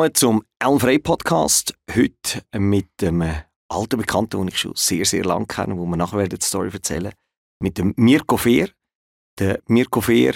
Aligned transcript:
willkommen 0.00 0.14
zum 0.14 0.42
Elmfrei 0.58 0.96
Podcast. 0.96 1.74
Heute 1.94 2.42
mit 2.56 2.88
einem 3.02 3.34
alten 3.68 3.98
Bekannten, 3.98 4.38
den 4.38 4.48
ich 4.48 4.58
schon 4.58 4.72
sehr, 4.74 5.04
sehr 5.04 5.24
lange 5.26 5.44
kenne, 5.44 5.76
wo 5.76 5.84
wir 5.84 5.98
nachher 5.98 6.26
die 6.26 6.38
Story 6.40 6.70
erzählen 6.72 7.12
mit 7.62 7.76
dem 7.76 7.92
Mirko 7.96 8.38
Fehr. 8.38 8.70
Der 9.38 9.60
Mirko 9.66 10.00
Fehr 10.00 10.32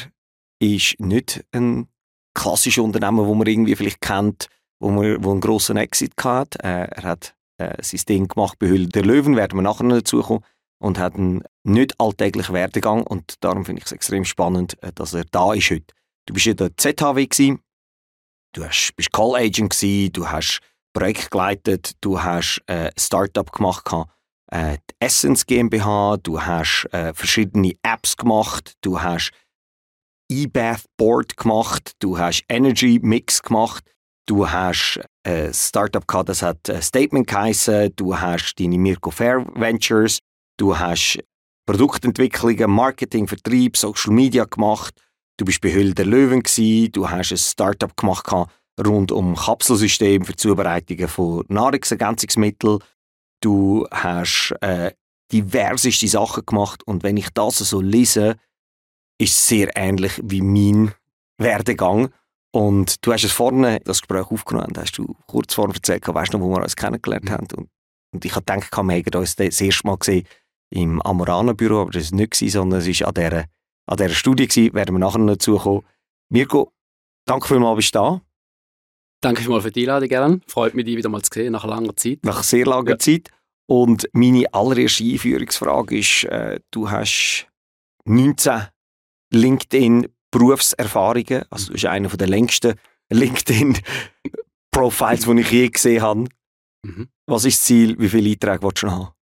ist 0.61 1.01
nicht 1.01 1.47
ein 1.53 1.89
klassischer 2.35 2.83
Unternehmer, 2.83 3.27
wo 3.27 3.35
man 3.35 3.47
irgendwie 3.47 3.75
vielleicht 3.75 4.03
kennt, 4.03 4.49
wo, 4.81 4.91
man, 4.91 5.25
wo 5.25 5.31
einen 5.31 5.41
grossen 5.41 5.79
Exit 5.79 6.13
hat. 6.23 6.57
Äh, 6.63 6.85
er 6.91 7.03
hat 7.03 7.35
äh, 7.57 7.83
sein 7.83 8.03
Ding 8.07 8.29
gemacht 8.29 8.59
bei 8.59 8.69
Hülle 8.69 8.89
der 8.89 9.03
Löwen, 9.03 9.35
werden 9.35 9.57
wir 9.57 9.63
nachher 9.63 9.85
noch 9.85 9.97
dazu 9.97 10.21
kommen, 10.21 10.45
und 10.79 10.99
hat 10.99 11.15
einen 11.15 11.43
nicht 11.63 11.99
alltäglichen 11.99 12.55
Werdegang 12.55 13.03
und 13.03 13.43
darum 13.43 13.65
finde 13.65 13.81
ich 13.81 13.87
es 13.87 13.93
extrem 13.93 14.27
spannend, 14.27 14.77
äh, 14.83 14.93
dass 14.93 15.15
er 15.15 15.25
da 15.31 15.55
ist 15.55 15.71
heute. 15.71 15.95
Du 16.27 16.35
bist 16.35 16.45
ja 16.45 16.53
der 16.53 16.77
ZHW 16.77 17.27
gewesen, 17.27 17.61
du 18.55 18.65
hast, 18.65 18.95
bist 18.97 19.13
Call 19.13 19.35
Agent 19.35 19.71
gewesen, 19.71 20.13
du 20.13 20.29
hast 20.29 20.61
Projekt 20.95 21.31
geleitet, 21.31 21.93
du 22.01 22.23
hast 22.23 22.63
äh, 22.67 22.91
Startup 22.97 23.51
gemacht, 23.51 23.85
äh, 24.51 24.79
die 24.79 24.95
Essence 25.01 25.45
GmbH, 25.45 26.17
du 26.23 26.41
hast 26.41 26.87
äh, 26.93 27.13
verschiedene 27.13 27.73
Apps 27.83 28.17
gemacht, 28.17 28.75
du 28.81 29.01
hast 29.01 29.33
E-Bath 30.31 30.85
Board 30.97 31.37
gemacht, 31.37 31.93
du 31.99 32.19
hast 32.19 32.45
Energy 32.49 33.01
Mix 33.03 33.43
gemacht, 33.43 33.85
du 34.27 34.49
hast 34.49 35.01
ein 35.25 35.33
äh, 35.33 35.53
Startup 35.53 36.07
gehabt, 36.07 36.29
das 36.29 36.43
hat 36.43 36.69
äh, 36.69 36.81
Statement 36.81 37.27
geheißen, 37.27 37.93
du 37.97 38.19
hast 38.19 38.55
deine 38.59 38.79
Mirko 38.79 39.11
Fair 39.11 39.45
Ventures, 39.55 40.21
du 40.57 40.79
hast 40.79 41.19
Produktentwicklungen, 41.67 42.71
Marketing, 42.71 43.27
Vertrieb, 43.27 43.77
Social 43.77 44.13
Media 44.13 44.45
gemacht, 44.45 44.95
du 45.37 45.45
bist 45.45 45.61
bei 45.61 45.73
Hülle 45.73 45.95
der 45.95 46.07
Löwen 46.07 46.43
gewesen, 46.43 46.93
du 46.93 47.09
hast 47.09 47.33
ein 47.33 47.39
Startup 47.39 47.97
gemacht 47.97 48.27
rund 48.85 49.13
um 49.13 49.37
Kapselsystem 49.37 50.25
für 50.25 50.33
die 50.33 50.37
Zubereitung 50.37 51.09
von 51.09 51.45
Nahrungsergänzungsmitteln, 51.49 52.81
du 53.41 53.87
hast 53.91 54.55
äh, 54.61 54.93
diverseste 55.33 56.09
Sachen 56.09 56.45
gemacht 56.47 56.83
und 56.87 57.03
wenn 57.03 57.17
ich 57.17 57.29
das 57.31 57.59
so 57.59 57.81
lese, 57.81 58.37
ist 59.19 59.35
es 59.35 59.47
sehr 59.47 59.77
ähnlich 59.77 60.21
wie 60.23 60.43
mein 60.43 60.93
Werdegang. 61.39 62.11
Und 62.53 63.05
du 63.05 63.13
hast 63.13 63.25
es 63.25 63.33
vorne, 63.33 63.81
das 63.85 64.01
Gespräch 64.01 64.31
aufgenommen, 64.31 64.73
hast 64.77 64.99
du 64.99 65.17
kurz 65.27 65.55
vorne 65.55 65.75
erzählt, 65.75 66.07
weißt 66.07 66.33
du 66.33 66.39
noch, 66.39 66.45
wo 66.45 66.51
wir 66.51 66.63
uns 66.63 66.77
kennengelernt 66.77 67.31
haben. 67.31 67.49
Und, 67.57 67.69
und 68.13 68.25
ich 68.25 68.33
habe 68.37 68.45
gedacht, 68.45 68.71
wir 68.77 68.95
hätten 68.95 69.17
uns 69.17 69.35
das 69.35 69.61
erste 69.61 69.87
Mal 69.87 69.99
gesehen 69.99 70.27
im 70.71 71.03
Amorana-Büro, 71.03 71.83
aber 71.83 71.91
das 71.91 72.13
war 72.13 72.19
nicht, 72.19 72.37
sondern 72.37 72.81
es 72.81 73.01
war 73.01 73.09
an 73.09 73.15
dieser, 73.15 73.45
an 73.87 73.97
dieser 73.97 74.11
Studie, 74.11 74.49
gewesen, 74.49 74.75
werden 74.75 74.95
wir 74.95 74.99
nachher 74.99 75.19
noch 75.19 75.35
dazukommen. 75.35 75.83
Mirko, 76.31 76.73
danke 77.27 77.49
vielmals, 77.49 77.77
bist 77.77 77.95
du 77.95 77.99
da. 77.99 78.21
Danke 79.21 79.43
vielmals 79.43 79.65
für 79.65 79.71
die 79.71 79.83
Einladung, 79.83 80.09
Gern. 80.09 80.41
Freut 80.47 80.75
mich, 80.75 80.85
dich 80.85 80.97
wieder 80.97 81.09
mal 81.09 81.23
zu 81.23 81.31
sehen, 81.33 81.53
nach 81.53 81.65
langer 81.65 81.95
Zeit. 81.97 82.25
Nach 82.25 82.43
sehr 82.43 82.67
langer 82.67 82.91
ja. 82.91 82.99
Zeit. 82.99 83.31
Und 83.67 84.11
meine 84.13 84.53
allererste 84.53 85.05
Einführungsfrage 85.05 85.99
ist, 85.99 86.25
äh, 86.25 86.61
du 86.71 86.91
hast 86.91 87.49
19 88.05 88.65
LinkedIn-Berufserfahrungen. 89.33 91.45
Also, 91.49 91.69
du 91.69 91.73
bist 91.73 91.87
einer 91.87 92.09
der 92.09 92.29
längsten 92.29 92.75
LinkedIn-Profiles, 93.11 95.25
die 95.25 95.41
ich 95.41 95.51
je 95.51 95.71
gesehen 95.71 96.03
habe. 96.03 96.27
Mhm. 96.85 97.09
Was 97.27 97.47
ist 97.47 97.61
das 97.61 97.65
Ziel? 97.65 97.99
Wie 97.99 98.11
viele 98.11 98.29
Einträge 98.31 98.63
willst 98.63 98.83
du 98.83 98.87
noch 98.87 98.93
haben? 98.93 99.14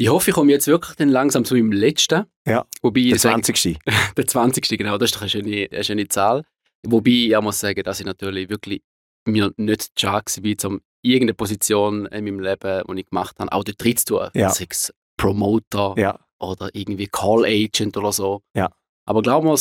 Ich 0.00 0.08
hoffe, 0.08 0.30
ich 0.30 0.34
komme 0.34 0.52
jetzt 0.52 0.68
wirklich 0.68 0.94
dann 0.96 1.08
langsam 1.08 1.44
zu 1.44 1.54
meinem 1.54 1.72
letzten. 1.72 2.24
Ja, 2.46 2.64
Wobei 2.82 3.08
der 3.08 3.18
20. 3.18 3.78
der 4.16 4.26
20. 4.26 4.78
genau, 4.78 4.96
das 4.96 5.10
ist 5.10 5.16
doch 5.16 5.22
eine 5.22 5.30
schöne, 5.30 5.68
eine 5.70 5.84
schöne 5.84 6.06
Zahl. 6.06 6.44
Wobei 6.86 7.10
ich 7.10 7.40
muss 7.40 7.58
sagen, 7.58 7.82
dass 7.82 7.98
ich 7.98 8.06
natürlich 8.06 8.48
wirklich 8.48 8.82
mir 9.26 9.52
nicht 9.56 10.00
schade 10.00 10.24
war, 10.24 10.70
um 10.70 10.80
irgendeine 11.02 11.34
Position 11.34 12.06
in 12.06 12.24
meinem 12.24 12.38
Leben, 12.38 12.84
die 12.88 13.00
ich 13.00 13.06
gemacht 13.06 13.36
habe, 13.40 13.50
auch 13.50 13.64
dort 13.64 13.82
drin 13.82 13.96
zu 13.96 14.04
tun. 14.04 14.28
Ja. 14.34 14.50
Sei 14.50 14.66
es 14.70 14.94
Promoter 15.16 15.94
ja. 15.96 16.18
oder 16.38 16.70
irgendwie 16.74 17.08
Call 17.08 17.44
Agent 17.44 17.96
oder 17.96 18.12
so. 18.12 18.42
Ja. 18.54 18.70
Aber 19.04 19.20
glauben 19.22 19.48
wir 19.48 19.58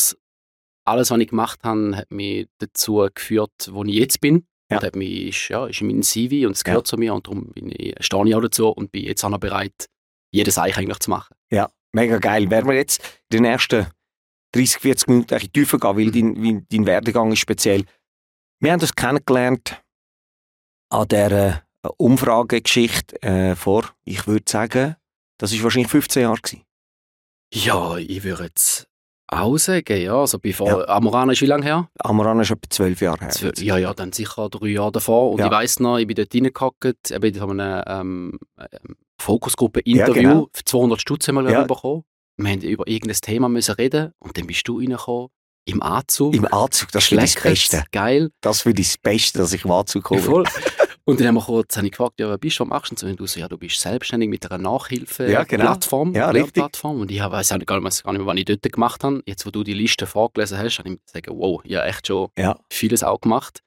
alles, 0.86 1.12
was 1.12 1.20
ich 1.20 1.30
gemacht 1.30 1.60
habe, 1.64 1.98
hat 1.98 2.12
mich 2.12 2.48
dazu 2.60 3.08
geführt, 3.12 3.70
wo 3.72 3.84
ich 3.86 3.96
jetzt 3.96 4.22
bin. 4.22 4.46
Ja. 4.70 4.78
Und 4.78 4.84
hat 4.84 4.96
mich, 4.96 5.30
ist, 5.30 5.50
ja, 5.50 5.66
ist 5.66 5.82
in 5.82 5.88
meinem 5.88 6.04
CV 6.04 6.46
und 6.46 6.52
es 6.52 6.64
gehört 6.64 6.88
ja. 6.88 6.92
zu 6.92 6.98
mir 6.98 7.14
und 7.14 7.26
darum 7.26 7.50
bin 7.54 7.72
ich, 7.76 7.96
stehe 8.02 8.28
ich 8.28 8.36
auch 8.36 8.42
dazu 8.42 8.70
und 8.70 8.92
bin 8.92 9.06
jetzt 9.06 9.24
auch 9.24 9.30
noch 9.30 9.40
bereit, 9.40 9.88
jedes 10.32 10.58
Eich 10.58 10.78
eigentlich 10.78 11.00
zu 11.00 11.10
machen. 11.10 11.36
Ja, 11.52 11.70
mega 11.94 12.18
geil. 12.18 12.50
Werden 12.50 12.68
wir 12.68 12.76
jetzt 12.76 13.02
in 13.30 13.44
den 13.44 13.46
ersten 13.46 13.88
30, 14.54 14.82
40 14.82 15.08
Minuten 15.08 15.34
ein 15.34 15.52
tiefer 15.52 15.78
gehen, 15.78 15.98
weil 15.98 16.12
dein, 16.12 16.42
wie, 16.42 16.66
dein 16.70 16.86
Werdegang 16.86 17.32
ist 17.32 17.40
speziell. 17.40 17.84
Wir 18.60 18.72
haben 18.72 18.82
uns 18.82 18.96
kennengelernt 18.96 19.82
an 20.90 21.08
dieser 21.08 21.48
äh, 21.48 21.90
Umfragegeschichte 21.98 23.22
äh, 23.22 23.56
vor, 23.56 23.94
ich 24.06 24.26
würde 24.28 24.46
sagen, 24.50 24.96
das 25.38 25.54
war 25.54 25.64
wahrscheinlich 25.64 25.92
15 25.92 26.24
Jahre. 26.24 26.38
Gewesen. 26.38 26.64
Ja, 27.54 27.98
ich 27.98 28.24
würde 28.24 28.46
jetzt 28.46 28.88
auch 29.28 29.58
sagen, 29.58 30.02
ja. 30.02 30.16
Also 30.16 30.40
bevor, 30.40 30.68
ja. 30.68 30.88
Amorana 30.88 31.34
ist 31.34 31.42
wie 31.42 31.48
lange 31.48 31.64
her? 31.64 31.90
Amorana 32.00 32.42
ist 32.42 32.52
etwa 32.52 32.70
zwölf 32.70 33.02
Jahre 33.02 33.20
her. 33.20 33.30
Zwölf, 33.30 33.62
ja, 33.62 33.78
ja, 33.78 33.94
dann 33.94 34.14
sicher 34.14 34.50
drei 34.50 34.68
Jahre 34.68 34.94
davor. 34.94 35.32
Und 35.32 35.40
ja. 35.40 35.46
ich 35.46 35.52
weiss 35.52 35.80
noch, 35.80 35.98
ich 35.98 36.08
bin 36.08 36.16
dort 36.16 36.34
reingehackt, 36.34 37.12
eben 37.12 37.36
in 37.36 37.60
einem 37.60 37.84
ähm, 37.86 38.40
ähm, 38.58 38.96
Fokusgruppe-Interview. 39.20 40.22
Ja, 40.22 40.30
genau. 40.30 40.50
Für 40.54 40.64
200 40.64 41.02
Stutz 41.02 41.28
haben 41.28 41.36
wir 41.36 41.50
ja. 41.50 41.64
bekommen. 41.64 42.04
Wir 42.38 42.54
mussten 42.54 42.70
über 42.70 42.88
irgendein 42.88 43.18
Thema 43.20 43.50
müssen 43.50 43.76
reden 43.76 44.12
und 44.20 44.38
dann 44.38 44.48
bist 44.48 44.68
du 44.68 44.80
reingekommen. 44.80 45.30
Im 45.66 45.82
Anzug. 45.82 46.34
Im 46.34 46.46
Anzug, 46.46 46.92
das 46.92 47.12
ist 47.12 47.22
das 47.22 47.44
Beste. 47.44 47.84
Geil. 47.92 48.30
Das 48.42 48.62
für 48.62 48.74
das 48.74 48.98
Beste, 48.98 49.40
dass 49.40 49.52
ich 49.52 49.66
im 49.66 49.72
Anzug 49.72 50.04
komme. 50.04 50.22
Voll. 50.22 50.44
Und 51.08 51.22
dann 51.22 51.28
haben 51.28 51.36
wir 51.36 51.42
kurz 51.42 51.78
habe 51.78 51.88
ich 51.88 51.94
gefragt, 51.94 52.20
ja, 52.20 52.30
was 52.30 52.38
bist 52.38 52.60
du, 52.60 52.64
was 52.66 52.70
machst 52.70 53.02
du? 53.02 53.06
Und 53.06 53.18
du 53.18 53.26
so, 53.28 53.40
ja, 53.40 53.48
du 53.48 53.58
bist 53.58 53.80
selbstständig 53.80 54.28
mit 54.28 54.52
einer 54.52 54.62
Nachhilfe-Plattform, 54.62 56.14
ja, 56.14 56.32
genau. 56.32 56.68
ja, 56.68 56.90
Und 56.90 57.10
ich 57.10 57.22
weiß 57.22 57.48
gar 57.48 57.58
nicht, 57.58 57.66
gar 57.66 57.80
nicht 57.80 58.06
mehr, 58.06 58.26
was 58.26 58.36
ich 58.36 58.46
dort 58.46 58.74
gemacht 58.74 59.06
habe. 59.06 59.24
Jetzt, 59.26 59.46
wo 59.46 59.50
du 59.50 59.64
die 59.64 59.74
Liste 59.74 60.06
vorgelesen 60.06 60.58
hast, 60.58 60.80
habe 60.80 60.90
ich 60.90 61.06
gesagt, 61.06 61.28
wow, 61.30 61.62
ja, 61.64 61.86
echt 61.86 62.08
schon 62.08 62.28
ja. 62.38 62.60
vieles 62.70 63.04
auch 63.04 63.22
gemacht. 63.22 63.62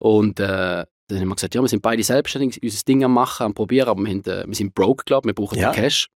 Und 0.00 0.40
äh, 0.40 0.84
dann 1.08 1.20
haben 1.20 1.28
wir 1.28 1.34
gesagt, 1.34 1.54
ja, 1.54 1.60
wir 1.60 1.68
sind 1.68 1.82
beide 1.82 2.02
selbstständig, 2.02 2.62
unser 2.62 2.82
Ding 2.84 3.04
am 3.04 3.12
machen, 3.12 3.44
am 3.44 3.54
probieren, 3.54 3.88
aber 3.88 4.02
wir, 4.02 4.10
haben, 4.10 4.24
äh, 4.24 4.46
wir 4.46 4.54
sind 4.54 4.74
broke, 4.74 5.04
glaube 5.04 5.28
wir 5.28 5.34
brauchen 5.34 5.58
ja. 5.58 5.72
Cash. 5.72 6.08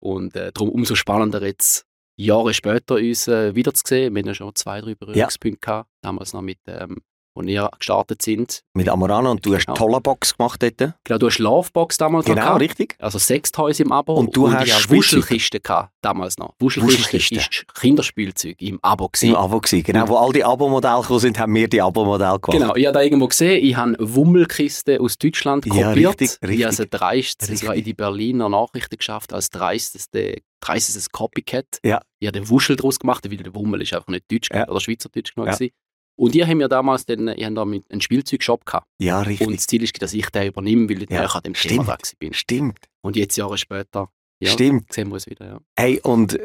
Und 0.00 0.34
äh, 0.34 0.52
darum 0.52 0.70
umso 0.70 0.94
spannender 0.94 1.42
jetzt, 1.42 1.86
Jahre 2.16 2.52
später 2.54 2.96
uns 2.96 3.26
äh, 3.28 3.54
wiederzusehen. 3.54 4.14
Wir 4.14 4.20
haben 4.20 4.28
ja 4.28 4.34
schon 4.34 4.54
zwei, 4.54 4.80
drei 4.80 4.94
Berührungspunkte 4.94 5.66
ja. 5.66 5.72
gehabt, 5.72 5.90
damals 6.02 6.32
noch 6.32 6.42
mit 6.42 6.58
ähm, 6.66 6.98
wo 7.34 7.42
wir 7.42 7.70
gestartet 7.78 8.22
sind. 8.22 8.62
Mit 8.74 8.88
Amorana 8.88 9.30
und 9.30 9.44
du 9.44 9.50
genau. 9.50 9.62
hast 9.66 9.78
Tollabox 9.78 10.36
gemacht 10.36 10.62
dort? 10.62 10.94
Genau, 11.04 11.18
du 11.18 11.26
hast 11.26 11.38
Lovebox 11.38 11.96
damals 11.96 12.26
genau, 12.26 12.36
noch 12.36 12.46
Genau, 12.46 12.56
richtig. 12.58 12.96
Also 12.98 13.18
Sextoys 13.18 13.80
im 13.80 13.92
Abo. 13.92 14.14
Und 14.14 14.36
du 14.36 14.46
und 14.46 14.54
hast 14.54 14.68
ja 14.68 14.90
Wuschelkiste 14.90 15.60
gehabt, 15.60 15.92
damals 16.02 16.38
noch. 16.38 16.54
Wuschelkiste, 16.58 16.98
Wuschelkiste. 16.98 17.34
ist 17.36 17.74
Kinderspielzeug 17.74 18.60
im 18.60 18.78
Abo 18.82 19.08
gewesen. 19.08 19.30
Im 19.30 19.36
Abo 19.36 19.60
gewesen, 19.60 19.82
genau. 19.82 20.08
Wo 20.08 20.16
all 20.16 20.32
die 20.32 20.44
Abo-Modelle 20.44 21.00
gekommen 21.00 21.20
sind, 21.20 21.38
haben 21.38 21.54
wir 21.54 21.68
die 21.68 21.80
Abo-Modelle 21.80 22.38
gemacht. 22.38 22.58
Genau, 22.58 22.74
ich 22.76 22.86
habe 22.86 22.94
da 22.94 23.02
irgendwo 23.02 23.28
gesehen, 23.28 23.64
ich 23.64 23.76
habe 23.76 23.96
Wummelkiste 23.98 25.00
aus 25.00 25.18
Deutschland 25.18 25.64
kopiert. 25.64 25.96
Ja, 25.96 26.10
richtig, 26.10 26.38
richtig. 26.42 26.60
Ich 26.60 26.64
habe 26.64 26.86
dreist, 26.86 27.42
sogar 27.42 27.74
in 27.74 27.84
die 27.84 27.94
Berliner 27.94 28.48
Nachrichten 28.48 28.96
geschafft, 28.96 29.32
als 29.32 29.50
dreisteste 29.50 30.42
dreistes 30.62 31.10
Copycat. 31.10 31.80
Ja. 31.84 32.00
Ich 32.18 32.26
habe 32.26 32.38
den 32.38 32.48
Wuschel 32.48 32.76
daraus 32.76 32.98
gemacht, 32.98 33.28
weil 33.28 33.36
der 33.36 33.54
Wummel 33.54 33.82
ist 33.82 33.92
einfach 33.92 34.08
nicht 34.08 34.30
deutsch 34.30 34.48
ja. 34.52 34.68
oder 34.68 34.80
Schweizerdeutsch 34.80 35.34
genug 35.34 35.48
ja. 35.48 35.68
Und 36.16 36.34
ihr 36.34 36.46
haben 36.46 36.60
ja 36.60 36.68
damals 36.68 37.06
den, 37.06 37.28
ich 37.28 37.48
da 37.54 37.64
mit 37.64 37.90
einen 37.90 38.00
Spielzeugshop 38.00 38.66
gehabt. 38.66 38.86
Ja, 38.98 39.20
richtig. 39.22 39.46
Und 39.46 39.56
das 39.56 39.66
Ziel 39.66 39.82
ist, 39.82 40.00
dass 40.00 40.12
ich 40.12 40.28
den 40.30 40.48
übernehme, 40.48 40.88
weil 40.88 41.02
ich 41.02 41.10
ja. 41.10 41.24
an 41.24 41.42
dem 41.42 41.54
Stimmt. 41.54 41.80
Thema 41.80 41.96
da 41.96 42.08
bin. 42.18 42.34
Stimmt. 42.34 42.78
Und 43.00 43.16
jetzt 43.16 43.36
Jahre 43.36 43.58
später 43.58 44.08
ja, 44.42 44.50
Stimmt. 44.50 44.92
sehen 44.92 45.08
wir 45.08 45.16
es 45.16 45.26
wieder. 45.26 45.46
Ja. 45.46 45.58
Hey, 45.76 46.00
und 46.00 46.38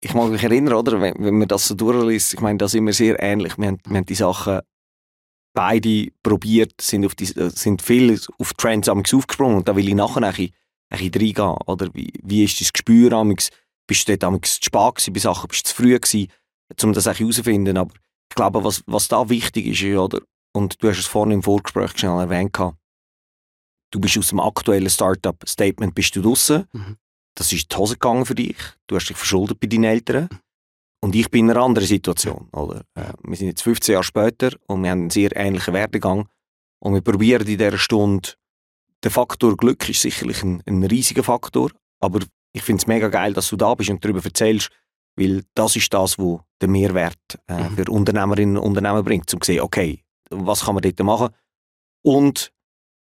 ich 0.00 0.14
mag 0.14 0.30
mich 0.30 0.42
erinnern, 0.42 0.74
oder, 0.74 1.00
wenn, 1.00 1.14
wenn 1.18 1.38
man 1.38 1.48
das 1.48 1.68
so 1.68 1.74
durchliest, 1.74 2.34
ich 2.34 2.40
meine, 2.40 2.58
da 2.58 2.68
sind 2.68 2.84
wir 2.86 2.92
sehr 2.92 3.22
ähnlich. 3.22 3.56
Wir 3.56 3.68
haben, 3.68 3.78
wir 3.86 3.96
haben 3.96 4.06
die 4.06 4.14
Sachen 4.14 4.60
beide 5.54 6.08
probiert, 6.22 6.72
sind, 6.80 7.06
auf 7.06 7.14
die, 7.14 7.26
sind 7.26 7.82
viel 7.82 8.20
auf 8.38 8.52
Trends 8.54 8.88
aufgesprungen 8.88 9.58
und 9.58 9.68
da 9.68 9.76
will 9.76 9.88
ich 9.88 9.94
nachher 9.94 10.22
ein 10.22 10.30
bisschen, 10.30 10.52
ein 10.90 10.98
bisschen 10.98 11.14
reingehen. 11.14 11.56
Oder 11.66 11.88
wie, 11.94 12.12
wie 12.22 12.44
ist 12.44 12.60
das 12.60 12.72
Gespür? 12.72 13.12
Amix? 13.12 13.50
Bist 13.86 14.08
du 14.08 14.18
dort 14.18 14.44
zu 14.44 14.62
spät 14.62 15.14
bei 15.14 15.20
Sachen? 15.20 15.48
Bist 15.48 15.66
du 15.66 15.70
zu 15.70 15.74
früh 15.74 15.98
gewesen, 15.98 16.28
um 16.82 16.92
das 16.92 17.06
herauszufinden? 17.06 17.76
Aber 17.76 17.94
ich 18.28 18.34
glaube, 18.34 18.64
was, 18.64 18.82
was 18.86 19.08
da 19.08 19.28
wichtig 19.28 19.66
ist, 19.66 19.84
oder? 19.96 20.20
Und 20.52 20.82
du 20.82 20.88
hast 20.88 20.98
es 20.98 21.06
vorhin 21.06 21.32
im 21.32 21.42
Vorgespräch 21.42 21.96
schnell 21.96 22.18
erwähnt, 22.18 22.56
du 23.90 24.00
bist 24.00 24.18
aus 24.18 24.28
dem 24.28 24.40
aktuellen 24.40 24.90
Startup-Statement 24.90 25.94
bist 25.94 26.16
du 26.16 26.22
draußen. 26.22 26.66
Mhm. 26.72 26.96
Das 27.34 27.52
ist 27.52 27.70
die 27.70 27.76
Hose 27.76 27.94
gegangen 27.94 28.24
für 28.24 28.34
dich. 28.34 28.56
Du 28.86 28.96
hast 28.96 29.08
dich 29.08 29.16
verschuldet 29.16 29.60
bei 29.60 29.66
deinen 29.66 29.84
Eltern. 29.84 30.28
Und 31.02 31.14
ich 31.14 31.30
bin 31.30 31.46
in 31.46 31.50
einer 31.50 31.62
anderen 31.62 31.86
Situation. 31.86 32.48
Oder? 32.52 32.82
Äh, 32.94 33.12
wir 33.22 33.36
sind 33.36 33.48
jetzt 33.48 33.62
15 33.62 33.92
Jahre 33.92 34.04
später 34.04 34.56
und 34.66 34.82
wir 34.82 34.90
haben 34.90 35.02
einen 35.02 35.10
sehr 35.10 35.36
ähnlichen 35.36 35.74
Werdegang. 35.74 36.28
Und 36.78 36.94
wir 36.94 37.00
probieren 37.00 37.46
in 37.46 37.58
dieser 37.58 37.78
Stunde, 37.78 38.30
der 39.02 39.10
Faktor 39.10 39.56
Glück 39.56 39.88
ist 39.88 40.00
sicherlich 40.00 40.42
ein, 40.42 40.62
ein 40.66 40.82
riesiger 40.84 41.22
Faktor, 41.22 41.70
aber 42.00 42.20
ich 42.52 42.62
finde 42.62 42.80
es 42.80 42.86
mega 42.86 43.08
geil, 43.08 43.34
dass 43.34 43.50
du 43.50 43.56
da 43.56 43.74
bist 43.74 43.90
und 43.90 44.04
darüber 44.04 44.24
erzählst, 44.24 44.70
weil 45.16 45.42
das 45.54 45.76
ist 45.76 45.92
das, 45.92 46.18
was 46.18 46.40
den 46.60 46.72
Mehrwert 46.72 47.38
äh, 47.48 47.68
mhm. 47.68 47.76
für 47.76 47.90
Unternehmerinnen 47.90 48.56
und 48.56 48.64
Unternehmer 48.64 49.02
bringt, 49.02 49.32
um 49.32 49.40
zu 49.40 49.52
sehen, 49.52 49.60
okay, 49.60 50.02
was 50.30 50.64
kann 50.64 50.74
man 50.74 50.82
dort 50.82 50.98
machen? 51.00 51.34
und 52.06 52.52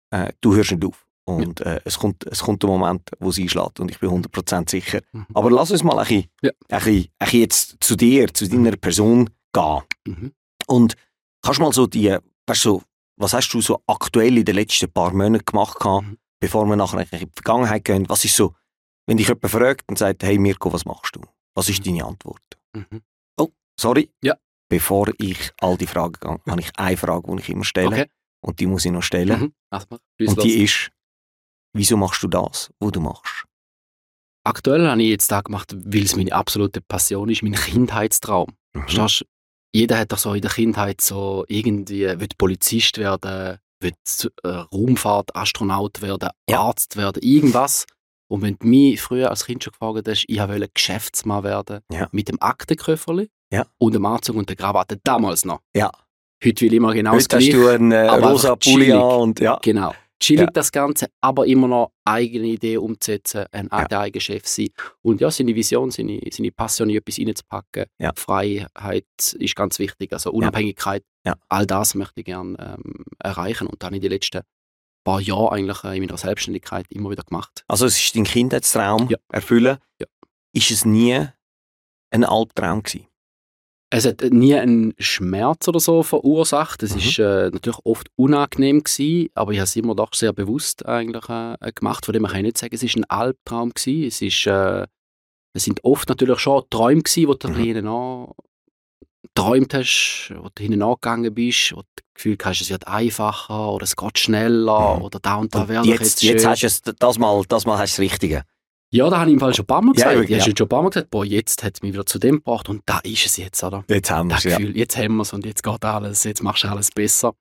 äh, 0.09 0.33
du 0.41 0.56
hörst 0.56 0.71
nicht 0.71 0.83
auf. 0.83 1.06
Und 1.27 1.59
ja. 1.59 1.73
äh, 1.73 1.81
es, 1.85 1.97
kommt, 2.00 2.25
es 2.25 2.39
kommt 2.39 2.63
der 2.63 2.69
Moment, 2.69 3.09
wo 3.19 3.29
es 3.29 3.39
einschlägt 3.39 3.79
und 3.79 3.89
ich 3.89 4.00
bin 4.00 4.09
100% 4.09 4.69
sicher. 4.69 5.01
Mhm. 5.12 5.27
Aber 5.33 5.51
lass 5.51 5.71
uns 5.71 5.83
mal 5.83 5.97
ein 6.00 6.07
bisschen, 6.07 6.25
ja. 6.41 6.51
ein, 6.69 6.79
bisschen, 6.79 7.07
ein 7.19 7.25
bisschen 7.25 7.39
jetzt 7.39 7.77
zu 7.79 7.95
dir, 7.95 8.33
zu 8.33 8.47
deiner 8.47 8.75
Person 8.77 9.29
gehen. 9.53 9.81
Mhm. 10.07 10.33
Und 10.68 10.95
kannst 11.41 11.59
du 11.59 11.63
mal 11.63 11.73
so 11.73 11.85
die, 11.88 12.15
weißt 12.47 12.65
du, 12.65 12.81
was 13.18 13.33
hast 13.33 13.50
du 13.50 13.61
so 13.61 13.81
aktuell 13.88 14.38
in 14.38 14.45
den 14.45 14.56
letzten 14.56 14.91
paar 14.91 15.13
Monaten 15.13 15.45
gemacht, 15.45 15.77
mhm. 15.83 16.18
bevor 16.39 16.65
wir 16.65 16.75
nachher 16.75 17.01
in 17.01 17.19
die 17.19 17.31
Vergangenheit 17.33 17.85
gehen? 17.85 18.09
Was 18.09 18.25
ist 18.25 18.35
so, 18.35 18.53
wenn 19.06 19.18
dich 19.18 19.27
jemand 19.27 19.50
fragt 19.50 19.88
und 19.88 20.00
sagt, 20.00 20.23
hey 20.23 20.39
Mirko, 20.39 20.73
was 20.73 20.85
machst 20.85 21.15
du? 21.15 21.21
Was 21.56 21.69
ist 21.69 21.80
mhm. 21.80 21.84
deine 21.84 22.06
Antwort? 22.06 22.44
Mhm. 22.74 23.02
Oh, 23.38 23.50
sorry. 23.80 24.12
Ja. 24.22 24.36
Bevor 24.69 25.12
ich 25.19 25.52
all 25.62 25.78
die 25.78 25.88
Fragen 25.88 26.19
gehe, 26.19 26.40
habe 26.52 26.62
ich 26.62 26.72
eine 26.78 26.98
Frage, 26.98 27.36
die 27.36 27.42
ich 27.42 27.50
immer 27.50 27.63
stelle. 27.63 27.88
Okay. 27.88 28.12
Und 28.42 28.60
die 28.60 28.68
muss 28.68 28.86
ich 28.86 28.92
noch 28.92 29.04
stellen. 29.04 29.54
Mhm. 29.72 30.28
Und 30.28 30.44
die 30.44 30.63
ist, 30.63 30.92
wieso 31.74 31.98
machst 31.98 32.22
du 32.24 32.28
das, 32.28 32.72
was 32.80 32.92
du 32.92 33.00
machst? 33.00 33.46
Aktuell 34.44 34.88
habe 34.88 35.02
ich 35.02 35.10
jetzt 35.10 35.31
da 35.31 35.42
gemacht, 35.42 35.75
weil 35.75 36.04
es 36.04 36.16
meine 36.16 36.31
absolute 36.31 36.81
Passion 36.81 37.30
ist, 37.30 37.42
mein 37.42 37.54
Kindheitstraum. 37.54 38.56
Mhm. 38.74 39.07
Jeder 39.74 39.98
hat 39.98 40.12
doch 40.12 40.19
so 40.19 40.34
in 40.34 40.42
der 40.42 40.52
Kindheit 40.52 41.02
so 41.02 41.44
irgendwie, 41.48 42.04
will 42.19 42.30
Polizist 42.38 42.98
werden, 42.98 43.60
will 43.81 43.94
äh, 44.44 44.48
Raumfahrt, 44.48 45.36
Astronaut 45.36 46.02
werden, 46.02 46.30
ja. 46.50 46.62
Arzt 46.62 46.96
werden, 46.96 47.22
irgendwas. 47.24 47.86
Und 48.27 48.42
wenn 48.42 48.57
du 48.57 48.68
mich 48.68 49.01
früher 49.01 49.30
als 49.30 49.45
Kind 49.45 49.63
schon 49.63 49.72
gefragt 49.72 50.07
hast, 50.07 50.25
ich 50.27 50.39
wollte 50.39 50.69
Geschäftsmann 50.74 51.44
werden, 51.44 51.81
ja. 51.92 52.07
mit 52.12 52.27
dem 52.27 52.42
Aktenköfferli 52.42 53.30
ja. 53.51 53.66
und 53.77 53.94
dem 53.94 54.06
Anzug 54.06 54.36
und 54.36 54.50
der 54.50 54.56
Krawatte, 54.56 54.98
damals 55.04 55.45
noch. 55.45 55.60
Ja. 55.75 55.92
Heute 56.44 56.62
will 56.62 56.74
ich 56.74 56.77
immer 56.77 56.94
genau 56.94 57.16
das 57.16 57.27
Gleiche. 57.27 57.54
Heute 57.54 57.57
hast 57.57 57.68
du 57.68 57.74
einen 57.74 57.92
äh, 57.92 58.10
rosa 58.10 58.56
Pulli 58.56 58.92
und 58.92 59.39
ja. 59.39 59.60
Genau. 59.62 59.94
Chillig 60.19 60.45
ja. 60.45 60.51
das 60.51 60.72
Ganze, 60.72 61.07
aber 61.19 61.45
immer 61.45 61.68
noch 61.68 61.92
eigene 62.06 62.48
Ideen 62.48 62.80
umzusetzen, 62.80 63.45
ein 63.51 63.68
ja. 63.69 64.00
eigener 64.00 64.22
Chef 64.22 64.48
sein. 64.48 64.69
Und 65.01 65.19
ja, 65.19 65.30
seine 65.30 65.54
Vision, 65.54 65.92
seine, 65.92 66.21
seine 66.31 66.51
Passion 66.51 66.89
in 66.89 66.98
etwas 66.98 67.19
reinzupacken. 67.19 67.86
Ja. 68.00 68.12
Freiheit 68.16 69.06
ist 69.38 69.56
ganz 69.56 69.78
wichtig, 69.78 70.13
also 70.13 70.31
Unabhängigkeit. 70.31 71.04
Ja. 71.25 71.36
All 71.50 71.66
das 71.66 71.95
möchte 71.95 72.21
ich 72.21 72.25
gerne 72.25 72.56
ähm, 72.60 73.04
erreichen 73.19 73.68
und 73.68 73.83
dann 73.83 73.94
in 73.94 74.01
den 74.01 74.12
letzten 74.12 74.42
paar 75.06 75.22
Jahren 75.22 75.54
eigentlich 75.54 75.84
äh, 75.86 75.96
in 75.96 76.04
meiner 76.04 76.18
Selbstständigkeit 76.18 76.86
immer 76.90 77.10
wieder 77.10 77.24
gemacht. 77.24 77.63
Also 77.69 77.86
es 77.86 77.98
ist 77.98 78.16
dein 78.16 78.25
Kindheitstraum 78.25 79.10
erfüllen. 79.31 79.78
Ist 80.52 80.72
es 80.72 80.84
nie 80.84 81.25
ein 82.12 82.24
Albtraum 82.25 82.84
gewesen? 82.84 83.07
Es 83.92 84.06
hat 84.06 84.24
nie 84.30 84.56
einen 84.56 84.94
Schmerz 84.98 85.68
oder 85.68 85.80
so 85.80 86.04
verursacht. 86.04 86.84
Es 86.84 86.94
mhm. 86.94 87.00
ist 87.00 87.19
äh, 87.19 87.50
natürlich 87.52 87.80
oft 87.86 88.10
unangenehm 88.18 88.84
gewesen, 88.84 89.30
aber 89.36 89.54
ich 89.54 89.60
habe 89.60 89.66
es 89.66 89.75
immer 89.75 89.96
doch 89.96 90.13
sehr 90.13 90.34
bewusst 90.34 90.86
eigentlich 90.86 91.30
äh, 91.30 91.72
gemacht. 91.74 92.06
Von 92.06 92.13
dem 92.13 92.25
kann 92.25 92.38
ich 92.38 92.44
nicht 92.44 92.57
sagen, 92.57 92.75
es 92.75 92.84
ist 92.84 92.98
ein 92.98 93.06
Albtraum 93.06 93.72
gewesen. 93.74 94.07
Es 94.07 94.22
ist, 94.22 94.48
äh, 94.48 94.86
es 95.54 95.63
sind 95.63 95.84
oft 95.86 96.10
natürlich 96.10 96.40
schon 96.40 96.63
Träume 96.69 97.04
gewesen, 97.04 97.28
wo 97.28 97.36
du 97.36 97.48
mhm. 97.48 97.56
hinten 97.56 97.88
an 97.88 98.31
träumt 99.36 99.74
hast, 99.74 100.34
wo 100.36 100.50
du 100.54 100.63
hinten 100.63 100.81
angegangen 100.81 101.34
bist, 101.34 101.75
wo 101.75 101.81
du 101.81 102.05
Gefühl 102.15 102.38
hast, 102.44 102.62
es 102.62 102.69
wird 102.69 102.88
einfacher 102.88 103.69
oder 103.71 103.83
es 103.83 103.95
geht 103.95 104.17
schneller 104.17 104.95
mhm. 104.95 105.01
oder 105.03 105.19
da 105.19 105.35
und 105.35 105.53
da 105.53 105.67
wäre 105.67 105.85
jetzt, 105.85 106.23
jetzt, 106.23 106.23
jetzt 106.23 106.47
hast 106.47 106.63
du 106.63 106.67
es, 106.67 106.81
das 106.81 107.19
mal, 107.19 107.44
das 107.47 107.65
mal 107.65 107.77
hast 107.77 107.97
du 107.97 108.01
das 108.01 108.12
Richtige. 108.12 108.44
Ja, 108.91 109.09
da 109.09 109.19
habe 109.19 109.29
ich 109.29 109.33
im 109.33 109.39
Fall 109.39 109.53
schon 109.53 109.63
ein 109.63 109.67
paar 109.67 109.81
Mal 109.81 109.94
gesagt. 109.94 110.13
Ja, 110.13 110.21
ja. 110.21 110.38
Ich 110.38 110.41
habe 110.41 110.56
schon 110.57 110.65
ein 110.65 110.69
paar 110.69 110.81
Mal 110.81 110.89
gesagt, 110.89 111.09
boah, 111.09 111.25
jetzt 111.25 111.63
hat 111.63 111.73
es 111.75 111.81
mich 111.81 111.94
wieder 111.94 112.06
zu 112.06 112.17
dem 112.17 112.38
gebracht 112.38 112.69
und 112.69 112.81
da 112.85 113.00
ist 113.00 113.25
es 113.25 113.38
jetzt, 113.38 113.63
oder? 113.63 113.83
Jetzt 113.89 114.09
haben 114.09 114.29
wir 114.29 114.38
es, 114.38 114.44
ja. 114.44 114.59
Jetzt 114.59 114.97
haben 114.97 115.15
wir 115.17 115.23
es 115.23 115.33
und 115.33 115.45
jetzt 115.45 115.63
geht 115.63 115.83
alles, 115.83 116.23
jetzt 116.23 116.41
machst 116.41 116.63
du 116.63 116.69
alles 116.69 116.91
besser. 116.91 117.33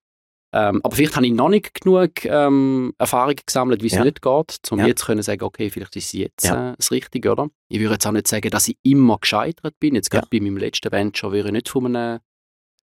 Ähm, 0.54 0.80
aber 0.84 0.94
vielleicht 0.94 1.16
habe 1.16 1.26
ich 1.26 1.32
noch 1.32 1.48
nicht 1.48 1.74
genug 1.74 2.24
ähm, 2.24 2.92
Erfahrung 2.98 3.34
gesammelt, 3.44 3.82
wie 3.82 3.88
es 3.88 3.94
ja. 3.94 4.04
nicht 4.04 4.22
geht, 4.22 4.60
um 4.70 4.78
ja. 4.78 4.86
jetzt 4.86 5.04
können 5.04 5.22
sagen, 5.22 5.42
okay, 5.42 5.68
vielleicht 5.68 5.96
ist 5.96 6.06
es 6.06 6.12
jetzt 6.12 6.44
ja. 6.44 6.70
äh, 6.70 6.74
das 6.76 6.92
Richtige, 6.92 7.32
oder? 7.32 7.48
Ich 7.68 7.80
würde 7.80 7.94
jetzt 7.94 8.06
auch 8.06 8.12
nicht 8.12 8.28
sagen, 8.28 8.50
dass 8.50 8.68
ich 8.68 8.76
immer 8.84 9.18
gescheitert 9.18 9.74
bin. 9.80 9.96
Jetzt 9.96 10.10
gerade 10.10 10.28
bei 10.30 10.38
meinem 10.38 10.56
letzten 10.56 10.92
Venture 10.92 11.32
würde 11.32 11.48
ich 11.48 11.52
nicht 11.52 11.68
von 11.68 11.86
einem 11.86 12.20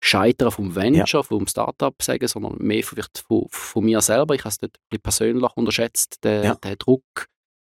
Scheitern 0.02 0.50
vom 0.50 0.74
Venture, 0.74 1.22
vom 1.22 1.46
Startup 1.46 1.94
sagen, 2.02 2.26
sondern 2.26 2.56
mehr 2.58 2.82
vielleicht 2.82 3.22
von, 3.26 3.46
von 3.50 3.84
mir 3.84 4.00
selber. 4.00 4.34
Ich 4.34 4.44
habe 4.44 4.48
es 4.48 4.60
nicht 4.62 5.02
persönlich 5.02 5.50
unterschätzt, 5.56 6.24
den, 6.24 6.56
den 6.64 6.78
Druck, 6.78 7.26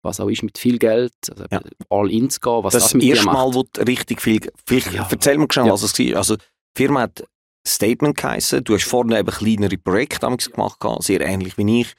was 0.02 0.20
auch 0.20 0.28
ist 0.28 0.42
mit 0.42 0.56
viel 0.56 0.78
Geld, 0.78 1.12
also 1.30 1.44
ja. 1.50 1.60
all 1.90 2.10
in 2.10 2.30
zu 2.30 2.40
gehen, 2.40 2.64
was 2.64 2.72
das, 2.72 2.84
das 2.84 2.94
mit 2.94 3.04
erste 3.04 3.26
Mal, 3.26 3.52
wo 3.54 3.64
richtig 3.86 4.22
viel, 4.22 4.40
vielleicht 4.66 4.92
ja. 4.92 5.06
erzähl 5.10 5.38
mir 5.38 5.48
schnell, 5.50 5.66
ja. 5.66 5.72
was 5.72 5.82
es 5.82 5.98
war. 5.98 6.16
Also, 6.16 6.36
die 6.36 6.42
Firma 6.76 7.02
hat 7.02 7.24
Statement 7.66 8.16
geheißen, 8.16 8.64
du 8.64 8.74
hast 8.74 8.84
vorne 8.84 9.18
eben 9.18 9.30
kleinere 9.30 9.78
Projekte 9.78 10.26
gemacht, 10.26 10.78
sehr 11.00 11.20
ähnlich 11.20 11.56
wie 11.58 11.80
ich. 11.80 11.94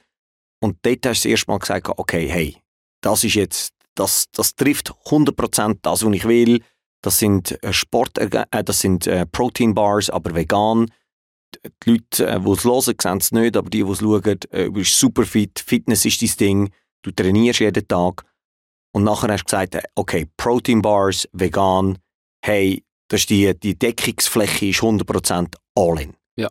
Und 0.62 0.78
dort 0.84 1.06
hast 1.06 1.24
du 1.24 1.30
das 1.30 1.32
erste 1.32 1.52
Mal 1.52 1.60
gesagt, 1.60 1.90
okay, 1.98 2.28
hey, 2.28 2.58
das 3.02 3.24
ist 3.24 3.36
jetzt, 3.36 3.74
das, 3.96 4.26
das 4.32 4.56
trifft 4.56 4.92
100% 5.06 5.80
das, 5.82 6.06
was 6.06 6.14
ich 6.14 6.28
will. 6.28 6.64
Das 7.06 7.20
sind 7.20 7.64
äh, 7.64 7.72
Sport, 7.72 8.18
äh, 8.18 8.64
das 8.64 8.80
sind 8.80 9.08
äh, 9.08 9.26
Protein 9.26 9.74
Bars, 9.74 10.10
aber 10.10 10.34
vegan. 10.36 10.92
Die 11.84 11.92
Leute, 11.92 12.28
äh, 12.28 12.40
die 12.40 12.50
es 12.50 12.66
hören, 12.66 12.96
sehen 13.02 13.18
es 13.18 13.32
nicht, 13.32 13.56
aber 13.56 13.70
die, 13.70 13.84
die 13.84 13.90
es 13.90 14.00
schauen, 14.00 14.40
äh, 14.50 14.66
du 14.66 14.72
bist 14.74 14.98
super 14.98 15.24
fit, 15.26 15.60
Fitness 15.60 16.06
ist 16.06 16.22
dein 16.22 16.38
Ding 16.38 16.72
du 17.06 17.12
trainierst 17.12 17.60
jeden 17.60 17.88
Tag 17.88 18.26
und 18.94 19.04
nachher 19.04 19.32
hast 19.32 19.44
du 19.44 19.46
gesagt, 19.46 19.78
okay, 19.96 20.28
Protein 20.38 20.82
Bars, 20.82 21.28
vegan, 21.34 22.00
hey, 22.44 22.84
das 23.08 23.22
ist 23.22 23.30
die, 23.30 23.54
die 23.58 23.78
Deckungsfläche 23.78 24.68
ist 24.68 24.80
100% 24.80 25.56
all 25.76 26.02
in. 26.02 26.16
Ja. 26.36 26.50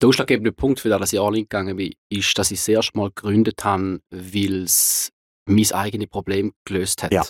Der 0.00 0.08
ausschlaggebende 0.08 0.52
Punkt, 0.52 0.80
für 0.80 0.88
das 0.88 1.12
ich 1.12 1.20
all 1.20 1.36
in 1.36 1.42
gegangen 1.42 1.76
bin, 1.76 1.92
ist, 2.08 2.36
dass 2.36 2.50
ich 2.50 2.58
das 2.58 2.68
erste 2.68 2.98
Mal 2.98 3.10
gegründet 3.14 3.64
habe, 3.64 4.00
weil 4.10 4.64
es 4.64 5.12
mein 5.46 5.70
eigenes 5.72 6.08
Problem 6.08 6.52
gelöst 6.64 7.02
hat. 7.02 7.12
Ja. 7.12 7.22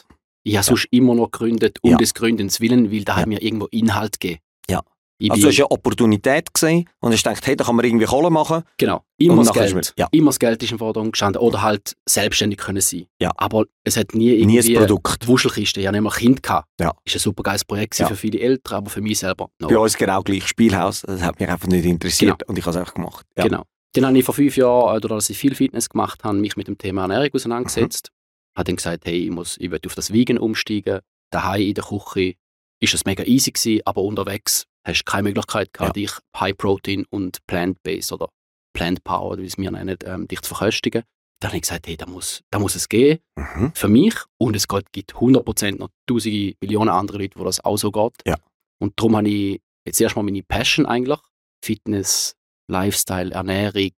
Ich 0.45 0.57
habe 0.57 0.59
ja. 0.59 0.63
sonst 0.63 0.87
immer 0.91 1.15
noch 1.15 1.31
gegründet, 1.31 1.79
um 1.83 1.93
ja. 1.93 1.97
des 1.97 2.15
Gründens 2.15 2.61
willen, 2.61 2.93
weil 2.93 3.03
da 3.03 3.15
ja. 3.15 3.21
hat 3.21 3.27
mir 3.27 3.43
irgendwo 3.43 3.67
Inhalt 3.67 4.21
gegeben. 4.21 4.41
Ja. 4.69 4.83
Ich 5.19 5.31
also 5.31 5.43
du 5.43 5.49
hast 5.49 5.59
eine 5.59 5.71
Opportunität 5.71 6.53
gesehen 6.53 6.89
und 7.01 7.13
hast 7.13 7.23
gedacht, 7.23 7.47
hey, 7.47 7.57
da 7.57 7.65
kann 7.65 7.77
man 7.77 7.85
irgendwie 7.85 8.05
Kohle 8.05 8.31
machen. 8.31 8.65
Genau, 8.77 9.05
immer 9.17 9.45
das 9.45 9.53
Geld. 9.53 9.75
Mit, 9.75 9.95
ja. 9.97 10.09
Immer 10.11 10.31
das 10.31 10.39
Geld 10.39 10.63
ist 10.63 10.73
im 10.73 10.79
Vordergrund 10.79 11.13
gestanden. 11.13 11.41
Oder 11.41 11.63
halt 11.63 11.97
selbstständig 12.07 12.59
können 12.59 12.81
sein. 12.81 13.07
Ja. 13.23 13.31
Aber 13.37 13.65
es 13.85 13.97
hat 13.97 14.15
nie 14.15 14.31
irgendwie... 14.31 14.61
Nie 14.61 14.77
ein 14.77 14.87
Produkt. 14.87 15.27
Wuschelkiste. 15.27 15.81
Ich 15.81 15.87
hatte 15.87 16.01
nicht 16.01 16.03
mehr 16.03 16.13
Kind. 16.13 16.43
Gehabt. 16.43 16.69
Ja. 16.81 16.93
Ist 17.05 17.15
ein 17.15 17.21
super 17.21 17.45
geiles 17.45 17.65
Projekt 17.65 17.99
ja. 17.99 18.09
für 18.09 18.17
viele 18.17 18.41
Eltern, 18.41 18.79
aber 18.79 18.91
für 18.91 19.01
mich 19.01 19.21
selber 19.21 19.49
no. 19.61 19.69
Bei 19.69 19.79
uns 19.79 19.97
genau 19.97 20.21
gleich 20.23 20.49
Spielhaus. 20.49 21.03
Das 21.03 21.23
hat 21.23 21.39
mich 21.39 21.49
einfach 21.49 21.69
nicht 21.69 21.85
interessiert 21.85 22.41
genau. 22.41 22.51
und 22.51 22.59
ich 22.59 22.65
habe 22.65 22.73
es 22.73 22.77
einfach 22.77 22.95
gemacht. 22.95 23.25
Ja. 23.39 23.45
Genau. 23.45 23.63
Dann 23.95 24.07
habe 24.07 24.19
ich 24.19 24.25
vor 24.25 24.35
fünf 24.35 24.57
Jahren, 24.57 25.01
dadurch, 25.01 25.19
dass 25.19 25.31
ich 25.31 25.39
viel 25.39 25.55
Fitness 25.55 25.89
gemacht 25.89 26.25
habe, 26.25 26.37
mich 26.37 26.57
mit 26.57 26.67
dem 26.67 26.77
Thema 26.77 27.03
Ernährung 27.03 27.31
auseinandergesetzt. 27.33 28.11
Habe 28.57 28.65
dann 28.65 28.77
gesagt, 28.77 29.05
hey, 29.07 29.25
ich, 29.25 29.31
muss, 29.31 29.57
ich 29.59 29.71
will 29.71 29.81
auf 29.85 29.95
das 29.95 30.13
Vegan 30.13 30.39
umsteigen. 30.39 31.01
Daheim 31.31 31.63
in 31.63 31.75
der 31.75 31.85
Küche 31.85 32.35
ist 32.81 32.95
es 32.95 33.05
mega 33.05 33.25
easy 33.25 33.51
gewesen, 33.51 33.83
aber 33.85 34.03
unterwegs 34.03 34.67
hast 34.87 35.01
du 35.01 35.11
keine 35.11 35.25
Möglichkeit 35.25 35.73
gehabt, 35.73 35.97
ja. 35.97 36.03
dich 36.03 36.13
High 36.39 36.57
Protein 36.57 37.05
und 37.11 37.45
Plant-Based 37.47 38.13
oder 38.13 38.29
Plant 38.75 39.03
Power, 39.05 39.39
wie 39.39 39.47
es 39.47 39.57
wir 39.57 39.71
nennen, 39.71 39.97
ähm, 40.05 40.29
dich 40.29 40.41
zu 40.43 40.55
verköstigen. 40.55 41.03
Dann 41.41 41.51
habe 41.51 41.57
ich 41.57 41.63
gesagt, 41.63 41.87
hey, 41.87 41.97
da 41.97 42.07
muss, 42.07 42.43
da 42.51 42.59
muss 42.59 42.75
es 42.75 42.89
gehen 42.89 43.19
mhm. 43.37 43.73
für 43.75 43.89
mich 43.89 44.15
und 44.39 44.55
es 44.57 44.69
gibt 44.69 45.15
100% 45.15 45.79
noch 45.79 45.89
tausende 46.07 46.55
Millionen 46.61 46.91
andere 46.91 47.19
Leute, 47.19 47.39
wo 47.39 47.45
das 47.45 47.65
auch 47.65 47.77
so 47.77 47.91
geht. 47.91 48.23
Ja. 48.27 48.37
Und 48.81 48.99
darum 48.99 49.17
habe 49.17 49.29
ich 49.29 49.61
jetzt 49.87 50.01
erstmal 50.01 50.25
meine 50.25 50.43
Passion 50.43 50.87
eigentlich, 50.87 51.19
Fitness, 51.65 52.37
Lifestyle, 52.71 53.33
Ernährung, 53.33 53.93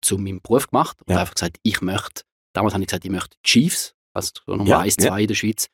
zu 0.00 0.18
meinem 0.18 0.40
Beruf 0.40 0.68
gemacht 0.68 0.98
und 1.06 1.14
ja. 1.14 1.20
einfach 1.20 1.34
gesagt, 1.34 1.58
ich 1.62 1.80
möchte, 1.80 2.22
damals 2.52 2.74
habe 2.74 2.82
ich 2.82 2.88
gesagt, 2.88 3.04
ich 3.04 3.10
möchte 3.10 3.36
Chiefs, 3.42 3.94
also 4.18 4.58
Nummer 4.58 4.68
ja, 4.68 4.78
1, 4.80 4.96
2 4.96 5.06
ja. 5.06 5.16
in 5.18 5.26
der 5.26 5.34
Schweiz, 5.34 5.68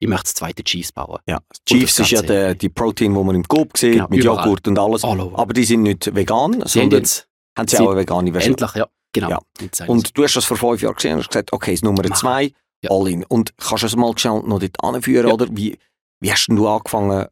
ich 0.00 0.08
möchte 0.08 0.24
das 0.24 0.34
zweite 0.34 0.62
Cheese 0.62 0.92
bauen. 0.92 1.18
Ja, 1.26 1.40
Chiefs 1.66 1.98
ist 2.00 2.10
ja 2.10 2.22
der, 2.22 2.54
die 2.54 2.68
Protein, 2.68 3.14
die 3.14 3.24
man 3.24 3.34
im 3.34 3.44
Coop 3.44 3.76
sieht, 3.76 3.92
genau, 3.94 4.08
mit 4.08 4.20
überall. 4.20 4.44
Joghurt 4.44 4.68
und 4.68 4.78
alles. 4.78 5.04
Aber 5.04 5.52
die 5.52 5.64
sind 5.64 5.82
nicht 5.82 6.14
vegan, 6.14 6.62
sondern 6.66 7.00
jetzt, 7.00 7.28
haben 7.56 7.68
sie 7.68 7.78
auch 7.78 7.90
eine 7.90 8.00
vegane 8.00 8.32
Version. 8.32 8.52
Endlich, 8.52 8.74
ja. 8.74 8.88
Genau. 9.14 9.30
Ja. 9.30 9.86
Und 9.86 10.18
du 10.18 10.24
hast 10.24 10.34
das 10.34 10.44
vor 10.44 10.56
fünf 10.56 10.82
Jahren 10.82 10.96
gesehen 10.96 11.12
und 11.14 11.20
hast 11.20 11.28
gesagt, 11.28 11.52
okay, 11.52 11.70
das 11.70 11.82
Nummer 11.82 12.02
Mach. 12.08 12.18
zwei, 12.18 12.52
ja. 12.82 12.90
all 12.90 13.08
in. 13.08 13.24
Und 13.24 13.56
kannst 13.56 13.84
du 13.84 13.86
es 13.86 13.96
mal 13.96 14.12
schnell 14.18 14.42
noch 14.44 14.58
dort 14.58 14.82
anführen, 14.82 15.28
ja. 15.28 15.32
oder? 15.32 15.46
Wie, 15.50 15.78
wie 16.20 16.32
hast 16.32 16.48
du 16.48 16.68
angefangen, 16.68 17.28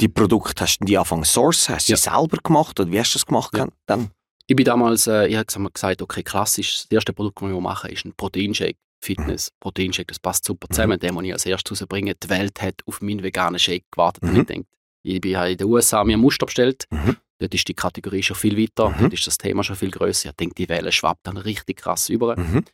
die 0.00 0.08
Produkte, 0.08 0.62
hast 0.62 0.78
du 0.78 0.84
die 0.84 0.98
angefangen 0.98 1.24
zu 1.24 1.32
sourcen? 1.32 1.74
Hast 1.74 1.88
du 1.88 1.92
ja. 1.92 1.96
sie 1.96 2.02
selber 2.02 2.36
gemacht 2.42 2.78
oder 2.78 2.90
wie 2.92 3.00
hast 3.00 3.14
du 3.14 3.18
das 3.18 3.26
gemacht 3.26 3.56
ja. 3.56 3.66
dann? 3.86 4.10
Ich 4.46 4.56
bin 4.56 4.64
damals, 4.64 5.06
äh, 5.06 5.26
ich 5.26 5.36
habe 5.36 5.46
gesagt, 5.46 6.02
okay, 6.02 6.22
klassisch, 6.22 6.82
das 6.82 6.90
erste 6.90 7.12
Produkt, 7.12 7.40
das 7.40 7.48
wir 7.48 7.60
machen, 7.60 7.90
ist 7.90 8.04
ein 8.04 8.12
Proteinshake. 8.14 8.76
Fitness, 9.00 9.50
Proteinshake, 9.60 10.08
das 10.08 10.18
passt 10.18 10.44
super 10.44 10.68
zusammen. 10.68 10.96
Mhm. 10.96 11.00
Den, 11.00 11.14
den 11.16 11.24
ich 11.24 11.32
als 11.32 11.46
erstes 11.46 11.80
rausbringe. 11.80 12.14
Die 12.14 12.28
Welt 12.28 12.60
hat 12.60 12.82
auf 12.86 13.00
meinen 13.00 13.22
veganen 13.22 13.58
Shake 13.58 13.84
gewartet 13.90 14.22
mhm. 14.22 14.30
und 14.30 14.36
ich 14.40 14.46
denke, 14.46 14.68
ich 15.02 15.20
bin 15.20 15.34
in 15.34 15.56
den 15.56 15.66
USA 15.66 16.04
mir 16.04 16.16
ein 16.16 16.20
Muster 16.20 16.46
bestellt. 16.46 16.84
Mhm. 16.90 17.16
Dort 17.38 17.54
ist 17.54 17.66
die 17.68 17.74
Kategorie 17.74 18.22
schon 18.22 18.36
viel 18.36 18.58
weiter, 18.58 18.90
mhm. 18.90 19.00
dort 19.00 19.14
ist 19.14 19.26
das 19.26 19.38
Thema 19.38 19.64
schon 19.64 19.76
viel 19.76 19.90
größer. 19.90 20.30
Ich 20.30 20.36
denke, 20.36 20.54
die 20.54 20.68
Welle 20.68 20.92
schwappt 20.92 21.26
dann 21.26 21.38
richtig 21.38 21.78
krass 21.78 22.10
über. 22.10 22.38
Mhm. 22.38 22.64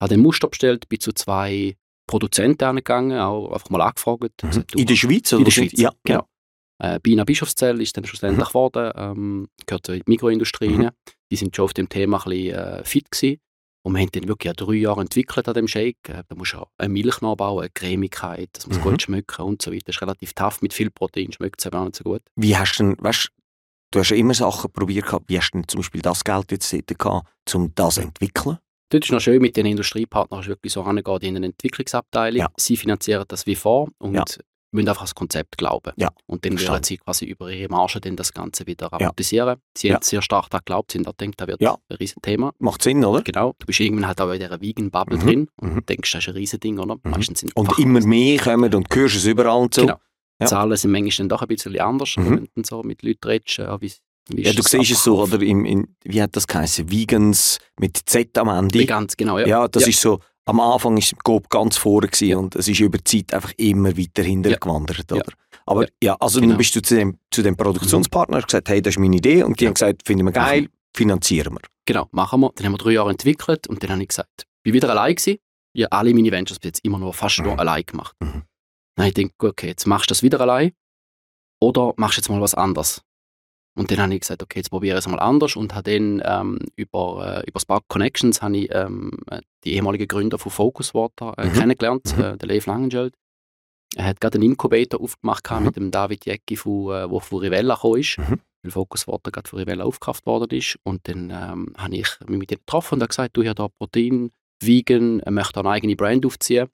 Habe 0.00 0.14
den 0.14 0.20
Muster 0.20 0.48
bestellt, 0.48 0.88
bin 0.88 0.98
zu 0.98 1.12
zwei 1.12 1.76
Produzenten 2.08 2.64
angegangen, 2.64 3.18
auch 3.18 3.52
einfach 3.52 3.70
mal 3.70 3.80
angefragt. 3.80 4.42
Mhm. 4.42 4.48
Gesagt, 4.48 4.74
in 4.74 4.86
der 4.86 4.96
Schweiz? 4.96 5.32
Oder 5.32 5.38
in 5.38 5.44
der 5.44 5.50
Schweiz, 5.52 5.72
ja. 5.74 5.92
Genau. 6.04 6.26
Äh, 6.80 7.00
Bina 7.00 7.24
Bischofszell 7.24 7.80
ist 7.80 7.96
dann 7.96 8.04
schlussendlich 8.04 8.46
mhm. 8.46 8.48
geworden, 8.48 8.92
ähm, 8.96 9.48
gehört 9.66 9.86
zur 9.86 9.98
Mikroindustrie 10.06 10.68
mhm. 10.70 10.84
rein. 10.86 10.90
die 11.30 11.36
sind 11.36 11.54
schon 11.54 11.64
auf 11.64 11.74
dem 11.74 11.88
Thema 11.88 12.18
ein 12.18 12.30
bisschen 12.30 12.54
äh, 12.54 12.84
fit 12.84 13.10
gewesen. 13.10 13.40
Und 13.88 13.94
wir 13.94 14.02
haben 14.02 14.12
den 14.12 14.28
wirklich 14.28 14.52
drei 14.52 14.74
Jahre 14.74 15.00
entwickelt 15.00 15.48
an 15.48 15.54
dem 15.54 15.66
Shake. 15.66 16.10
Äh, 16.10 16.22
da 16.28 16.34
musst 16.34 16.52
du 16.52 16.62
eine 16.76 16.92
Milch 16.92 17.22
nachbauen, 17.22 17.60
eine 17.60 17.70
Cremigkeit, 17.70 18.50
das 18.52 18.66
muss 18.66 18.76
mhm. 18.76 18.82
gut 18.82 19.00
schmecken 19.00 19.42
und 19.42 19.62
so 19.62 19.72
weiter. 19.72 19.84
Das 19.86 19.96
ist 19.96 20.02
relativ 20.02 20.34
tough, 20.34 20.60
mit 20.60 20.74
viel 20.74 20.90
Protein 20.90 21.32
schmeckt 21.32 21.58
es 21.58 21.66
aber 21.66 21.80
auch 21.80 21.84
nicht 21.86 21.96
so 21.96 22.04
gut. 22.04 22.20
Wie 22.36 22.54
hast 22.54 22.76
du 22.76 22.84
denn, 22.84 22.96
weißt, 22.98 23.30
du 23.90 23.98
hast 23.98 24.10
ja 24.10 24.16
immer 24.18 24.34
Sachen 24.34 24.70
probiert 24.70 25.06
gehabt, 25.06 25.24
wie 25.28 25.38
hast 25.38 25.52
du 25.52 25.58
denn 25.58 25.68
zum 25.68 25.78
Beispiel 25.78 26.02
das 26.02 26.22
Geld 26.22 26.52
jetzt 26.52 26.70
gehabt, 26.70 27.26
um 27.54 27.74
das 27.74 27.94
zu 27.94 28.02
entwickeln? 28.02 28.58
Dort 28.90 29.04
ist 29.04 29.10
noch 29.10 29.20
schön, 29.20 29.40
mit 29.40 29.56
den 29.56 29.64
Industriepartnern 29.64 30.44
wirklich 30.44 30.74
so 30.74 30.82
rangehen 30.82 31.22
in 31.22 31.36
eine 31.36 31.46
Entwicklungsabteilung. 31.46 32.40
Ja. 32.40 32.48
Sie 32.58 32.76
finanzieren 32.76 33.24
das 33.26 33.46
wie 33.46 33.56
vor 33.56 33.88
und 33.98 34.14
ja 34.14 34.24
müssen 34.70 34.88
einfach 34.88 35.02
das 35.02 35.14
Konzept 35.14 35.56
glauben. 35.56 35.92
Ja, 35.96 36.10
und 36.26 36.44
dann 36.44 36.60
werden 36.60 36.84
sie 36.84 36.98
quasi 36.98 37.24
über 37.24 37.50
ihre 37.50 37.68
Marge 37.68 38.00
dann 38.00 38.16
das 38.16 38.32
Ganze 38.32 38.66
wieder 38.66 38.92
amortisieren. 38.92 39.48
Ja. 39.48 39.56
Sie 39.76 39.88
ja. 39.88 39.94
haben 39.94 40.02
sehr 40.02 40.22
stark 40.22 40.50
daran 40.50 40.62
geglaubt, 40.64 40.92
sind 40.92 41.06
da 41.06 41.12
denkt, 41.12 41.40
da 41.40 41.46
wird 41.46 41.60
ja. 41.60 41.76
ein 41.88 41.96
Riesenthema. 41.96 42.52
Macht 42.58 42.82
Sinn, 42.82 43.04
oder? 43.04 43.22
Genau. 43.22 43.54
Du 43.58 43.66
bist 43.66 43.80
irgendwann 43.80 44.08
halt 44.08 44.20
auch 44.20 44.30
in 44.30 44.40
dieser 44.40 44.60
Vegan-Bubble 44.60 45.16
mhm. 45.16 45.22
drin 45.22 45.48
und 45.60 45.74
mhm. 45.74 45.86
denkst, 45.86 46.12
das 46.12 46.24
ist 46.24 46.28
ein 46.28 46.34
Riesending, 46.34 46.78
oder? 46.78 46.96
Mhm. 46.96 47.10
Meistens 47.10 47.40
sind 47.40 47.56
und 47.56 47.78
immer 47.78 48.00
mehr 48.00 48.38
kommen 48.38 48.74
und 48.74 48.94
hörst 48.94 49.16
es 49.16 49.24
überall 49.24 49.62
und 49.62 49.74
so. 49.74 49.82
Genau. 49.82 49.98
Ja. 50.40 50.46
Zahlen 50.46 50.76
sind 50.76 50.92
manchmal 50.92 51.16
dann 51.16 51.28
doch 51.30 51.42
ein 51.42 51.48
bisschen 51.48 51.78
anders, 51.80 52.16
mhm. 52.16 52.48
wenn 52.54 52.62
du 52.62 52.62
so 52.64 52.82
mit 52.82 53.02
Leuten 53.02 53.26
redest, 53.26 53.56
ja, 53.56 53.80
wie, 53.80 53.92
ja, 54.30 54.52
du 54.52 54.62
siehst 54.62 54.90
es 54.90 55.02
so, 55.02 55.22
oder 55.22 55.40
im, 55.40 55.64
in, 55.64 55.96
wie 56.04 56.22
hat 56.22 56.36
das 56.36 56.46
geheißen? 56.46 56.90
Vegans 56.90 57.58
mit 57.80 57.96
Z 57.96 58.36
am 58.36 58.48
Ende. 58.48 58.84
Ganz 58.84 59.16
genau, 59.16 59.38
ja. 59.38 59.46
Ja, 59.46 59.68
das 59.68 59.86
ist 59.86 60.00
so, 60.00 60.20
am 60.48 60.60
Anfang 60.60 60.96
war 60.96 61.18
Coop 61.24 61.50
ganz 61.50 61.76
vorne 61.76 62.08
ja. 62.20 62.38
und 62.38 62.56
es 62.56 62.68
ist 62.68 62.80
über 62.80 62.98
die 62.98 63.04
Zeit 63.04 63.34
einfach 63.34 63.52
immer 63.58 63.96
weiter 63.96 64.22
hinter 64.22 64.50
ja. 64.50 64.58
Oder? 64.60 65.14
Ja. 65.14 65.22
Aber 65.66 65.86
ja, 66.02 66.16
also 66.18 66.40
genau. 66.40 66.52
dann 66.52 66.58
bist 66.58 66.74
du 66.74 66.80
zu 66.80 66.94
dem, 66.94 67.18
zu 67.30 67.42
dem 67.42 67.54
Produktionspartner 67.54 68.40
gesagt, 68.40 68.70
hey, 68.70 68.80
das 68.80 68.94
ist 68.94 68.98
meine 68.98 69.16
Idee 69.16 69.42
und 69.42 69.60
die 69.60 69.66
haben 69.66 69.74
gesagt, 69.74 70.02
finden 70.06 70.24
wir 70.24 70.32
geil, 70.32 70.68
finanzieren 70.96 71.54
wir. 71.54 71.60
Genau, 71.84 72.08
machen 72.12 72.40
wir. 72.40 72.52
Dann 72.54 72.66
haben 72.66 72.72
wir 72.72 72.78
drei 72.78 72.92
Jahre 72.92 73.10
entwickelt 73.10 73.66
und 73.66 73.82
dann 73.82 73.90
habe 73.90 74.02
ich 74.02 74.08
gesagt, 74.08 74.30
ich 74.38 74.62
bin 74.62 74.72
wieder 74.72 74.88
allein 74.90 75.14
gewesen. 75.14 75.38
Ich 75.74 75.84
habe 75.84 75.92
alle 75.92 76.14
meine 76.14 76.32
Ventures 76.32 76.58
bis 76.58 76.68
jetzt 76.68 76.84
immer 76.84 76.98
nur 76.98 77.12
fast 77.12 77.38
mhm. 77.40 77.44
nur 77.44 77.58
allein 77.58 77.84
gemacht. 77.84 78.16
Mhm. 78.20 78.42
Dann 78.96 79.06
habe 79.06 79.08
ich 79.08 79.14
gedacht, 79.14 79.34
okay, 79.42 79.68
jetzt 79.68 79.86
machst 79.86 80.08
du 80.08 80.12
das 80.12 80.22
wieder 80.22 80.40
allein 80.40 80.72
oder 81.60 81.92
machst 81.96 82.16
du 82.16 82.20
jetzt 82.20 82.30
mal 82.30 82.40
was 82.40 82.54
anderes. 82.54 83.02
Und 83.78 83.92
dann 83.92 84.00
habe 84.00 84.12
ich 84.12 84.20
gesagt, 84.20 84.42
okay, 84.42 84.58
jetzt 84.58 84.70
probiere 84.70 84.98
ich 84.98 85.04
es 85.04 85.08
mal 85.08 85.20
anders 85.20 85.54
und 85.54 85.72
habe 85.72 85.92
dann 85.92 86.20
ähm, 86.24 86.58
über, 86.74 87.42
äh, 87.44 87.48
über 87.48 87.60
Spark 87.60 87.84
Connections 87.86 88.42
habe 88.42 88.56
ich 88.56 88.74
ähm, 88.74 89.12
die 89.64 89.74
ehemaligen 89.74 90.08
Gründer 90.08 90.36
von 90.36 90.50
Focus 90.50 90.94
Water 90.94 91.32
äh, 91.38 91.46
mhm. 91.46 91.52
kennengelernt, 91.52 92.16
mhm. 92.16 92.24
äh, 92.24 92.36
der 92.36 92.48
Leif 92.48 92.66
Langenscheld. 92.66 93.14
Er 93.94 94.06
hat 94.06 94.20
gerade 94.20 94.34
einen 94.34 94.50
Inkubator 94.50 95.00
aufgemacht 95.00 95.48
mhm. 95.48 95.64
mit 95.64 95.76
dem 95.76 95.90
David 95.92 96.26
Jäcki, 96.26 96.56
von, 96.56 96.92
äh, 96.92 97.08
wo 97.08 97.20
von 97.20 97.38
Rivella 97.38 97.76
gekommen 97.76 98.00
ist, 98.00 98.18
mhm. 98.18 98.40
weil 98.62 98.72
Focus 98.72 99.06
Water 99.06 99.30
gerade 99.30 99.48
von 99.48 99.60
Rivella 99.60 99.84
aufgekauft 99.84 100.26
worden 100.26 100.58
ist. 100.58 100.76
Und 100.82 101.06
dann 101.06 101.30
ähm, 101.30 101.72
habe 101.76 101.96
ich 101.96 102.08
mich 102.26 102.38
mit 102.38 102.50
ihm 102.50 102.58
getroffen 102.58 103.00
und 103.00 103.08
gesagt, 103.08 103.36
du, 103.36 103.42
ich 103.42 103.48
habe 103.48 103.62
hier 103.62 103.70
Protein, 103.78 104.32
Vegan, 104.60 105.20
er 105.20 105.30
möchte 105.30 105.60
eine 105.60 105.70
eigene 105.70 105.94
Brand 105.94 106.26
aufziehen. 106.26 106.66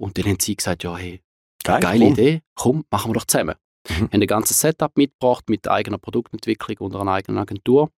Und 0.00 0.16
dann 0.16 0.26
haben 0.26 0.38
sie 0.40 0.54
gesagt, 0.54 0.84
ja, 0.84 0.96
hey, 0.96 1.20
Geil, 1.64 1.80
geile 1.80 2.04
komm. 2.04 2.12
Idee, 2.12 2.42
komm, 2.54 2.84
machen 2.90 3.10
wir 3.10 3.14
doch 3.14 3.24
zusammen. 3.24 3.56
Mhm. 3.88 4.10
haben 4.12 4.22
ein 4.22 4.26
ganzes 4.26 4.60
Setup 4.60 4.96
mitgebracht 4.96 5.48
mit 5.48 5.68
eigener 5.68 5.98
Produktentwicklung 5.98 6.78
unter 6.80 7.00
einer 7.00 7.12
eigenen 7.12 7.38
Agentur. 7.38 7.90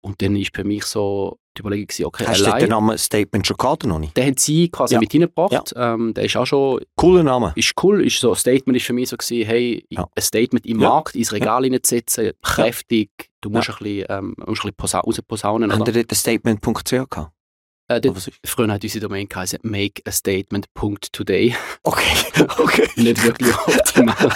Und 0.00 0.20
dann 0.22 0.36
ist 0.36 0.54
für 0.54 0.64
mich 0.64 0.84
so 0.84 1.38
die 1.56 1.60
Überlegung 1.60 1.86
gewesen, 1.86 2.06
okay, 2.06 2.24
Hast 2.26 2.42
allein, 2.42 2.54
du 2.54 2.66
den 2.66 2.70
Namen 2.70 2.98
Statement 2.98 3.46
schon 3.46 3.56
gehabt 3.56 3.86
noch 3.86 3.98
nicht? 3.98 4.16
Den 4.16 4.26
haben 4.26 4.36
sie 4.36 4.68
quasi 4.68 4.94
ja. 4.94 5.00
mit 5.00 5.14
reingebracht. 5.14 5.72
Ja. 5.74 5.94
Ähm, 5.94 6.12
der 6.12 6.24
ist 6.24 6.36
auch 6.36 6.46
schon... 6.46 6.80
Cooler 6.96 7.22
Name. 7.22 7.52
Ist 7.54 7.72
cool. 7.82 8.04
Ist 8.04 8.18
so, 8.18 8.34
Statement 8.34 8.76
ist 8.76 8.86
für 8.86 8.92
mich 8.92 9.08
so 9.08 9.16
gewesen, 9.16 9.46
hey, 9.46 9.86
ja. 9.88 10.06
ein 10.14 10.22
Statement 10.22 10.66
im 10.66 10.78
Markt, 10.78 11.14
ins 11.14 11.32
Regal 11.32 11.64
ja. 11.64 11.72
reinzusetzen, 11.72 12.32
kräftig, 12.42 13.10
du 13.40 13.50
musst 13.50 13.70
ein 13.70 13.76
bisschen, 13.78 14.06
ähm, 14.08 14.34
musst 14.44 14.64
ein 14.64 14.72
bisschen 14.74 15.00
rausposaunen. 15.00 15.72
Haben 15.72 15.86
Sie 15.86 15.92
dort 15.92 16.14
Statement.ch 16.14 16.90
gehabt? 16.90 17.30
Äh, 17.88 18.00
früher 18.44 18.72
hat 18.72 18.82
unsere 18.82 19.02
Domain 19.02 19.28
geheißen 19.28 19.58
make 19.62 20.02
a 20.06 20.10
statement.today. 20.10 21.54
Okay, 21.82 22.42
okay. 22.58 22.88
Nicht 22.96 23.22
wirklich 23.22 23.54
optimal. 23.54 24.32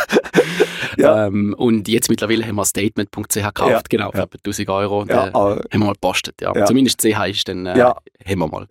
ja. 0.98 1.26
ähm, 1.26 1.54
und 1.56 1.88
jetzt 1.88 2.10
mittlerweile 2.10 2.46
haben 2.46 2.56
wir 2.56 2.64
statement.ch 2.66 3.34
gekauft, 3.34 3.58
ja. 3.70 3.80
genau, 3.88 4.10
für 4.10 4.18
ja. 4.18 4.24
1000 4.44 4.68
Euro. 4.68 5.00
Und, 5.00 5.10
ja, 5.10 5.28
äh, 5.28 5.32
haben 5.32 5.62
wir 5.70 5.78
mal 5.78 5.92
gepostet, 5.94 6.40
ja. 6.42 6.54
ja. 6.54 6.66
Zumindest 6.66 7.00
CH 7.00 7.28
ist 7.28 7.48
dann, 7.48 7.64
äh, 7.64 7.80
haben 7.80 8.38
wir 8.38 8.48
mal. 8.48 8.66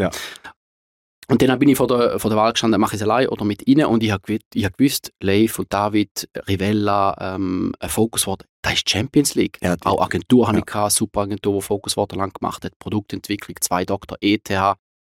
Und 1.30 1.42
dann 1.42 1.60
bin 1.60 1.68
ich 1.68 1.78
vor 1.78 1.88
der, 1.88 2.20
vor 2.20 2.30
der 2.30 2.38
Wahl 2.38 2.54
gestanden, 2.54 2.80
mache 2.80 2.96
ich 2.96 3.02
es 3.02 3.08
allein 3.08 3.28
oder 3.28 3.44
mit 3.44 3.68
ihnen 3.68 3.86
und 3.86 4.02
ich 4.02 4.12
habe 4.12 4.22
gewusst, 4.22 4.46
hab 4.56 4.78
gewusst 4.78 5.14
Leif 5.22 5.60
und 5.60 5.72
David, 5.74 6.30
Rivella, 6.48 7.36
ähm, 7.36 7.74
ein 7.80 7.90
Focuswort, 7.90 8.46
das 8.62 8.76
ist 8.76 8.90
Champions 8.90 9.36
League. 9.36 9.58
Ja, 9.62 9.76
Auch 9.84 10.02
Agentur 10.02 10.44
ja. 10.44 10.48
habe 10.48 10.60
ich 10.60 10.66
gehabt, 10.66 10.94
super 10.94 11.22
Agentur, 11.22 11.56
die 11.56 11.62
Focuswort 11.62 12.16
lang 12.16 12.32
gemacht 12.32 12.64
hat, 12.64 12.80
Produktentwicklung, 12.80 13.58
zwei 13.60 13.84
Doktor, 13.84 14.18
ETH. 14.22 14.50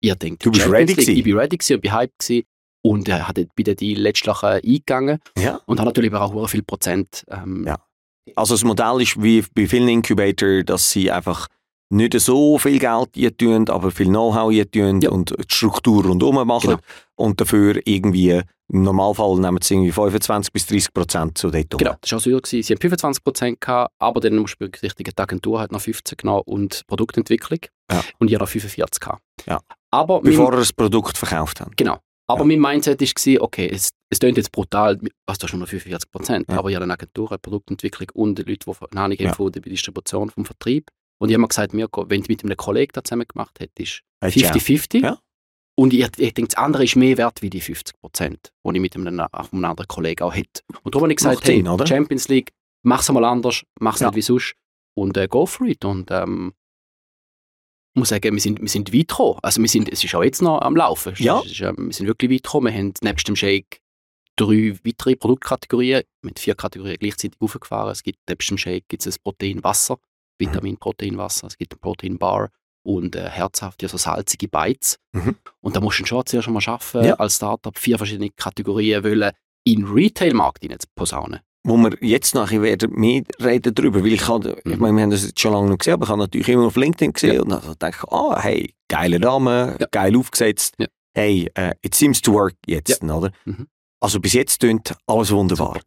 Ihr 0.01 0.15
denkt, 0.15 0.45
du 0.45 0.51
bist 0.51 0.63
Champions 0.63 0.91
ready 0.91 1.01
League. 1.01 1.17
Ich 1.17 1.23
bin 1.23 1.37
ready 1.37 1.57
gewesen 1.57 1.75
und 1.75 1.81
bin 1.81 1.93
hyped 1.93 2.19
gewesen 2.19 2.43
und 2.83 3.09
äh, 3.09 3.21
hat 3.21 3.39
bei 3.55 3.63
den 3.63 3.75
Deal 3.75 3.99
letztlich 3.99 4.43
eingegangen 4.43 5.19
ja. 5.37 5.61
und 5.65 5.79
hat 5.79 5.85
natürlich 5.85 6.13
auch 6.13 6.47
viel 6.47 6.63
Prozent. 6.63 7.23
Ähm, 7.29 7.65
ja. 7.65 7.77
Also 8.35 8.53
das 8.53 8.63
Modell 8.63 9.01
ist 9.01 9.21
wie 9.21 9.43
bei 9.55 9.67
vielen 9.67 9.87
Incubator, 9.87 10.63
dass 10.63 10.91
sie 10.91 11.09
einfach 11.09 11.47
nicht 11.89 12.19
so 12.19 12.57
viel 12.57 12.79
Geld 12.79 13.37
tun, 13.37 13.69
aber 13.69 13.91
viel 13.91 14.07
Know-how 14.07 14.51
tun 14.71 15.01
ja. 15.01 15.09
und 15.09 15.31
die 15.31 15.43
Struktur 15.47 16.05
rundherum 16.05 16.47
machen 16.47 16.71
genau. 16.71 16.81
und 17.15 17.39
dafür 17.39 17.79
irgendwie 17.85 18.41
im 18.69 18.83
Normalfall 18.83 19.37
nehmen 19.39 19.59
sie 19.61 19.75
irgendwie 19.75 19.91
25 19.91 20.51
bis 20.51 20.65
30 20.65 20.93
Prozent 20.93 21.37
zu 21.37 21.51
dort 21.51 21.69
Genau, 21.77 21.95
das 22.01 22.11
war 22.11 22.17
auch 22.17 22.23
so. 22.23 22.39
Sie 22.61 22.63
haben 22.63 22.79
25 22.79 23.23
Prozent 23.23 23.61
gehabt, 23.61 23.93
aber 23.99 24.19
dann 24.19 24.37
musst 24.37 24.55
du 24.55 24.59
berücksichtigen, 24.59 25.11
die 25.15 25.21
Agentur 25.21 25.59
hat 25.59 25.71
noch 25.71 25.81
15 25.81 26.17
genommen 26.17 26.43
und 26.45 26.81
Produktentwicklung 26.87 27.59
ja. 27.91 28.03
und 28.19 28.31
ihr 28.31 28.39
noch 28.39 28.47
45 28.47 28.99
gehabt. 28.99 29.21
Ja. 29.45 29.59
Aber 29.91 30.21
Bevor 30.21 30.51
wir 30.51 30.57
das 30.57 30.73
Produkt 30.73 31.17
verkauft 31.17 31.61
haben. 31.61 31.71
Genau. 31.75 31.99
Aber 32.25 32.41
ja. 32.41 32.45
mein 32.45 32.59
Mindset 32.59 33.01
war, 33.01 33.41
okay, 33.41 33.69
es, 33.71 33.91
es 34.09 34.19
klingt 34.19 34.37
jetzt 34.37 34.51
brutal, 34.51 34.99
also 35.27 35.39
du 35.39 35.43
hast 35.47 35.53
nur 35.53 35.67
45 35.67 36.11
Prozent, 36.11 36.49
ja. 36.49 36.57
aber 36.57 36.69
ich 36.69 36.75
habe 36.75 36.83
eine 36.83 36.93
Agentur, 36.93 37.31
eine 37.31 37.37
Produktentwicklung 37.37 38.09
und 38.13 38.39
Leute, 38.39 38.65
die 38.65 38.71
eine 38.91 39.01
Ahnung 39.01 39.17
haben 39.19 39.33
von 39.33 39.51
der 39.51 39.61
Distribution, 39.61 40.29
vom 40.29 40.45
Vertrieb. 40.45 40.89
Und 41.23 41.29
ich 41.29 41.35
habe 41.35 41.41
mir 41.43 41.47
gesagt, 41.47 41.73
Mirko, 41.73 42.09
wenn 42.09 42.21
du 42.21 42.27
mit 42.27 42.43
einem 42.43 42.57
Kollegen 42.57 42.91
da 42.91 43.01
zusammen 43.01 43.25
gemacht 43.25 43.57
hättest, 43.57 44.01
50-50. 44.21 45.03
Ja. 45.03 45.19
Und 45.73 45.93
ich, 45.93 46.01
ich 46.17 46.33
denke, 46.33 46.49
das 46.49 46.57
andere 46.57 46.83
ist 46.83 46.97
mehr 46.97 47.17
wert 47.17 47.41
wie 47.41 47.49
die 47.49 47.61
50 47.61 47.97
Prozent, 48.01 48.51
die 48.65 48.75
ich 48.75 48.81
mit 48.81 48.93
einem, 48.97 49.07
einem 49.07 49.63
anderen 49.63 49.87
Kollegen 49.87 50.21
auch 50.21 50.35
hätte. 50.35 50.63
Und 50.83 50.93
darum 50.93 51.03
habe 51.03 51.13
ich 51.13 51.17
gesagt, 51.19 51.35
Macht 51.35 51.47
hey, 51.47 51.63
Sinn, 51.63 51.87
Champions 51.87 52.27
League, 52.27 52.51
mach 52.81 52.99
es 52.99 53.09
mal 53.09 53.23
anders, 53.23 53.63
mach 53.79 53.95
es 53.95 54.01
ja. 54.01 54.07
nicht 54.07 54.17
wie 54.17 54.21
sonst 54.21 54.55
und 54.95 55.15
äh, 55.15 55.29
go 55.29 55.45
for 55.45 55.65
it. 55.65 55.85
Und 55.85 56.11
ähm, 56.11 56.51
ich 57.95 57.99
muss 57.99 58.09
sagen, 58.09 58.33
wir 58.33 58.41
sind, 58.41 58.59
wir 58.59 58.67
sind 58.67 58.93
weit 58.93 59.07
gekommen. 59.07 59.39
Also 59.43 59.61
wir 59.61 59.69
sind, 59.69 59.89
es 59.89 60.03
ist 60.03 60.13
auch 60.15 60.23
jetzt 60.25 60.41
noch 60.41 60.59
am 60.59 60.75
Laufen. 60.75 61.13
Ja. 61.19 61.39
Ist, 61.39 61.61
äh, 61.61 61.71
wir 61.77 61.93
sind 61.93 62.05
wirklich 62.05 62.31
weit 62.31 62.43
gekommen. 62.43 62.67
Wir 62.67 62.77
haben 62.77 62.93
nebst 63.01 63.25
dem 63.29 63.37
Shake 63.37 63.79
drei 64.35 64.77
weitere 64.83 65.15
Produktkategorien 65.15 66.03
mit 66.21 66.37
vier 66.37 66.55
Kategorien 66.55 66.97
gleichzeitig 66.99 67.39
aufgefahren. 67.39 67.93
Es 67.93 68.03
gibt 68.03 68.19
nebst 68.27 68.49
dem 68.49 68.57
Shake 68.57 68.89
gibt 68.89 69.05
es 69.05 69.17
Protein 69.17 69.63
Wasser, 69.63 69.99
Vitamin 70.37 70.77
Protein 70.77 71.17
Wasser, 71.17 71.47
es 71.47 71.57
gibt 71.57 71.73
ein 71.73 71.79
Protein 71.79 72.17
Bar 72.17 72.49
und 72.85 73.15
äh, 73.15 73.29
herzhafte, 73.29 73.85
also 73.85 73.97
salzige 73.97 74.47
Bites. 74.47 74.97
Mhm. 75.13 75.35
Und 75.61 75.75
da 75.75 75.79
musst 75.79 75.99
du 75.99 76.05
schon 76.05 76.25
zuerst 76.25 76.49
mal 76.49 76.61
schaffen, 76.61 77.03
ja. 77.03 77.15
als 77.15 77.37
Startup 77.37 77.77
vier 77.77 77.97
verschiedene 77.97 78.29
Kategorien 78.29 79.03
wollen 79.03 79.31
in 79.65 79.85
Retail-Markt 79.85 80.63
zu 80.63 80.87
posaunen 80.95 81.39
wo 81.65 81.77
wir 81.77 81.97
jetzt 82.01 82.35
nachher 82.35 82.61
werden 82.61 82.91
mehr 82.91 83.23
reden 83.41 83.73
darüber, 83.73 84.03
weil 84.03 84.13
ich 84.13 84.27
habe, 84.27 84.57
ich 84.65 84.65
mhm. 84.65 84.79
meine, 84.79 84.97
wir 84.97 85.03
haben 85.03 85.11
das 85.11 85.25
jetzt 85.25 85.39
schon 85.39 85.53
lange 85.53 85.69
noch 85.69 85.77
gesehen, 85.77 85.93
aber 85.93 86.03
ich 86.03 86.09
habe 86.09 86.19
natürlich 86.19 86.49
immer 86.49 86.65
auf 86.65 86.75
LinkedIn 86.75 87.13
gesehen 87.13 87.35
ja. 87.35 87.41
und 87.41 87.49
dann 87.49 87.61
dachte 87.79 87.97
ich, 87.97 88.11
ah, 88.11 88.41
hey, 88.41 88.73
geiler 88.89 89.19
Name, 89.19 89.77
ja. 89.79 89.87
geil 89.89 90.15
aufgesetzt, 90.17 90.75
ja. 90.77 90.87
hey, 91.15 91.49
uh, 91.57 91.71
it 91.81 91.95
seems 91.95 92.21
to 92.21 92.33
work 92.33 92.55
jetzt, 92.67 93.01
oder? 93.03 93.31
Mhm. 93.45 93.67
Also 94.01 94.19
bis 94.19 94.33
jetzt 94.33 94.59
klingt 94.59 94.93
alles 95.07 95.31
wunderbar. 95.31 95.79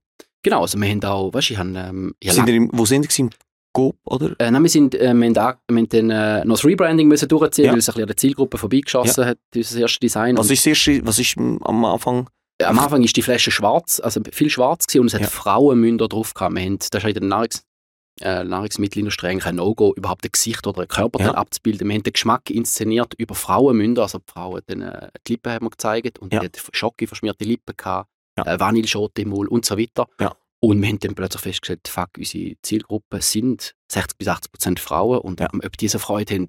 Genau, 0.43 0.63
also 0.63 0.79
wir 0.81 0.89
haben 0.89 1.05
auch, 1.05 1.35
weißt 1.35 1.51
du, 1.51 1.53
ich 1.55 1.59
habe... 1.59 1.77
Ähm, 1.77 2.15
sind 2.25 2.49
im, 2.49 2.71
wo 2.73 2.87
sind 2.87 3.11
Sie? 3.11 3.23
Im 3.23 3.31
Coop, 3.77 3.97
oder? 4.05 4.35
Äh, 4.39 4.51
nein, 4.51 4.63
wir, 4.63 4.71
sind, 4.71 4.95
äh, 4.95 5.13
wir 5.13 5.27
haben, 5.27 5.35
wir 5.35 5.43
haben 5.43 5.89
dann, 5.89 6.11
äh, 6.11 6.45
noch 6.45 6.57
das 6.57 6.65
Rebranding 6.65 7.09
müssen 7.09 7.29
durchziehen, 7.29 7.71
weil 7.71 7.79
es 7.79 7.89
ein 7.89 7.93
bisschen 7.93 8.03
an 8.03 8.09
der 8.09 8.17
Zielgruppe 8.17 8.59
vorbeigeschossen 8.59 9.25
hat, 9.27 9.39
dieses 9.55 9.77
erste 9.77 10.01
Design. 10.01 10.37
Was 10.37 10.51
ist, 10.51 10.61
das 10.61 10.67
erste, 10.67 11.07
was 11.07 11.19
ist 11.19 11.37
am 11.37 11.85
Anfang 11.85 12.29
am 12.65 12.79
Anfang 12.79 13.05
ist 13.05 13.15
die 13.15 13.23
Flasche 13.23 13.51
schwarz, 13.51 14.01
also 14.01 14.23
viel 14.33 14.49
schwarz 14.49 14.87
gewesen 14.87 15.03
und 15.03 15.07
es 15.09 15.15
hat 15.15 15.21
ja. 15.21 15.27
Frauenmünder 15.27 16.09
drauf 16.09 16.33
gehabt. 16.33 16.55
Wir 16.55 16.63
haben, 16.63 16.79
das 16.79 17.05
ist 17.05 17.09
in 17.09 17.15
der 17.15 17.23
Nahrungs 17.23 17.63
äh, 18.23 18.45
Nahrungsmittelindustrie 18.45 19.27
eigentlich 19.27 19.47
ein 19.47 19.57
No-Go, 19.57 19.93
überhaupt 19.95 20.25
ein 20.25 20.33
Gesicht 20.33 20.67
oder 20.67 20.83
ein 20.83 20.89
Körperteil 20.89 21.29
ja. 21.29 21.35
abzubilden. 21.35 21.87
Wir 21.87 21.97
haben 21.97 22.03
den 22.03 22.15
Geschmack 22.15 22.49
inszeniert 22.49 23.13
über 23.19 23.35
Frauenmünder, 23.35 24.03
also 24.03 24.19
die 24.19 24.33
Frauen 24.33 24.63
dann, 24.67 24.81
äh, 24.81 25.09
die 25.27 25.33
Lippen 25.33 25.53
haben 25.53 25.67
wir 25.67 25.71
gezeigt 25.71 26.19
und 26.19 26.33
ja. 26.33 26.41
die 26.41 26.47
hat 26.47 26.59
Schocke 26.73 27.07
verschmierte 27.07 27.45
Lippen 27.45 27.77
gehabt, 27.77 28.09
ja. 28.39 28.47
äh, 28.47 28.59
Vanilleschote 28.59 29.21
im 29.21 29.31
Mund 29.31 29.51
und 29.51 29.67
so 29.67 29.77
weiter. 29.77 30.07
Ja. 30.19 30.35
Und 30.61 30.81
wir 30.81 30.89
haben 30.89 30.99
dann 30.99 31.15
plötzlich 31.15 31.43
festgestellt, 31.43 31.87
fuck, 31.87 32.11
unsere 32.17 32.55
Zielgruppe 32.63 33.21
sind 33.21 33.75
60 33.93 34.19
bis 34.19 34.29
80 34.29 34.53
Prozent 34.53 34.81
Frauen 34.81 35.19
und 35.19 35.41
ja. 35.41 35.49
ob 35.53 35.77
diese 35.77 35.99
Freude 35.99 36.35
haben, 36.35 36.47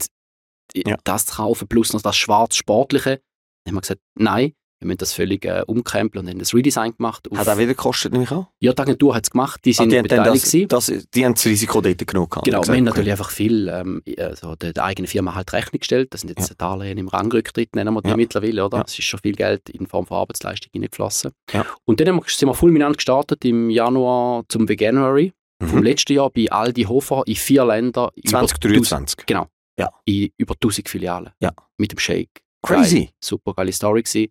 das 1.03 1.25
zu 1.25 1.35
kaufen 1.35 1.67
plus 1.67 1.93
noch 1.93 2.01
das 2.01 2.17
schwarz-sportliche, 2.17 3.21
haben 3.67 3.75
wir 3.75 3.81
gesagt, 3.81 4.01
nein, 4.15 4.53
Wir 4.79 4.89
haben 4.91 4.97
das 4.97 5.13
völlig 5.13 5.43
äh, 5.45 5.63
umkrempelt 5.65 6.23
und 6.23 6.29
haben 6.29 6.37
das 6.37 6.53
Redesign 6.53 6.95
gemacht. 6.95 7.27
Hat 7.35 7.47
auch 7.49 7.57
wieder 7.57 7.67
gekostet, 7.69 8.11
nehme 8.11 8.25
ich 8.25 8.31
an? 8.31 8.45
Ja, 8.59 8.73
die 8.73 8.79
Agentur 8.81 9.15
hat 9.15 9.23
es 9.23 9.31
gemacht, 9.31 9.59
die 9.65 9.71
Ah, 9.71 9.73
sind 9.73 9.91
die, 9.91 9.97
haben 9.97 10.07
dann 10.07 10.19
beteiligt 10.23 10.71
das, 10.71 10.85
das, 10.85 11.07
die 11.15 11.25
haben 11.25 11.33
das 11.33 11.45
Risiko 11.45 11.81
dort 11.81 12.05
genug 12.05 12.29
gehabt. 12.29 12.45
Genau, 12.45 12.59
Gesagt, 12.61 12.67
wir 12.75 12.77
haben 12.77 12.83
okay. 12.87 12.89
natürlich 12.91 13.11
einfach 13.11 13.29
viel 13.31 13.67
ähm, 13.69 14.03
also 14.19 14.55
der, 14.55 14.73
der 14.73 14.83
eigenen 14.83 15.07
Firma 15.07 15.33
halt 15.33 15.51
Rechnung 15.53 15.79
gestellt. 15.79 16.13
Das 16.13 16.21
sind 16.21 16.29
jetzt 16.37 16.49
Ja. 16.49 16.55
Darlehen 16.59 16.97
im 16.99 17.07
Rangrücktritt, 17.07 17.75
nennen 17.75 17.91
wir 17.93 18.01
die 18.03 18.09
Ja. 18.09 18.15
mittlerweile, 18.17 18.65
oder? 18.65 18.77
Ja. 18.77 18.83
Es 18.85 18.97
ist 18.99 19.05
schon 19.05 19.19
viel 19.19 19.33
Geld 19.33 19.67
in 19.69 19.87
Form 19.87 20.05
von 20.05 20.17
Arbeitsleistung 20.17 20.69
reingeflossen. 20.75 21.31
Ja. 21.51 21.65
Und 21.85 21.99
dann 21.99 22.09
haben 22.09 22.17
wir, 22.17 22.23
sind 22.27 22.47
wir 22.47 22.53
fulminant 22.53 22.97
gestartet 22.97 23.43
im 23.45 23.71
Januar 23.71 24.43
zum 24.47 24.69
Veganuary 24.69 25.33
vom 25.59 25.79
Mhm. 25.79 25.83
letzten 25.85 26.13
Jahr 26.13 26.29
bei 26.29 26.51
Aldi 26.51 26.83
Hofer 26.83 27.23
in 27.25 27.35
vier 27.35 27.65
Ländern. 27.65 28.09
über 28.15 28.29
2023. 28.29 29.25
Genau. 29.25 29.47
Ja. 29.79 29.89
In 30.05 30.29
über 30.37 30.53
1000 30.53 30.87
Filialen. 30.87 31.31
Ja. 31.41 31.51
Mit 31.77 31.91
dem 31.93 31.97
Shake. 31.99 32.41
Crazy. 32.61 33.05
Geil. 33.05 33.09
Super 33.23 33.53
geile 33.55 33.71
Story 33.71 34.03
gewesen. 34.03 34.27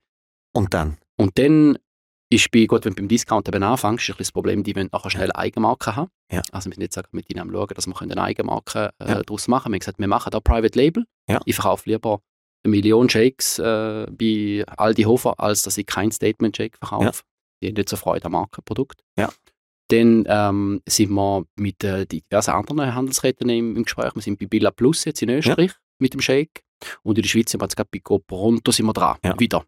Und 0.56 0.72
dann? 0.75 0.96
Und 1.16 1.38
dann 1.38 1.78
ist 2.30 2.50
bei, 2.50 2.64
gut, 2.66 2.84
wenn 2.84 2.92
du 2.94 2.96
beim 2.96 3.08
Discount 3.08 3.46
eben 3.48 3.62
anfängst, 3.62 4.08
ist 4.08 4.18
das 4.18 4.32
Problem, 4.32 4.64
die 4.64 4.75
wollen 4.75 4.88
nachher 4.92 5.10
schnell 5.10 5.30
Eigenmarken 5.32 5.94
haben. 5.94 6.10
Ja. 6.32 6.42
Also 6.50 6.70
wir 6.70 6.75
sind 6.75 6.82
jetzt 6.82 7.00
mit 7.12 7.30
ihnen 7.30 7.40
am 7.40 7.52
schauen, 7.52 7.68
dass 7.75 7.86
wir 7.86 8.00
eine 8.02 8.20
Eigenmarke 8.20 8.90
äh, 8.98 9.08
Ja. 9.08 9.22
daraus 9.22 9.46
machen 9.48 9.64
können. 9.64 9.72
Wir 9.72 9.76
haben 9.76 9.80
gesagt, 9.80 9.98
wir 9.98 10.08
machen 10.08 10.30
da 10.30 10.40
Private 10.40 10.76
Label. 10.78 11.04
Ja. 11.28 11.40
Ich 11.44 11.54
verkaufe 11.54 11.88
lieber 11.88 12.20
eine 12.64 12.70
Million 12.70 13.08
Shakes 13.08 13.58
äh, 13.58 14.06
bei 14.10 14.64
Aldi 14.76 15.02
Hofer, 15.04 15.38
als 15.38 15.62
dass 15.62 15.78
ich 15.78 15.86
kein 15.86 16.10
Statement 16.10 16.56
Shake 16.56 16.78
verkaufe. 16.78 17.22
Die 17.62 17.68
haben 17.68 17.75
nicht 17.75 17.88
so 17.88 17.96
Freude 17.96 18.25
am 18.25 18.32
Markenprodukt. 18.32 19.00
Ja. 19.18 19.30
Dann 19.88 20.25
ähm, 20.26 20.82
sind 20.88 21.10
wir 21.10 21.44
mit 21.54 21.84
äh, 21.84 22.06
diversen 22.06 22.50
anderen 22.50 22.92
Handelsketten 22.94 23.48
im, 23.48 23.76
im 23.76 23.84
Gespräch. 23.84 24.14
Wir 24.14 24.22
sind 24.22 24.38
bei 24.40 24.46
Billa 24.46 24.72
Plus 24.72 25.04
jetzt 25.04 25.22
in 25.22 25.28
Österreich 25.28 25.72
mit 26.00 26.12
dem 26.12 26.20
Shake. 26.20 26.62
Und 27.02 27.18
in 27.18 27.22
der 27.22 27.28
Schweiz 27.28 27.52
sind 27.52 27.60
wir 27.60 27.66
jetzt 27.66 27.76
gerade 27.76 27.88
bei 27.92 28.00
Pronto 28.26 28.72
sind 28.72 28.86
wir 28.86 28.92
dran. 28.92 29.16
Ja. 29.25 29.38
Wieder. 29.38 29.64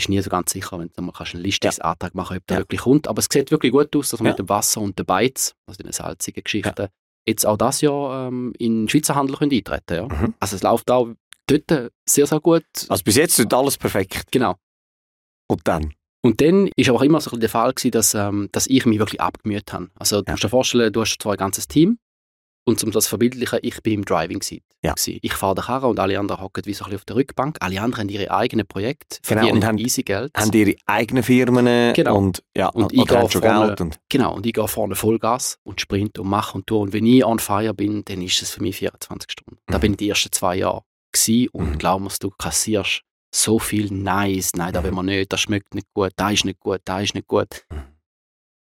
Ist 0.00 0.08
nie 0.08 0.20
so 0.22 0.30
ganz 0.30 0.50
sicher, 0.52 0.78
wenn 0.78 0.90
du 0.96 1.02
mal 1.02 1.12
kannst 1.12 1.34
einen 1.34 1.44
Listungsantrag 1.44 2.14
machen 2.14 2.38
ob 2.38 2.46
der 2.46 2.56
Ja. 2.56 2.60
wirklich 2.62 2.80
kommt. 2.80 3.06
Aber 3.06 3.18
es 3.18 3.26
sieht 3.30 3.50
wirklich 3.50 3.70
gut 3.72 3.94
aus, 3.94 4.08
dass 4.10 4.20
Ja. 4.20 4.24
mit 4.28 4.38
dem 4.38 4.48
Wasser 4.48 4.80
und 4.80 4.98
den 4.98 5.04
Beiz, 5.04 5.54
also 5.66 5.82
den 5.82 5.92
salzigen 5.92 6.42
Geschichten, 6.42 6.88
jetzt 7.26 7.44
auch 7.46 7.58
das 7.58 7.82
Jahr 7.82 8.28
ähm, 8.28 8.54
in 8.58 8.82
den 8.84 8.88
Schweizer 8.88 9.14
Handel 9.14 9.36
können 9.36 9.52
eintreten 9.52 9.94
ja. 9.94 10.08
Mhm. 10.08 10.34
Also 10.40 10.56
es 10.56 10.62
läuft 10.62 10.90
auch 10.90 11.08
dort 11.46 11.90
sehr, 12.08 12.26
sehr 12.26 12.40
gut. 12.40 12.64
Also 12.88 13.02
bis 13.04 13.16
jetzt 13.16 13.38
ist 13.38 13.52
alles 13.52 13.76
perfekt. 13.76 14.24
genau. 14.30 14.54
Und 15.48 15.60
dann? 15.68 15.92
Und 16.22 16.40
dann 16.40 16.68
ist 16.76 16.88
aber 16.88 16.98
auch 16.98 17.02
immer 17.02 17.20
so 17.20 17.36
der 17.36 17.48
Fall 17.48 17.72
gewesen, 17.72 17.90
dass, 17.92 18.14
ähm, 18.14 18.48
dass 18.52 18.66
ich 18.68 18.86
mich 18.86 18.98
wirklich 18.98 19.20
abgemüht 19.20 19.72
habe. 19.72 19.90
Also 19.96 20.22
du 20.22 20.26
Ja. 20.28 20.32
musst 20.32 20.44
dir 20.44 20.48
vorstellen, 20.48 20.92
du 20.92 21.00
hast 21.02 21.18
zwar 21.18 21.32
ein 21.32 21.38
ganzes 21.38 21.66
Team 21.68 21.98
und 22.70 22.84
um 22.84 22.90
das 22.90 23.04
zu 23.04 23.10
verbildlichen, 23.10 23.58
ich 23.62 23.82
bin 23.82 23.94
im 23.94 24.04
Driving 24.04 24.42
Seat. 24.42 24.62
Ja. 24.82 24.94
Ich 24.96 25.34
fahre 25.34 25.54
den 25.56 25.64
Karren 25.64 25.90
und 25.90 25.98
alle 26.00 26.18
anderen 26.18 26.40
hocken 26.40 26.64
wie 26.64 26.72
so 26.72 26.84
ein 26.84 26.90
bisschen 26.90 27.00
auf 27.00 27.04
der 27.04 27.16
Rückbank. 27.16 27.58
Alle 27.60 27.80
anderen 27.82 28.04
haben 28.04 28.08
ihre 28.08 28.30
eigenen 28.30 28.66
Projekte, 28.66 29.18
Genau, 29.22 29.40
verdienen 29.40 29.56
und 29.58 29.64
haben- 29.66 29.78
easy 29.78 30.02
Geld. 30.02 30.32
Haben 30.34 30.52
ihre 30.52 30.74
eigenen 30.86 31.22
Firmen 31.22 31.92
Genau. 31.94 32.16
und, 32.16 32.42
ja, 32.56 32.68
Und 32.68 32.92
ich 32.92 33.06
gehe 33.06 33.28
schon 33.30 33.42
vorne- 33.42 33.66
Geld. 33.66 33.80
Und, 33.82 34.00
Genau, 34.08 34.34
und 34.34 34.46
ich 34.46 34.52
gehe 34.54 34.66
vorne 34.68 34.94
Vollgas 34.96 35.58
und 35.64 35.80
sprint 35.80 36.18
und 36.18 36.28
mache 36.28 36.54
und 36.56 36.66
tue. 36.66 36.78
Und 36.78 36.92
wenn 36.94 37.04
ich 37.04 37.24
on 37.24 37.38
fire 37.38 37.74
bin, 37.74 38.04
dann 38.06 38.22
ist 38.22 38.40
es 38.40 38.50
für 38.50 38.62
mich 38.62 38.76
24 38.76 39.30
Stunden. 39.32 39.58
Da 39.66 39.76
Mhm. 39.76 39.80
bin 39.82 39.90
ich 39.92 39.98
die 39.98 40.08
ersten 40.08 40.32
zwei 40.32 40.56
Jahre 40.56 40.82
gewesen 41.12 41.48
und 41.52 41.70
Mhm. 41.72 41.78
glaub 41.78 42.00
mir, 42.00 42.10
du 42.18 42.30
kassierst 42.30 43.02
so 43.34 43.58
viel 43.58 43.92
Nice, 43.92 44.52
nein, 44.56 44.72
da 44.72 44.80
Mhm. 44.80 44.84
will 44.86 44.92
man 44.92 45.06
nicht, 45.06 45.32
das 45.32 45.40
schmeckt 45.42 45.74
nicht 45.74 45.86
gut, 45.92 46.10
da 46.16 46.30
ist 46.30 46.44
nicht 46.44 46.58
gut, 46.58 46.80
da 46.84 47.00
ist 47.00 47.14
nicht 47.14 47.26
gut. 47.28 47.64
Mhm. 47.70 47.82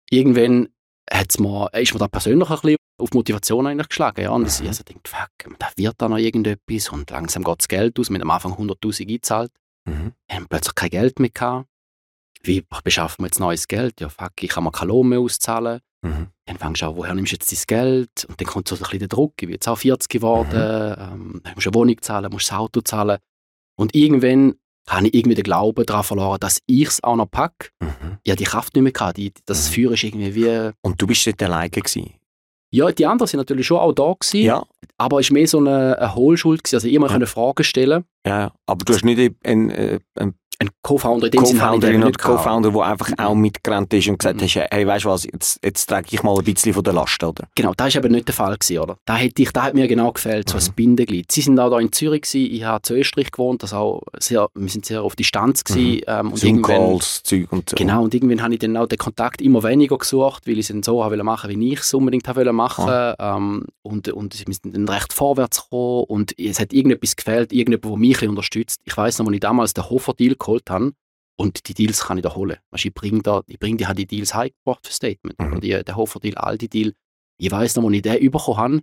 Irgendwann 0.09 0.69
hat's 1.11 1.39
mir, 1.39 1.69
ist 1.73 1.93
mir 1.93 1.99
da 1.99 2.07
persönlich 2.07 2.49
ein 2.49 2.55
bisschen 2.59 2.77
auf 2.99 3.11
Motivation 3.11 3.67
eigentlich 3.67 3.89
geschlagen. 3.89 4.21
Ja? 4.21 4.31
Und 4.31 4.47
ich 4.47 4.59
Mhm. 4.61 4.67
also 4.67 4.83
denkt, 4.83 5.07
fuck, 5.07 5.57
da 5.59 5.67
wird 5.75 5.95
da 5.97 6.09
noch 6.09 6.17
irgendetwas 6.17 6.89
und 6.89 7.09
langsam 7.11 7.43
geht 7.43 7.59
das 7.59 7.67
Geld 7.67 7.99
aus. 7.99 8.09
Mit 8.09 8.21
am 8.21 8.31
Anfang 8.31 8.53
100'000 8.57 9.01
eingezahlt, 9.09 9.51
mhm. 9.85 10.13
haben 10.29 10.47
plötzlich 10.47 10.75
kein 10.75 10.89
Geld 10.89 11.19
mehr 11.19 11.29
gehabt. 11.29 11.67
Wie 12.43 12.63
beschaffen 12.83 13.23
wir 13.23 13.27
jetzt 13.27 13.39
neues 13.39 13.67
Geld? 13.67 13.99
Ja, 13.99 14.09
fuck, 14.09 14.31
ich 14.41 14.49
kann 14.49 14.63
mir 14.63 14.71
kein 14.71 14.87
Lohn 14.89 15.09
mehr 15.09 15.19
auszahlen. 15.19 15.79
Mhm. 16.03 16.27
Dann 16.45 16.57
fängst 16.57 16.81
du 16.81 16.85
an, 16.87 16.95
woher 16.95 17.13
nimmst 17.15 17.31
du 17.31 17.35
jetzt 17.35 17.51
dein 17.51 17.77
Geld? 17.79 18.25
Und 18.29 18.39
dann 18.39 18.47
kommt 18.47 18.67
so 18.67 18.75
ein 18.75 18.79
bisschen 18.79 18.99
der 18.99 19.07
Druck. 19.07 19.33
Ich 19.37 19.47
bin 19.47 19.51
jetzt 19.51 19.67
auch 19.67 19.77
40 19.77 20.07
geworden, 20.09 20.95
ähm, 20.97 21.41
du 21.43 21.51
musst 21.55 21.67
eine 21.67 21.73
Wohnung 21.73 22.01
zahlen, 22.01 22.31
musst 22.31 22.51
das 22.51 22.57
Auto 22.57 22.81
zahlen. 22.81 23.17
Und 23.75 23.95
irgendwann 23.95 24.55
habe 24.89 25.07
ich 25.07 25.13
irgendwie 25.13 25.35
den 25.35 25.43
Glauben 25.43 25.85
daran 25.85 26.03
verloren, 26.03 26.39
dass 26.39 26.59
ich 26.65 26.87
es 26.87 27.03
auch 27.03 27.15
noch 27.15 27.29
packe. 27.29 27.69
Mhm. 27.81 28.17
Ich 28.23 28.31
habe 28.31 28.37
die 28.37 28.43
Kraft 28.45 28.73
nicht 28.75 28.83
mehr 28.83 28.91
gehabt. 28.93 29.17
Die, 29.17 29.33
das 29.45 29.69
Mhm. 29.69 29.73
Feuer 29.73 29.91
ist 29.93 30.03
irgendwie 30.03 30.35
wie... 30.35 30.71
Und 30.81 31.01
du 31.01 31.07
bist 31.07 31.25
dort 31.27 31.41
alleine 31.43 31.69
gewesen? 31.69 32.13
Ja, 32.71 32.91
die 32.91 33.05
anderen 33.05 33.27
sind 33.27 33.37
natürlich 33.37 33.65
schon 33.67 33.77
auch 33.79 33.93
da 33.93 34.13
gewesen, 34.19 34.45
Ja, 34.45 34.63
aber 34.97 35.19
es 35.19 35.29
war 35.29 35.33
mehr 35.35 35.47
so 35.47 35.57
eine, 35.59 35.97
eine 35.99 36.15
Hohlschuld. 36.15 36.63
Gewesen. 36.63 36.75
Also 36.75 36.87
immer 36.89 37.07
Ja. 37.07 37.13
können 37.13 37.27
Fragen 37.27 37.63
stellen. 37.63 38.03
ja, 38.25 38.39
ja. 38.39 38.53
aber 38.65 38.83
du 38.85 38.93
hast 38.93 39.05
nicht 39.05 39.35
einen, 39.45 39.69
äh, 39.69 39.99
einen 40.15 40.35
Ein 40.59 40.69
Co-Founder 40.81 41.27
eben 41.27 41.43
oder 41.43 41.91
nicht. 42.05 42.19
Co-Founder, 42.19 42.71
der 42.71 42.81
einfach 42.81 43.11
auch 43.17 43.35
mitgerannt 43.35 43.93
ist 43.93 44.07
und 44.07 44.17
gesagt 44.17 44.37
Mhm. 44.41 44.45
hast, 44.45 44.55
hey, 44.71 44.87
weißt 44.87 45.05
du 45.05 45.09
was, 45.09 45.23
jetzt, 45.25 45.59
jetzt 45.63 45.85
trage 45.85 46.07
ich 46.09 46.23
mal 46.23 46.35
ein 46.37 46.43
bisschen 46.43 46.73
von 46.73 46.83
der 46.83 46.93
Last, 46.93 47.23
oder? 47.23 47.47
Genau, 47.53 47.73
das 47.77 47.93
war 47.95 48.03
eben 48.03 48.13
nicht 48.13 48.27
der 48.27 48.33
Fall, 48.33 48.57
gewesen, 48.57 48.79
oder? 48.79 48.97
Da 49.05 49.15
hätte 49.17 49.41
ich, 49.43 49.51
da 49.51 49.63
hat 49.63 49.75
mir 49.75 49.87
genau 49.87 50.11
gefällt, 50.11 50.49
so 50.49 50.57
Mhm. 50.57 50.63
ein 50.63 50.73
Bindeglied. 50.73 51.31
Sie 51.31 51.41
sind 51.41 51.59
auch 51.59 51.69
da 51.69 51.79
in 51.79 51.91
Zürich 51.91 52.23
gewesen, 52.23 52.51
ich 52.51 52.63
habe 52.63 52.81
zu 52.81 52.95
Österreich 52.95 53.31
gewohnt, 53.31 53.61
das 53.61 53.73
auch 53.73 54.01
sehr, 54.19 54.49
wir 54.55 54.69
sind 54.69 54.85
sehr 54.85 55.03
auf 55.03 55.15
Distanz 55.15 55.63
gewesen. 55.63 56.01
Ähm, 56.07 56.31
und 56.31 56.37
Zoom-Calls, 56.39 57.21
Zeug 57.23 57.51
und 57.51 57.69
so. 57.69 57.75
genau, 57.75 58.03
und 58.03 58.13
irgendwann 58.15 58.41
habe 58.41 58.53
ich 58.53 58.59
dann 58.59 58.75
auch 58.77 58.87
den 58.87 58.97
Kontakt 58.97 59.41
immer 59.41 59.61
weniger 59.61 59.97
gesucht, 59.99 60.47
weil 60.47 60.57
ich 60.57 60.69
es 60.69 60.75
so 60.85 61.03
habe 61.03 61.17
machen 61.23 61.49
wie 61.51 61.73
ich 61.73 61.79
es 61.81 61.93
unbedingt 61.93 62.27
habe 62.27 62.51
machen 62.51 63.13
ähm, 63.19 63.65
und, 63.83 64.07
und 64.09 64.33
wir 64.47 64.53
sind 64.55 64.75
dann 64.75 64.87
recht 64.89 65.13
vorwärts 65.13 65.63
gekommen 65.63 66.05
und 66.07 66.33
es 66.39 66.59
hat 66.59 66.73
irgendetwas 66.73 67.15
gefehlt, 67.15 67.51
irgendjemand, 67.53 67.85
der 67.85 67.97
mich 67.97 68.27
unterstützt. 68.27 68.79
Ich 68.85 68.95
weiß 68.97 69.19
noch, 69.19 69.27
als 69.27 69.33
ich 69.35 69.39
damals 69.39 69.73
den 69.73 69.87
Hofer-Deal 69.89 70.35
geholt 70.47 70.69
habe, 70.69 70.93
und 71.39 71.67
die 71.67 71.73
Deals 71.75 72.03
kann 72.05 72.17
ich 72.17 72.23
da 72.23 72.33
holen. 72.33 72.57
Weißt, 72.71 72.85
ich 72.85 72.93
bringe 72.93 73.21
da, 73.21 73.43
ich 73.45 73.59
bringe 73.59 73.77
die, 73.77 73.85
habe 73.85 73.95
die 73.95 74.07
Deals 74.07 74.33
heimgebracht 74.33 74.87
für 74.87 74.91
Statement. 74.93 75.37
Mhm. 75.39 75.61
Die, 75.61 75.83
der 75.83 75.95
Hofer-Deal, 75.95 76.35
Aldi-Deal. 76.35 76.93
Ich 77.39 77.51
weiß 77.51 77.75
noch, 77.75 77.85
als 77.85 77.93
ich 77.95 78.01
den 78.01 78.31
bekommen 78.31 78.57
habe, 78.57 78.81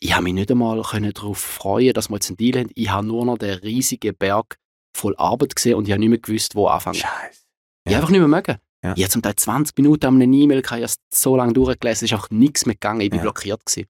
ich 0.00 0.14
habe 0.14 0.24
mich 0.24 0.32
nicht 0.32 0.50
einmal 0.50 0.80
darauf 0.80 1.38
freuen, 1.38 1.92
dass 1.92 2.08
wir 2.08 2.16
jetzt 2.16 2.30
einen 2.30 2.36
Deal 2.38 2.58
haben. 2.58 2.70
Ich 2.74 2.88
habe 2.88 3.06
nur 3.06 3.26
noch 3.26 3.36
den 3.36 3.58
riesigen 3.58 4.14
Berg 4.16 4.56
voll 4.96 5.14
Arbeit 5.16 5.56
gesehen 5.56 5.74
und 5.74 5.86
ich 5.86 5.92
habe 5.92 6.00
nicht 6.00 6.08
mehr 6.08 6.18
gewusst, 6.18 6.54
wo 6.54 6.68
anfangen. 6.68 6.94
Scheiße. 6.94 7.42
Ich 7.86 7.94
einfach 7.94 8.10
nicht 8.10 8.20
mehr 8.20 8.28
mögen. 8.28 8.56
Ja. 8.82 8.94
Ich 8.96 9.02
habe 9.02 9.10
zum 9.10 9.22
Teil 9.22 9.34
20 9.36 9.76
Minuten 9.76 10.06
an 10.06 10.22
einer 10.22 10.32
E-Mail 10.32 10.62
gehabt, 10.62 10.80
ich 10.80 10.90
habe 10.90 11.00
so 11.12 11.36
lange 11.36 11.52
durchgelesen, 11.52 12.06
es 12.06 12.10
ist 12.10 12.12
einfach 12.12 12.30
nichts 12.30 12.64
mehr 12.64 12.76
gegangen, 12.76 13.00
ich 13.00 13.10
bin 13.10 13.18
Ja. 13.18 13.22
blockiert 13.24 13.66
gewesen. 13.66 13.88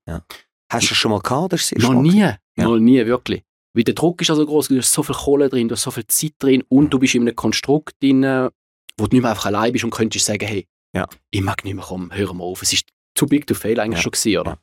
Hast 0.72 0.85
du 0.85 0.88
das 0.88 0.98
schon 0.98 1.11
mal 1.12 1.20
gehabt? 1.20 1.44
Oder 1.44 1.55
ist 1.57 1.79
Noch 1.79 1.94
nie, 1.94 2.29
noch 2.57 2.79
nie, 2.79 3.05
wirklich. 3.07 3.44
Weil 3.74 3.85
der 3.85 3.94
Druck 3.94 4.20
ist 4.22 4.31
also 4.31 4.44
groß, 4.46 4.68
du 4.68 4.78
hast 4.78 4.92
so 4.92 5.02
viel 5.02 5.14
Kohle 5.14 5.48
drin, 5.48 5.68
du 5.68 5.74
hast 5.74 5.83
so 5.83 5.90
viel 5.90 6.07
Zeit 6.07 6.33
drin 6.38 6.62
und 6.68 6.90
du 6.90 6.98
bist 6.98 7.14
in 7.14 7.22
einem 7.22 7.37
Konstrukt 7.37 7.94
drin, 8.02 8.22
wo 8.22 9.07
du 9.07 9.14
nicht 9.14 9.22
mehr 9.22 9.31
einfach 9.31 9.46
allein 9.46 9.72
bist 9.72 9.85
und 9.85 9.90
könntest 9.90 10.24
sagen, 10.26 10.46
hey, 10.46 10.66
Ja. 10.94 11.07
ich 11.31 11.42
mag 11.42 11.64
nicht 11.64 11.74
mehr 11.74 11.85
kommen, 11.85 12.11
hör 12.12 12.33
mal 12.35 12.44
auf. 12.44 12.62
Es 12.62 12.72
ist 12.72 12.88
zu 13.14 13.26
big 13.26 13.46
to 13.46 13.54
fail 13.54 13.78
eigentlich 13.78 13.98
Ja. 13.98 14.02
schon 14.02 14.12
gewesen, 14.12 14.38
oder? 14.40 14.50
Ja. 14.52 14.59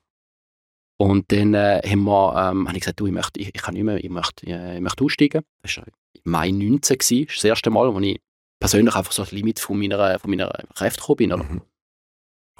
Und 0.97 1.31
dann 1.31 1.53
äh, 1.53 1.81
haben 1.85 2.03
wir, 2.03 2.29
ähm, 2.51 2.67
habe 2.67 2.77
ich 2.77 2.81
gesagt, 2.83 2.99
du, 2.99 3.05
ich, 3.05 3.11
möchte, 3.11 3.39
ich, 3.39 3.47
ich 3.53 3.61
kann 3.61 3.73
nicht 3.73 3.83
mehr, 3.83 4.03
ich 4.03 4.09
möchte, 4.09 4.47
äh, 4.47 4.75
ich 4.75 4.81
möchte 4.81 5.03
aussteigen. 5.03 5.43
Das 5.61 5.75
war 5.77 5.85
im 6.13 6.31
Mai 6.31 6.51
19, 6.51 6.97
gewesen, 6.97 7.25
das, 7.27 7.35
das 7.35 7.43
erste 7.43 7.69
Mal, 7.69 7.93
wo 7.93 7.99
ich 7.99 8.19
persönlich 8.59 8.95
einfach 8.95 9.11
so 9.11 9.21
ein 9.23 9.27
Limit 9.31 9.59
von 9.59 9.77
meiner, 9.77 10.17
von 10.19 10.29
meiner 10.29 10.47
Kräfte 10.73 11.01
gekommen 11.01 11.17
bin. 11.17 11.33
Oder? 11.33 11.43
Mhm. 11.43 11.61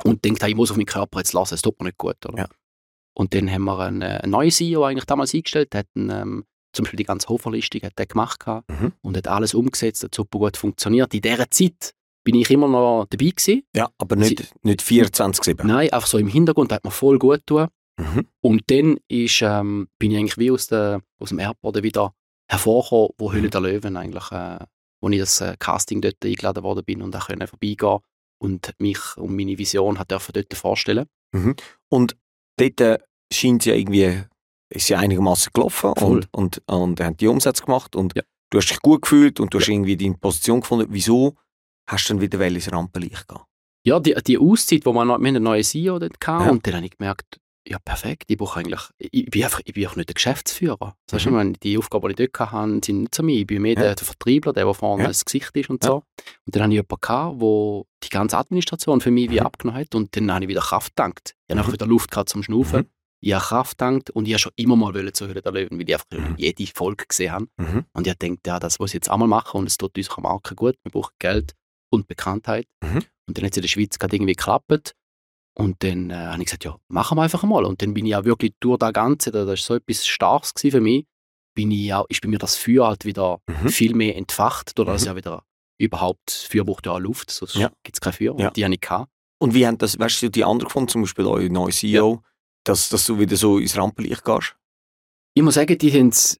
Und 0.04 0.26
denkt, 0.26 0.44
ich 0.44 0.56
muss 0.56 0.70
auf 0.72 0.78
meinen 0.78 0.86
Körper 0.86 1.20
jetzt 1.20 1.32
lassen, 1.34 1.54
es 1.56 1.62
tut 1.62 1.80
mir 1.80 1.86
nicht 1.88 1.98
gut. 1.98 2.18
Oder? 2.26 2.38
Ja. 2.40 2.48
Und 3.18 3.34
dann 3.34 3.50
haben 3.52 3.64
wir 3.64 3.80
einen, 3.80 4.02
äh, 4.02 4.28
neuen 4.28 4.52
CEO 4.52 4.84
eigentlich 4.84 5.06
damals 5.06 5.34
eingestellt, 5.34 5.74
der 5.74 5.80
hat 5.80 5.88
einen, 5.96 6.10
ähm, 6.10 6.46
zum 6.74 6.84
Beispiel 6.84 6.98
die 6.98 7.06
ganze 7.06 7.30
Hoferlistung 7.30 7.82
hat 7.84 7.98
der 7.98 8.06
gemacht 8.06 8.46
Mhm. 8.46 8.92
und 9.02 9.16
hat 9.16 9.28
alles 9.30 9.54
umgesetzt, 9.54 10.04
hat 10.04 10.14
super 10.14 10.40
gut 10.40 10.58
funktioniert. 10.58 11.14
In 11.14 11.22
dieser 11.22 11.50
Zeit 11.50 11.94
bin 12.26 12.36
ich 12.36 12.50
immer 12.50 12.68
noch 12.68 13.06
dabei 13.10 13.30
gewesen. 13.30 13.64
Ja, 13.74 13.90
aber 13.98 14.18
nicht, 14.18 14.54
nicht 14.64 14.82
24-7. 14.82 15.66
Nein, 15.66 15.92
einfach 15.94 16.08
so 16.08 16.18
im 16.18 16.28
Hintergrund, 16.28 16.74
hat 16.74 16.84
mir 16.84 16.92
voll 16.92 17.18
gut 17.18 17.46
getan. 17.48 17.70
Mhm. 17.98 18.28
Und 18.42 18.64
dann 18.68 18.98
ist, 19.08 19.42
ähm, 19.42 19.88
bin 19.98 20.12
ich 20.12 20.18
eigentlich 20.18 20.38
wie 20.38 20.52
aus, 20.52 20.68
der, 20.68 21.02
aus 21.20 21.30
dem 21.30 21.40
Erdboden 21.40 21.82
wieder 21.84 22.14
hervorgekommen, 22.50 23.10
wo 23.18 23.32
Hülle 23.32 23.50
der 23.50 23.62
Löwen 23.62 23.96
eigentlich, 23.96 24.30
äh, 24.32 24.60
wo 25.02 25.10
ich 25.10 25.20
das 25.20 25.40
äh, 25.40 25.56
Casting 25.58 26.02
dort 26.02 26.18
eingeladen 26.26 26.64
worden 26.64 26.84
bin 26.84 27.02
und 27.02 27.16
auch 27.16 27.28
können 27.28 27.48
vorbeigehen 27.48 28.00
und 28.42 28.74
mich 28.80 29.00
und 29.16 29.34
meine 29.36 29.58
Vision 29.58 29.98
hat 29.98 30.12
dürfen 30.12 30.34
dort 30.34 30.54
vorstellen. 30.56 31.06
Und 31.90 32.18
dort 32.58 32.82
äh, 32.82 32.98
scheint 33.32 33.62
es 33.62 33.66
ja 33.68 33.76
irgendwie, 33.76 34.24
ist 34.70 34.90
ja 34.90 35.00
einigermaßen 35.00 35.52
gelaufen 35.54 35.94
Voll. 35.98 36.26
und, 36.32 36.62
und, 36.62 36.62
und 36.68 37.00
haben 37.02 37.18
die 37.18 37.28
Umsätze 37.28 37.64
gemacht 37.64 37.96
und 37.96 38.14
Ja. 38.16 38.24
du 38.52 38.58
hast 38.60 38.70
dich 38.70 38.82
gut 38.82 39.02
gefühlt 39.04 39.40
und 39.40 39.54
du 39.54 39.60
hast 39.60 39.68
irgendwie 39.68 39.98
deine 39.98 40.16
Position 40.18 40.62
gefunden. 40.62 40.88
Wieso 40.90 41.36
hast 41.90 42.10
du 42.10 42.14
dann 42.14 42.22
wieder 42.22 42.42
ins 42.46 42.72
Rampenlicht 42.72 43.28
gehen? 43.28 43.40
Ja, 43.86 44.00
die, 44.00 44.16
die 44.26 44.38
Auszeit, 44.40 44.86
wo 44.86 44.94
man 44.94 45.08
noch, 45.08 45.20
wir 45.20 45.28
haben 45.28 45.36
einen 45.36 45.44
neuen 45.44 45.64
CEO 45.64 46.00
dort 46.00 46.16
hatten, 46.26 46.44
Ja. 46.46 46.52
und 46.52 46.66
dann 46.66 46.76
habe 46.76 46.86
ich 46.86 46.98
gemerkt, 46.98 47.40
ja 47.68 47.80
perfekt, 47.80 48.26
ich 48.28 48.38
brauche 48.38 48.60
eigentlich, 48.60 48.82
ich, 48.98 49.10
ich, 49.14 49.26
bin 49.32 49.44
einfach, 49.44 49.62
ich 49.66 49.74
bin 49.74 49.88
auch 49.88 49.96
nicht 49.96 50.10
der 50.10 50.14
Geschäftsführer. 50.14 50.96
Heißt, 51.12 51.26
Mhm. 51.26 51.32
meine, 51.34 51.54
die 51.54 51.78
Aufgaben, 51.78 52.08
die 52.16 52.24
ich 52.24 52.32
dort 52.32 52.52
hatte, 52.52 52.80
sind 52.86 53.00
nicht 53.02 53.16
so 53.16 53.24
mir. 53.24 53.40
Ich 53.40 53.48
bin 53.48 53.62
mehr 53.62 53.74
Ja. 53.74 53.82
der, 53.82 53.96
der 53.96 54.06
Vertriebler, 54.06 54.54
der, 54.54 54.66
der 54.66 54.74
vorne 54.74 55.04
Ja. 55.04 55.08
das 55.10 55.26
Gesicht 55.26 55.50
ist 55.56 55.70
und 55.70 55.84
Ja. 55.84 55.90
so. 55.90 55.96
Und 56.46 56.56
dann 56.56 56.64
hatte 56.64 56.74
ich 56.74 56.82
jemanden, 56.82 57.40
der 57.40 57.84
die 58.04 58.10
ganze 58.10 58.38
Administration 58.38 59.02
für 59.02 59.12
mich 59.12 59.30
wie 59.30 59.40
Mhm. 59.40 59.46
abgenommen 59.46 59.82
hat 59.82 59.96
und 59.96 60.16
dann 60.16 60.32
habe 60.32 60.46
ich 60.46 60.50
wieder 60.50 60.62
Kraft 60.62 60.96
gedankt. 60.96 61.36
Ich 61.48 61.56
habe 61.58 61.68
Mhm. 61.68 61.74
wieder 61.74 61.88
Luft 61.88 62.12
gehabt 62.12 62.30
zum 62.30 62.44
Schnaufen. 62.44 62.82
Mhm. 62.82 62.90
ich 63.22 63.34
habe 63.34 63.44
Kraft 63.44 63.72
getankt 63.80 64.10
und 64.12 64.28
ich 64.28 64.34
habe 64.34 64.40
schon 64.40 64.52
immer 64.56 64.76
mal 64.76 65.14
zur 65.14 65.28
Höhle 65.30 65.42
der 65.42 65.52
Löwen, 65.52 65.80
weil 65.80 65.90
ich 65.90 65.96
einfach 65.96 66.06
mhm. 66.12 66.36
jede 66.38 66.68
Folge 66.68 67.06
gesehen 67.08 67.32
habe. 67.32 67.48
Mhm. 67.58 67.86
Und 67.94 68.06
ich 68.06 68.14
denke, 68.16 68.42
ja, 68.46 68.60
das 68.60 68.78
muss 68.78 68.92
ich 68.92 68.96
jetzt 68.96 69.10
einmal 69.10 69.28
machen 69.28 69.62
und 69.62 69.66
es 69.68 69.78
tut 69.78 69.98
unserer 69.98 70.22
Marke 70.22 70.54
gut. 70.54 70.76
Wir 70.84 70.92
brauchen 70.92 71.14
Geld 71.18 71.54
und 71.92 72.08
Bekanntheit. 72.08 72.68
Mhm. 72.84 73.02
Und 73.28 73.36
dann 73.38 73.46
hat 73.46 73.52
es 73.54 73.58
in 73.58 73.62
der 73.64 73.70
Schweiz 73.70 73.98
gerade 73.98 74.16
irgendwie 74.16 74.34
geklappt. 74.34 74.94
Und 75.58 75.84
dann 75.84 76.10
äh, 76.10 76.16
habe 76.16 76.40
ich 76.40 76.46
gesagt, 76.46 76.66
ja, 76.66 76.76
machen 76.90 77.18
wir 77.18 77.24
einfach 77.24 77.44
mal. 77.44 77.64
Und 77.64 77.82
dann 77.82 77.94
bin 77.94 78.06
ich 78.06 78.16
auch 78.16 78.26
wirklich 78.26 78.54
durch 78.60 78.78
das 78.78 78.94
Ganze, 78.94 79.32
das 79.32 79.48
war 79.48 79.56
so 79.56 79.76
etwas 79.76 80.06
Starkes 80.06 80.54
für 80.58 80.82
mich, 80.82 81.06
bin 81.56 81.72
ich 81.72 81.94
auch, 81.94 82.06
ist 82.10 82.22
bei 82.22 82.28
mir 82.28 82.40
das 82.40 82.58
Feuer 82.58 82.88
halt 82.88 83.06
wieder 83.06 83.40
mhm. 83.48 83.70
viel 83.70 83.96
mehr 83.96 84.16
entfacht, 84.18 84.78
dass 84.78 85.02
mhm. 85.02 85.08
ja 85.08 85.16
wieder 85.16 85.44
überhaupt 85.78 86.32
Feuer 86.32 86.66
braucht 86.66 86.86
ja 86.86 86.94
auch 86.94 87.00
Luft, 87.00 87.32
sonst 87.32 87.56
ja. 87.56 87.72
gibt 87.84 87.98
es 87.98 88.02
kein 88.02 88.14
Feuer. 88.14 88.36
Ja. 88.38 88.48
Und 88.48 88.58
die 88.58 88.64
habe 88.64 88.74
ich 88.74 88.82
gehabt. 88.82 89.10
Und 89.40 89.54
wie 89.54 89.66
haben 89.66 89.78
das, 89.78 89.98
weißt 89.98 90.24
du, 90.24 90.30
die 90.30 90.44
anderen 90.44 90.68
gefunden, 90.68 90.90
zum 90.90 91.02
Beispiel 91.02 91.26
euer 91.26 91.50
neuer 91.50 91.72
CEO, 91.72 92.14
ja. 92.14 92.30
dass, 92.64 92.90
dass 92.90 93.06
du 93.06 93.20
wieder 93.20 93.36
so 93.36 93.58
ins 93.58 93.78
Rampenlicht 93.78 94.24
gehst? 94.24 94.56
Ich 95.34 95.44
muss 95.44 95.56
sagen, 95.56 95.78
die 95.78 95.92
haben 95.92 96.10
es, 96.10 96.40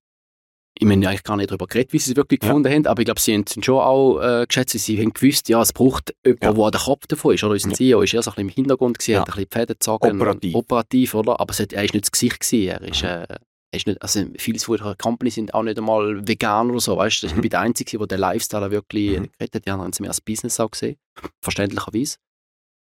ich 0.78 0.86
meine 0.86 1.08
eigentlich 1.08 1.24
gar 1.24 1.38
nicht 1.38 1.50
darüber 1.50 1.68
geredet, 1.68 1.94
wie 1.94 2.00
sie 2.00 2.12
es 2.12 2.18
wirklich 2.18 2.42
ja. 2.42 2.50
gefunden 2.50 2.72
haben, 2.72 2.86
aber 2.86 3.02
ich 3.02 3.06
glaube, 3.06 3.20
sie 3.20 3.34
haben 3.34 3.46
es 3.48 3.56
schon 3.64 3.80
auch 3.80 4.20
äh, 4.20 4.46
geschätzt, 4.46 4.78
sie 4.78 5.02
haben 5.02 5.14
gewusst, 5.14 5.48
ja, 5.48 5.62
es 5.62 5.72
braucht 5.72 6.14
jemanden, 6.26 6.46
ja. 6.46 6.54
der 6.54 6.72
der 6.72 6.82
Kopf 6.82 7.08
davon 7.08 7.34
ist, 7.34 7.44
oder? 7.44 7.54
Unser 7.54 7.70
ja. 7.70 7.76
CEO 7.76 8.02
ist 8.02 8.14
eher 8.14 8.22
so 8.22 8.32
ein 8.32 8.36
bisschen 8.36 8.50
im 8.50 8.54
Hintergrund 8.54 9.00
gewesen, 9.00 9.12
ja. 9.12 9.22
hat 9.22 9.30
ein 9.30 9.34
bisschen 9.34 9.50
Pferde 9.50 9.74
gezogen. 9.74 10.22
Operativ. 10.22 10.56
Operativ, 10.56 11.14
oder? 11.14 11.40
Aber 11.40 11.54
hat, 11.54 11.74
er 11.74 11.84
ist 11.84 11.94
nicht 11.94 12.06
das 12.06 12.12
Gesicht 12.12 12.40
gewesen, 12.40 12.68
er 12.68 12.82
ist, 12.82 13.04
äh, 13.04 13.26
er 13.28 13.40
ist 13.78 13.88
nicht, 13.88 14.02
also 14.02 14.26
viele 14.38 14.60
von 14.60 14.98
Company 14.98 15.32
sind 15.32 15.54
auch 15.54 15.64
nicht 15.64 15.78
einmal 15.78 16.28
vegan 16.28 16.72
oder 16.72 16.82
so, 16.82 16.98
weißt 16.98 17.24
du? 17.24 17.28
Ich 17.28 17.36
mhm. 17.36 17.42
bin 17.42 17.50
der 17.52 17.62
Einzige, 17.62 17.98
der 17.98 18.08
den 18.08 18.20
Lifestyle 18.20 18.72
wirklich 18.72 19.20
mhm. 19.20 19.32
geredet 19.38 19.56
hat, 19.56 19.66
die 19.66 19.70
anderen 19.70 19.86
haben 19.86 19.92
es 19.92 20.00
mehr 20.02 20.10
als 20.10 20.22
Business 20.22 20.60
auch 20.60 20.72
gesehen, 20.72 20.98
verständlicherweise. 21.42 22.18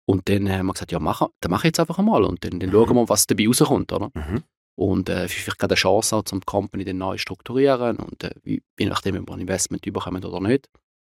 Und 0.07 0.29
dann 0.29 0.51
haben 0.51 0.67
wir 0.67 0.73
gesagt, 0.73 0.93
ja, 0.93 0.99
mach, 0.99 1.27
dann 1.41 1.51
mach 1.51 1.61
ich 1.61 1.69
jetzt 1.69 1.81
einfach 1.81 1.99
mal 1.99 2.25
und 2.25 2.45
dann, 2.45 2.61
dann 2.61 2.69
mhm. 2.69 2.73
schauen 2.73 2.97
wir, 2.97 3.09
was 3.09 3.27
dabei 3.27 3.47
rauskommt, 3.47 3.93
oder? 3.93 4.11
Mhm. 4.15 4.43
Und 4.79 5.09
äh, 5.09 5.27
vielleicht 5.27 5.59
gerade 5.59 5.73
eine 5.73 5.77
Chance 5.77 6.15
auch, 6.15 6.23
um 6.31 6.41
die 6.41 6.47
Company 6.47 6.85
dann 6.85 6.99
neu 6.99 7.19
strukturieren 7.19 7.97
und 7.97 8.23
äh, 8.23 8.31
wie, 8.45 8.63
je 8.79 8.87
nachdem, 8.87 9.17
ob 9.17 9.29
wir 9.29 9.35
ein 9.35 9.41
Investment 9.41 9.83
bekommen 9.83 10.25
oder 10.25 10.41
nicht. 10.41 10.69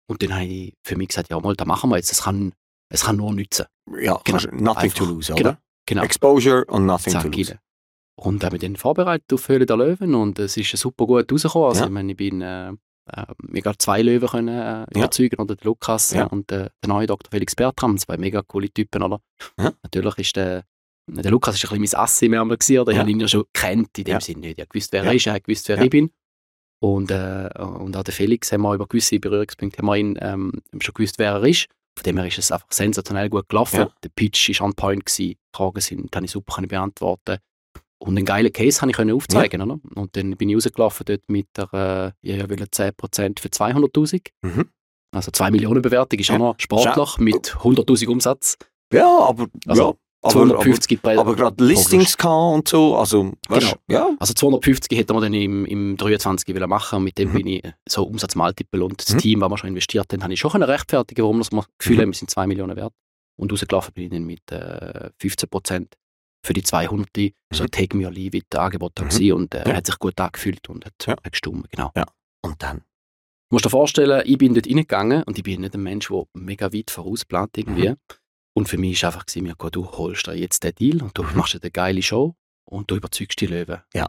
Und 0.08 0.24
dann 0.24 0.34
habe 0.34 0.46
ich 0.46 0.74
für 0.82 0.96
mich 0.96 1.10
gesagt, 1.10 1.30
ja 1.30 1.40
mal, 1.40 1.56
das 1.56 1.68
machen 1.68 1.90
wir 1.90 1.98
jetzt, 1.98 2.12
es 2.12 2.24
kann, 2.24 2.54
es 2.90 3.04
kann 3.04 3.18
nur 3.18 3.34
nützen. 3.34 3.66
Ja, 4.00 4.20
genau. 4.24 4.40
nothing 4.54 4.84
einfach, 4.84 4.98
to 4.98 5.06
lose, 5.06 5.34
oder? 5.34 5.42
Genau, 5.44 5.58
genau. 5.86 6.04
Exposure 6.04 6.64
und 6.66 6.86
nothing 6.86 7.12
Zack, 7.12 7.24
to 7.24 7.28
lose. 7.28 7.60
Und 8.16 8.44
habe 8.46 8.54
mich 8.54 8.62
dann 8.62 8.78
vorbereitet 8.78 9.32
auf 9.34 9.48
Höhle 9.50 9.66
der 9.66 9.76
Löwen 9.76 10.16
und 10.16 10.40
es 10.40 10.56
ist 10.56 10.78
super 10.78 11.06
gut 11.06 11.30
rausgekommen. 11.30 11.68
Also, 11.68 11.82
ja. 11.82 11.88
ich 11.88 11.92
meine, 11.92 12.12
ich 12.12 12.18
bin 12.18 12.42
äh, 12.42 12.72
äh, 13.12 13.26
wir 13.40 13.62
gerade 13.62 13.78
zwei 13.78 14.02
Löwen 14.02 14.30
können 14.30 14.48
äh, 14.48 14.86
überzeugen, 14.98 15.36
ja. 15.38 15.44
oder 15.44 15.56
der 15.56 15.66
Lukas 15.66 16.12
ja. 16.12 16.26
und 16.26 16.52
äh, 16.52 16.70
der 16.82 16.88
neue 16.88 17.08
Dr. 17.08 17.30
Felix 17.30 17.56
Bertram, 17.56 17.98
zwei 17.98 18.18
mega 18.18 18.42
coole 18.42 18.70
Typen, 18.70 19.04
oder? 19.04 19.22
Ja. 19.58 19.74
Natürlich 19.84 20.18
ist 20.18 20.36
der, 20.36 20.64
der 21.16 21.32
Lukas 21.32 21.56
ist 21.56 21.66
ein 21.66 21.80
bisschen 21.80 21.98
mein 21.98 22.04
Assi 22.04 22.30
mehr 22.30 22.44
gewesen, 22.44 22.80
oder? 22.80 22.92
Ich 22.92 22.98
habe 22.98 23.10
ihn 23.10 23.20
ja 23.20 23.28
schon 23.28 23.46
kennt 23.54 23.98
in 23.98 24.04
dem 24.06 24.14
ja. 24.14 24.22
Sinne 24.22 24.40
nicht. 24.42 24.60
Ich 24.60 24.70
gewusst, 24.70 24.92
wer 24.92 25.04
er 25.04 25.14
ist, 25.14 25.28
er 25.28 25.40
gewusst, 25.40 25.68
wer 25.70 25.82
ich 25.82 25.90
bin. 25.90 26.12
Und, 26.82 27.12
äh, 27.12 27.50
und 27.58 27.96
auch 27.98 28.04
der 28.04 28.14
Felix 28.14 28.52
haben 28.52 28.62
wir 28.62 28.74
über 28.74 28.88
gewisse 28.88 29.20
Berührungspunkte 29.20 29.80
haben 29.80 29.88
wir 29.88 29.96
ihn, 29.98 30.18
ähm, 30.22 30.52
schon 30.80 30.94
gewusst, 30.94 31.20
wer 31.20 31.34
er 31.34 31.44
ist. 31.44 31.68
Von 31.98 32.04
dem 32.06 32.18
her 32.18 32.28
ist 32.28 32.38
es 32.38 32.52
einfach 32.52 32.72
sensationell 32.72 33.30
gut 33.30 33.50
gelaufen. 33.50 33.88
Der 34.04 34.10
Pitch 34.10 34.60
war 34.60 34.68
on 34.68 34.74
point, 34.74 35.06
gewesen. 35.06 35.32
die 35.32 35.38
Fragen 35.54 35.82
sind, 35.82 36.12
kann 36.12 36.24
ich 36.24 36.32
super 36.32 36.62
beantworten. 36.62 37.40
Und 38.02 38.18
einen 38.18 38.26
geilen 38.26 38.54
Case 38.54 38.80
konnte 38.80 39.04
ich 39.04 39.12
aufzeigen. 39.14 39.60
Ja. 39.60 39.66
Oder? 39.66 39.80
Und 39.96 40.16
dann 40.16 40.38
bin 40.38 40.48
ich 40.48 40.56
rausgelaufen 40.56 41.06
dort 41.06 41.24
mit 41.28 41.48
der, 41.58 42.16
äh, 42.24 42.38
ja, 42.38 42.50
will 42.50 42.58
10% 42.64 43.40
für 43.42 43.50
200'000. 43.50 44.30
Mhm. 44.42 44.70
Also 45.12 45.32
2 45.32 45.52
Millionen 45.52 45.82
Bewertung 45.82 46.20
ist 46.20 46.30
ja. 46.30 46.36
auch 46.36 46.40
noch 46.40 46.56
sportlich 46.60 47.18
mit 47.18 47.56
100'000 47.56 48.08
Umsatz. 48.08 48.58
Ja, 48.94 49.20
aber 49.20 49.48
also, 49.68 49.92
ja. 49.92 49.94
250 50.22 51.00
aber, 51.02 51.12
aber, 51.12 51.22
aber 51.22 51.36
gerade 51.36 51.64
Listings 51.64 52.18
und 52.26 52.68
so, 52.68 52.98
also 52.98 53.32
genau. 53.48 53.74
ja. 53.88 54.10
Also 54.20 54.34
250 54.34 54.98
hätten 54.98 55.14
wir 55.14 55.22
dann 55.22 55.34
im, 55.34 55.66
im 55.66 55.96
23 55.96 56.54
wollen 56.54 56.70
machen 56.70 56.98
und 56.98 57.04
mit 57.06 57.18
dem 57.18 57.30
mhm. 57.30 57.34
bin 57.34 57.48
ich 57.48 57.64
so 57.88 58.04
Umsatzmultiple 58.04 58.84
und 58.84 59.00
das 59.02 59.14
mhm. 59.14 59.20
Team, 59.20 59.40
das 59.40 59.50
wir 59.50 59.58
schon 59.58 59.70
investiert 59.70 60.12
haben, 60.12 60.24
habe 60.24 60.34
ich 60.34 60.40
schon 60.40 60.62
rechtfertigen 60.62 61.24
warum 61.24 61.38
wir 61.38 61.46
das 61.50 61.68
Gefühl 61.78 61.98
mhm. 61.98 62.02
haben, 62.02 62.10
wir 62.10 62.16
sind 62.16 62.30
2 62.30 62.48
Millionen 62.48 62.76
wert. 62.76 62.94
Und 63.38 63.54
rausgelaufen 63.54 63.94
bin 63.94 64.04
ich 64.06 64.10
dann 64.10 64.26
mit 64.26 64.52
äh, 64.52 65.10
15 65.22 65.48
Prozent 65.50 65.96
für 66.46 66.52
die 66.54 66.64
200 66.64 67.10
mhm. 67.16 67.32
so 67.54 67.66
Take 67.66 67.96
Me 67.96 68.06
or 68.06 68.12
Leave 68.12 68.36
It 68.36 68.54
Angebot 68.54 69.00
mhm. 69.00 69.34
und 69.34 69.56
äh, 69.56 69.68
ja. 69.68 69.76
hat 69.76 69.86
sich 69.86 69.98
gut 70.00 70.20
angefühlt 70.20 70.68
und 70.68 70.86
hat, 70.86 70.94
ja. 71.08 71.14
hat 71.14 71.32
gestimmt, 71.32 71.70
genau. 71.72 71.92
Ja. 71.96 72.06
Und 72.42 72.62
dann? 72.62 72.80
Du 73.50 73.56
musst 73.56 73.66
dir 73.66 73.70
vorstellen, 73.70 74.22
ich 74.26 74.38
bin 74.38 74.54
dort 74.54 74.68
reingegangen 74.68 75.24
und 75.24 75.38
ich 75.38 75.44
bin 75.44 75.62
nicht 75.62 75.74
ein 75.74 75.82
Mensch, 75.82 76.10
der 76.10 76.24
mega 76.34 76.72
weit 76.72 76.92
vorausplant 76.92 77.58
irgendwie. 77.58 77.90
Mhm. 77.90 77.98
Und 78.60 78.68
für 78.68 78.78
mich 78.78 79.04
war 79.04 79.14
einfach, 79.16 79.26
mir, 79.38 79.56
du 79.56 79.90
holst 79.90 80.28
da 80.28 80.34
jetzt 80.34 80.66
den 80.66 80.76
Deal 80.76 81.02
und 81.02 81.18
du 81.18 81.24
mhm. 81.24 81.38
machst 81.38 81.56
eine 81.56 81.72
geile 81.72 82.02
Show 82.02 82.36
und 82.66 82.92
du 82.92 82.98
überzeugst 82.98 83.40
die 83.40 83.46
Löwen. 83.46 83.82
Ja. 83.94 84.08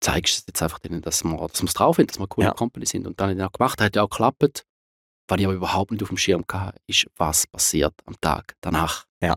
Zeigst 0.00 0.48
jetzt 0.48 0.60
einfach 0.60 0.80
denen, 0.80 1.02
dass 1.02 1.22
wir 1.22 1.40
es 1.40 1.74
drauf 1.74 1.98
haben, 1.98 2.08
dass 2.08 2.16
wir 2.16 2.22
eine 2.22 2.26
coole 2.26 2.46
ja. 2.48 2.52
Company 2.52 2.84
sind. 2.84 3.06
Und 3.06 3.20
dann 3.20 3.30
hat 3.30 3.38
er 3.38 3.46
auch 3.46 3.52
gemacht, 3.52 3.80
hat 3.80 3.94
ja 3.94 4.02
auch 4.02 4.10
geklappt. 4.10 4.66
Was 5.28 5.38
ich 5.38 5.46
aber 5.46 5.54
überhaupt 5.54 5.92
nicht 5.92 6.02
auf 6.02 6.08
dem 6.08 6.16
Schirm 6.16 6.44
hatte, 6.52 6.80
ist, 6.88 7.06
was 7.14 7.46
passiert 7.46 7.94
am 8.06 8.20
Tag 8.20 8.56
danach. 8.60 9.06
Ja. 9.22 9.36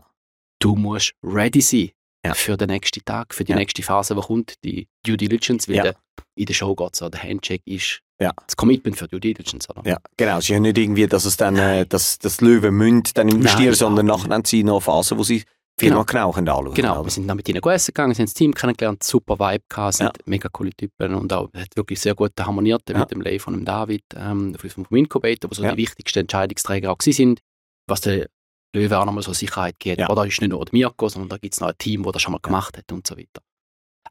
Du 0.58 0.74
musst 0.74 1.14
ready 1.22 1.60
sein 1.60 1.92
ja. 2.24 2.34
für 2.34 2.56
den 2.56 2.68
nächsten 2.68 3.04
Tag, 3.04 3.34
für 3.34 3.44
die 3.44 3.52
ja. 3.52 3.58
nächste 3.58 3.82
Phase, 3.82 4.14
die 4.14 4.20
kommt, 4.20 4.54
die 4.64 4.88
Due 5.04 5.16
Diligence, 5.16 5.68
weil 5.68 5.76
ja. 5.76 5.82
der, 5.82 5.96
in 6.34 6.46
der 6.46 6.54
Show 6.54 6.74
geht 6.74 6.96
so, 6.96 7.08
der 7.08 7.22
Handshake 7.22 7.62
ist 7.66 8.00
ja. 8.20 8.32
das 8.46 8.56
Commitment 8.56 8.96
für 8.96 9.08
Due 9.08 9.20
Diligence. 9.20 9.68
Oder? 9.70 9.82
Ja, 9.84 9.98
genau. 10.16 10.38
Es 10.38 10.44
ist 10.44 10.48
ja 10.48 10.60
nicht 10.60 10.78
irgendwie, 10.78 11.06
dass 11.06 11.24
es 11.24 11.36
dann, 11.36 11.56
äh, 11.56 11.86
dass 11.86 12.18
das 12.18 12.40
Löwen 12.40 12.74
münd 12.74 13.16
dann 13.16 13.28
investieren, 13.28 13.66
Nein, 13.66 13.74
sondern 13.74 14.06
nachher 14.06 14.30
haben 14.30 14.44
sie 14.44 14.64
noch 14.64 14.74
eine 14.74 14.80
Phase, 14.80 15.18
wo 15.18 15.22
sie 15.22 15.44
Firma 15.76 16.04
genau, 16.04 16.30
genau 16.30 16.58
anschauen 16.58 16.74
Genau, 16.74 17.04
wir 17.04 17.10
sind 17.10 17.26
dann 17.26 17.36
mit 17.36 17.48
ihnen 17.48 17.60
gegessen 17.60 17.88
gegangen, 17.88 18.14
sind 18.14 18.28
das 18.28 18.34
Team 18.34 18.54
kennengelernt, 18.54 19.02
super 19.02 19.38
Vibe 19.40 19.64
gehabt, 19.68 19.94
sind 19.94 20.12
mega 20.26 20.48
coole 20.48 20.70
Typen 20.70 21.14
und 21.14 21.32
auch 21.32 21.52
hat 21.52 21.74
wirklich 21.74 22.00
sehr 22.00 22.14
gut 22.14 22.32
harmoniert 22.38 22.82
mit 22.88 23.10
dem 23.10 23.20
Lay 23.20 23.40
von 23.40 23.54
dem 23.54 23.64
David, 23.64 24.04
ähm, 24.14 24.54
vom 24.54 24.86
Incubator, 24.90 25.50
wo 25.50 25.54
so 25.54 25.64
die 25.64 25.76
wichtigsten 25.76 26.20
Entscheidungsträger 26.20 26.92
auch 26.92 26.98
sind, 27.00 27.40
was 27.88 28.02
der 28.02 28.28
Löwe 28.74 28.98
auch 28.98 29.04
nochmal 29.04 29.22
so 29.22 29.32
Sicherheit 29.32 29.76
gibt. 29.78 30.00
Ja. 30.00 30.10
Oder 30.10 30.26
ist 30.26 30.40
nicht 30.40 30.50
nur 30.50 30.64
der 30.64 30.72
Mirko, 30.72 31.08
sondern 31.08 31.28
da 31.28 31.38
gibt 31.38 31.54
es 31.54 31.60
noch 31.60 31.68
ein 31.68 31.78
Team, 31.78 32.02
das 32.02 32.12
das 32.12 32.22
schon 32.22 32.32
mal 32.32 32.40
gemacht 32.40 32.76
hat 32.76 32.90
und 32.92 33.06
so 33.06 33.16
weiter. 33.16 33.42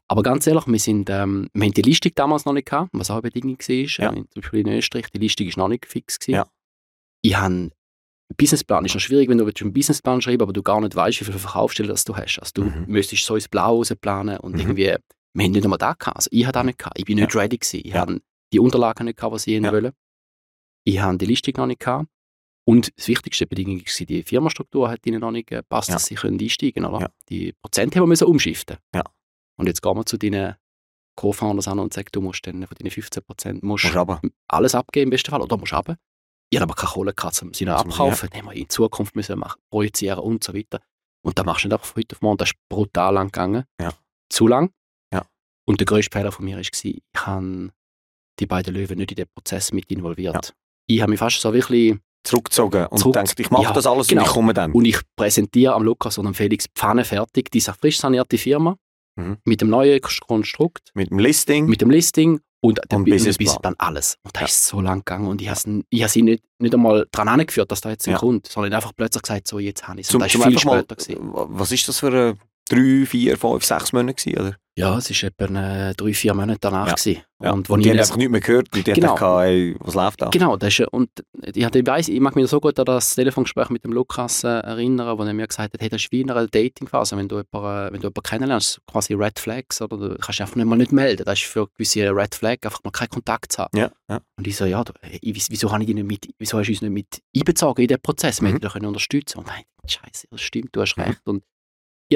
Aber 0.08 0.22
ganz 0.22 0.46
ehrlich, 0.46 0.66
wir, 0.66 0.78
sind, 0.78 1.08
ähm, 1.10 1.48
wir 1.54 1.64
haben 1.64 1.72
die 1.72 1.82
Listung 1.82 2.12
damals 2.14 2.44
noch 2.44 2.52
nicht 2.52 2.68
gehabt, 2.68 2.90
was 2.92 3.10
auch 3.10 3.14
eine 3.14 3.22
Bedingung 3.22 3.58
war. 3.58 3.74
Ja. 3.74 4.12
Äh, 4.12 4.24
zum 4.28 4.42
Beispiel 4.42 4.60
in 4.60 4.68
Österreich, 4.68 5.06
die 5.10 5.18
Listung 5.18 5.46
ist 5.46 5.56
noch 5.56 5.68
nicht 5.68 5.86
fix. 5.86 6.18
Gewesen. 6.18 6.34
Ja. 6.34 6.46
Ich 7.22 7.36
habe 7.36 7.70
Businessplan 8.36 8.84
ist 8.84 8.94
noch 8.94 9.00
schwierig, 9.00 9.28
wenn 9.28 9.38
du 9.38 9.44
einen 9.44 9.72
Businessplan 9.72 10.20
schreibst, 10.20 10.42
aber 10.42 10.52
du 10.52 10.62
gar 10.62 10.80
nicht 10.80 10.94
weißt, 10.94 11.20
wie 11.20 11.24
viele 11.24 11.38
Verkaufsstellen 11.38 11.90
das 11.90 12.04
du 12.04 12.16
hast. 12.16 12.38
Also 12.38 12.52
du 12.54 12.64
mhm. 12.64 12.84
müsstest 12.86 13.24
so 13.24 13.34
ins 13.34 13.48
Blau 13.48 13.82
planen 14.00 14.38
und 14.38 14.54
mhm. 14.54 14.60
irgendwie, 14.60 14.96
wir 15.34 15.44
haben 15.44 15.52
nicht 15.52 15.64
einmal 15.64 15.78
da 15.78 15.92
gehabt. 15.92 16.16
Also 16.16 16.28
ich 16.32 16.46
hatte 16.46 16.58
das 16.58 16.66
nicht 16.66 16.78
gehabt. 16.78 16.98
Ich 16.98 17.04
bin 17.04 17.18
nicht 17.18 17.34
ready 17.34 17.58
gewesen. 17.58 17.80
Ich 17.84 17.92
ja. 17.92 18.00
hatte 18.00 18.20
die 18.52 18.58
Unterlagen 18.58 19.04
nicht 19.04 19.18
gehabt, 19.18 19.34
was 19.34 19.46
ich 19.46 19.60
ja. 19.60 19.72
wollte. 19.72 19.94
Ich 20.84 20.98
habe 20.98 21.18
die 21.18 21.26
Listung 21.26 21.54
noch 21.56 21.66
nicht 21.66 21.80
gehabt. 21.80 22.08
Und 22.66 22.92
das 22.96 23.08
wichtigste 23.08 23.46
Bedingung 23.46 23.80
war, 23.80 24.06
die 24.06 24.22
Firmenstruktur 24.22 24.88
hat 24.88 25.04
ihnen 25.06 25.20
noch 25.20 25.30
nicht 25.30 25.48
gepasst, 25.48 25.88
ja. 25.88 25.96
dass 25.96 26.06
sie 26.06 26.14
können 26.14 26.40
einsteigen 26.40 26.84
können. 26.84 27.00
Ja. 27.00 27.08
Die 27.28 27.52
Prozente 27.52 27.96
haben 27.96 28.04
wir 28.04 28.08
müssen 28.08 28.26
umschiften. 28.26 28.78
Ja. 28.94 29.02
Und 29.56 29.66
jetzt 29.66 29.82
gehen 29.82 29.94
wir 29.94 30.06
zu 30.06 30.16
deinen 30.16 30.56
Co-Founders 31.16 31.68
an 31.68 31.78
und 31.78 31.92
sagen, 31.92 32.08
du 32.12 32.20
musst 32.20 32.46
dann 32.46 32.66
von 32.66 32.76
deinen 32.76 32.90
15 32.90 33.22
Prozent 33.22 33.62
alles 34.48 34.74
abgeben 34.74 35.04
im 35.04 35.10
besten 35.10 35.30
Fall. 35.30 35.42
Oder 35.42 35.56
musst 35.56 35.72
du 35.72 35.76
runter. 35.76 35.96
Ich 36.50 36.60
habe 36.60 36.70
aber 36.70 36.80
keine 36.80 36.92
Kohle 36.92 37.14
gehabt, 37.14 37.40
um 37.42 37.52
sie 37.52 37.64
noch 37.64 37.80
abkaufen. 37.80 38.30
Ja. 38.32 38.40
Dann 38.40 38.50
wir 38.50 38.56
in 38.56 38.68
Zukunft 38.68 39.14
müssen 39.14 39.38
machen, 39.38 39.60
projizieren 39.70 40.20
und 40.20 40.42
so 40.42 40.54
weiter. 40.54 40.80
Und 41.22 41.38
da 41.38 41.44
machst 41.44 41.64
du 41.64 41.68
nicht 41.68 41.74
einfach 41.74 41.86
von 41.86 42.00
heute 42.00 42.16
auf 42.16 42.22
morgen. 42.22 42.38
Das 42.38 42.50
ist 42.50 42.56
brutal 42.68 43.14
lang 43.14 43.28
gegangen. 43.28 43.64
Ja. 43.80 43.92
Zu 44.28 44.46
lang. 44.46 44.72
Ja. 45.12 45.26
Und 45.66 45.80
der 45.80 45.86
grösste 45.86 46.16
Fehler 46.16 46.32
von 46.32 46.44
mir 46.44 46.56
war, 46.56 46.60
ich 46.60 47.02
habe 47.16 47.72
die 48.38 48.46
beiden 48.46 48.74
Löwen 48.74 48.98
nicht 48.98 49.12
in 49.12 49.16
den 49.16 49.26
Prozess 49.34 49.72
mit 49.72 49.90
involviert. 49.90 50.34
Ja. 50.34 50.52
Ich 50.86 51.00
habe 51.00 51.10
mich 51.10 51.18
fast 51.18 51.40
so 51.40 51.52
wirklich 51.52 51.96
zurückgezogen 52.24 52.86
und 52.86 52.98
Zurück 52.98 53.14
denkt, 53.14 53.38
ich 53.38 53.50
mache 53.50 53.64
ja, 53.64 53.72
das 53.72 53.86
alles 53.86 54.08
genau. 54.08 54.22
und 54.22 54.26
ich 54.26 54.32
komme 54.32 54.54
dann. 54.54 54.72
Und 54.72 54.84
ich 54.84 54.98
präsentiere 55.16 55.74
am 55.74 55.82
Lukas 55.82 56.18
und 56.18 56.26
am 56.26 56.34
Felix 56.34 56.66
Pfanne 56.74 57.04
fertig, 57.04 57.50
diese 57.50 57.72
frisch 57.74 57.98
sanierte 57.98 58.38
Firma 58.38 58.76
mhm. 59.16 59.38
mit 59.44 59.60
dem 59.60 59.68
neuen 59.68 60.00
Konstrukt. 60.00 60.90
Mit 60.94 61.10
dem 61.10 61.18
Listing. 61.18 61.66
Mit 61.66 61.80
dem 61.80 61.90
Listing 61.90 62.40
und, 62.60 62.80
und 62.92 63.04
Businessplan 63.04 63.74
alles. 63.78 64.16
Und 64.22 64.34
das 64.34 64.40
ja. 64.40 64.46
ist 64.46 64.66
so 64.66 64.80
lang 64.80 65.00
gegangen 65.00 65.26
und 65.26 65.42
ich 65.42 65.48
habe 65.50 65.82
ich 65.90 66.08
sie 66.08 66.22
nicht, 66.22 66.42
nicht 66.58 66.74
einmal 66.74 67.06
daran 67.12 67.28
angeführt, 67.28 67.70
dass 67.70 67.82
da 67.82 67.90
jetzt 67.90 68.08
ein 68.08 68.12
ja. 68.12 68.18
kommt, 68.18 68.48
sondern 68.48 68.72
einfach 68.72 68.92
plötzlich 68.96 69.22
gesagt, 69.22 69.46
so 69.46 69.58
jetzt 69.58 69.86
habe 69.86 70.00
ich 70.00 70.08
es. 70.08 70.14
Und 70.14 70.20
das 70.20 70.34
ist 70.34 70.42
viel 70.42 70.58
später. 70.58 70.96
Mal, 71.22 71.46
was 71.50 71.72
ist 71.72 71.86
das 71.88 72.00
für 72.00 72.06
eine 72.06 72.36
drei, 72.68 73.06
vier, 73.06 73.36
fünf, 73.36 73.64
sechs 73.64 73.92
Monate 73.92 74.14
gewesen, 74.14 74.40
oder? 74.40 74.56
Ja, 74.76 74.98
es 74.98 75.08
war 75.08 75.28
etwa 75.28 75.92
drei, 75.92 76.14
vier 76.14 76.34
Monate 76.34 76.58
danach. 76.60 76.88
Ja. 76.88 76.94
Gewesen. 76.94 77.22
Ja. 77.40 77.52
Und, 77.52 77.70
und 77.70 77.84
die 77.84 77.90
haben 77.90 77.98
einfach 77.98 78.16
nichts 78.16 78.32
mehr 78.32 78.40
gehört, 78.40 78.74
die 78.74 78.82
genau. 78.82 79.14
dachten, 79.14 79.38
hey, 79.38 79.76
was 79.78 79.94
läuft 79.94 80.22
da? 80.22 80.30
Genau, 80.30 80.56
das 80.56 80.80
ist, 80.80 80.88
und 80.88 81.10
ich, 81.54 81.64
hatte, 81.64 81.78
ich, 81.78 81.86
weiss, 81.86 82.08
ich 82.08 82.18
mag 82.18 82.34
mich 82.34 82.48
so 82.48 82.58
gut 82.58 82.76
an 82.80 82.86
das 82.86 83.14
Telefongespräch 83.14 83.68
mit 83.68 83.84
dem 83.84 83.92
Lukas 83.92 84.42
äh, 84.42 84.48
erinnern, 84.48 85.16
wo 85.16 85.22
er 85.22 85.32
mir 85.32 85.46
gesagt 85.46 85.74
hat, 85.74 85.80
hey, 85.80 85.88
das 85.88 86.02
ist 86.02 86.12
wie 86.12 86.22
in 86.22 86.30
einer 86.30 86.48
Datingphase, 86.48 87.16
wenn 87.16 87.28
du 87.28 87.36
jemanden, 87.36 87.88
äh, 87.88 87.92
wenn 87.92 88.00
du 88.00 88.08
jemanden 88.08 88.22
kennenlernst, 88.22 88.80
quasi 88.90 89.14
Red 89.14 89.38
Flags, 89.38 89.80
oder 89.80 89.96
du 89.96 90.16
kannst 90.16 90.40
einfach 90.40 90.56
nicht 90.56 90.66
mal 90.66 90.76
nicht 90.76 90.90
melden, 90.90 91.24
das 91.24 91.40
ist 91.40 91.46
für 91.46 91.68
gewisse 91.68 92.10
Red 92.10 92.34
Flag 92.34 92.56
einfach 92.62 92.82
mal 92.82 92.90
keinen 92.90 93.10
Kontakt 93.10 93.52
zu 93.52 93.62
haben. 93.62 93.78
Ja, 93.78 93.92
ja. 94.08 94.20
Und 94.36 94.46
ich 94.46 94.56
so, 94.56 94.64
ja, 94.64 94.82
du, 94.82 94.92
wieso, 95.22 95.70
habe 95.70 95.82
ich 95.82 95.86
dich 95.86 95.94
nicht 95.94 96.06
mit, 96.06 96.34
wieso 96.38 96.58
hast 96.58 96.66
du 96.66 96.72
uns 96.72 96.82
nicht 96.82 96.90
mit 96.90 97.22
einbezogen 97.36 97.82
in 97.82 97.88
den 97.88 98.00
Prozess, 98.00 98.40
wir 98.40 98.48
mhm. 98.48 98.54
hätten 98.54 98.68
dich 98.68 98.88
unterstützen 98.88 99.38
Und 99.38 99.46
nein, 99.46 99.62
scheiße, 99.86 100.28
das 100.30 100.40
stimmt, 100.40 100.74
du 100.74 100.80
hast 100.80 100.96
mhm. 100.96 101.04
recht. 101.04 101.20
Und 101.26 101.44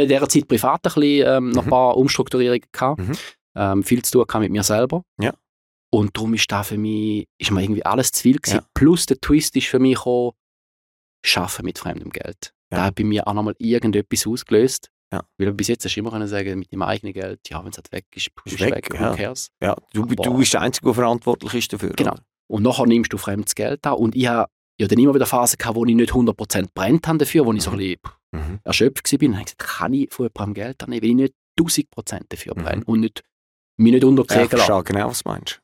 ich 0.05 0.11
in 0.11 0.15
dieser 0.17 0.29
Zeit 0.29 0.49
privat 0.49 0.81
ein 0.87 0.93
bisschen, 0.95 1.27
ähm, 1.27 1.51
noch 1.51 1.63
ein 1.63 1.67
Mhm. 1.67 1.71
paar 1.71 1.97
Umstrukturierungen 1.97 2.63
gehabt. 2.73 3.01
Mhm. 3.01 3.13
Ähm, 3.57 3.83
viel 3.83 4.03
zu 4.03 4.25
tun 4.25 4.41
mit 4.41 4.51
mir 4.53 4.63
selber. 4.63 5.03
Ja. 5.21 5.33
Und 5.91 6.17
darum 6.17 6.35
ist 6.35 6.51
da 6.53 6.63
für 6.63 6.77
mich, 6.79 7.27
ist 7.39 7.51
mir 7.51 7.63
irgendwie 7.63 7.85
alles 7.85 8.13
zu 8.13 8.23
viel 8.23 8.37
gewesen. 8.39 8.59
Ja. 8.59 8.65
Plus 8.75 9.07
der 9.07 9.21
Twist 9.21 9.57
ist 9.57 9.67
für 9.69 9.79
mich 9.79 9.95
gekommen, 9.97 10.33
Schaffen 11.25 11.65
mit 11.65 11.79
fremdem 11.79 12.11
Geld. 12.11 12.53
Ja. 12.71 12.79
Da 12.79 12.85
hat 12.85 12.95
bei 12.95 13.05
mir 13.05 13.27
auch 13.27 13.33
nochmal 13.35 13.55
irgendetwas 13.59 14.27
ausgelöst. 14.27 14.91
Ja. 15.13 15.23
Weil 15.39 15.53
bis 15.55 15.69
jetzt 15.69 15.85
hast 15.85 15.95
du 15.97 16.01
immer 16.01 16.11
können 16.11 16.29
sagen, 16.29 16.59
mit 16.59 16.71
dem 16.71 16.83
eigenen 16.83 17.15
Geld, 17.15 17.41
ja, 17.49 17.63
wenn 17.65 17.71
es 17.71 17.79
halt 17.79 17.91
weg 17.93 18.05
ist, 18.15 18.29
Ist 18.45 18.61
weg, 18.61 18.75
weg, 18.75 18.91
ja. 18.95 19.17
cares. 19.17 19.49
Ja, 19.63 19.75
du, 19.95 20.03
Aber- 20.03 20.15
du 20.15 20.37
bist 20.37 20.53
der 20.53 20.61
Einzige, 20.61 20.85
der 20.87 20.95
verantwortlich 20.95 21.55
ist 21.55 21.73
dafür. 21.73 21.91
Genau. 21.97 22.13
oder? 22.13 22.23
Und 22.51 22.63
nachher 22.63 22.87
nimmst 22.87 23.13
du 23.13 23.17
fremdes 23.19 23.55
Geld 23.55 23.87
an. 23.87 23.95
Und 23.95 24.15
ich 24.15 24.27
habe 24.29 24.51
ja 24.79 24.87
dann 24.87 24.99
immer 24.99 25.15
wieder 25.15 25.27
Phasen 25.27 25.57
gehabt, 25.59 25.77
wo 25.77 25.85
ich 25.87 25.95
nicht 25.95 26.13
100% 26.13 26.69
brennt 26.75 27.07
habe 27.09 27.19
dafür, 27.19 27.47
wo 27.47 27.53
ich 27.55 27.63
so 27.63 27.71
ein 27.71 27.79
bisschen 27.79 27.97
Mhm. 28.33 28.61
erschöpft 28.65 29.11
war. 29.13 29.19
Habe 29.19 29.25
ich 29.41 29.45
gesagt, 29.45 29.59
kann 29.59 29.95
ich 29.95 30.13
von 30.13 30.27
jemandem 30.27 30.55
Geld 30.55 30.83
annehmen, 30.83 31.03
weil 31.03 31.09
ich 31.11 31.15
nicht 31.17 31.35
1000% 31.59 32.21
dafür 32.29 32.55
Mhm. 32.57 32.63
brenne 32.63 32.85
und 32.85 33.01
nicht, 33.01 33.23
mich 33.79 33.93
nicht 33.93 34.03
Ja, 34.03 34.09
ich 34.09 34.19
unterkriegen 34.19 34.59
lasse. 34.59 34.67
verstehe 34.73 34.85
genau, 34.85 35.09
was 35.09 35.23
du 35.23 35.29
meinst. 35.31 35.61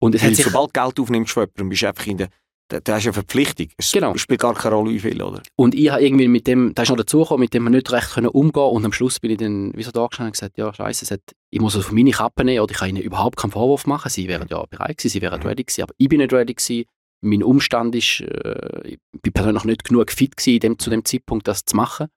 Und 0.00 0.14
es 0.14 0.22
Weil 0.22 0.28
hat 0.30 0.36
sich, 0.36 0.44
sobald 0.44 0.76
du 0.76 0.80
Geld 0.80 1.00
aufnimmst 1.00 1.32
von 1.32 1.42
jemandem, 1.42 1.68
bist 1.70 1.82
du 1.82 1.88
einfach 1.88 2.06
in 2.06 2.16
der, 2.18 2.28
da, 2.70 2.80
da 2.80 2.94
hast 2.96 3.04
du 3.04 3.08
eine 3.08 3.14
Verpflichtung. 3.14 3.68
Es 3.78 3.90
Genau. 3.92 4.14
spielt 4.16 4.40
gar 4.40 4.54
keine 4.54 4.74
Rolle, 4.74 4.90
wie 4.90 5.00
viel, 5.00 5.20
oder? 5.22 5.42
und 5.56 5.74
ich 5.74 5.90
habe 5.90 6.04
irgendwie 6.04 6.28
mit 6.28 6.46
dem, 6.46 6.74
da 6.74 6.82
ist 6.82 6.90
noch 6.90 6.96
dazugekommen, 6.96 7.40
mit 7.40 7.54
dem 7.54 7.64
wir 7.64 7.70
nicht 7.70 7.90
recht 7.90 8.10
können 8.12 8.28
umgehen 8.28 8.62
und 8.62 8.84
am 8.84 8.92
Schluss 8.92 9.18
bin 9.20 9.30
ich 9.30 9.38
dann 9.38 9.72
wie 9.74 9.82
so 9.82 9.90
da 9.90 10.06
gestanden 10.06 10.28
und 10.28 10.32
gesagt, 10.32 10.58
ja 10.58 10.72
scheiße, 10.74 11.04
es 11.06 11.10
hat, 11.10 11.20
ich 11.50 11.60
muss 11.60 11.74
es 11.74 11.86
auf 11.86 11.92
meine 11.92 12.10
Kappe 12.10 12.44
nehmen 12.44 12.60
oder 12.60 12.70
ich 12.72 12.78
kann 12.78 12.90
ihnen 12.90 13.00
überhaupt 13.02 13.36
keinen 13.38 13.52
Vorwurf 13.52 13.86
machen. 13.86 14.10
Sie 14.10 14.28
wären 14.28 14.46
ja 14.50 14.62
bereit 14.66 14.98
gewesen, 14.98 15.12
sie 15.12 15.22
wären 15.22 15.40
Mhm. 15.40 15.46
ready 15.46 15.64
gewesen, 15.64 15.82
aber 15.82 15.94
ich 15.96 16.08
bin 16.08 16.18
nicht 16.18 16.32
ready 16.32 16.52
gewesen. 16.54 16.84
Mein 17.20 17.42
Umstand 17.42 17.94
ist, 17.94 18.20
äh, 18.20 18.80
ich 18.88 18.98
bin 19.22 19.32
persönlich 19.32 19.64
nicht 19.64 19.84
genug 19.84 20.10
fit 20.12 20.36
gewesen, 20.36 20.60
dem, 20.60 20.78
zu 20.78 20.90
dem 20.90 21.04
Zeitpunkt 21.04 21.48
das 21.48 21.64
zu 21.64 21.74
machen. 21.76 22.08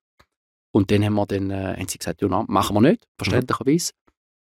Und 0.74 0.92
dann 0.92 1.04
haben 1.04 1.16
wir 1.16 1.26
dann, 1.26 1.50
äh, 1.50 1.76
haben 1.78 1.88
sie 1.88 1.98
gesagt, 1.98 2.22
ja, 2.22 2.46
machen 2.48 2.76
wir 2.76 2.82
nicht, 2.82 3.06
verständlicherweise. 3.18 3.92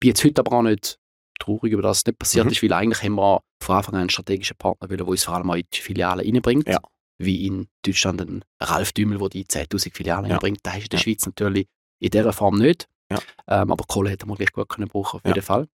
Bin 0.01 0.09
jetzt 0.09 0.23
heute 0.25 0.41
aber 0.41 0.53
auch 0.59 0.63
nicht 0.63 0.99
traurig 1.41 1.73
über 1.73 1.83
das, 1.83 1.99
was 1.99 2.07
nicht 2.07 2.19
passiert 2.19 2.45
Mhm. 2.47 2.53
ist, 2.53 2.63
weil 2.63 2.73
eigentlich 2.75 3.03
haben 3.03 3.15
wir 3.17 3.41
von 3.63 3.77
Anfang 3.77 3.95
an 3.95 4.01
einen 4.03 4.11
strategischen 4.11 4.57
Partner 4.57 4.89
wollen, 4.89 4.99
der 4.99 5.09
uns 5.09 5.25
vor 5.25 5.35
allem 5.35 5.51
auch 5.51 5.55
in 5.55 5.65
die 5.73 5.81
Filialen 5.81 6.25
reinbringt. 6.35 6.69
Ja. 6.69 6.79
Wie 7.19 7.47
in 7.47 7.69
Deutschland 7.85 8.21
ein 8.23 8.45
Ralf 8.63 8.93
Dümmel, 8.93 9.19
der 9.19 9.29
die 9.31 9.45
10'000 9.45 9.95
Filialen 9.95 10.27
Ja. 10.27 10.33
reinbringt. 10.33 10.61
Das 10.63 10.77
ist 10.77 10.85
in 10.85 10.89
der 10.91 10.99
Ja. 10.99 11.03
Schweiz 11.03 11.27
natürlich 11.27 11.67
in 12.01 12.11
dieser 12.11 12.33
Form 12.33 12.57
nicht. 12.57 12.89
Ja. 13.11 13.19
Ähm, 13.49 13.73
aber 13.73 13.85
Kohle 13.89 14.11
hätte 14.11 14.27
man 14.27 14.37
gleich 14.37 14.53
gut 14.53 14.69
können 14.69 14.89
brauchen, 14.89 15.17
auf 15.19 15.25
jeden 15.27 15.43
Fall. 15.43 15.67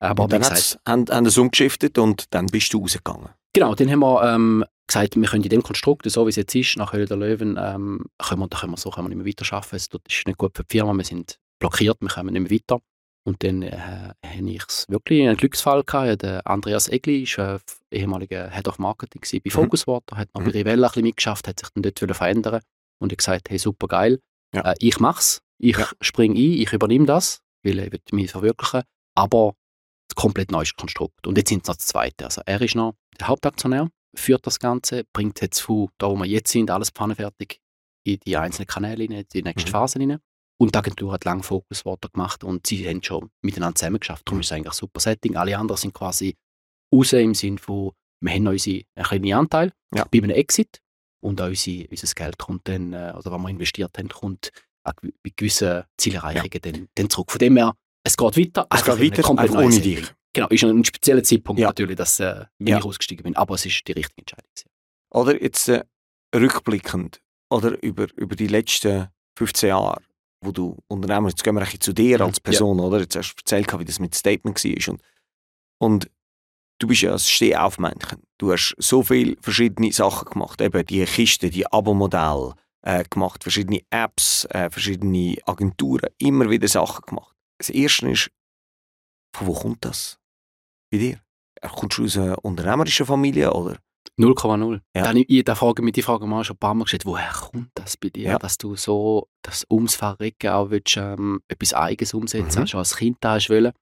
Aber 0.00 0.24
und 0.24 0.32
dann 0.32 0.42
haben, 0.42 1.06
sie 1.06 1.28
es 1.28 1.38
umgeschiftet 1.38 1.98
und 1.98 2.24
dann 2.34 2.46
bist 2.46 2.72
du 2.72 2.80
rausgegangen. 2.80 3.28
Genau, 3.52 3.74
dann 3.74 3.90
haben 3.90 4.00
wir 4.00 4.22
ähm, 4.34 4.64
gesagt, 4.86 5.16
wir 5.16 5.28
können 5.28 5.42
in 5.42 5.48
dem 5.50 5.62
Konstrukt, 5.62 6.08
so 6.10 6.24
wie 6.26 6.30
es 6.30 6.36
jetzt 6.36 6.54
ist, 6.54 6.76
nach 6.76 6.92
Höhle 6.92 7.06
der 7.06 7.16
Löwen, 7.16 7.56
ähm, 7.60 8.04
können 8.18 8.40
wir, 8.40 8.48
da 8.48 8.58
können 8.60 8.72
wir 8.72 8.76
so 8.76 8.90
können 8.90 9.06
wir 9.08 9.14
nicht 9.16 9.24
mehr 9.24 9.26
weiterarbeiten. 9.26 9.76
Es 9.76 9.88
ist 10.16 10.26
nicht 10.26 10.38
gut 10.38 10.56
für 10.56 10.64
die 10.64 10.76
Firma, 10.78 10.92
wir 10.94 11.04
sind 11.04 11.38
blockiert, 11.58 11.98
wir 12.00 12.08
kommen 12.08 12.32
nicht 12.32 12.42
mehr 12.50 12.58
weiter. 12.58 12.80
Und 13.26 13.42
dann 13.44 13.62
äh, 13.62 13.76
habe 13.76 14.50
ich 14.50 14.62
wirklich 14.88 15.22
einen 15.28 15.36
Glücksfall 15.36 15.84
gehabt. 15.84 16.22
Der 16.22 16.46
Andreas 16.46 16.88
Egli 16.88 17.24
ist 17.24 17.36
äh, 17.38 17.58
ehemaliger 17.90 18.50
Head 18.50 18.66
of 18.68 18.78
Marketing 18.78 19.20
bei 19.32 19.40
Mhm. 19.44 19.50
Focus 19.50 19.86
Water, 19.86 20.16
hat 20.16 20.28
noch 20.34 20.40
Mhm. 20.40 20.46
bei 20.46 20.50
Rivella 20.52 20.86
ein 20.86 20.90
bisschen 20.90 21.02
mitgeschafft, 21.04 21.46
hat 21.48 21.58
sich 21.60 21.68
dann 21.74 21.82
dort 21.82 21.98
verändern 22.16 22.60
und 22.98 23.12
hat 23.12 23.18
gesagt, 23.18 23.50
hey, 23.50 23.58
super 23.58 23.88
geil, 23.88 24.20
Ja. 24.54 24.72
äh, 24.72 24.74
ich 24.78 25.00
mach's, 25.00 25.40
ich 25.58 25.76
Ja. 25.76 25.86
springe 26.00 26.34
ein, 26.34 26.38
ich 26.62 26.72
übernehme 26.72 27.04
das, 27.04 27.40
weil 27.62 27.78
ich 27.80 27.92
will 27.92 28.00
mich 28.12 28.30
verwirklichen, 28.30 28.82
aber 29.14 29.54
komplett 30.14 30.50
neues 30.50 30.74
Konstrukt. 30.74 31.26
Und 31.26 31.36
jetzt 31.38 31.48
sind 31.48 31.62
es 31.62 31.68
noch 31.68 31.76
das 31.76 31.86
Zweite. 31.86 32.24
Also 32.26 32.42
er 32.46 32.60
ist 32.60 32.74
noch 32.74 32.94
der 33.18 33.28
Hauptaktionär, 33.28 33.88
führt 34.16 34.46
das 34.46 34.58
Ganze, 34.58 35.04
bringt 35.12 35.40
jetzt 35.40 35.60
von 35.60 35.88
da, 35.98 36.08
wo 36.08 36.16
wir 36.16 36.26
jetzt 36.26 36.50
sind, 36.50 36.70
alles 36.70 36.90
pfannenfertig 36.90 37.60
in 38.06 38.18
die 38.26 38.36
einzelnen 38.36 38.66
Kanäle 38.66 39.04
in 39.04 39.24
die 39.32 39.42
nächste 39.42 39.68
Mhm. 39.68 39.72
Phase 39.72 39.98
rein. 40.00 40.18
Und 40.58 40.74
die 40.74 40.78
Agentur 40.78 41.12
hat 41.12 41.24
lange 41.24 41.42
Fokusworte 41.42 42.10
gemacht 42.10 42.44
und 42.44 42.66
sie 42.66 42.86
haben 42.86 43.02
schon 43.02 43.30
miteinander 43.42 43.76
zusammengeschafft. 43.76 44.26
Darum 44.28 44.40
ist 44.40 44.46
es 44.46 44.52
eigentlich 44.52 44.72
ein 44.72 44.76
super 44.76 45.00
Setting. 45.00 45.36
Alle 45.36 45.56
anderen 45.56 45.78
sind 45.80 45.94
quasi 45.94 46.34
raus 46.94 47.12
im 47.14 47.34
Sinne 47.34 47.58
von, 47.58 47.92
wir 48.22 48.32
haben 48.34 48.46
unsere 48.46 48.82
einen 48.94 49.06
kleinen 49.06 49.32
Anteil 49.32 49.72
Ja. 49.94 50.04
bei 50.10 50.18
einem 50.18 50.30
Exit 50.30 50.80
und 51.22 51.40
auch 51.40 51.46
unsere, 51.48 51.88
unser 51.88 52.14
Geld 52.14 52.36
kommt 52.38 52.68
dann, 52.68 52.92
äh, 52.92 53.14
oder 53.16 53.30
was 53.32 53.40
wir 53.40 53.48
investiert 53.48 53.96
haben, 53.96 54.08
kommt 54.08 54.50
bei 54.84 55.30
gewissen 55.36 55.84
Zielerreichungen 55.98 56.60
dann, 56.62 56.88
dann 56.94 57.10
zurück. 57.10 57.30
Von 57.30 57.38
dem 57.38 57.56
her, 57.56 57.74
es 58.10 58.16
geht 58.16 58.36
weiter. 58.36 58.66
Es 58.70 58.84
geht 58.84 59.00
weiter, 59.12 59.22
komplett 59.22 59.52
neuen 59.52 59.66
ohne 59.66 59.80
dich. 59.80 60.04
Genau, 60.32 60.48
ist 60.48 60.62
ein 60.64 60.84
spezieller 60.84 61.22
Zeitpunkt 61.22 61.60
Ja. 61.60 61.68
natürlich, 61.68 61.96
dass 61.96 62.20
äh, 62.20 62.44
Ja. 62.58 62.78
ich 62.78 62.84
ausgestiegen 62.84 63.24
bin. 63.24 63.36
Aber 63.36 63.54
es 63.54 63.66
ist 63.66 63.82
die 63.86 63.92
richtige 63.92 64.20
Entscheidung. 64.22 64.72
Oder 65.12 65.42
jetzt 65.42 65.68
äh, 65.68 65.82
rückblickend, 66.34 67.20
oder 67.50 67.82
über, 67.82 68.06
über 68.16 68.36
die 68.36 68.46
letzten 68.46 69.08
15 69.36 69.68
Jahre, 69.70 70.00
wo 70.42 70.52
du 70.52 70.76
Unternehmer, 70.88 71.28
jetzt 71.28 71.42
gehen 71.42 71.54
wir 71.54 71.62
ein 71.62 71.80
zu 71.80 71.92
dir 71.92 72.20
als 72.20 72.38
Person, 72.40 72.78
oder? 72.80 73.00
Jetzt 73.00 73.16
hast 73.16 73.34
du 73.34 73.40
erzählt, 73.40 73.78
wie 73.78 73.84
das 73.84 73.98
mit 73.98 74.14
Statement 74.14 74.62
war. 74.64 74.92
Und, 74.94 75.02
und 75.78 76.10
du 76.78 76.86
bist 76.86 77.02
ja 77.02 77.12
ein 77.12 77.18
Stehaufmännchen. 77.18 78.22
Du 78.38 78.52
hast 78.52 78.74
so 78.78 79.02
viele 79.02 79.36
verschiedene 79.40 79.92
Sachen 79.92 80.30
gemacht. 80.30 80.60
Eben 80.60 80.86
die 80.86 81.04
Kiste, 81.04 81.50
die 81.50 81.66
Abo-Modell 81.66 82.52
äh, 82.82 83.02
gemacht, 83.10 83.42
verschiedene 83.42 83.80
Apps, 83.90 84.44
äh, 84.50 84.70
verschiedene 84.70 85.36
Agenturen, 85.44 86.08
immer 86.18 86.48
wieder 86.48 86.68
Sachen 86.68 87.04
gemacht. 87.06 87.34
Das 87.60 87.68
Erste 87.70 88.10
ist, 88.10 88.30
von 89.36 89.46
wo 89.46 89.52
kommt 89.52 89.84
das 89.84 90.18
bei 90.90 90.98
dir? 90.98 91.20
Kommst 91.60 91.98
du 91.98 92.04
aus 92.04 92.16
einer 92.16 92.42
unternehmerischen 92.42 93.04
Familie, 93.04 93.52
oder? 93.52 93.78
0,0. 94.18 94.80
Ja. 94.96 95.02
Dann, 95.02 95.16
ich, 95.18 95.44
frage 95.54 95.82
mich 95.82 95.92
die 95.92 96.02
Frage 96.02 96.26
mal 96.26 96.42
schon 96.42 96.56
ein 96.56 96.58
paar 96.58 96.74
Mal 96.74 96.84
gestellt, 96.84 97.04
woher 97.04 97.30
kommt 97.32 97.70
das 97.74 97.96
bei 97.98 98.08
dir, 98.08 98.22
Ja. 98.30 98.38
dass 98.38 98.56
du 98.56 98.76
so 98.76 99.28
das 99.42 99.66
ums 99.70 99.94
Verrecken 99.94 100.48
auch 100.50 100.70
willst, 100.70 100.96
ähm, 100.96 101.40
etwas 101.48 101.74
Eigenes 101.74 102.14
umsetzen, 102.14 102.62
Mhm. 102.62 102.66
schon 102.66 102.78
als 102.78 102.96
Kind 102.96 103.18
da 103.20 103.34
hast 103.34 103.50
wollen. 103.50 103.72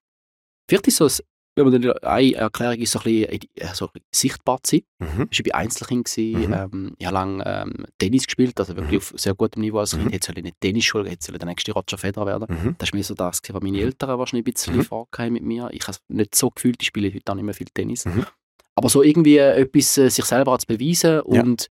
Vielleicht 0.69 0.89
ist 0.89 0.97
so, 0.97 1.07
ein- 1.07 1.25
wenn 1.59 1.71
man 1.71 1.83
dann 1.83 1.93
eine 2.03 2.33
Erklärung 2.35 2.77
ist, 2.79 2.93
so 2.93 2.99
ein 3.01 3.05
bisschen, 3.05 3.41
äh, 3.57 3.75
so 3.75 3.87
ein 3.87 3.91
bisschen 3.93 4.07
sichtbar 4.15 4.59
zu 4.63 4.77
sein. 4.77 4.83
Mhm. 5.01 5.29
Ich 5.31 5.39
war 5.41 5.45
bei 5.53 5.55
Einzelkind, 5.59 6.17
Mhm. 6.17 6.53
ähm, 6.55 6.95
ich 6.99 7.07
habe 7.07 7.15
lange 7.15 7.45
ähm, 7.47 7.85
Tennis 7.99 8.25
gespielt, 8.27 8.59
also 8.59 8.77
wirklich 8.77 8.99
auf 8.99 9.13
sehr 9.17 9.35
gutem 9.35 9.61
Niveau 9.63 9.79
als 9.79 9.91
Kind. 9.91 10.05
Mhm. 10.07 10.11
Jetzt 10.13 10.27
soll 10.27 10.39
ich 10.39 10.45
nicht 10.45 10.61
Tennisschule, 10.61 11.05
gehen, 11.05 11.13
jetzt 11.13 11.27
soll 11.27 11.35
ich 11.35 11.39
der 11.41 11.49
nächste 11.49 11.73
Roger 11.73 11.99
Federer 11.99 12.27
werden. 12.27 12.47
Mhm. 12.49 12.75
Das 12.79 12.93
war 12.93 12.97
mir 12.97 13.05
so 13.05 13.15
das, 13.15 13.41
was 13.49 13.63
meine 13.63 13.81
Eltern 13.81 14.19
wahrscheinlich 14.19 14.47
ein 14.47 14.53
bisschen 14.55 14.77
Mhm. 14.77 14.85
vorgehabt 14.85 15.31
mit 15.33 15.43
mir. 15.43 15.69
Ich 15.73 15.83
habe 15.83 15.93
es 15.93 16.01
nicht 16.09 16.35
so 16.35 16.51
gefühlt, 16.51 16.77
ich 16.81 16.89
spiele 16.89 17.13
heute 17.13 17.31
auch 17.31 17.35
nicht 17.37 17.45
mehr 17.45 17.55
viel 17.55 17.69
Tennis. 17.75 18.05
Mhm. 18.07 18.25
Aber 18.75 18.89
so 18.89 19.03
irgendwie 19.03 19.39
etwas 19.39 19.99
äh, 19.99 20.09
sich 20.09 20.25
selber 20.25 20.59
zu 20.59 20.67
beweisen 20.67 21.21
und 21.23 21.69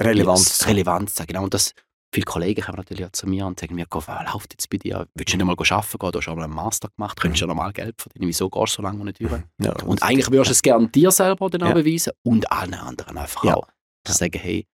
Relevanz. 0.00 0.60
ja, 0.60 0.66
Relevanz 0.68 1.14
sagen. 1.14 1.28
Genau. 1.28 1.44
Und 1.44 1.52
das, 1.54 1.74
viele 2.12 2.24
Kollegen 2.24 2.62
kommen 2.62 2.76
natürlich 2.76 3.04
auch 3.06 3.12
zu 3.12 3.26
mir 3.28 3.46
und 3.46 3.60
sagen 3.60 3.74
mir, 3.74 3.86
«Gott, 3.86 4.08
was 4.08 4.32
läuft 4.32 4.52
jetzt 4.54 4.68
bei 4.70 4.78
dir? 4.78 5.06
Willst 5.14 5.32
du 5.32 5.36
nicht 5.36 5.46
mal 5.46 5.52
arbeiten 5.52 5.98
gehen? 5.98 6.10
Du 6.12 6.18
hast 6.18 6.24
schon 6.24 6.36
mal 6.36 6.44
einen 6.44 6.52
Master 6.54 6.88
gemacht, 6.96 7.20
könntest 7.20 7.40
ja 7.40 7.46
normal 7.46 7.72
Geld 7.72 8.00
verdienen. 8.00 8.28
Wieso 8.28 8.48
gehst 8.50 8.72
du 8.74 8.76
so 8.76 8.82
lange 8.82 9.04
nicht 9.04 9.20
über? 9.20 9.42
Ja, 9.60 9.72
Und 9.84 10.02
eigentlich 10.02 10.30
würdest 10.30 10.50
du 10.50 10.52
es 10.52 10.62
gerne 10.62 10.88
dir 10.88 11.10
selber 11.10 11.48
dann 11.50 11.68
Ja. 11.68 11.72
beweisen 11.74 12.12
und 12.22 12.50
allen 12.50 12.74
anderen 12.74 13.16
einfach 13.18 13.44
Ja. 13.44 13.56
auch. 13.56 13.68
Zu 14.04 14.12
sagen, 14.12 14.38
hey, 14.40 14.66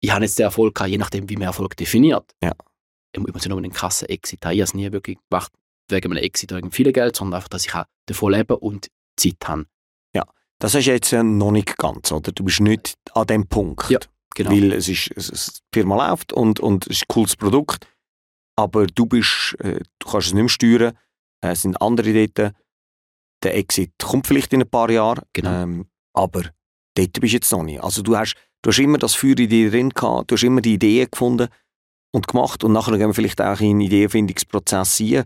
ich 0.00 0.10
habe 0.10 0.24
jetzt 0.24 0.38
den 0.38 0.44
Erfolg 0.44 0.74
gehabt, 0.74 0.90
je 0.90 0.98
nachdem, 0.98 1.28
wie 1.28 1.36
man 1.36 1.46
Erfolg 1.46 1.76
definiert. 1.76 2.34
Ja. 2.42 2.52
Ich 3.12 3.20
muss 3.20 3.32
nicht 3.34 3.48
nur 3.48 3.58
einen 3.58 3.72
krassen 3.72 4.08
Exit 4.08 4.44
haben. 4.44 4.52
Ich 4.52 4.58
habe 4.60 4.64
es 4.64 4.74
nie 4.74 4.90
wirklich 4.92 5.18
gemacht 5.30 5.52
wegen 5.88 6.12
einem 6.12 6.22
Exit 6.22 6.50
oder 6.52 6.58
wegen 6.58 6.70
viel 6.72 6.92
Geld, 6.92 7.16
sondern 7.16 7.36
einfach, 7.38 7.48
dass 7.48 7.64
ich 7.66 7.74
auch 7.74 7.84
davon 8.06 8.32
lebe 8.32 8.56
und 8.56 8.88
Zeit 9.16 9.36
habe. 9.46 9.66
Das 10.60 10.72
hast 10.72 10.86
du 10.86 10.92
jetzt 10.92 11.12
noch 11.12 11.50
nicht 11.50 11.76
ganz, 11.76 12.10
oder? 12.12 12.30
Du 12.32 12.44
bist 12.44 12.60
nicht 12.60 12.94
an 13.12 13.26
dem 13.26 13.48
Punkt. 13.48 13.90
Ja, 13.90 13.98
Genau. 14.34 14.50
Weil 14.50 14.72
es 14.72 14.88
ist, 14.88 15.10
es, 15.16 15.54
die 15.54 15.78
Firma 15.80 16.08
läuft 16.08 16.32
und, 16.32 16.58
und 16.60 16.86
es 16.86 16.96
ist 16.96 17.02
ein 17.04 17.08
cooles 17.08 17.36
Produkt, 17.36 17.86
aber 18.56 18.86
du 18.86 19.06
bist, 19.06 19.56
äh, 19.60 19.80
du 19.98 20.08
kannst 20.10 20.28
es 20.28 20.32
nicht 20.34 20.42
mehr 20.42 20.48
steuern, 20.48 20.98
äh, 21.40 21.52
es 21.52 21.62
sind 21.62 21.80
andere 21.80 22.28
dort. 22.28 22.54
Der 23.42 23.56
Exit 23.56 23.92
kommt 24.02 24.26
vielleicht 24.26 24.52
in 24.52 24.62
ein 24.62 24.68
paar 24.70 24.90
Jahren, 24.90 25.24
Genau. 25.32 25.50
ähm, 25.62 25.86
aber 26.14 26.42
dort 26.94 27.12
bist 27.20 27.32
du 27.32 27.36
jetzt 27.36 27.52
noch 27.52 27.62
nicht. 27.62 27.82
Also 27.82 28.02
du 28.02 28.16
hast, 28.16 28.34
du 28.62 28.70
hast 28.70 28.78
immer 28.78 28.98
das 28.98 29.14
Feuer 29.14 29.38
in 29.38 29.48
dir 29.48 29.70
drin 29.70 29.90
gehabt, 29.90 30.30
du 30.30 30.34
hast 30.34 30.42
immer 30.42 30.60
die 30.60 30.74
Ideen 30.74 31.08
gefunden 31.10 31.48
und 32.12 32.26
gemacht 32.26 32.64
und 32.64 32.72
nachher 32.72 32.96
gehen 32.96 33.08
wir 33.08 33.14
vielleicht 33.14 33.40
auch 33.40 33.60
in 33.60 33.78
den 33.78 33.80
Ideenfindungsprozess 33.82 35.00
rein. 35.00 35.24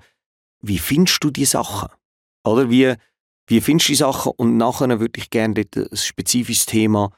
Wie 0.60 0.78
findest 0.78 1.22
du 1.22 1.30
die 1.30 1.44
Sachen? 1.44 1.88
Oder 2.44 2.68
wie, 2.70 2.94
wie 3.46 3.60
findest 3.60 3.88
du 3.88 3.92
die 3.92 3.96
Sachen? 3.96 4.32
Und 4.36 4.56
nachher 4.56 4.98
würde 5.00 5.20
ich 5.20 5.30
gerne 5.30 5.54
dort 5.64 5.92
ein 5.92 5.96
spezifisches 5.96 6.66
Thema 6.66 7.12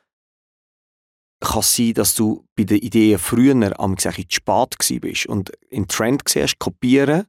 kann 1.41 1.61
es 1.61 1.75
sein, 1.75 1.95
dass 1.95 2.15
du 2.15 2.45
bei 2.57 2.65
den 2.65 2.79
Ideen 2.79 3.19
früher 3.19 3.81
am 3.81 3.97
gesagt 3.97 4.33
spät 4.33 5.01
bist 5.01 5.27
und 5.27 5.51
in 5.71 5.89
Trend 5.89 6.25
gesehen 6.25 6.43
hast, 6.43 6.59
kopieren, 6.59 7.25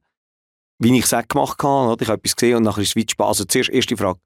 wie 0.78 0.96
ich 0.96 1.04
es 1.04 1.14
auch 1.14 1.26
gemacht 1.26 1.62
habe. 1.62 1.92
Oder? 1.92 2.02
Ich 2.02 2.08
habe 2.08 2.18
etwas 2.18 2.36
gesehen 2.36 2.56
und 2.56 2.62
nachher 2.64 2.82
ist 2.82 2.90
es 2.90 2.96
weit 2.96 3.10
spät. 3.10 3.26
Also 3.26 3.44
zuerst 3.44 3.70
erste 3.70 3.96
Frage, 3.96 4.20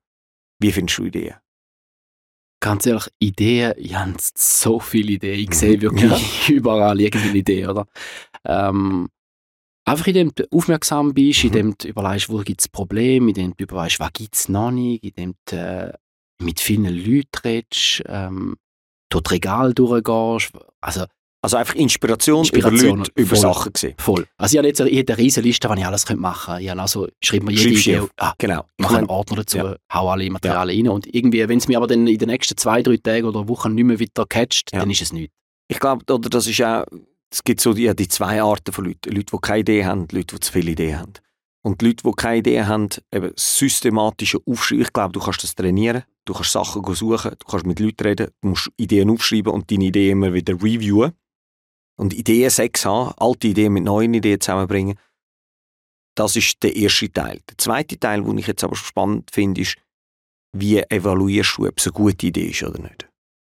wie 0.61 0.73
findest 0.73 0.99
du 0.99 1.05
Ideen? 1.05 1.35
Ganz 2.61 2.87
ehrlich, 2.87 3.09
Ideen, 3.19 3.75
ich 3.77 3.95
habe 3.95 4.15
so 4.19 4.81
viele 4.81 5.13
Ideen. 5.13 5.41
Ich 5.41 5.49
Mhm. 5.51 5.53
sehe 5.55 5.81
wirklich 5.81 6.49
überall 6.49 7.01
irgendeine 7.01 7.37
Idee, 7.39 7.67
oder? 7.67 7.87
Ähm, 8.45 9.09
einfach 9.85 10.07
indem 10.07 10.35
du 10.35 10.49
aufmerksam 10.51 11.13
bist, 11.13 11.45
Mhm. 11.45 11.49
indem 11.49 11.79
du 11.79 11.89
überlegst, 11.89 12.29
wo 12.31 12.39
gibt 12.39 12.63
es 12.63 12.69
Probleme, 12.69 13.29
indem 13.29 13.55
du 13.57 13.65
überlegst, 13.65 14.01
was 14.01 14.13
gibt 14.15 14.35
es 14.35 14.49
noch 14.49 14.71
nicht, 14.71 15.05
indem 15.05 15.35
du 15.45 15.57
äh, 15.57 15.93
mit 16.43 16.59
vielen 16.61 16.85
Leuten 16.87 17.39
redest, 17.45 18.03
ähm, 18.07 18.57
durch 19.09 19.23
das 19.23 19.33
Regal 19.33 19.73
durchgehst. 19.75 20.53
Also, 20.81 21.05
Also 21.43 21.59
einfach 21.59 21.75
Inspiration, 21.75 22.41
Inspiration 22.41 22.89
über 22.89 22.99
Leute, 22.99 23.13
über 23.15 23.37
Sachen 23.37 23.73
gesehen. 23.73 23.95
Voll. 23.99 24.27
Also 24.37 24.55
ich 24.55 24.59
habe 24.59 24.69
jetzt 24.69 24.81
ich 24.81 25.09
eine 25.09 25.19
riesige 25.19 25.47
Liste, 25.47 25.69
die 25.69 25.81
ich 25.81 25.87
alles 25.87 26.09
machen 26.17 26.47
könnte. 26.47 26.63
Ich 26.63 26.71
habe 26.71 26.81
also, 26.81 27.09
schreibe 27.23 27.47
mir 27.47 27.53
jede 27.53 27.71
Idee, 27.71 28.03
ah, 28.17 28.33
genau. 28.39 28.65
mache 28.79 28.99
einen 28.99 29.07
Ordner 29.09 29.37
dazu, 29.37 29.59
ja. 29.59 29.77
hau 29.93 30.09
alle 30.11 30.29
Materialien 30.29 30.87
ja. 30.87 30.91
rein 30.91 30.97
und 30.97 31.15
irgendwie, 31.15 31.49
wenn 31.49 31.59
es 31.59 31.69
mir 31.69 31.77
aber 31.77 31.87
dann 31.87 32.07
in 32.07 32.19
den 32.19 32.29
nächsten 32.29 32.57
zwei, 32.57 32.83
drei 32.83 32.97
Tagen 32.97 33.27
oder 33.27 33.47
Wochen 33.49 33.75
nicht 33.75 33.85
mehr 33.85 33.99
wieder 33.99 34.27
catcht, 34.27 34.73
ja. 34.73 34.81
dann 34.81 34.91
ist 34.91 35.03
es 35.03 35.13
nichts. 35.13 35.35
Ich 35.69 35.79
glaube, 35.79 36.05
oder 36.13 36.29
das 36.29 36.47
ist 36.47 36.61
auch, 36.63 36.85
es 37.31 37.45
gibt 37.45 37.61
so 37.61 37.75
die, 37.75 37.95
die 37.95 38.09
zwei 38.09 38.43
Arten 38.43 38.73
von 38.73 38.85
Leuten. 38.85 39.13
Leute, 39.13 39.27
die 39.33 39.39
keine 39.41 39.61
Idee 39.61 39.85
haben, 39.85 40.09
Leute, 40.11 40.37
die 40.37 40.41
zu 40.41 40.53
viele 40.53 40.73
Ideen 40.73 40.99
haben. 40.99 41.13
Und 41.67 41.81
die 41.81 41.87
Leute, 41.87 42.05
die 42.05 42.13
keine 42.13 42.39
Idee 42.39 42.63
haben, 42.63 42.89
eben 43.13 43.33
systematische 43.35 44.39
Aufschreiben. 44.47 44.85
Ich 44.85 44.93
glaube, 44.93 45.13
du 45.13 45.19
kannst 45.19 45.43
das 45.43 45.57
trainieren. 45.57 46.05
Du 46.25 46.33
kannst 46.33 46.53
Sachen 46.53 46.95
suchen, 46.95 47.33
du 47.37 47.45
kannst 47.45 47.67
mit 47.67 47.81
Leuten 47.81 48.05
reden, 48.05 48.29
du 48.41 48.51
musst 48.51 48.71
Ideen 48.77 49.11
aufschreiben 49.11 49.53
und 49.53 49.69
deine 49.69 49.87
Ideen 49.87 50.13
immer 50.13 50.33
wieder 50.33 50.55
reviewen. 50.55 51.11
Und 51.99 52.15
Ideen 52.15 52.51
Sex 52.51 52.85
haben, 52.85 53.13
alte 53.17 53.49
Ideen 53.49 53.73
mit 53.73 53.83
neuen 53.83 54.15
Ideen 54.15 54.41
zusammenbringen. 54.41 54.97
Das 56.15 56.37
ist 56.37 56.63
der 56.63 56.77
erste 56.77 57.13
Teil. 57.13 57.41
Der 57.51 57.59
zweite 57.59 57.99
Teil, 57.99 58.23
den 58.23 58.39
ich 58.39 58.47
jetzt 58.47 58.63
aber 58.63 58.77
spannend 58.77 59.31
finde, 59.33 59.63
ist, 59.63 59.77
wie 60.53 60.79
evaluierst 60.79 61.59
du, 61.59 61.67
ob 61.67 61.79
es 61.79 61.87
eine 61.89 61.95
gute 61.95 62.29
Idee 62.29 62.47
ist 62.47 62.63
oder 62.63 62.81
nicht? 62.81 63.06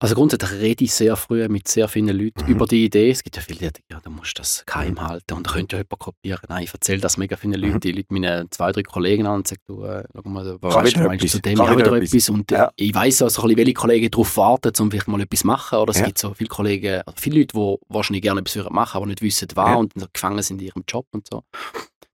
Also 0.00 0.14
grundsätzlich 0.14 0.52
rede 0.60 0.84
ich 0.84 0.92
sehr 0.94 1.16
früh 1.16 1.48
mit 1.48 1.66
sehr 1.66 1.88
vielen 1.88 2.16
Leuten 2.16 2.44
mhm. 2.44 2.52
über 2.52 2.66
die 2.66 2.84
Idee. 2.84 3.10
Es 3.10 3.24
gibt 3.24 3.34
ja 3.34 3.42
viele, 3.42 3.58
die 3.58 3.64
sagen, 3.64 3.84
ja, 3.90 4.00
du 4.00 4.10
musst 4.10 4.38
das 4.38 4.64
geheim 4.64 4.92
mhm. 4.92 5.08
halten 5.08 5.34
und 5.34 5.46
da 5.46 5.52
könnte 5.52 5.74
ja 5.74 5.82
jemand 5.82 5.98
kopieren. 5.98 6.40
Nein, 6.48 6.62
ich 6.62 6.72
erzähle 6.72 7.00
das 7.00 7.16
mega 7.16 7.36
vielen 7.36 7.54
Leuten. 7.54 7.74
Mhm. 7.74 7.80
Die 7.80 7.92
Leute 7.92 8.06
meine 8.10 8.46
zwei, 8.50 8.70
drei 8.70 8.84
Kollegen 8.84 9.26
an 9.26 9.36
und 9.36 9.48
sagen, 9.48 9.62
du, 9.66 9.82
äh, 9.84 10.04
schau 10.14 10.28
mal, 10.28 10.56
was 10.60 10.74
weißt 10.74 10.96
du, 10.96 11.00
meinst 11.00 11.28
zu 11.28 11.40
dem? 11.40 11.58
Kann 11.58 11.72
ich 11.72 11.78
wieder 11.78 11.92
etwas. 11.96 12.14
etwas. 12.14 12.28
Und 12.28 12.50
ja. 12.52 12.70
ich 12.76 12.94
weiss 12.94 13.20
also, 13.22 13.42
welche 13.42 13.74
Kollegen 13.74 14.08
darauf 14.08 14.36
warten, 14.36 14.72
um 14.78 14.90
vielleicht 14.90 15.08
mal 15.08 15.20
etwas 15.20 15.40
zu 15.40 15.46
machen. 15.48 15.78
Oder 15.78 15.90
es 15.90 15.98
ja. 15.98 16.06
gibt 16.06 16.18
so 16.18 16.32
viele 16.32 16.48
Kollegen, 16.48 17.02
also 17.04 17.20
viele 17.20 17.40
Leute, 17.40 17.56
die 17.56 17.76
wahrscheinlich 17.88 18.22
gerne 18.22 18.40
etwas 18.40 18.70
machen, 18.70 18.96
aber 18.96 19.06
nicht 19.06 19.20
wissen, 19.20 19.48
was 19.54 19.68
ja. 19.68 19.74
und 19.74 19.94
gefangen 20.12 20.42
sind 20.42 20.60
in 20.60 20.68
ihrem 20.68 20.84
Job 20.86 21.06
und 21.10 21.26
so. 21.28 21.42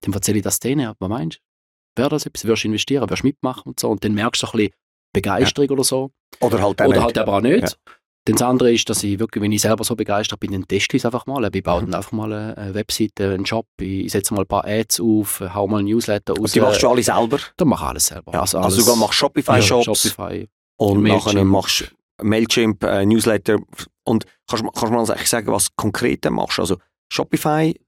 Dann 0.00 0.14
erzähle 0.14 0.38
ich 0.38 0.44
das 0.44 0.58
denen, 0.58 0.90
was 0.98 1.08
meinst 1.08 1.36
du? 1.36 2.00
Wäre 2.00 2.08
das 2.08 2.24
etwas? 2.24 2.44
Würdest 2.44 2.64
du 2.64 2.68
investieren? 2.68 3.02
Würdest 3.02 3.22
du 3.22 3.26
mitmachen 3.26 3.64
und 3.66 3.80
so? 3.80 3.90
Und 3.90 4.02
dann 4.04 4.14
merkst 4.14 4.42
du 4.42 4.46
so 4.46 4.52
ein 4.52 4.56
bisschen 4.56 4.74
Begeisterung 5.14 5.70
oder 5.70 5.84
so. 5.84 6.10
Oder 6.40 6.60
halt 6.62 6.80
Oder 6.82 6.88
nicht. 6.88 7.00
halt 7.00 7.18
aber 7.18 7.36
auch 7.36 7.40
nicht. 7.40 7.78
Das 8.26 8.40
andere 8.40 8.72
ist, 8.72 8.88
dass 8.88 9.02
ich 9.02 9.18
wirklich, 9.18 9.42
wenn 9.42 9.52
ich 9.52 9.60
selber 9.60 9.84
so 9.84 9.94
begeistert 9.94 10.40
bin, 10.40 10.52
dann 10.52 10.66
teste 10.66 10.96
ich 10.96 11.02
es 11.02 11.06
einfach 11.06 11.26
mal. 11.26 11.44
Ich 11.54 11.62
baue 11.62 11.82
dann 11.82 11.92
einfach 11.92 12.12
mal 12.12 12.32
eine 12.32 12.74
Webseite, 12.74 13.34
einen 13.34 13.44
Shop, 13.44 13.66
ich 13.78 14.10
setze 14.10 14.32
mal 14.32 14.40
ein 14.42 14.46
paar 14.46 14.64
Ads 14.64 15.00
auf, 15.00 15.42
hau 15.54 15.66
mal 15.66 15.80
ein 15.80 15.84
Newsletter 15.84 16.32
aus. 16.32 16.38
Und 16.38 16.54
die 16.54 16.60
machst 16.60 16.82
du 16.82 16.88
alle 16.88 17.02
selber? 17.02 17.38
Dann 17.58 17.68
mache 17.68 17.84
ich 17.84 17.88
alles 17.90 18.06
selber. 18.06 18.32
Ja, 18.32 18.40
also, 18.40 18.58
alles, 18.58 18.78
also 18.78 18.92
du 18.92 18.98
machst 18.98 19.14
Shopify-Shops 19.18 19.86
ja, 19.86 19.94
Shopify, 19.94 20.48
und 20.76 21.02
nachher 21.02 21.44
machst 21.44 21.92
du 22.18 22.24
Mailchimp, 22.24 22.82
äh, 22.84 23.04
Newsletter 23.04 23.58
und 24.04 24.24
kannst, 24.48 24.64
kannst 24.64 24.82
du 24.84 24.90
mal 24.90 25.04
sagen, 25.06 25.46
was 25.48 25.76
konkret 25.76 26.24
machst? 26.30 26.58
Also 26.58 26.78
Shopify 27.12 27.78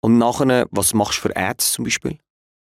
und 0.00 0.16
nachher, 0.16 0.66
was 0.70 0.94
machst 0.94 1.18
du 1.18 1.28
für 1.28 1.36
Ads 1.36 1.72
zum 1.72 1.84
Beispiel? 1.84 2.18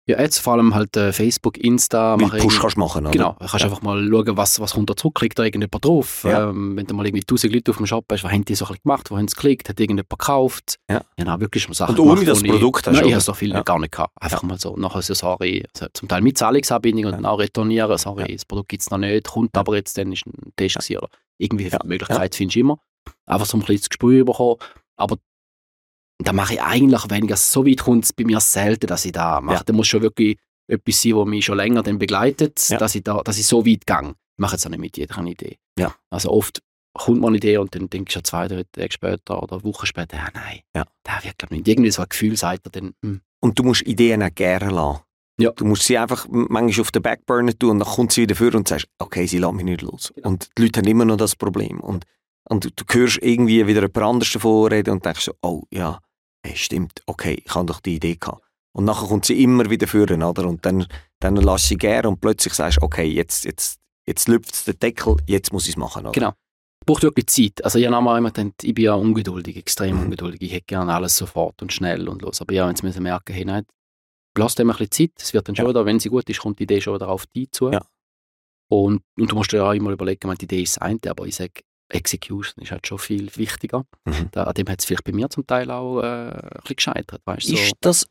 Ja, 0.09 0.19
jetzt 0.19 0.39
vor 0.39 0.53
allem 0.53 0.73
halt 0.73 0.97
äh, 0.97 1.13
Facebook, 1.13 1.55
Insta. 1.59 2.19
Wie 2.19 2.25
Push 2.25 2.59
kannst 2.59 2.77
du 2.77 2.79
machen, 2.79 3.03
oder? 3.05 3.11
Genau, 3.11 3.35
kannst 3.39 3.59
ja. 3.59 3.65
einfach 3.65 3.83
mal 3.83 4.03
schauen, 4.03 4.37
was, 4.37 4.59
was 4.59 4.73
kommt 4.73 4.89
da 4.89 4.95
zurück, 4.95 5.13
klickt 5.13 5.37
da 5.37 5.43
irgendjemand 5.43 5.85
drauf. 5.85 6.23
Ja. 6.23 6.49
Ähm, 6.49 6.75
wenn 6.75 6.87
du 6.87 6.95
mal 6.95 7.05
irgendwie 7.05 7.21
1000 7.21 7.53
Leute 7.53 7.69
auf 7.69 7.77
dem 7.77 7.85
Shop 7.85 8.05
hast, 8.11 8.23
was 8.23 8.31
haben 8.31 8.43
die 8.43 8.55
so 8.55 8.65
gemacht, 8.65 9.11
wo 9.11 9.17
haben 9.17 9.27
sie 9.27 9.35
geklickt, 9.35 9.69
hat 9.69 9.79
irgendjemand 9.79 10.09
gekauft. 10.09 10.79
Ja. 10.89 11.03
Ja, 11.19 11.39
wirklich 11.39 11.61
schon 11.61 11.75
Sachen 11.75 11.95
Und 11.95 11.99
ohne 11.99 12.25
das 12.25 12.41
Produkt 12.41 12.87
hast 12.87 12.95
du 12.95 13.01
Nein, 13.01 13.09
ich 13.09 13.13
habe 13.13 13.21
so 13.21 13.35
viel 13.35 13.51
ja. 13.51 13.61
gar 13.61 13.77
nicht 13.77 13.91
gehabt. 13.91 14.11
Einfach 14.19 14.41
mal 14.41 14.57
so, 14.57 14.75
nachher 14.77 15.03
so, 15.03 15.13
sorry, 15.13 15.63
also 15.75 15.85
zum 15.93 16.07
Teil 16.07 16.21
mit 16.21 16.39
Zahlungsanbindung 16.39 17.05
und 17.05 17.11
dann 17.11 17.27
auch 17.27 17.37
retournieren, 17.37 17.95
sorry, 17.99 18.33
das 18.33 18.45
Produkt 18.45 18.69
gibt 18.69 18.81
es 18.81 18.89
noch 18.89 18.97
nicht, 18.97 19.27
kommt 19.27 19.55
aber 19.55 19.75
jetzt, 19.75 19.95
dann 19.95 20.11
ist 20.11 20.25
ein 20.25 20.53
Test 20.55 20.73
gewesen, 20.73 20.97
oder 20.97 21.09
irgendwie 21.37 21.67
ja. 21.67 21.77
Möglichkeit 21.85 22.33
findest 22.33 22.55
du 22.55 22.61
immer. 22.61 22.79
Einfach 23.27 23.45
so 23.45 23.57
ein 23.57 23.63
kleines 23.63 23.87
Gespür 23.87 24.25
bekommen. 24.25 24.55
Aber 24.95 25.17
da 26.23 26.33
mache 26.33 26.55
ich 26.55 26.61
eigentlich 26.61 27.09
weniger. 27.09 27.37
So 27.37 27.65
weit 27.65 27.81
kommt 27.81 28.05
es 28.05 28.13
bei 28.13 28.25
mir 28.25 28.39
selten, 28.39 28.87
dass 28.87 29.05
ich 29.05 29.13
da 29.13 29.41
mache. 29.41 29.63
Da 29.63 29.73
muss 29.73 29.87
schon 29.87 30.01
wirklich 30.01 30.37
etwas 30.67 31.01
sein, 31.01 31.15
was 31.15 31.27
mich 31.27 31.45
schon 31.45 31.57
länger 31.57 31.81
dann 31.81 31.97
begleitet, 31.97 32.67
ja. 32.69 32.77
dass, 32.77 32.95
ich 32.95 33.03
da, 33.03 33.21
dass 33.23 33.37
ich 33.37 33.45
so 33.45 33.65
weit 33.65 33.85
gehe. 33.85 34.09
Ich 34.09 34.41
mache 34.41 34.55
jetzt 34.55 34.65
auch 34.65 34.69
nicht 34.69 34.79
mit 34.79 34.97
jeder 34.97 35.17
eine 35.17 35.31
Idee. 35.31 35.57
Ja. 35.77 35.95
Also 36.09 36.31
oft 36.31 36.61
kommt 36.93 37.21
man 37.21 37.29
eine 37.29 37.37
Idee 37.37 37.57
und 37.57 37.73
dann 37.73 37.89
denkst 37.89 38.13
du 38.13 38.19
ja 38.19 38.23
zwei, 38.23 38.47
drei 38.47 38.63
Tage 38.71 38.91
später 38.91 39.41
oder 39.41 39.63
Wochen 39.63 39.85
später, 39.85 40.17
ja, 40.17 40.27
nein, 40.33 40.59
ja. 40.75 40.85
der 41.05 41.23
wird 41.23 41.37
glaube 41.37 41.55
ich 41.55 41.61
nicht. 41.61 41.67
Irgendwie 41.67 41.91
so 41.91 42.01
ein 42.01 42.09
Gefühl 42.09 42.35
sagt 42.37 42.67
er 42.67 42.71
dann. 42.71 42.93
Hm. 43.03 43.21
Und 43.41 43.57
du 43.57 43.63
musst 43.63 43.83
Ideen 43.83 44.21
auch 44.21 44.33
gerne 44.33 44.71
lassen. 44.71 45.01
Ja. 45.39 45.51
Du 45.51 45.63
musst 45.63 45.83
sie 45.83 45.97
einfach 45.97 46.27
manchmal 46.29 46.81
auf 46.81 46.91
den 46.91 47.01
Backburner 47.01 47.57
tun 47.57 47.71
und 47.71 47.79
dann 47.79 47.87
kommt 47.87 48.11
sie 48.11 48.23
wieder 48.23 48.35
vor 48.35 48.53
und 48.53 48.67
sagst, 48.67 48.87
okay, 48.99 49.25
sie 49.25 49.37
lassen 49.37 49.55
mich 49.55 49.65
nicht 49.65 49.81
los. 49.81 50.11
Genau. 50.13 50.29
Und 50.29 50.49
die 50.57 50.63
Leute 50.63 50.81
haben 50.81 50.87
immer 50.87 51.05
noch 51.05 51.15
das 51.15 51.37
Problem. 51.37 51.79
Und, 51.79 52.03
und 52.49 52.65
du, 52.65 52.69
du 52.71 52.83
hörst 52.91 53.19
irgendwie 53.21 53.65
wieder 53.65 53.81
jemand 53.81 53.97
anderes 53.97 54.33
davon 54.33 54.67
reden 54.67 54.91
und 54.91 55.05
denkst 55.05 55.23
so, 55.23 55.33
oh 55.41 55.63
ja, 55.71 55.99
hey, 56.45 56.55
stimmt, 56.55 57.01
okay, 57.05 57.41
ich 57.45 57.53
habe 57.53 57.65
doch 57.65 57.79
die 57.79 57.95
Idee 57.95 58.15
gehabt. 58.15 58.43
Und 58.71 58.85
nachher 58.85 59.07
kommt 59.07 59.25
sie 59.25 59.41
immer 59.41 59.69
wieder 59.69 59.87
führen, 59.87 60.23
oder? 60.23 60.47
Und 60.47 60.65
dann, 60.65 60.85
dann 61.19 61.35
lässt 61.35 61.67
sie 61.67 61.77
gern 61.77 62.05
und 62.05 62.21
plötzlich 62.21 62.53
sagst 62.53 62.77
du, 62.77 62.83
okay, 62.83 63.05
jetzt, 63.05 63.45
jetzt, 63.45 63.79
jetzt 64.07 64.27
lüpft 64.27 64.67
der 64.67 64.75
Deckel, 64.75 65.17
jetzt 65.27 65.51
muss 65.51 65.65
ich 65.65 65.71
es 65.71 65.77
machen, 65.77 66.03
oder? 66.03 66.11
Genau. 66.11 66.33
Braucht 66.85 67.03
wirklich 67.03 67.27
Zeit. 67.27 67.63
Also 67.63 67.77
ich 67.77 67.87
habe 67.87 68.17
immer 68.17 68.31
gedacht, 68.31 68.63
ich 68.63 68.73
bin 68.73 68.85
ja 68.85 68.93
ungeduldig, 68.93 69.57
extrem 69.57 69.97
mhm. 69.97 70.03
ungeduldig. 70.03 70.41
Ich 70.41 70.53
hätte 70.53 70.65
gerne 70.67 70.93
alles 70.93 71.17
sofort 71.17 71.61
und 71.61 71.73
schnell 71.73 72.07
und 72.07 72.21
los. 72.21 72.41
Aber 72.41 72.53
ja, 72.53 72.67
wenn 72.67 72.91
sie 72.91 72.99
merken, 73.01 73.33
hey, 73.33 73.43
nein, 73.43 73.65
lass 74.37 74.55
dem 74.55 74.69
ein 74.69 74.77
bisschen 74.77 74.91
Zeit. 74.91 75.21
Es 75.21 75.33
wird 75.33 75.47
dann 75.47 75.55
schon 75.55 75.65
ja. 75.65 75.69
wieder, 75.69 75.85
wenn 75.85 75.99
sie 75.99 76.09
gut 76.09 76.29
ist, 76.29 76.39
kommt 76.39 76.59
die 76.59 76.63
Idee 76.63 76.81
schon 76.81 76.95
wieder 76.95 77.09
auf 77.09 77.25
dich 77.27 77.51
zu. 77.51 77.71
Ja. 77.71 77.81
Und, 78.71 79.01
und 79.17 79.31
du 79.31 79.35
musst 79.35 79.51
dir 79.51 79.57
ja 79.57 79.69
auch 79.69 79.73
immer 79.73 79.91
überlegen, 79.91 80.33
die 80.37 80.45
Idee 80.45 80.61
ist 80.61 80.77
das 80.77 80.81
eine, 80.83 80.99
aber 81.07 81.25
ich 81.25 81.35
sage, 81.35 81.61
Execution 81.89 82.63
ist 82.63 82.71
halt 82.71 82.87
schon 82.87 82.99
viel 82.99 83.35
wichtiger. 83.35 83.85
Mhm. 84.05 84.29
Da, 84.31 84.43
an 84.43 84.53
dem 84.53 84.67
hat 84.69 84.79
es 84.79 84.85
vielleicht 84.85 85.03
bei 85.03 85.11
mir 85.11 85.29
zum 85.29 85.45
Teil 85.45 85.69
auch 85.71 86.01
äh, 86.01 86.05
ein 86.05 86.49
bisschen 86.61 86.75
gescheitert. 86.75 87.21
Weißt, 87.25 87.47
so. 87.47 87.55
Ist 87.55 87.73
das 87.81 88.07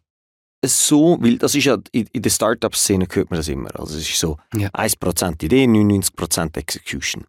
so, 0.65 1.17
weil 1.21 1.39
das 1.39 1.55
ist 1.55 1.65
ja, 1.65 1.79
in, 1.93 2.07
in 2.13 2.23
der 2.23 2.31
Startup-Szene 2.31 3.07
hört 3.11 3.31
man 3.31 3.39
das 3.39 3.49
immer. 3.49 3.71
Also 3.79 3.97
es 3.97 4.09
ist 4.09 4.19
so 4.19 4.39
ja. 4.55 4.69
1% 4.71 5.45
Idee, 5.45 5.65
99% 5.65 6.57
Execution. 6.57 7.25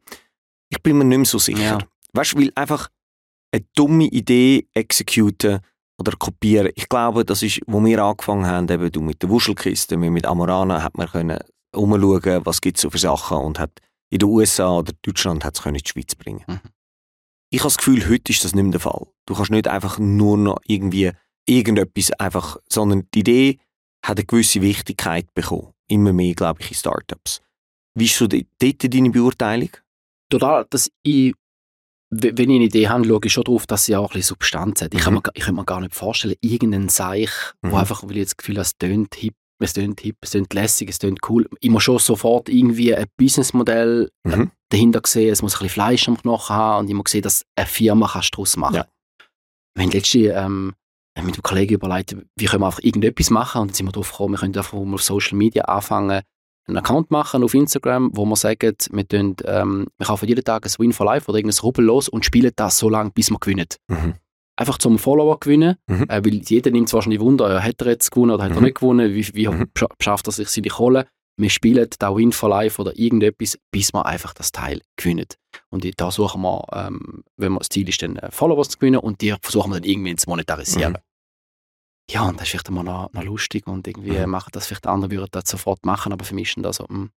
Ich 0.70 0.82
bin 0.82 0.98
mir 0.98 1.06
nicht 1.06 1.18
mehr 1.18 1.26
so 1.26 1.38
sicher. 1.38 1.62
Ja. 1.62 1.78
Weißt 2.14 2.34
du, 2.34 2.40
weil 2.40 2.52
einfach 2.56 2.90
eine 3.52 3.66
dumme 3.76 4.06
Idee 4.06 4.68
exekutieren 4.74 5.60
oder 6.00 6.14
kopieren, 6.14 6.72
ich 6.76 6.88
glaube, 6.88 7.26
das 7.26 7.44
ist, 7.44 7.62
wo 7.68 7.84
wir 7.84 8.04
angefangen 8.04 8.48
haben, 8.48 8.70
eben 8.70 8.92
du 8.92 9.02
mit 9.02 9.22
der 9.22 9.30
Wuschelkiste, 9.30 9.98
mit 9.98 10.26
Amorana, 10.26 10.82
hat 10.82 10.98
man 10.98 11.08
können 11.08 11.40
umschauen, 11.76 12.46
was 12.46 12.62
gibt 12.62 12.78
es 12.78 12.82
so 12.82 12.90
für 12.90 12.98
Sachen 12.98 13.38
und 13.38 13.60
hat 13.60 13.80
in 14.10 14.20
den 14.20 14.30
USA 14.30 14.78
oder 14.78 14.94
Deutschland 15.02 15.46
hat 15.46 15.60
es 15.60 15.66
in 15.66 15.74
die 15.74 15.88
Schweiz 15.88 16.16
bringen. 16.16 16.44
Mhm. 16.48 16.60
Ich 17.52 17.62
habe 17.62 17.68
das 17.68 17.78
Gefühl, 17.78 18.08
heute 18.08 18.32
ist 18.32 18.44
das 18.44 18.54
nicht 18.54 18.64
mehr 18.64 18.72
der 18.72 18.80
Fall. 18.80 19.08
Du 19.26 19.34
kannst 19.34 19.52
nicht 19.52 19.68
einfach 19.68 19.98
nur 19.98 20.38
noch 20.38 20.60
irgendwie 20.68 21.12
irgendetwas 21.48 22.12
einfach, 22.14 22.58
sondern 22.70 23.08
die 23.14 23.20
Idee 23.20 23.60
hat 24.06 24.18
eine 24.18 24.26
gewisse 24.26 24.62
Wichtigkeit 24.62 25.34
bekommen. 25.34 25.74
Immer 25.88 26.14
mehr, 26.14 26.36
glaube 26.36 26.62
ich, 26.62 26.70
in 26.70 26.76
Startups. 26.76 27.42
Wie 27.96 28.06
ist 28.06 28.18
so 28.18 28.28
dort 28.28 28.46
deine 28.62 29.10
Beurteilung? 29.10 29.72
Total, 30.30 30.66
dass 30.70 30.92
ich, 31.02 31.34
wenn 32.12 32.38
ich 32.38 32.56
eine 32.56 32.66
Idee 32.66 32.88
habe, 32.88 33.06
schaue 33.06 33.20
ich 33.24 33.34
schon 33.34 33.44
darauf, 33.44 33.66
dass 33.66 33.86
sie 33.86 33.96
auch 33.96 34.12
ein 34.12 34.14
bisschen 34.14 34.36
Substanz 34.36 34.82
hat. 34.82 34.94
Ich, 34.94 35.00
mhm. 35.00 35.04
kann, 35.04 35.14
mir, 35.16 35.22
ich 35.34 35.44
kann 35.44 35.56
mir 35.56 35.66
gar 35.66 35.82
nicht 35.82 35.96
vorstellen, 35.96 36.36
irgendeinen 36.42 36.90
Seich, 36.90 37.32
mhm. 37.62 37.72
wo 37.72 37.78
einfach, 37.78 38.04
weil 38.04 38.18
ich 38.18 38.26
das 38.26 38.38
Gefühl 38.38 38.56
habe, 38.56 38.62
es 38.62 38.78
tönt 38.78 39.16
hip, 39.16 39.36
es 39.60 39.74
tönt 39.74 40.02
hip, 40.02 40.18
es 40.22 40.32
tönt 40.32 40.54
lässig, 40.54 40.90
es 40.90 41.00
tönt 41.00 41.20
cool. 41.30 41.48
Ich 41.60 41.70
muss 41.70 41.84
schon 41.84 42.00
sofort 42.00 42.50
irgendwie 42.50 42.96
ein 42.96 43.06
Businessmodell 43.18 44.10
mhm. 44.24 44.52
dahinter 44.70 45.02
sehen, 45.06 45.32
es 45.32 45.42
muss 45.42 45.56
ein 45.56 45.60
bisschen 45.60 45.70
Fleisch 45.70 46.08
am 46.08 46.18
Knochen 46.18 46.56
haben 46.56 46.80
und 46.80 46.90
ich 46.90 46.96
muss 46.96 47.12
sehen, 47.12 47.22
dass 47.22 47.46
eine 47.56 47.68
Firma 47.68 48.08
kannst 48.12 48.34
daraus 48.34 48.58
machen 48.58 48.76
ja. 48.76 48.88
Wenn 49.76 49.92
letztlich 49.92 50.28
ähm, 50.34 50.74
mit 51.16 51.36
einem 51.36 51.44
Kollegen 51.44 51.76
überlegt, 51.76 52.16
wie 52.36 52.46
können 52.46 52.62
wir 52.62 52.68
einfach 52.68 52.84
irgendetwas 52.84 53.30
machen 53.30 53.62
und 53.62 53.70
dann 53.70 53.76
sind 53.76 53.86
wir 53.86 53.92
darauf 53.92 54.12
gekommen, 54.12 54.34
wir 54.34 54.40
können 54.40 54.58
einfach 54.58 54.74
auf 54.74 55.02
Social 55.02 55.38
Media 55.38 55.64
anfangen, 55.66 56.22
einen 56.68 56.78
Account 56.78 57.12
machen 57.12 57.44
auf 57.44 57.54
Instagram, 57.54 58.12
wo 58.14 58.26
wir 58.26 58.36
sagen, 58.36 58.76
wir, 58.92 59.08
tun, 59.08 59.36
ähm, 59.46 59.88
wir 59.98 60.08
kaufen 60.08 60.28
jeden 60.28 60.44
Tag 60.44 60.66
ein 60.66 60.72
Win 60.78 60.94
for 60.94 61.06
Life 61.06 61.28
oder 61.28 61.40
irgendein 61.40 61.60
Rubbel 61.62 61.86
los 61.86 62.10
und 62.10 62.26
spielen 62.26 62.52
das 62.56 62.78
so 62.78 62.90
lange, 62.90 63.12
bis 63.12 63.30
wir 63.30 63.40
gewinnen. 63.40 63.68
Mhm. 63.88 64.16
Einfach 64.60 64.78
zum 64.78 65.00
Follower 65.00 65.40
gewinnen, 65.40 65.76
mhm. 65.88 66.04
äh, 66.10 66.24
weil 66.24 66.42
jeder 66.44 66.72
nimmt 66.72 66.88
es 66.90 66.94
wahrscheinlich 66.94 67.22
Wunder, 67.22 67.50
äh, 67.50 67.62
hat 67.62 67.82
er 67.82 67.88
jetzt 67.88 68.12
gewonnen 68.12 68.32
oder 68.32 68.44
hat 68.44 68.52
mhm. 68.52 68.58
er 68.58 68.62
nicht 68.64 68.80
gewonnen, 68.80 69.14
wie, 69.14 69.28
wie 69.34 69.48
mhm. 69.48 69.72
schafft 70.02 70.28
er 70.28 70.34
sich 70.34 70.50
seine 70.50 70.68
Kohle. 70.68 71.08
Wir 71.38 71.50
spielen 71.50 71.88
da 72.00 72.14
Win 72.14 72.34
for 72.34 72.50
Life 72.50 72.82
oder 72.82 72.98
irgendetwas, 73.00 73.58
bis 73.72 73.94
wir 73.94 74.06
einfach 74.06 74.34
das 74.34 74.52
Teil 74.52 74.82
gewinnen. 74.98 75.28
Und 75.70 75.90
da 76.02 76.12
suchen 76.12 76.42
wir, 76.42 76.66
ähm, 76.74 77.24
wenn 77.38 77.54
wir 77.54 77.60
das 77.60 77.70
Ziel 77.70 77.88
ist, 77.88 78.02
dann 78.02 78.18
äh, 78.18 78.30
Followers 78.32 78.70
zu 78.70 78.80
gewinnen 78.80 79.00
und 79.00 79.22
die 79.22 79.34
versuchen 79.42 79.72
wir 79.72 79.80
dann 79.80 79.90
irgendwie 79.90 80.16
zu 80.18 80.30
monetarisieren. 80.30 80.94
Mhm 80.94 81.00
ja, 82.10 82.28
und 82.28 82.36
das 82.38 82.44
ist 82.44 82.50
vielleicht 82.50 82.70
immer 82.70 82.84
noch, 82.84 83.12
noch 83.14 83.24
lustig 83.24 83.68
und 83.68 83.88
irgendwie 83.88 84.18
mhm. 84.18 84.30
machen 84.30 84.50
das 84.52 84.68
vielleicht 84.68 84.88
andere 84.88 85.12
würden 85.12 85.28
das 85.32 85.50
sofort 85.50 85.86
machen, 85.86 86.12
aber 86.12 86.26
für 86.26 86.36
mich 86.36 86.56
ist 86.56 86.66
das 86.66 86.78
so, 86.78 86.86
mh, 86.90 86.96
hm, 86.98 87.12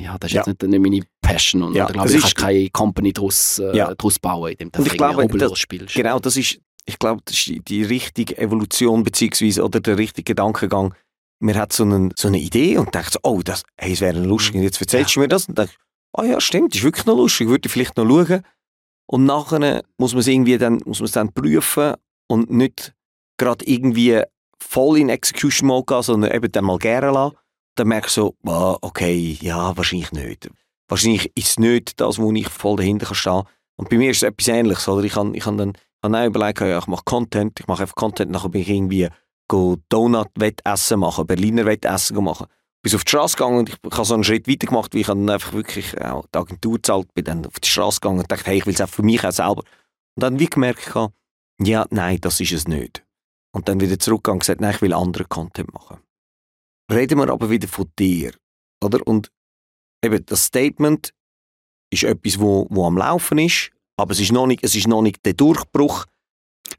ja, 0.00 0.18
das 0.18 0.30
ist 0.30 0.34
ja. 0.34 0.40
jetzt 0.46 0.62
nicht, 0.62 0.62
nicht 0.62 0.80
meine 0.80 1.02
Passion 1.20 1.62
und 1.62 1.74
ja, 1.74 1.86
da 1.86 1.92
glaube 1.92 2.10
ich, 2.10 2.24
ich 2.24 2.34
keine 2.34 2.68
Company 2.70 3.12
daraus 3.12 3.58
äh, 3.58 3.76
ja. 3.76 3.92
bauen, 4.20 4.52
indem 4.52 4.70
du 4.70 4.82
irgendwie 4.84 5.56
spielst. 5.56 5.94
Genau, 5.94 6.18
das 6.18 6.36
ist, 6.36 6.60
ich 6.88 6.98
glaube, 6.98 7.20
das 7.26 7.34
ist 7.36 7.68
die 7.68 7.82
richtige 7.82 8.38
Evolution 8.38 9.02
beziehungsweise 9.02 9.62
oder 9.62 9.78
der 9.80 9.98
richtige 9.98 10.32
Gedankengang. 10.32 10.94
Man 11.38 11.54
hat 11.54 11.72
so, 11.72 11.84
einen, 11.84 12.12
so 12.16 12.28
eine 12.28 12.38
Idee 12.38 12.78
und 12.78 12.94
denkt 12.94 13.12
so, 13.12 13.18
oh, 13.22 13.42
das, 13.44 13.62
hey, 13.76 13.92
es 13.92 14.00
wäre 14.00 14.18
lustig, 14.18 14.56
und 14.56 14.62
jetzt 14.62 14.80
erzählst 14.80 15.14
du 15.14 15.20
mir 15.20 15.28
das 15.28 15.46
und 15.46 15.58
denkst, 15.58 15.76
oh 16.14 16.22
ja, 16.22 16.40
stimmt, 16.40 16.72
das 16.72 16.78
ist 16.78 16.84
wirklich 16.84 17.04
noch 17.04 17.16
lustig, 17.16 17.48
würde 17.48 17.66
ich 17.66 17.72
vielleicht 17.72 17.96
noch 17.98 18.06
schauen. 18.06 18.42
und 19.06 19.26
nachher 19.26 19.84
muss 19.98 20.14
man 20.14 20.20
es 20.20 20.26
irgendwie 20.26 20.56
dann, 20.56 20.80
muss 20.86 21.00
man 21.00 21.04
es 21.04 21.12
dann 21.12 21.32
prüfen 21.32 21.94
und 22.26 22.50
nicht 22.50 22.94
gerade 23.36 23.64
irgendwie 23.66 24.22
voll 24.58 24.98
in 24.98 25.10
Execution 25.10 25.68
Mode 25.68 25.84
gehen, 25.86 26.02
sondern 26.02 26.32
eben 26.32 26.50
dann 26.50 26.64
mal 26.64 26.78
gerne 26.78 27.10
lassen. 27.10 27.36
Dann 27.76 27.88
merkst 27.88 28.16
du 28.16 28.20
so, 28.22 28.34
oh, 28.46 28.78
okay, 28.80 29.38
ja, 29.42 29.76
wahrscheinlich 29.76 30.10
nicht. 30.12 30.50
Wahrscheinlich 30.88 31.30
ist 31.36 31.48
es 31.48 31.58
nicht 31.58 32.00
das, 32.00 32.18
wo 32.18 32.32
ich 32.32 32.48
voll 32.48 32.76
dahinter 32.76 33.06
kann 33.06 33.14
stehen. 33.14 33.42
Und 33.76 33.90
bei 33.90 33.98
mir 33.98 34.10
ist 34.10 34.18
es 34.18 34.22
etwas 34.24 34.48
Ähnliches, 34.48 34.88
oder? 34.88 35.04
Ich 35.04 35.14
habe 35.14 35.36
ich 35.36 35.44
dann 35.44 35.74
ich 36.04 36.14
auch 36.14 36.26
überlegt, 36.26 36.60
ja, 36.60 36.78
ich 36.78 36.86
mache 36.86 37.04
Content, 37.04 37.58
ich 37.60 37.66
mache 37.66 37.82
einfach 37.82 37.96
Content, 37.96 38.30
nachher 38.30 38.48
bin 38.48 38.62
ich 38.62 38.68
irgendwie 38.68 39.08
Donut-Wettessen 39.50 41.00
machen, 41.00 41.26
Berliner 41.26 41.64
Wettessen 41.66 42.22
machen. 42.22 42.46
Bis 42.82 42.94
auf 42.94 43.04
die 43.04 43.10
Straße 43.10 43.36
gegangen 43.36 43.58
und 43.58 43.68
ich 43.70 43.78
habe 43.90 44.04
so 44.04 44.14
einen 44.14 44.24
Schritt 44.24 44.46
weiter 44.46 44.66
gemacht, 44.66 44.94
wie 44.94 45.00
ich 45.00 45.06
dann 45.08 45.28
einfach 45.28 45.52
wirklich 45.52 46.00
auch 46.00 46.26
die 46.32 46.38
Agentur 46.38 46.82
zahlt, 46.82 47.12
bin 47.14 47.24
dann 47.24 47.44
auf 47.46 47.58
die 47.58 47.68
Straße 47.68 48.00
gegangen 48.00 48.20
und 48.20 48.30
dachte, 48.30 48.46
hey, 48.46 48.58
ich 48.58 48.66
will 48.66 48.74
es 48.74 48.80
auch 48.80 48.88
für 48.88 49.02
mich 49.02 49.24
auch 49.24 49.32
selber. 49.32 49.62
Und 50.14 50.22
dann 50.22 50.38
wie 50.38 50.46
gemerkt, 50.46 50.94
ja, 51.60 51.86
nein, 51.90 52.18
das 52.20 52.40
ist 52.40 52.52
es 52.52 52.68
nicht. 52.68 53.04
Und 53.52 53.68
dann 53.68 53.80
wieder 53.80 53.98
zurückgegangen 53.98 54.36
und 54.36 54.40
gesagt, 54.40 54.60
nein, 54.60 54.74
ich 54.74 54.82
will 54.82 54.92
anderen 54.92 55.28
Content 55.28 55.72
machen. 55.72 55.98
Reden 56.90 57.18
wir 57.18 57.28
aber 57.30 57.50
wieder 57.50 57.66
von 57.66 57.90
dir, 57.98 58.32
oder? 58.82 59.04
Und 59.06 59.32
eben 60.04 60.24
das 60.24 60.44
Statement 60.44 61.12
ist 61.90 62.04
etwas, 62.04 62.38
wo, 62.38 62.66
wo 62.70 62.86
am 62.86 62.96
Laufen 62.96 63.38
ist, 63.38 63.72
aber 63.98 64.12
es 64.12 64.20
ist 64.20 64.32
noch 64.32 64.46
nicht, 64.46 64.62
es 64.64 64.74
ist 64.74 64.86
noch 64.88 65.02
nicht 65.02 65.24
der 65.26 65.34
Durchbruch. 65.34 66.06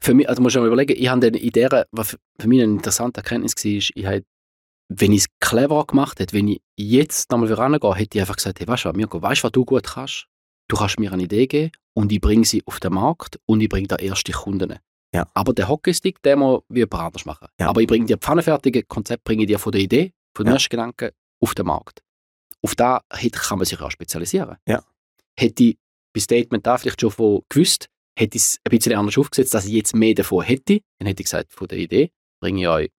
Für 0.00 0.14
mich, 0.14 0.28
also 0.28 0.40
muss 0.42 0.54
ich 0.54 0.60
mal 0.60 0.66
überlegen, 0.66 0.94
ich 0.96 1.08
habe 1.08 1.26
in 1.26 1.50
der, 1.50 1.86
was 1.92 2.16
für 2.38 2.48
mich 2.48 2.62
eine 2.62 2.72
interessante 2.72 3.18
Erkenntnis 3.20 3.54
war, 3.56 3.70
ich 3.72 4.06
habe, 4.06 4.24
wenn 4.88 5.12
ich 5.12 5.22
es 5.22 5.26
clever 5.40 5.84
gemacht 5.86 6.18
hätte, 6.20 6.36
wenn 6.36 6.48
ich 6.48 6.60
jetzt 6.76 7.30
nochmal 7.30 7.48
vorangehe, 7.48 7.94
hätte 7.94 8.18
ich 8.18 8.22
einfach 8.22 8.36
gesagt, 8.36 8.60
hey, 8.60 8.66
weißt 8.68 8.84
du 8.84 8.88
was, 8.88 8.96
Mirko, 8.96 9.20
weißt 9.22 9.42
du, 9.42 9.44
was 9.44 9.52
du 9.52 9.64
gut 9.64 9.84
kannst? 9.84 10.26
Du 10.68 10.76
kannst 10.76 10.98
mir 10.98 11.12
eine 11.12 11.24
Idee 11.24 11.46
geben 11.46 11.72
und 11.94 12.12
ich 12.12 12.20
bringe 12.20 12.44
sie 12.44 12.62
auf 12.66 12.80
den 12.80 12.94
Markt 12.94 13.38
und 13.46 13.60
ich 13.60 13.68
bringe 13.68 13.88
da 13.88 13.96
erste 13.96 14.32
Kunden. 14.32 14.78
Ja. 15.12 15.26
Aber 15.34 15.52
der 15.52 15.68
Hockeystick, 15.68 16.22
den 16.22 16.38
muss 16.38 16.62
wie 16.68 16.78
jemand 16.80 16.94
anders 17.02 17.24
machen. 17.24 17.48
Ja. 17.58 17.68
Aber 17.68 17.80
ich 17.80 17.88
bringe 17.88 18.06
dir 18.06 18.16
pfannenfertige 18.16 18.84
Konzept, 18.84 19.24
bringe 19.24 19.42
ich 19.42 19.48
dir 19.48 19.58
von 19.58 19.72
der 19.72 19.80
Idee, 19.80 20.12
von 20.36 20.44
den 20.46 20.50
Ja. 20.50 20.54
ersten 20.54 20.70
Gedanken 20.70 21.10
auf 21.40 21.54
den 21.54 21.66
Markt. 21.66 22.00
Auf 22.62 22.74
da 22.76 23.00
kann 23.10 23.58
man 23.58 23.64
sich 23.64 23.80
auch 23.80 23.90
spezialisieren. 23.90 24.56
Ja. 24.68 24.82
Hätte 25.36 25.64
ich 25.64 25.78
bei 26.12 26.20
Statement 26.20 26.66
da 26.66 26.78
vielleicht 26.78 27.00
schon 27.00 27.10
von 27.10 27.42
gewusst, 27.48 27.86
hätte 28.18 28.36
ich 28.36 28.42
es 28.42 28.58
ein 28.64 28.70
bisschen 28.70 28.94
anders 28.94 29.16
aufgesetzt, 29.18 29.54
dass 29.54 29.66
ich 29.66 29.72
jetzt 29.72 29.94
mehr 29.94 30.14
davon 30.14 30.44
hätte, 30.44 30.80
dann 30.98 31.06
hätte 31.06 31.22
ich 31.22 31.26
gesagt, 31.26 31.52
von 31.52 31.68
der 31.68 31.78
Idee 31.78 32.10
bringe 32.42 32.60
ich 32.62 32.68
euch 32.68 32.90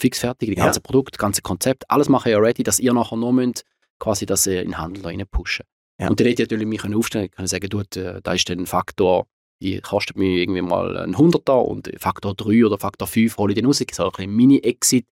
fix 0.00 0.18
fertig, 0.18 0.48
die 0.50 0.56
Ja. 0.56 0.64
ganze 0.64 0.80
Produkt, 0.80 1.14
das 1.14 1.18
ganze 1.18 1.42
Konzept, 1.42 1.88
alles 1.90 2.08
mache 2.08 2.28
ich 2.28 2.32
ja 2.32 2.38
ready, 2.40 2.62
dass 2.62 2.80
ihr 2.80 2.92
nachher 2.92 3.16
nur 3.16 3.32
müsst, 3.32 3.64
quasi 4.00 4.26
das 4.26 4.46
äh, 4.46 4.60
in 4.62 4.68
den 4.70 4.78
Handel 4.78 5.04
rein 5.04 5.22
pushen. 5.30 5.64
Ja. 6.00 6.08
Und 6.08 6.18
dann 6.18 6.26
hätte 6.26 6.42
ich 6.42 6.48
natürlich 6.50 6.66
mich 6.66 6.84
aufstellen 6.84 7.30
können, 7.30 7.46
sagen, 7.46 7.68
du, 7.68 7.80
äh, 7.80 8.20
da 8.22 8.32
ist 8.32 8.48
dann 8.48 8.58
ein 8.60 8.66
Faktor, 8.66 9.26
die 9.62 9.80
kostet 9.80 10.16
mir 10.16 10.40
irgendwie 10.40 10.62
mal 10.62 10.96
ein 10.96 11.16
Hunderter 11.16 11.62
und 11.64 11.90
Faktor 11.98 12.34
3 12.34 12.66
oder 12.66 12.78
Faktor 12.78 13.06
5 13.06 13.36
hole 13.36 13.52
ich 13.52 13.56
dann 13.58 13.66
raus, 13.66 13.78
so 13.78 14.04
ein 14.04 14.10
bisschen 14.10 14.34
Mini-Exit 14.34 15.06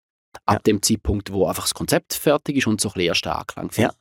ab 0.47 0.55
Ja. 0.57 0.59
dem 0.61 0.83
Zeitpunkt, 0.83 1.33
wo 1.33 1.47
einfach 1.47 1.63
das 1.65 1.75
Konzept 1.75 2.15
fertig 2.15 2.57
ist 2.57 2.67
und 2.67 2.81
so 2.81 2.89
ein 2.91 2.95
bisschen 2.95 3.31
Anklang 3.31 3.71
Ja. 3.77 3.93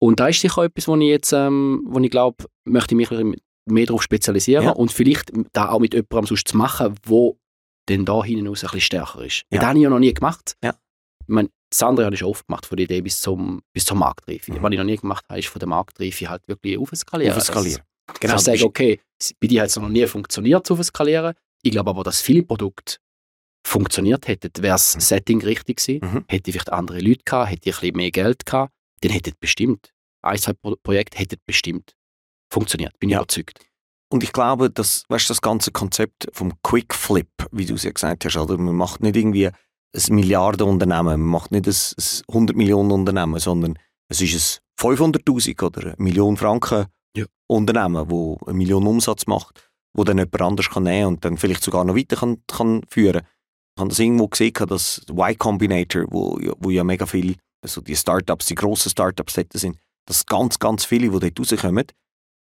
Und 0.00 0.20
da 0.20 0.28
ist 0.28 0.40
sicher 0.40 0.62
etwas, 0.64 0.86
wo 0.88 0.96
ich 0.96 1.08
jetzt, 1.08 1.32
ähm, 1.32 1.82
wo 1.88 1.98
ich 2.00 2.10
glaube, 2.10 2.44
möchte 2.64 2.94
ich 2.94 3.10
mich 3.10 3.36
mehr 3.66 3.86
darauf 3.86 4.02
spezialisieren 4.02 4.64
Ja. 4.64 4.70
und 4.72 4.92
vielleicht 4.92 5.30
da 5.52 5.68
auch 5.70 5.80
mit 5.80 5.92
jemandem 5.94 6.26
sonst 6.26 6.48
zu 6.48 6.56
machen, 6.56 6.94
wo 7.04 7.38
dann 7.86 8.04
da 8.04 8.22
hinten 8.22 8.46
raus 8.46 8.62
ein 8.62 8.66
bisschen 8.66 8.80
stärker 8.80 9.24
ist. 9.24 9.42
Ja. 9.50 9.58
Das 9.60 9.68
habe 9.68 9.78
ich 9.78 9.82
ja 9.84 9.90
noch 9.90 9.98
nie 9.98 10.12
gemacht. 10.14 10.56
Ja. 10.62 10.74
Ich 11.22 11.28
meine, 11.34 11.50
das 11.70 11.82
andere 11.82 12.06
habe 12.06 12.14
ich 12.14 12.20
schon 12.20 12.28
oft 12.30 12.46
gemacht, 12.46 12.64
von 12.66 12.76
der 12.76 12.84
Idee 12.84 13.00
bis 13.02 13.20
zum, 13.20 13.60
bis 13.74 13.84
zur 13.84 13.96
Marktreife. 13.96 14.52
Mhm. 14.52 14.62
Was 14.62 14.72
ich 14.72 14.78
noch 14.78 14.84
nie 14.84 14.96
gemacht 14.96 15.24
habe, 15.28 15.38
ist 15.40 15.48
von 15.48 15.58
der 15.58 15.68
Marktreife 15.68 16.28
halt 16.30 16.46
wirklich 16.48 16.78
aufskalieren. 16.78 17.36
Aufskalieren. 17.36 17.82
Genau. 18.06 18.18
Genau, 18.20 18.34
Ich 18.36 18.40
sage, 18.40 18.64
okay, 18.64 19.00
bei 19.40 19.48
dir 19.48 19.62
hat 19.62 19.68
es 19.68 19.76
noch 19.76 19.88
nie 19.88 20.06
funktioniert 20.06 20.66
zu 20.66 20.82
skalieren. 20.82 21.34
Ich 21.62 21.72
glaube 21.72 21.90
aber, 21.90 22.04
dass 22.04 22.22
viele 22.22 22.42
Produkte 22.42 22.96
funktioniert 23.66 24.28
hätten, 24.28 24.50
wäre 24.62 24.74
das 24.74 24.94
Mhm. 24.96 25.00
Setting 25.00 25.42
richtig 25.42 25.76
gewesen, 25.78 26.00
Mhm. 26.14 26.24
hätte 26.28 26.48
ich 26.50 26.54
vielleicht 26.54 26.72
andere 26.72 27.00
Leute 27.00 27.22
gehabt, 27.24 27.50
hätte 27.50 27.68
ich 27.68 27.76
ein 27.76 27.80
bisschen 27.80 27.96
mehr 27.96 28.10
Geld 28.10 28.46
gehabt, 28.46 28.72
dann 29.00 29.12
hätte 29.12 29.32
bestimmt, 29.38 29.92
ein, 30.22 30.38
zwei 30.38 30.52
Pro 30.52 30.74
Projekte 30.82 31.18
hätten 31.18 31.36
bestimmt 31.46 31.94
funktioniert, 32.52 32.98
bin 32.98 33.10
ich 33.10 33.14
Ja. 33.14 33.18
überzeugt. 33.20 33.60
Und 34.10 34.22
ich 34.22 34.32
glaube, 34.32 34.70
dass, 34.70 35.04
weißt, 35.08 35.28
das 35.28 35.42
ganze 35.42 35.70
Konzept 35.70 36.28
vom 36.32 36.54
Quick 36.62 36.94
Flip, 36.94 37.28
wie 37.52 37.66
du 37.66 37.74
es 37.74 37.82
ja 37.82 37.90
gesagt 37.92 38.24
hast, 38.24 38.36
oder? 38.36 38.56
man 38.56 38.74
macht 38.74 39.02
nicht 39.02 39.16
irgendwie 39.16 39.48
ein 39.48 40.14
Milliardenunternehmen, 40.14 41.20
man 41.20 41.30
macht 41.30 41.50
nicht 41.52 41.66
ein, 41.66 41.72
ein 41.74 42.22
100 42.28 42.56
Millionen 42.56 42.90
Unternehmen, 42.90 43.38
sondern 43.38 43.78
es 44.08 44.20
ist 44.20 44.62
ein 44.80 44.88
500'000 44.96 45.62
oder 45.62 45.82
eine 45.88 45.94
Million 45.98 46.36
Franken 46.36 46.86
Ja. 47.16 47.26
Unternehmen, 47.48 48.10
wo 48.10 48.38
eine 48.46 48.56
Million 48.56 48.86
Umsatz 48.86 49.26
macht, 49.26 49.70
wo 49.94 50.04
dann 50.04 50.18
jemand 50.18 50.40
anders 50.40 50.70
kann 50.70 50.84
nehmen 50.84 51.08
und 51.08 51.24
dann 51.24 51.36
vielleicht 51.36 51.62
sogar 51.62 51.84
noch 51.84 51.96
weiter 51.96 52.16
kann, 52.16 52.42
kann 52.46 52.82
führen. 52.88 53.22
Ich 53.76 53.80
habe 53.80 53.88
das 53.90 53.98
irgendwo 53.98 54.28
gesehen, 54.28 54.52
dass 54.68 55.02
Y 55.10 55.36
Combinator, 55.38 56.04
wo, 56.08 56.38
ja- 56.40 56.54
wo 56.58 56.70
ja 56.70 56.82
mega 56.84 57.04
viele, 57.06 57.34
also 57.62 57.80
die 57.80 57.96
Startups, 57.96 58.46
die 58.46 58.54
grossen 58.54 58.90
Startups 58.90 59.34
dort 59.34 59.52
sind, 59.52 59.78
dass 60.06 60.26
ganz, 60.26 60.58
ganz 60.58 60.84
viele, 60.84 61.10
die 61.10 61.30
dort 61.30 61.52
rauskommen, 61.52 61.86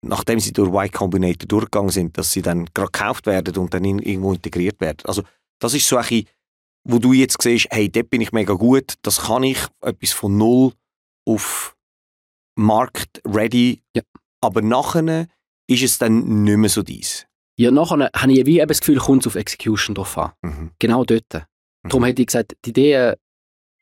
nachdem 0.06 0.40
sie 0.40 0.54
durch 0.54 0.70
Y 0.70 0.92
Combinator 0.92 1.48
durchgegangen 1.48 1.90
sind, 1.90 2.18
dass 2.18 2.32
sie 2.32 2.42
dann 2.42 2.66
gerade 2.74 2.92
gekauft 2.92 3.26
werden 3.26 3.58
und 3.58 3.74
dann 3.74 3.84
in, 3.84 4.00
irgendwo 4.00 4.34
integriert 4.34 4.80
werden. 4.80 5.00
Also 5.06 5.24
das 5.60 5.74
ist 5.74 5.88
so 5.88 5.98
ein 5.98 6.24
wo 6.90 7.00
du 7.00 7.12
jetzt 7.12 7.42
siehst, 7.42 7.68
hey, 7.70 7.90
dort 7.90 8.10
bin 8.10 8.22
ich 8.22 8.32
mega 8.32 8.54
gut, 8.54 8.94
das 9.02 9.24
kann 9.24 9.44
ich, 9.44 9.60
etwas 9.82 10.14
von 10.14 10.38
null 10.38 10.72
auf 11.28 11.76
Markt 12.56 13.22
ready, 13.28 13.82
Ja. 13.94 14.04
aber 14.42 14.62
nachher 14.62 15.28
ist 15.70 15.84
es 15.84 15.98
dann 15.98 16.44
nicht 16.44 16.58
mehr 16.58 16.70
so 16.70 16.84
dies. 16.84 17.28
Ja, 17.60 17.72
nachher 17.72 18.10
habe 18.16 18.32
ich 18.32 18.46
wie 18.46 18.60
eben 18.60 18.68
das 18.70 18.80
Gefühl, 18.80 19.00
kommt 19.00 19.24
es 19.24 19.28
auf 19.28 19.36
Execution 19.36 19.96
drauf 19.96 20.18
an. 20.18 20.32
Mhm. 20.42 20.72
Genau 20.80 21.04
dort. 21.04 21.46
Darum 21.84 22.06
hätte 22.06 22.22
ich 22.22 22.28
gesagt, 22.28 22.56
die 22.64 22.70
Idee 22.70 23.14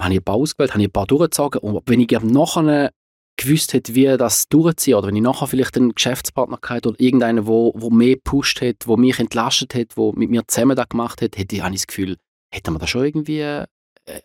habe 0.02 0.14
ich 0.14 0.20
ein 0.20 0.24
paar 0.24 0.36
ausgewählt, 0.36 0.72
habe 0.72 0.82
ich 0.82 0.90
ein 0.90 0.92
paar 0.92 1.08
durchgezogen 1.08 1.62
und 1.62 1.82
wenn 1.86 2.00
ich 2.00 2.12
nachher 2.12 2.92
gewusst 3.38 3.74
hätte, 3.74 3.96
wie 3.96 4.06
das 4.18 4.48
durchzieht 4.48 4.96
oder 4.96 5.08
wenn 5.08 5.16
ich 5.16 5.22
nachher 5.22 5.48
vielleicht 5.48 5.76
einen 5.78 5.94
Geschäftspartner 5.94 6.58
gehabt 6.58 6.88
oder 6.88 7.00
irgendeinen, 7.00 7.48
wo, 7.48 7.74
wo 7.76 7.90
mehr 7.90 8.16
gepusht 8.16 8.62
hat, 8.62 8.88
wo 8.88 8.98
mich 8.98 9.20
entlastet 9.20 9.76
hat, 9.76 9.98
wo 9.98 10.14
mit 10.14 10.30
mir 10.30 10.44
zusammen 10.48 10.76
das 10.76 10.90
gemacht 10.90 11.22
hat, 11.22 11.38
hätte 11.38 11.56
ich, 11.56 11.62
habe 11.62 11.74
ich 11.76 11.82
das 11.82 11.88
Gefühl, 11.88 12.18
hätte 12.54 12.72
man 12.72 12.80
das 12.80 12.90
schon 12.90 13.04
irgendwie 13.06 13.40
äh, 13.40 13.66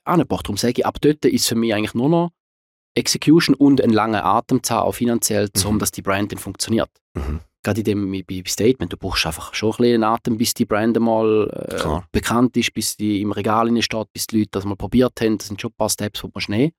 angebracht. 0.05 0.47
Darum 0.47 0.57
sage 0.57 0.75
ich, 0.79 0.87
ab 0.87 0.99
dort 1.01 1.25
ist 1.25 1.49
für 1.49 1.57
mich 1.57 1.75
eigentlich 1.75 1.95
nur 1.95 2.09
noch 2.09 2.31
Execution 2.95 3.55
und 3.55 3.81
ein 3.81 3.91
langer 3.91 4.25
Atem 4.25 4.63
zu 4.63 4.75
haben, 4.75 4.87
auch 4.87 4.93
finanziell, 4.93 5.49
um 5.65 5.75
Mhm. 5.75 5.79
dass 5.79 5.91
die 5.91 6.03
Brand 6.03 6.33
dann 6.33 6.39
funktioniert. 6.39 6.91
Mhm. 7.15 7.41
Gerade 7.63 7.81
in 7.81 7.85
dem 7.85 8.25
bei 8.27 8.43
Statement, 8.47 8.93
du 8.93 8.97
brauchst 8.97 9.27
einfach 9.27 9.53
schon 9.53 9.73
ein 9.73 9.77
bisschen 9.77 10.05
Atem, 10.05 10.39
bis 10.39 10.55
die 10.55 10.65
Brand 10.65 10.99
mal 10.99 11.49
äh, 11.69 12.01
bekannt 12.11 12.57
ist, 12.57 12.73
bis 12.73 12.97
die 12.97 13.21
im 13.21 13.33
Regal 13.33 13.71
steht, 13.83 14.13
bis 14.15 14.27
die 14.27 14.39
Leute 14.39 14.51
das 14.53 14.65
mal 14.65 14.77
probiert 14.77 15.21
haben. 15.21 15.37
Das 15.37 15.49
sind 15.49 15.61
schon 15.61 15.71
ein 15.71 15.77
paar 15.77 15.91
Steps, 15.91 16.23
die 16.23 16.29
man 16.33 16.41
schnell. 16.41 16.71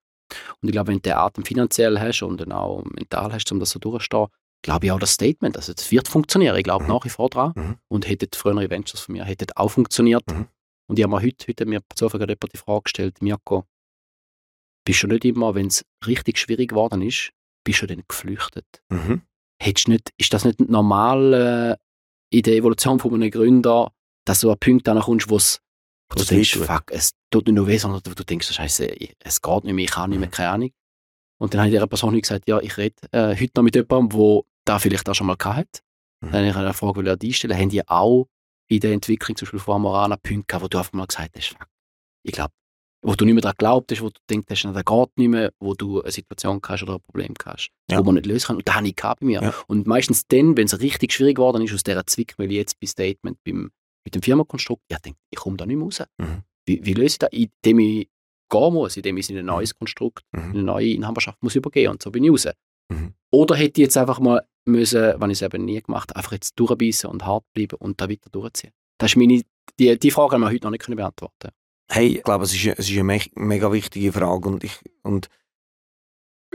Und 0.62 0.70
ich 0.70 0.72
glaube, 0.72 0.88
wenn 0.88 0.96
du 0.98 1.02
den 1.02 1.14
Atem 1.14 1.46
finanziell 1.46 2.00
hast 2.00 2.24
und 2.24 2.42
dann 2.42 2.52
auch 2.52 2.84
mental 2.86 3.32
hast, 3.32 3.52
um 3.52 3.60
das 3.60 3.70
so 3.70 3.80
durchzustehen, 3.80 4.28
glaube 4.64 4.86
ich 4.86 4.92
auch 4.92 5.00
das 5.00 5.12
Statement, 5.14 5.56
also 5.58 5.74
das 5.74 5.92
wird 5.92 6.08
funktionieren. 6.08 6.56
Ich 6.56 6.64
glaube 6.64 6.86
Mhm. 6.86 6.90
nach 6.92 7.06
wie 7.06 7.10
vor 7.10 7.30
dran. 7.30 7.52
Mhm. 7.56 7.78
Und 7.88 8.08
hätten 8.08 8.30
frühere 8.34 8.70
Ventures 8.70 9.02
von 9.02 9.14
mir 9.14 9.26
hätten 9.26 9.48
auch 9.56 9.70
funktioniert. 9.70 10.24
Mhm. 10.32 10.48
Und 10.88 10.98
ich 11.00 11.04
habe 11.04 11.16
mir 11.16 11.22
heute, 11.22 11.46
heute 11.48 11.66
mir 11.66 11.82
zufällig 11.96 12.28
jemand 12.28 12.54
die 12.54 12.58
Frage 12.58 12.84
gestellt, 12.84 13.22
Mirko, 13.22 13.66
bist 14.86 15.04
du 15.04 15.08
nicht 15.08 15.26
immer, 15.26 15.54
wenn 15.54 15.68
es 15.68 15.86
richtig 16.08 16.40
schwierig 16.40 16.70
geworden 16.70 17.02
ist, 17.02 17.32
bist 17.64 17.82
du 17.84 17.88
dann 17.88 18.04
geflüchtet? 18.08 18.66
Mhm. 18.90 19.22
Hättest 19.62 19.88
nicht, 19.88 20.12
ist 20.18 20.34
das 20.34 20.44
nicht 20.46 20.60
normal 20.60 21.34
äh, 21.34 22.36
in 22.36 22.44
der 22.44 22.56
Evolution 22.56 23.00
von 23.00 23.14
einem 23.14 23.30
Gründer, 23.30 23.92
dass 24.26 24.40
du 24.42 24.52
an 24.52 24.58
Punkte 24.60 25.00
kommst, 25.00 25.30
wo 25.30 25.38
es 25.38 25.62
wo 26.10 26.16
du 26.16 26.26
denkst, 26.26 26.58
fuck, 26.58 26.92
es 26.92 27.12
tut 27.30 27.46
nicht 27.46 27.56
nur 27.56 27.68
weh, 27.68 27.78
sondern 27.78 28.02
du, 28.04 28.14
du 28.14 28.24
denkst, 28.24 28.52
Scheiße, 28.52 28.88
es 29.20 29.42
geht 29.42 29.64
nicht 29.64 29.74
mehr, 29.74 29.86
ich 29.86 29.92
kann 29.92 30.10
nicht 30.10 30.20
mehr, 30.20 30.28
Mhm. 30.28 30.32
keine 30.32 30.50
Ahnung. 30.50 30.72
Und 31.40 31.54
dann 31.54 31.62
habe 31.62 31.70
ich 31.70 31.74
dieser 31.76 31.88
Person 31.88 32.20
gesagt, 32.20 32.48
ja, 32.50 32.60
ich 32.60 32.76
rede 32.78 32.96
äh, 33.12 33.36
heute 33.36 33.52
noch 33.56 33.64
mit 33.64 33.76
jemandem, 33.76 34.10
der 34.20 34.42
da 34.66 34.80
vielleicht 34.80 35.08
auch 35.10 35.16
schon 35.16 35.28
mal 35.28 35.38
gehabt 35.38 35.58
hat. 35.58 35.84
Mhm. 36.22 36.32
Dann 36.32 36.34
habe 36.42 36.48
ich 36.50 36.56
eine 36.56 36.74
Frage 36.74 37.00
will 37.00 37.08
ich 37.08 37.28
einstellen, 37.30 37.58
haben 37.58 37.70
die 37.70 37.88
auch 37.88 38.28
in 38.70 38.80
der 38.80 38.94
Entwicklung 38.94 39.36
zum 39.36 39.46
Beispiel 39.46 39.60
von 39.60 39.76
Amorana 39.76 40.18
Punkte 40.18 40.46
gehabt, 40.48 40.64
wo 40.64 40.68
du 40.68 40.78
einfach 40.78 40.94
mal 40.94 41.08
gesagt 41.08 41.36
hast, 41.38 41.48
fuck, 41.48 41.68
ich 42.24 42.34
glaube, 42.34 42.54
wo 43.04 43.16
du 43.16 43.26
nicht 43.26 43.34
mehr 43.34 43.42
daran 43.42 43.56
glaubt 43.58 43.92
hast, 43.92 44.02
wo 44.02 44.10
du 44.10 44.20
denkst, 44.30 44.46
das 44.48 44.62
geht 44.86 45.18
nicht 45.18 45.28
mehr, 45.30 45.52
wo 45.60 45.74
du 45.74 46.02
eine 46.02 46.12
Situation 46.12 46.60
hast 46.68 46.84
oder 46.84 46.94
ein 46.96 47.02
Problem 47.02 47.34
hast, 47.46 47.70
Ja. 47.90 48.00
wo 48.00 48.04
man 48.04 48.16
nicht 48.16 48.26
lösen 48.28 48.48
kann. 48.48 48.56
Und 48.58 48.68
da 48.68 48.76
habe 48.76 48.88
ich 48.88 48.96
bei 48.96 49.16
mir. 49.22 49.42
Ja. 49.42 49.54
Und 49.68 49.88
meistens 49.88 50.28
dann, 50.28 50.56
wenn 50.58 50.66
es 50.66 50.80
richtig 50.80 51.12
schwierig 51.14 51.36
geworden 51.38 51.62
ist, 51.64 51.74
aus 51.74 51.84
dieser 51.84 52.06
Zwickmühle 52.06 52.54
jetzt 52.54 52.80
bei 52.80 52.88
Statement, 52.88 53.38
beim, 53.44 53.72
mit 54.06 54.16
dem 54.16 54.22
Firmenkonstrukt, 54.22 54.84
ich 54.88 54.98
denke, 55.00 55.20
ich 55.32 55.40
komme 55.40 55.58
da 55.58 55.66
nicht 55.66 55.78
mehr 55.78 55.86
raus. 55.86 56.04
Mhm. 56.20 56.44
Wie, 56.68 56.86
wie 56.86 56.94
löse 56.94 57.16
ich 57.16 57.18
das? 57.20 57.30
Indem 57.32 57.80
ich 57.80 58.10
gehen 58.50 58.74
muss, 58.74 58.98
indem 58.98 59.18
ich 59.18 59.30
in 59.30 59.38
ein 59.38 59.46
neues 59.46 59.74
Konstrukt, 59.76 60.24
in 60.34 60.40
Mhm. 60.42 60.50
eine 60.52 60.64
neue 60.64 60.90
Inhaberschaft 60.90 61.42
muss 61.42 61.56
übergehen 61.56 61.90
und 61.92 62.04
so 62.04 62.12
bin 62.12 62.24
ich 62.24 62.32
raus. 62.32 62.48
Mhm. 62.92 63.14
Oder 63.32 63.56
hätte 63.56 63.82
ich 63.82 63.86
jetzt 63.86 63.98
einfach 63.98 64.20
mal 64.20 64.46
müssen, 64.66 65.20
wenn 65.20 65.30
ich 65.32 65.38
es 65.38 65.42
eben 65.42 65.66
nie 65.66 65.82
gemacht 65.82 66.10
habe, 66.12 66.18
einfach 66.18 66.34
jetzt 66.34 66.60
durchbeissen 66.60 67.10
und 67.10 67.26
hart 67.26 67.46
bleiben 67.56 67.78
und 67.80 68.00
da 68.00 68.10
weiter 68.10 68.30
durchziehen? 68.30 68.72
Das 69.00 69.12
ist 69.12 69.16
meine, 69.18 69.42
die, 69.80 69.98
die 69.98 70.12
Frage 70.12 70.34
haben 70.34 70.42
wir 70.42 70.50
heute 70.52 70.66
noch 70.66 70.72
nicht 70.72 70.86
beantworten 70.86 71.50
Hey, 71.94 72.16
ich 72.16 72.24
glaube, 72.24 72.46
es 72.46 72.54
ist, 72.54 72.66
es 72.80 72.90
ist 72.90 72.98
eine 72.98 73.04
me 73.04 73.20
mega 73.36 73.70
wichtige 73.70 74.14
Frage 74.14 74.48
und, 74.48 74.64
ich, 74.64 74.80
und 75.04 75.28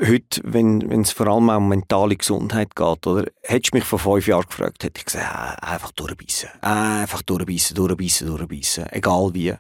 heute, 0.00 0.40
wenn 0.44 0.80
es 1.02 1.12
vor 1.12 1.26
allem 1.26 1.50
um 1.50 1.68
mentale 1.68 2.16
Gesundheit 2.16 2.74
geht, 2.74 3.06
oder? 3.06 3.30
Hättest 3.42 3.74
du 3.74 3.76
mich 3.76 3.84
vor 3.84 3.98
fünf 3.98 4.26
Jahren 4.26 4.46
gefragt, 4.46 4.82
hätte 4.82 4.98
ich 4.98 5.04
gesagt, 5.04 5.62
äh, 5.62 5.66
einfach 5.66 5.92
durchbeissen. 5.92 6.48
Einfach 6.62 7.20
durchbeissen, 7.20 7.76
durchbeissen, 7.76 8.28
durchbeissen. 8.28 8.86
Egal 8.92 9.34
wie. 9.34 9.52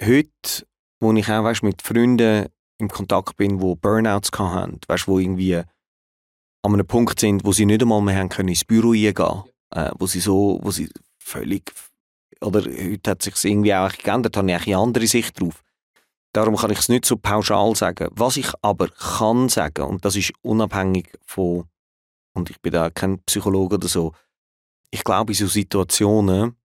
Heute, 0.00 0.66
wo 1.00 1.12
ich 1.12 1.28
auch, 1.28 1.44
weißt, 1.44 1.64
mit 1.64 1.82
Freunden 1.82 2.46
im 2.78 2.88
Kontakt 2.88 3.36
bin, 3.36 3.58
die 3.58 3.74
Burnouts 3.74 4.30
hatten, 4.38 4.80
weißt, 4.88 5.06
wo 5.06 5.18
irgendwie 5.18 5.56
an 5.56 5.66
einem 6.72 6.86
Punkt 6.86 7.20
sind, 7.20 7.44
wo 7.44 7.52
sie 7.52 7.66
nicht 7.66 7.82
einmal 7.82 8.00
mehr 8.00 8.16
haben 8.16 8.30
können 8.30 8.48
ins 8.48 8.64
Büro 8.64 8.92
eingehen, 8.92 9.42
äh, 9.74 9.90
wo 9.98 10.06
sie 10.06 10.20
so, 10.20 10.60
wo 10.62 10.70
sie 10.70 10.88
völlig, 11.18 11.70
oder 12.40 12.60
heute 12.62 13.10
hat 13.10 13.22
sich 13.22 13.44
irgendwie 13.44 13.74
auch 13.74 13.92
geändert, 13.92 14.36
habe 14.36 14.50
ich 14.50 14.66
eine 14.66 14.78
andere 14.78 15.06
Sicht 15.06 15.40
drauf. 15.40 15.62
Darum 16.32 16.56
kann 16.56 16.70
ich 16.70 16.78
es 16.78 16.88
nicht 16.88 17.04
so 17.04 17.16
pauschal 17.16 17.74
sagen. 17.74 18.08
Was 18.12 18.36
ich 18.36 18.50
aber 18.62 18.88
kann 18.88 19.48
sagen, 19.48 19.82
und 19.82 20.04
das 20.04 20.16
ist 20.16 20.32
unabhängig 20.42 21.12
von, 21.26 21.68
und 22.34 22.50
ich 22.50 22.60
bin 22.60 22.72
da 22.72 22.90
kein 22.90 23.20
Psychologe 23.24 23.76
oder 23.76 23.88
so, 23.88 24.14
ich 24.90 25.04
glaube 25.04 25.32
in 25.32 25.36
so 25.36 25.46
Situationen, 25.46 26.56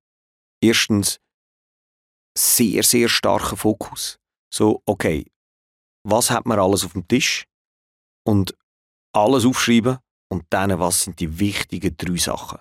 erstens 0.62 1.20
sehr, 2.38 2.84
sehr 2.84 3.10
starker 3.10 3.58
Fokus. 3.58 4.20
So, 4.54 4.82
okay, 4.86 5.26
was 6.04 6.30
hat 6.30 6.46
man 6.46 6.60
alles 6.60 6.86
auf 6.86 6.94
dem 6.94 7.08
Tisch? 7.08 7.46
Und 8.28 8.56
alles 9.14 9.46
aufschreiben 9.46 10.00
und 10.30 10.46
dann, 10.50 10.78
was 10.80 11.04
sind 11.04 11.20
die 11.20 11.40
wichtigen 11.40 11.96
drei 11.96 12.18
Sachen? 12.18 12.60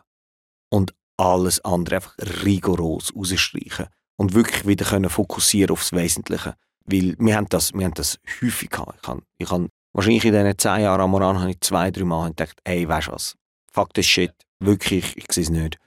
Und 0.70 0.94
alles 1.16 1.64
andere 1.64 1.96
einfach 1.96 2.16
rigoros 2.44 3.14
rausstreichen 3.14 3.86
und 4.16 4.34
wirklich 4.34 4.66
wieder 4.66 4.84
können 4.84 5.10
fokussieren 5.10 5.72
aufs 5.72 5.92
Wesentliche. 5.92 6.54
Weil 6.86 7.16
wir 7.18 7.36
haben 7.36 7.48
das, 7.48 7.72
wir 7.72 7.84
haben 7.84 7.94
das 7.94 8.18
häufig 8.42 8.70
gehabt. 8.70 8.98
Ich 9.00 9.08
habe, 9.08 9.22
ich 9.38 9.50
habe 9.50 9.68
wahrscheinlich 9.92 10.24
in 10.24 10.32
diesen 10.32 10.58
zehn 10.58 10.82
Jahren 10.82 11.00
am 11.00 11.10
Moran 11.10 11.40
habe 11.40 11.50
ich 11.50 11.60
zwei, 11.60 11.90
drei 11.90 12.04
Mal 12.04 12.28
gedacht, 12.28 12.58
ey, 12.64 12.86
weißt 12.86 13.08
du 13.08 13.12
was, 13.12 13.36
fuck 13.70 13.94
das 13.94 14.06
Shit, 14.06 14.34
wirklich, 14.60 15.16
ich 15.16 15.26
sehe 15.30 15.44
es 15.44 15.50
nicht. 15.50 15.78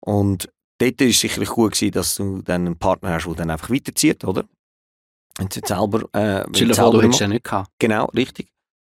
Und 0.00 0.48
dort 0.78 1.00
war 1.00 1.06
es 1.06 1.20
sicherlich 1.20 1.50
gut 1.50 1.72
gewesen, 1.72 1.92
dass 1.92 2.14
du 2.14 2.42
dann 2.42 2.66
einen 2.66 2.78
Partner 2.78 3.12
hast, 3.12 3.26
der 3.26 3.34
dann 3.34 3.50
einfach 3.50 3.70
weiterzieht, 3.70 4.24
oder? 4.24 4.44
Und 5.38 5.54
jetzt 5.54 5.68
selber... 5.68 6.02
Äh, 6.12 6.50
dir 6.50 6.74
vor, 6.74 6.92
du 6.92 7.02
hättest 7.02 7.20
ja 7.20 7.28
nicht 7.28 7.44
gehabt. 7.44 7.70
Genau, 7.78 8.06
richtig. 8.06 8.48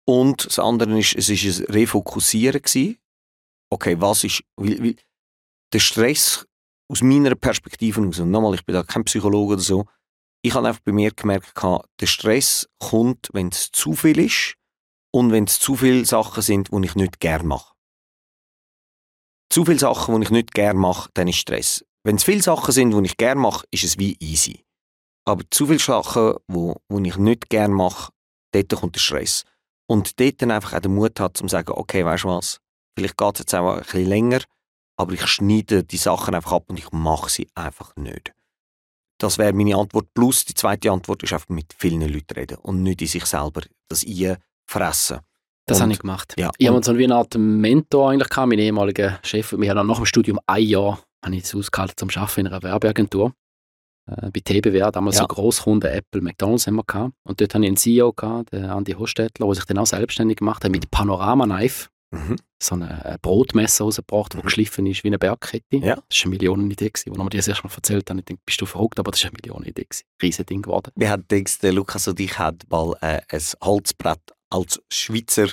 Und 0.07 0.47
das 0.47 0.59
andere 0.59 0.99
ist, 0.99 1.15
es 1.15 1.29
ist 1.29 1.61
ein 1.61 1.73
Refokussieren 1.73 2.63
gewesen. 2.63 2.99
Okay, 3.71 4.01
was 4.01 4.25
ist... 4.25 4.43
Weil, 4.57 4.83
weil 4.83 4.97
der 5.73 5.79
Stress 5.79 6.47
aus 6.91 7.03
meiner 7.03 7.35
Perspektive 7.35 8.07
aus, 8.07 8.19
und 8.19 8.31
nochmal, 8.31 8.55
ich 8.55 8.65
bin 8.65 8.75
da 8.75 8.83
kein 8.83 9.05
Psychologe 9.05 9.55
oder 9.55 9.63
so, 9.63 9.85
ich 10.43 10.55
habe 10.55 10.69
einfach 10.69 10.83
bei 10.83 10.93
mir 10.93 11.11
gemerkt, 11.13 11.53
der 12.01 12.07
Stress 12.07 12.69
kommt, 12.79 13.29
wenn 13.33 13.49
es 13.49 13.71
zu 13.71 13.95
viel 13.95 14.19
ist 14.19 14.55
und 15.13 15.33
wenn 15.33 15.45
es 15.45 15.59
zu 15.61 15.77
viele 15.77 16.05
Sachen 16.05 16.43
sind, 16.43 16.71
die 16.73 16.85
ich 16.85 16.95
nicht 16.95 17.21
gerne 17.21 17.45
mache. 17.45 17.75
Zu 19.53 19.65
viele 19.65 19.79
Sachen, 19.79 20.15
die 20.17 20.25
ich 20.25 20.31
nicht 20.31 20.55
gerne 20.55 20.79
mache, 20.79 21.11
dann 21.15 21.29
ist 21.29 21.37
Stress. 21.37 21.85
Wenn 22.05 22.17
es 22.17 22.25
viele 22.25 22.43
Sachen 22.43 22.73
sind, 22.73 22.93
die 22.93 23.07
ich 23.07 23.17
gerne 23.17 23.41
mache, 23.41 23.67
ist 23.71 23.85
es 23.85 23.99
wie 23.99 24.17
easy. 24.21 24.65
Aber 25.27 25.45
zu 25.51 25.67
viele 25.67 25.79
Sachen, 25.79 26.35
die, 26.49 26.73
die 26.89 27.09
ich 27.09 27.17
nicht 27.17 27.51
gerne 27.51 27.75
mache, 27.75 28.13
dort 28.53 28.75
kommt 28.75 28.95
der 28.95 29.01
Stress. 29.01 29.45
Und 29.89 30.19
dort 30.19 30.41
dann 30.41 30.53
einfach 30.53 30.75
auch 30.75 30.81
den 30.81 30.95
Mut 30.95 31.19
hat, 31.21 31.37
zu 31.37 31.47
sagen, 31.49 31.73
okay, 31.73 32.05
weißt 32.05 32.25
du 32.25 32.29
was, 32.29 32.61
vielleicht 32.97 33.17
geht 33.17 33.35
es 33.35 33.41
jetzt 33.41 33.55
auch 33.55 33.75
ein 33.75 33.83
bisschen 33.83 34.07
länger, 34.07 34.41
aber 34.97 35.13
ich 35.13 35.27
schneide 35.27 35.85
die 35.85 35.97
Sachen 35.97 36.35
einfach 36.35 36.53
ab 36.53 36.65
und 36.69 36.79
ich 36.79 36.91
mache 36.93 37.31
sie 37.31 37.49
einfach 37.55 37.95
nicht. 37.97 38.33
Das 39.19 39.39
wäre 39.39 39.53
meine 39.53 39.77
Antwort. 39.77 40.09
Plus 40.15 40.45
die 40.45 40.55
zweite 40.55 40.91
Antwort 40.91 41.23
ist 41.23 41.33
einfach 41.33 41.49
mit 41.51 41.75
vielen 41.77 42.01
Leuten 42.01 42.35
reden 42.35 42.59
und 42.59 42.83
nicht 42.83 43.03
in 43.03 43.09
sich 43.09 43.27
selber 43.27 43.63
das 43.89 44.05
fressen. 44.67 45.21
Das 45.67 45.79
und, 45.79 45.83
habe 45.83 45.93
ich 45.93 45.99
gemacht. 45.99 46.35
Ja, 46.39 46.51
ich 46.57 46.69
habe 46.69 46.83
so 46.83 46.97
wie 46.97 47.05
eine 47.05 47.17
Art 47.17 47.37
Mentor 47.37 48.11
eigentlich 48.11 48.31
gehabt, 48.31 48.49
mein 48.49 48.59
ehemaliger 48.59 49.19
Chef. 49.23 49.53
Wir 49.53 49.71
haben 49.71 49.87
nach 49.87 49.97
dem 49.97 50.07
Studium 50.07 50.41
ein 50.47 50.63
Jahr 50.65 51.03
habe 51.25 51.37
ich 51.37 51.45
es 51.45 51.55
ausgehalten 51.55 51.97
zum 51.97 52.23
Arbeiten 52.23 52.41
in 52.41 52.47
einer 52.49 52.63
Werbeagentur. 52.63 53.35
Äh, 54.07 54.31
bei 54.31 54.41
TBW, 54.41 54.91
damals 54.91 55.17
ja. 55.17 55.23
so 55.23 55.29
Großkunden, 55.29 55.91
Apple, 55.91 56.23
McDonalds 56.23 56.67
haben 56.67 56.77
wir 56.77 56.85
gehabt. 56.85 57.15
Und 57.25 57.41
dort 57.41 57.55
hatte 57.55 57.65
ich 57.65 57.69
einen 57.69 57.77
CEO 57.77 58.13
gehabt, 58.13 58.53
den 58.53 58.65
Andi 58.65 58.93
Hostetler, 58.93 59.47
der 59.47 59.55
sich 59.55 59.65
dann 59.65 59.79
auch 59.79 59.87
selbstständig 59.87 60.39
gemacht 60.39 60.65
hat 60.65 60.71
mit 60.71 60.91
Panorama 60.91 61.45
Knife. 61.45 61.89
Mhm. 62.13 62.37
So 62.61 62.75
ein 62.75 63.17
Brotmesser 63.23 63.85
rausgebracht, 63.85 64.35
das 64.35 64.43
mhm. 64.43 64.47
geschliffen 64.47 64.87
ist 64.87 65.05
wie 65.05 65.09
eine 65.09 65.19
Bergkette. 65.19 65.77
Ja. 65.77 65.97
Das 66.09 66.19
war 66.19 66.25
eine 66.25 66.31
Millionenidee. 66.31 66.91
Als 66.93 67.07
wir 67.07 67.13
dir 67.13 67.39
das 67.39 67.49
erste 67.49 67.67
Mal 67.67 67.75
erzählt 67.75 68.11
haben, 68.11 68.19
ich 68.19 68.25
dachte, 68.25 68.41
bist 68.45 68.61
du 68.61 68.67
verrückt, 68.67 68.99
aber 68.99 69.11
das 69.13 69.23
war 69.23 69.31
eine 69.31 69.37
Millionenidee. 69.41 69.87
Riesen 70.21 70.47
Ding 70.47 70.63
geworden. 70.63 70.91
Wir 70.97 71.11
haben 71.11 71.25
der 71.29 71.73
Lukas 71.73 72.09
und 72.09 72.19
ich 72.19 72.39
haben 72.39 72.59
mal 72.69 72.97
äh, 73.01 73.21
ein 73.29 73.43
Holzbrett 73.63 74.21
als 74.51 74.83
Schweizer 74.93 75.47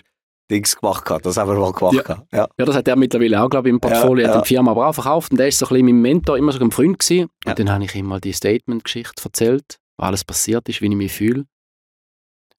Dings 0.49 0.77
gemacht 0.77 1.03
Das 1.23 1.37
haben 1.37 1.51
wir 1.51 1.59
mal 1.59 1.73
gemacht. 1.73 2.07
Ja, 2.07 2.25
ja. 2.31 2.47
ja 2.57 2.65
das 2.65 2.75
hat 2.75 2.87
er 2.87 2.95
mittlerweile 2.95 3.41
auch, 3.41 3.49
glaube 3.49 3.67
ich, 3.67 3.73
im 3.73 3.79
Portfolio. 3.79 4.25
Ja, 4.25 4.31
ja. 4.31 4.37
hat 4.37 4.45
die 4.45 4.47
Firma 4.47 4.71
aber 4.71 4.87
auch 4.87 4.93
verkauft. 4.93 5.31
Und 5.31 5.37
der 5.37 5.49
ist 5.49 5.59
so 5.59 5.65
ein 5.65 5.69
bisschen 5.69 5.85
mein 5.85 6.01
Mentor, 6.01 6.37
immer 6.37 6.51
so 6.51 6.59
ein 6.59 6.71
Freund 6.71 6.99
gewesen. 6.99 7.29
Ja. 7.45 7.51
Und 7.51 7.59
dann 7.59 7.69
habe 7.69 7.83
ich 7.83 7.95
ihm 7.95 8.05
mal 8.05 8.21
die 8.21 8.33
Statement-Geschichte 8.33 9.23
erzählt, 9.23 9.77
was 9.97 10.07
alles 10.07 10.23
passiert 10.23 10.67
ist, 10.69 10.81
wie 10.81 10.87
ich 10.87 10.95
mich 10.95 11.11
fühle. 11.11 11.45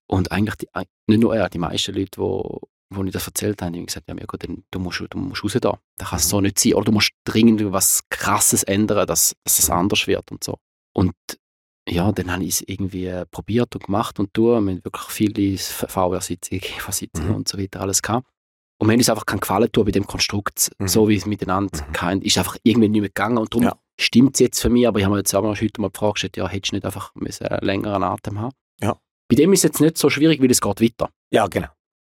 Und 0.06 0.32
eigentlich, 0.32 0.56
die, 0.56 0.68
nicht 1.06 1.20
nur 1.20 1.34
er, 1.34 1.48
die 1.48 1.58
meisten 1.58 1.94
Leute, 1.94 2.10
die 2.20 2.66
wo 2.90 3.04
ich 3.04 3.12
das 3.12 3.26
erzählt 3.26 3.60
habe, 3.60 3.70
habe 3.70 3.80
ich 3.80 3.86
gesagt, 3.86 4.08
ja, 4.08 4.14
Mirko, 4.14 4.36
dann, 4.36 4.64
du, 4.70 4.78
musst, 4.78 5.02
du 5.10 5.18
musst 5.18 5.44
raus 5.44 5.56
da. 5.60 5.78
Das 5.98 6.10
kann 6.10 6.18
es 6.18 6.28
so 6.28 6.40
nicht 6.40 6.58
sein. 6.58 6.74
Oder 6.74 6.86
du 6.86 6.92
musst 6.92 7.12
dringend 7.24 7.72
was 7.72 8.00
Krasses 8.10 8.62
ändern, 8.62 9.06
dass, 9.06 9.36
dass 9.44 9.58
es 9.58 9.70
anders 9.70 10.06
wird 10.06 10.30
und 10.30 10.42
so. 10.42 10.58
Und 10.94 11.14
ja, 11.88 12.10
dann 12.12 12.32
habe 12.32 12.44
ich 12.44 12.50
es 12.50 12.64
irgendwie 12.66 13.06
äh, 13.06 13.26
probiert 13.26 13.74
und 13.74 13.84
gemacht 13.84 14.18
und 14.18 14.32
tun. 14.34 14.64
Wir 14.64 14.72
haben 14.72 14.84
wirklich 14.84 15.04
viele 15.08 15.58
VR-Sitzungen, 15.58 16.60
GV-Sitzungen 16.60 17.30
mhm. 17.30 17.36
und 17.36 17.48
so 17.48 17.58
weiter 17.58 17.80
alles 17.80 18.02
gehabt. 18.02 18.26
Und 18.80 18.88
wir 18.88 18.92
haben 18.92 19.00
uns 19.00 19.10
einfach 19.10 19.26
keinen 19.26 19.40
Gefallen 19.40 19.72
tun 19.72 19.84
bei 19.84 19.90
dem 19.90 20.06
Konstrukt, 20.06 20.70
mhm. 20.78 20.88
so 20.88 21.08
wie 21.08 21.16
es 21.16 21.26
miteinander 21.26 21.84
mhm. 21.86 21.92
kann. 21.92 22.22
Ist 22.22 22.38
einfach 22.38 22.56
irgendwie 22.62 22.88
nicht 22.88 23.00
mehr 23.00 23.08
gegangen 23.08 23.38
und 23.38 23.52
darum 23.52 23.64
ja. 23.64 23.76
stimmt 23.98 24.36
es 24.36 24.40
jetzt 24.40 24.60
für 24.60 24.70
mich, 24.70 24.86
aber 24.86 24.98
ich 24.98 25.04
habe 25.04 25.14
mir 25.14 25.20
jetzt 25.20 25.34
auch 25.34 25.42
heute 25.42 25.80
mal 25.80 25.90
die 25.90 25.98
Frage 25.98 26.12
gestellt, 26.14 26.36
ja, 26.36 26.48
hättest 26.48 26.72
du 26.72 26.76
nicht 26.76 26.84
einfach 26.84 27.14
müssen, 27.14 27.44
äh, 27.46 27.64
längeren 27.64 28.02
Atem 28.02 28.38
haben 28.38 28.54
Ja. 28.80 28.98
Bei 29.28 29.36
dem 29.36 29.52
ist 29.52 29.60
es 29.60 29.64
jetzt 29.64 29.80
nicht 29.80 29.98
so 29.98 30.08
schwierig, 30.08 30.40
weil 30.40 30.50
es 30.50 30.60
geht 30.60 30.80
weiter. 30.80 31.10
Ja, 31.30 31.46
genau. 31.48 31.68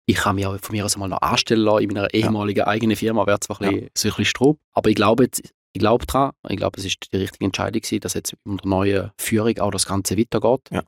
Ich 0.09 0.15
kann 0.15 0.37
mich 0.37 0.47
auch 0.47 0.59
von 0.59 0.75
mir 0.75 0.83
aus 0.83 0.97
mal 0.97 1.07
noch 1.07 1.21
anstellen 1.21 1.61
lassen 1.61 1.83
in 1.83 1.93
meiner 1.93 2.11
ehemaligen 2.11 2.61
ja. 2.61 2.67
eigenen 2.67 2.97
Firma, 2.97 3.27
wäre 3.27 3.39
zwar 3.41 3.61
ein 3.61 3.69
bisschen, 3.69 3.83
ja. 3.83 3.89
so 3.95 4.07
ein 4.07 4.09
bisschen 4.09 4.25
Strob, 4.25 4.59
aber 4.73 4.89
ich 4.89 4.95
glaube 4.95 5.25
jetzt, 5.25 5.53
ich 5.71 5.79
glaube 5.79 6.03
daran, 6.07 6.31
ich 6.47 6.57
glaube, 6.57 6.79
es 6.79 6.85
ist 6.85 7.13
die 7.13 7.17
richtige 7.17 7.45
Entscheidung 7.45 7.79
gewesen, 7.79 7.99
dass 7.99 8.15
jetzt 8.15 8.35
unter 8.43 8.67
neuer 8.67 9.13
Führung 9.19 9.55
auch 9.59 9.69
das 9.69 9.85
Ganze 9.85 10.17
weitergeht. 10.17 10.61
Ja. 10.71 10.81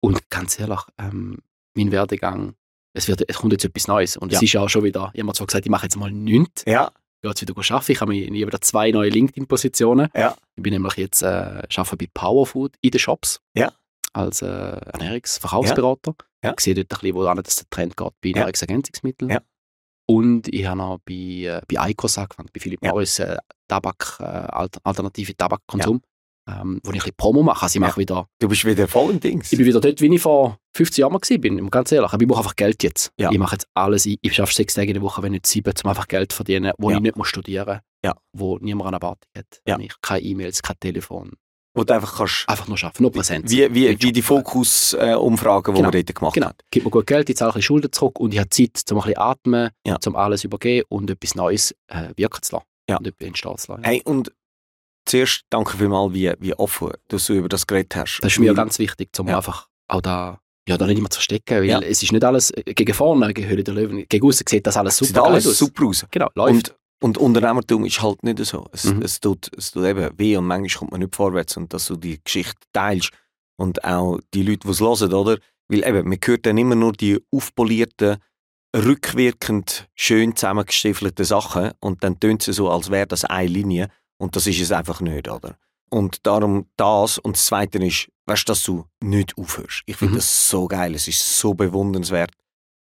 Und 0.00 0.28
ganz 0.30 0.58
ehrlich, 0.58 0.80
ähm, 0.98 1.38
mein 1.76 1.92
Werdegang, 1.92 2.54
es, 2.92 3.06
wird, 3.06 3.22
es 3.28 3.36
kommt 3.36 3.52
jetzt 3.52 3.64
etwas 3.64 3.86
Neues 3.86 4.16
und 4.16 4.32
ja. 4.32 4.38
es 4.38 4.42
ist 4.42 4.52
ja 4.52 4.62
auch 4.62 4.68
schon 4.68 4.82
wieder, 4.82 5.12
jemand 5.14 5.38
hat 5.38 5.46
gesagt, 5.46 5.64
ich 5.64 5.70
mache 5.70 5.84
jetzt 5.84 5.96
mal 5.96 6.10
nichts. 6.10 6.64
Ja. 6.66 6.90
Ich 7.22 7.28
jetzt 7.28 7.42
wieder 7.42 7.54
arbeiten. 7.56 7.92
Ich 7.92 8.00
habe 8.00 8.12
mir 8.12 8.46
wieder 8.46 8.60
zwei 8.60 8.90
neue 8.90 9.10
LinkedIn-Positionen. 9.10 10.08
Ja. 10.12 10.36
Ich 10.56 10.62
bin 10.62 10.72
nämlich 10.72 10.94
jetzt 10.96 11.22
äh, 11.22 11.62
arbeite 11.76 11.96
bei 11.96 12.08
Powerfood 12.12 12.74
in 12.80 12.90
den 12.90 12.98
Shops. 12.98 13.40
Ja. 13.54 13.72
Als 14.16 14.40
äh, 14.40 14.46
Ernährungsverkaufsberater. 14.46 16.14
Ja. 16.42 16.54
Ich 16.56 16.60
sehe 16.60 16.74
dort 16.74 16.90
ein 16.90 17.00
bisschen, 17.00 17.14
wo 17.14 17.24
der 17.24 17.42
Trend 17.70 17.96
geht 17.96 18.12
bei 18.22 18.30
Nahrungsergänzungsmitteln. 18.30 19.30
Ja. 19.30 19.42
Und 20.08 20.48
ich 20.48 20.64
habe 20.64 20.78
noch 20.78 20.98
bei, 21.04 21.12
äh, 21.12 21.60
bei 21.68 21.90
ICOS 21.90 22.18
angefangen, 22.18 22.48
bei 22.52 22.60
Philipp 22.60 22.82
ja. 22.82 22.92
Morris, 22.92 23.18
äh, 23.18 23.36
Tabak, 23.68 24.18
äh, 24.20 24.24
alternative 24.84 25.36
Tabakkonsum, 25.36 26.00
ja. 26.48 26.62
ähm, 26.62 26.80
wo 26.82 26.90
ich 26.90 26.94
ein 26.94 26.98
bisschen 27.00 27.16
Promo 27.16 27.42
mache. 27.42 27.64
Also 27.64 27.76
ich 27.76 27.80
mache 27.80 28.00
wieder, 28.00 28.26
du 28.38 28.48
bist 28.48 28.64
wieder 28.64 28.88
voll 28.88 29.10
im 29.10 29.20
Dings. 29.20 29.52
Ich 29.52 29.58
bin 29.58 29.66
wieder 29.66 29.80
dort, 29.80 30.00
wie 30.00 30.14
ich 30.14 30.22
vor 30.22 30.58
15 30.76 31.02
Jahren 31.02 31.12
war, 31.12 31.70
ganz 31.70 31.92
ehrlich. 31.92 32.12
Aber 32.12 32.22
ich 32.22 32.28
brauche 32.28 32.38
einfach 32.38 32.56
Geld 32.56 32.82
jetzt. 32.84 33.12
Ja. 33.18 33.30
Ich 33.32 33.38
mache 33.38 33.56
jetzt 33.56 33.66
alles. 33.74 34.06
Ich, 34.06 34.18
ich 34.22 34.32
schaffe 34.32 34.54
sechs 34.54 34.74
Tage 34.74 34.88
in 34.88 34.94
der 34.94 35.02
Woche, 35.02 35.22
wenn 35.22 35.32
nicht 35.32 35.46
sieben, 35.46 35.74
um 35.82 35.90
einfach 35.90 36.08
Geld 36.08 36.32
zu 36.32 36.36
verdienen, 36.36 36.72
wo 36.78 36.90
ich 36.90 37.00
nicht 37.00 37.16
muss 37.16 37.28
studieren 37.28 37.80
muss, 38.02 38.14
wo 38.32 38.58
niemand 38.58 38.86
eine 38.86 38.96
Erwartung 38.96 39.30
hat. 39.36 39.60
Ja. 39.66 39.78
Ich, 39.78 39.92
keine 40.00 40.22
E-Mails, 40.22 40.62
kein 40.62 40.78
Telefon. 40.80 41.32
Wo 41.76 41.84
du 41.84 41.94
einfach 41.94 42.16
kannst... 42.16 42.48
Einfach 42.48 42.66
nur 42.68 42.78
arbeiten, 42.82 43.02
nur 43.02 43.12
Präsenz. 43.12 43.50
Wie, 43.50 43.72
wie, 43.74 44.00
wie 44.00 44.12
die 44.12 44.22
Fokus-Umfragen, 44.22 45.74
äh, 45.74 45.76
genau. 45.76 45.90
die 45.90 45.98
wir 45.98 46.04
dort 46.04 46.18
gemacht 46.18 46.34
genau. 46.34 46.46
haben. 46.46 46.56
Gib 46.70 46.84
mir 46.84 46.90
gut 46.90 47.06
Geld, 47.06 47.28
ich 47.28 47.36
zahle 47.36 47.50
ein 47.50 47.54
bisschen 47.54 47.62
Schulden 47.62 47.92
zurück 47.92 48.18
und 48.18 48.32
ich 48.32 48.40
habe 48.40 48.48
Zeit, 48.48 48.82
um 48.90 48.98
ein 48.98 49.02
bisschen 49.02 49.18
atmen, 49.18 49.70
ja. 49.86 49.98
um 50.06 50.16
alles 50.16 50.44
übergeben 50.44 50.86
und 50.88 51.10
etwas 51.10 51.34
Neues 51.34 51.74
äh, 51.88 52.08
wirken 52.16 52.42
zu 52.42 52.56
lassen. 52.56 52.66
Ja. 52.88 52.96
Und 52.96 53.06
etwas 53.06 53.26
entstehen 53.26 53.58
zu 53.58 53.72
lassen. 53.72 53.84
Hey, 53.84 54.02
und 54.04 54.32
zuerst 55.04 55.42
danke 55.50 55.76
vielmals, 55.76 56.14
wie, 56.14 56.32
wie 56.40 56.54
offen 56.54 56.92
du 57.08 57.18
über 57.32 57.48
das 57.48 57.66
geredet 57.66 57.94
hast. 57.94 58.20
Das 58.22 58.32
ist 58.32 58.38
mir 58.38 58.54
ganz 58.54 58.78
wichtig, 58.78 59.10
um 59.18 59.28
ja. 59.28 59.36
einfach 59.36 59.68
auch 59.88 60.00
da 60.00 60.40
ja, 60.68 60.76
da 60.76 60.86
nicht 60.86 60.98
immer 60.98 61.10
zu 61.10 61.18
verstecken, 61.18 61.58
weil 61.58 61.66
ja. 61.66 61.80
es 61.80 62.02
ist 62.02 62.10
nicht 62.10 62.24
alles 62.24 62.50
äh, 62.50 62.74
gegen 62.74 62.92
vorne, 62.92 63.32
gegen 63.32 63.48
Höhle 63.48 63.62
der 63.62 63.74
Löwen, 63.74 64.04
gegen 64.08 64.26
außen 64.26 64.46
sieht 64.48 64.66
das 64.66 64.76
alles 64.76 64.96
super 64.96 65.08
sieht 65.08 65.18
alles 65.18 65.46
aus. 65.46 65.58
super 65.58 65.84
aus. 65.86 66.04
Genau, 66.10 66.28
läuft. 66.34 66.70
Und 66.70 66.74
und 67.02 67.18
Unternehmertum 67.18 67.84
ist 67.84 68.02
halt 68.02 68.22
nicht 68.22 68.38
so. 68.44 68.66
Es, 68.72 68.84
mhm. 68.84 69.02
es, 69.02 69.20
tut, 69.20 69.50
es 69.56 69.70
tut 69.70 69.84
eben 69.84 70.18
weh 70.18 70.36
und 70.36 70.46
manchmal 70.46 70.78
kommt 70.78 70.92
man 70.92 71.00
nicht 71.00 71.14
vorwärts 71.14 71.56
und 71.56 71.72
dass 71.72 71.86
du 71.86 71.96
die 71.96 72.22
Geschichte 72.22 72.60
teilst 72.72 73.10
und 73.56 73.84
auch 73.84 74.18
die 74.34 74.42
Leute, 74.42 74.66
die 74.66 74.70
es 74.70 74.80
hören, 74.80 75.12
oder? 75.12 75.38
Weil 75.68 75.84
eben, 75.84 76.08
man 76.08 76.18
hört 76.24 76.46
dann 76.46 76.58
immer 76.58 76.74
nur 76.74 76.92
die 76.92 77.18
aufpolierten, 77.30 78.18
rückwirkend 78.74 79.88
schön 79.94 80.36
zusammengestiefelten 80.36 81.24
Sachen 81.24 81.72
und 81.80 82.04
dann 82.04 82.20
tönt 82.20 82.46
es 82.46 82.56
so, 82.56 82.70
als 82.70 82.90
wäre 82.90 83.06
das 83.06 83.24
eine 83.24 83.48
Linie 83.48 83.88
und 84.18 84.36
das 84.36 84.46
ist 84.46 84.60
es 84.60 84.72
einfach 84.72 85.00
nicht, 85.00 85.28
oder? 85.28 85.58
Und 85.90 86.26
darum 86.26 86.68
das 86.76 87.18
und 87.18 87.36
das 87.36 87.46
Zweite 87.46 87.78
ist, 87.78 88.08
weißt 88.26 88.48
du, 88.48 88.50
dass 88.52 88.64
du 88.64 88.84
nicht 89.02 89.36
aufhörst. 89.38 89.82
Ich 89.86 89.96
finde 89.96 90.14
mhm. 90.14 90.16
das 90.16 90.48
so 90.48 90.66
geil, 90.66 90.94
es 90.94 91.08
ist 91.08 91.38
so 91.38 91.54
bewundernswert, 91.54 92.32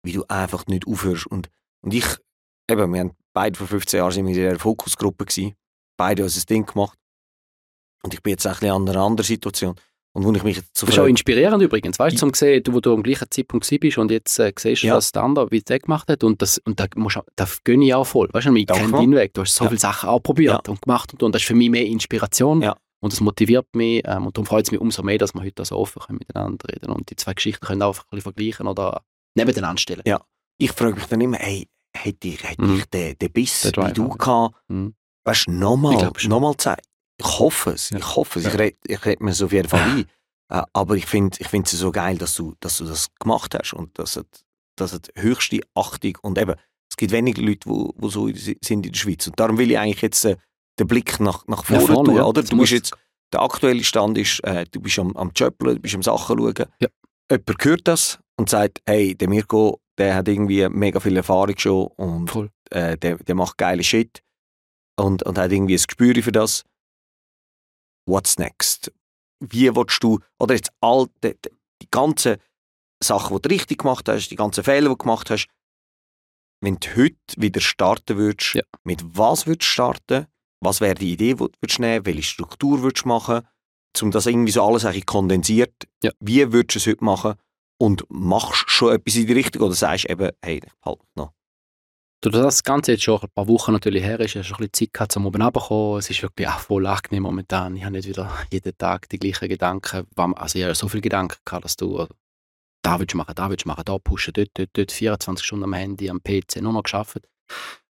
wie 0.03 0.13
du 0.13 0.25
einfach 0.27 0.67
nicht 0.67 0.85
aufhörst. 0.85 1.27
Und, 1.27 1.49
und 1.81 1.93
ich, 1.93 2.05
eben, 2.69 2.93
wir 2.93 2.99
haben 2.99 3.15
beide 3.33 3.57
vor 3.57 3.67
15 3.67 3.97
Jahren 3.97 4.11
sind 4.11 4.27
wir 4.27 4.35
in 4.35 4.41
der 4.41 4.59
Fokusgruppe 4.59 5.25
gewesen, 5.25 5.55
beide 5.97 6.23
haben 6.23 6.27
unser 6.27 6.45
Ding 6.45 6.65
gemacht. 6.65 6.97
Und 8.03 8.13
ich 8.13 8.21
bin 8.21 8.31
jetzt 8.31 8.47
ein 8.47 8.55
in 8.61 8.89
einer 8.89 9.01
anderen 9.01 9.25
Situation. 9.25 9.75
Und 10.13 10.25
wo 10.25 10.33
ich 10.33 10.43
mich 10.43 10.57
jetzt 10.57 10.75
so 10.75 10.87
Das 10.87 10.95
ist 10.95 11.01
auch 11.01 11.05
inspirierend 11.05 11.61
übrigens, 11.61 11.99
weißt 11.99 12.15
du, 12.15 12.19
zum 12.19 12.33
sehen, 12.33 12.63
du, 12.63 12.73
wo 12.73 12.79
du 12.79 12.93
am 12.93 13.03
gleichen 13.03 13.29
Zeitpunkt 13.29 13.69
bist 13.79 13.97
und 13.97 14.09
jetzt 14.09 14.39
äh, 14.39 14.51
siehst, 14.57 14.81
ja. 14.81 14.95
was 14.95 15.11
der 15.11 15.23
andere, 15.23 15.51
wie 15.51 15.61
der 15.61 15.79
gemacht 15.79 16.09
hat 16.09 16.23
und 16.23 16.41
das, 16.41 16.57
und 16.57 16.79
da, 16.79 16.87
musst, 16.95 17.19
da 17.35 17.47
gönne 17.63 17.85
ich 17.85 17.93
auch 17.93 18.05
voll. 18.05 18.27
Weißt 18.31 18.47
du, 18.47 18.55
ich 18.55 18.65
kenne 18.65 18.91
deinen 18.91 19.15
Weg, 19.15 19.33
du 19.35 19.41
hast 19.41 19.53
so 19.53 19.65
ja. 19.65 19.69
viele 19.69 19.79
Sachen 19.79 20.09
auch 20.09 20.19
probiert 20.19 20.67
ja. 20.67 20.71
und 20.71 20.81
gemacht 20.81 21.13
und, 21.13 21.21
und 21.21 21.35
das 21.35 21.43
ist 21.43 21.47
für 21.47 21.53
mich 21.53 21.69
mehr 21.69 21.85
Inspiration 21.85 22.63
ja. 22.63 22.75
und 23.01 23.13
das 23.13 23.21
motiviert 23.21 23.67
mich 23.75 24.01
ähm, 24.05 24.25
und 24.25 24.35
darum 24.35 24.47
freut 24.47 24.65
es 24.65 24.71
mich 24.71 24.81
umso 24.81 25.03
mehr, 25.03 25.19
dass 25.19 25.35
wir 25.35 25.43
heute 25.43 25.63
so 25.63 25.77
offen 25.77 26.01
können 26.01 26.17
miteinander 26.17 26.67
reden 26.67 26.89
und 26.89 27.09
die 27.11 27.15
zwei 27.15 27.35
Geschichten 27.35 27.63
können 27.63 27.83
auch 27.83 27.99
ein 27.99 28.03
bisschen 28.09 28.21
vergleichen 28.23 28.67
oder 28.67 29.03
nebeneinander 29.35 29.79
stellen. 29.79 30.01
Ja, 30.05 30.21
ich 30.57 30.71
frage 30.71 30.95
mich 30.95 31.05
dann 31.05 31.21
immer, 31.21 31.39
ey, 31.39 31.67
hätte 32.03 32.27
ich, 32.27 32.43
hätte 32.43 32.61
mhm. 32.61 32.77
ich 32.77 32.85
den, 32.85 33.17
den 33.17 33.31
Biss, 33.31 33.65
wie 33.65 33.93
du 33.93 34.09
gehabt, 34.09 34.55
mhm. 34.67 34.95
weißt 35.23 35.47
du, 35.47 35.51
nochmal, 35.51 36.11
nochmal 36.23 36.57
Zeit. 36.57 36.81
Ich 37.17 37.39
hoffe 37.39 37.71
es, 37.71 37.91
ich 37.91 38.15
hoffe 38.15 38.39
es, 38.39 38.45
ich 38.45 38.57
rede 38.57 38.77
ich 38.87 39.05
red 39.05 39.21
mir 39.21 39.33
so 39.33 39.45
auf 39.45 39.51
jeden 39.51 39.67
Fall 39.67 39.81
ein. 39.81 40.05
Äh, 40.51 40.63
aber 40.73 40.95
ich 40.95 41.05
finde 41.05 41.37
ich 41.39 41.47
find 41.47 41.71
es 41.71 41.77
so 41.77 41.91
geil, 41.91 42.17
dass 42.17 42.35
du, 42.35 42.55
dass 42.59 42.77
du 42.77 42.85
das 42.85 43.09
gemacht 43.19 43.55
hast 43.55 43.73
und 43.73 43.97
dass 43.99 44.15
es, 44.15 44.25
dass 44.75 44.93
es 44.93 45.01
höchste 45.15 45.61
Achtung 45.75 46.17
und 46.21 46.37
eben, 46.37 46.55
es 46.89 46.97
gibt 46.97 47.11
wenige 47.11 47.41
Leute, 47.41 47.69
die 47.69 48.09
so 48.09 48.27
sind 48.27 48.71
in 48.71 48.81
der 48.81 48.97
Schweiz. 48.97 49.27
Und 49.27 49.39
darum 49.39 49.57
will 49.57 49.69
ich 49.69 49.77
eigentlich 49.77 50.01
jetzt 50.01 50.25
äh, 50.25 50.37
den 50.79 50.87
Blick 50.87 51.19
nach, 51.19 51.45
nach 51.47 51.63
vorne, 51.63 51.81
ja, 51.81 51.87
vorne 51.87 52.07
tun, 52.07 52.15
ja. 52.15 52.25
oder? 52.25 52.41
Du 52.41 52.57
bist 52.57 52.71
jetzt, 52.71 52.93
der 53.31 53.41
aktuelle 53.41 53.83
Stand 53.83 54.17
ist, 54.17 54.43
äh, 54.43 54.65
du 54.71 54.79
bist 54.79 54.97
am, 54.97 55.15
am 55.15 55.31
Jöppeln, 55.35 55.75
du 55.75 55.81
bist 55.81 55.95
am 55.95 56.03
Sachen 56.03 56.37
schauen. 56.37 56.65
Ja. 56.79 56.87
Jemand 57.29 57.65
hört 57.65 57.87
das 57.87 58.19
und 58.37 58.49
sagt, 58.49 58.81
hey, 58.85 59.13
der 59.15 59.29
Mirko, 59.29 59.81
der 59.99 60.15
hat 60.15 60.27
irgendwie 60.27 60.67
mega 60.69 60.99
viel 60.99 61.17
Erfahrung 61.17 61.57
schon 61.57 61.87
und 61.97 62.49
äh, 62.71 62.97
der, 62.97 63.17
der 63.17 63.35
macht 63.35 63.57
geile 63.57 63.83
Shit 63.83 64.23
und, 64.97 65.23
und 65.23 65.37
hat 65.37 65.51
irgendwie 65.51 65.75
ein 65.75 65.83
Gespür 65.85 66.23
für 66.23 66.31
das. 66.31 66.63
What's 68.07 68.39
next? 68.39 68.91
Wie 69.39 69.75
willst 69.75 70.01
du, 70.03 70.19
oder 70.39 70.55
jetzt 70.55 70.71
all 70.81 71.07
die, 71.23 71.35
die 71.81 71.91
ganzen 71.91 72.37
Sachen, 73.01 73.35
die 73.35 73.41
du 73.41 73.49
richtig 73.49 73.79
gemacht 73.79 74.07
hast, 74.09 74.29
die 74.29 74.35
ganzen 74.35 74.63
Fehler, 74.63 74.89
die 74.89 74.95
du 74.95 74.97
gemacht 74.97 75.29
hast, 75.29 75.47
wenn 76.61 76.77
du 76.79 76.89
heute 76.95 77.17
wieder 77.37 77.61
starten 77.61 78.17
würdest, 78.17 78.55
ja. 78.55 78.63
mit 78.83 79.01
was 79.17 79.47
würdest 79.47 79.69
du 79.69 79.73
starten? 79.73 80.27
Was 80.61 80.81
wäre 80.81 80.95
die 80.95 81.13
Idee, 81.13 81.33
die 81.33 81.37
du 81.37 81.49
würdest 81.61 81.79
nehmen? 81.79 82.05
Welche 82.05 82.23
Struktur 82.23 82.81
würdest 82.81 83.05
du 83.05 83.09
machen? 83.09 83.47
Um 84.01 84.11
das 84.11 84.25
irgendwie 84.25 84.51
so 84.51 84.63
alles 84.63 84.85
eigentlich 84.85 85.05
kondensiert. 85.05 85.73
Ja. 86.03 86.11
Wie 86.19 86.51
würdest 86.51 86.75
du 86.75 86.79
es 86.79 86.87
heute 86.87 87.03
machen? 87.03 87.35
Und 87.79 88.05
machst 88.09 88.69
schon 88.69 88.93
etwas 88.93 89.15
in 89.15 89.27
die 89.27 89.33
Richtung 89.33 89.63
oder 89.63 89.73
sagst 89.73 90.09
eben, 90.09 90.31
hey, 90.43 90.61
halt 90.85 90.99
noch. 91.15 91.33
Du, 92.21 92.29
das 92.29 92.63
Ganze 92.63 92.91
jetzt 92.91 93.03
schon 93.03 93.21
ein 93.21 93.29
paar 93.33 93.47
Wochen 93.47 93.71
natürlich 93.71 94.03
her 94.03 94.19
ist, 94.19 94.35
hast 94.35 94.47
schon 94.47 94.57
ein 94.57 94.69
bisschen 94.69 94.87
Zeit 94.87 94.93
gehabt, 94.93 95.15
um 95.15 95.25
oben 95.25 95.41
runterzukommen. 95.41 95.99
Es 95.99 96.09
ist 96.09 96.21
wirklich 96.21 96.49
auch 96.49 96.59
voll 96.59 96.85
angenehm 96.85 97.23
momentan. 97.23 97.77
Ich 97.77 97.83
habe 97.85 97.93
nicht 97.93 98.09
wieder 98.09 98.29
jeden 98.51 98.77
Tag 98.77 99.07
die 99.07 99.19
gleichen 99.19 99.47
Gedanken. 99.47 100.05
Also 100.17 100.59
ich 100.59 100.65
habe 100.65 100.75
so 100.75 100.89
viele 100.89 101.01
Gedanken 101.01 101.37
gehabt, 101.45 101.63
dass 101.63 101.77
du 101.77 102.05
da 102.81 102.99
willst 102.99 103.13
du 103.13 103.17
machen, 103.17 103.35
da 103.35 103.49
willst 103.49 103.65
du 103.65 103.69
machen, 103.69 103.83
da 103.85 103.97
pushen, 103.97 104.33
dort, 104.33 104.49
dort, 104.53 104.69
dort, 104.73 104.91
24 104.91 105.45
Stunden 105.45 105.65
am 105.65 105.73
Handy, 105.73 106.09
am 106.09 106.21
PC, 106.21 106.61
nur 106.61 106.73
noch 106.73 106.83
geschafft. 106.83 107.19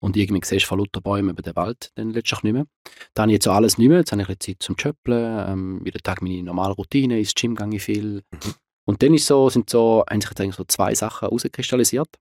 Und 0.00 0.16
irgendwie 0.16 0.44
siehst 0.44 0.64
du 0.64 0.68
von 0.68 0.80
lauter 0.80 1.00
Bäumen 1.00 1.30
über 1.30 1.42
den 1.42 1.54
Wald 1.54 1.92
dann 1.94 2.10
letztlich 2.10 2.42
nicht 2.42 2.52
mehr. 2.52 2.66
Dann 3.14 3.24
habe 3.24 3.32
ich 3.32 3.34
jetzt 3.34 3.44
so 3.44 3.52
alles 3.52 3.78
nicht 3.78 3.88
mehr. 3.88 3.98
Jetzt 3.98 4.10
habe 4.10 4.22
ich 4.22 4.28
ein 4.28 4.36
bisschen 4.36 4.56
Zeit 4.58 4.62
zum 4.62 4.78
Schöppeln. 4.78 5.48
Ähm, 5.48 5.82
jeden 5.84 6.02
Tag 6.02 6.22
meine 6.22 6.42
normale 6.42 6.74
Routine, 6.74 7.18
ins 7.18 7.34
Gym 7.34 7.54
gehe 7.54 7.68
ich 7.74 7.82
viel. 7.82 8.24
Mhm. 8.32 8.54
Und 8.92 9.02
dann 9.02 9.14
ist 9.14 9.24
so, 9.24 9.48
sind 9.48 9.70
so, 9.70 10.04
haben 10.06 10.20
sich 10.20 10.54
so 10.54 10.64
zwei 10.64 10.94
Sachen 10.94 11.26
herauskristallisiert. 11.26 12.14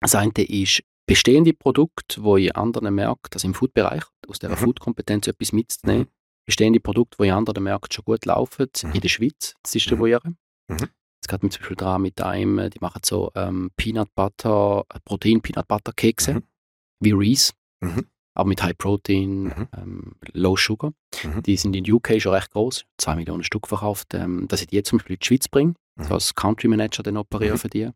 Das 0.00 0.14
eine 0.14 0.30
ist 0.30 0.84
bestehende 1.06 1.52
Produkte, 1.52 2.20
die 2.20 2.46
in 2.46 2.52
anderen 2.52 2.94
Märkten, 2.94 3.34
also 3.34 3.48
im 3.48 3.54
Food-Bereich, 3.54 4.04
aus 4.28 4.38
der 4.38 4.50
mhm. 4.50 4.58
Food-Kompetenz 4.58 5.26
etwas 5.26 5.52
mitzunehmen, 5.52 6.02
mhm. 6.02 6.44
bestehende 6.46 6.78
Produkte, 6.78 7.16
die 7.20 7.30
in 7.30 7.34
anderen 7.34 7.64
Märkten 7.64 7.90
schon 7.92 8.04
gut 8.04 8.24
laufen, 8.26 8.68
mhm. 8.84 8.92
in 8.92 9.00
der 9.00 9.08
Schweiz 9.08 9.56
zu 9.64 9.72
distribuieren. 9.72 10.38
Mhm. 10.68 10.76
Jetzt 10.76 11.28
geht 11.28 11.42
man 11.42 11.50
zum 11.50 11.62
Beispiel 11.62 11.76
dran 11.76 12.02
mit 12.02 12.20
einem, 12.20 12.70
die 12.70 12.78
machen 12.80 13.02
so 13.04 13.32
ähm, 13.34 13.72
Peanut 13.74 14.14
Butter, 14.14 14.84
Protein 15.04 15.40
Peanut 15.40 15.66
Butter 15.66 15.92
Kekse, 15.92 16.34
mhm. 16.34 16.42
wie 17.00 17.10
Reese. 17.10 17.54
Mhm 17.80 18.06
aber 18.34 18.48
mit 18.48 18.62
High 18.62 18.76
Protein, 18.76 19.44
mhm. 19.44 19.68
ähm, 19.76 20.12
Low 20.32 20.56
Sugar. 20.56 20.92
Mhm. 21.24 21.42
Die 21.42 21.56
sind 21.56 21.74
in 21.74 21.90
UK 21.90 22.20
schon 22.20 22.32
recht 22.32 22.50
groß, 22.50 22.84
zwei 22.98 23.16
Millionen 23.16 23.42
Stück 23.42 23.66
verkauft. 23.66 24.14
Ähm, 24.14 24.46
dass 24.48 24.60
ich 24.60 24.68
die 24.68 24.82
zum 24.82 24.98
Beispiel 24.98 25.14
in 25.14 25.20
die 25.20 25.26
Schweiz 25.26 25.48
bringe, 25.48 25.74
mhm. 25.96 26.04
so 26.04 26.14
als 26.14 26.34
Country 26.34 26.68
Manager 26.68 27.02
dann 27.02 27.16
operiere 27.16 27.54
mhm. 27.54 27.58
für 27.58 27.68
die. 27.68 27.90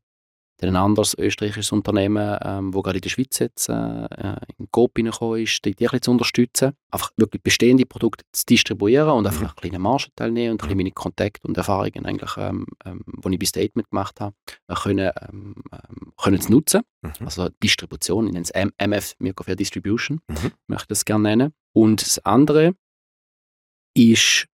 Dann 0.58 0.70
ein 0.70 0.76
anderes 0.76 1.14
österreichisches 1.18 1.72
Unternehmen, 1.72 2.38
ähm, 2.42 2.72
wo 2.72 2.82
gerade 2.82 2.98
in 2.98 3.02
der 3.02 3.08
Schweiz 3.08 3.38
jetzt 3.38 3.68
äh, 3.68 3.72
äh 4.04 4.36
in 4.58 4.70
Coop 4.70 4.96
reingekommen 4.96 5.42
ist, 5.42 5.64
die, 5.64 5.74
die 5.74 5.88
ein 5.88 6.00
zu 6.00 6.10
unterstützen. 6.10 6.72
Einfach 6.90 7.10
wirklich 7.16 7.42
bestehende 7.42 7.86
Produkte 7.86 8.24
zu 8.32 8.44
distribuieren 8.46 9.10
und 9.10 9.26
einfach 9.26 9.40
mhm. 9.40 9.46
einen 9.46 9.56
kleinen 9.56 9.82
Margenteil 9.82 10.30
nehmen 10.30 10.52
und 10.52 10.62
ein 10.62 10.68
bisschen 10.68 10.76
meine 10.76 10.90
Kontakte 10.92 11.46
und 11.48 11.56
Erfahrungen, 11.56 12.06
eigentlich, 12.06 12.36
ähm, 12.36 12.66
ähm, 12.84 13.04
die 13.06 13.32
ich 13.32 13.38
bei 13.38 13.46
Statement 13.46 13.90
gemacht 13.90 14.20
habe, 14.20 14.36
äh, 14.68 14.74
können, 14.74 15.10
ähm, 15.28 15.54
ähm, 15.72 16.12
können 16.16 16.40
zu 16.40 16.52
nutzen. 16.52 16.82
Mhm. 17.02 17.12
Also 17.24 17.48
Distribution, 17.62 18.28
ich 18.28 18.32
nenne 18.32 18.46
es 18.48 18.72
MF, 18.78 19.14
Mirko 19.18 19.44
Distribution, 19.54 20.20
mhm. 20.28 20.52
möchte 20.68 20.88
das 20.88 21.04
gerne 21.04 21.24
nennen. 21.24 21.52
Und 21.72 22.00
das 22.00 22.18
andere 22.24 22.74
ist, 23.96 24.46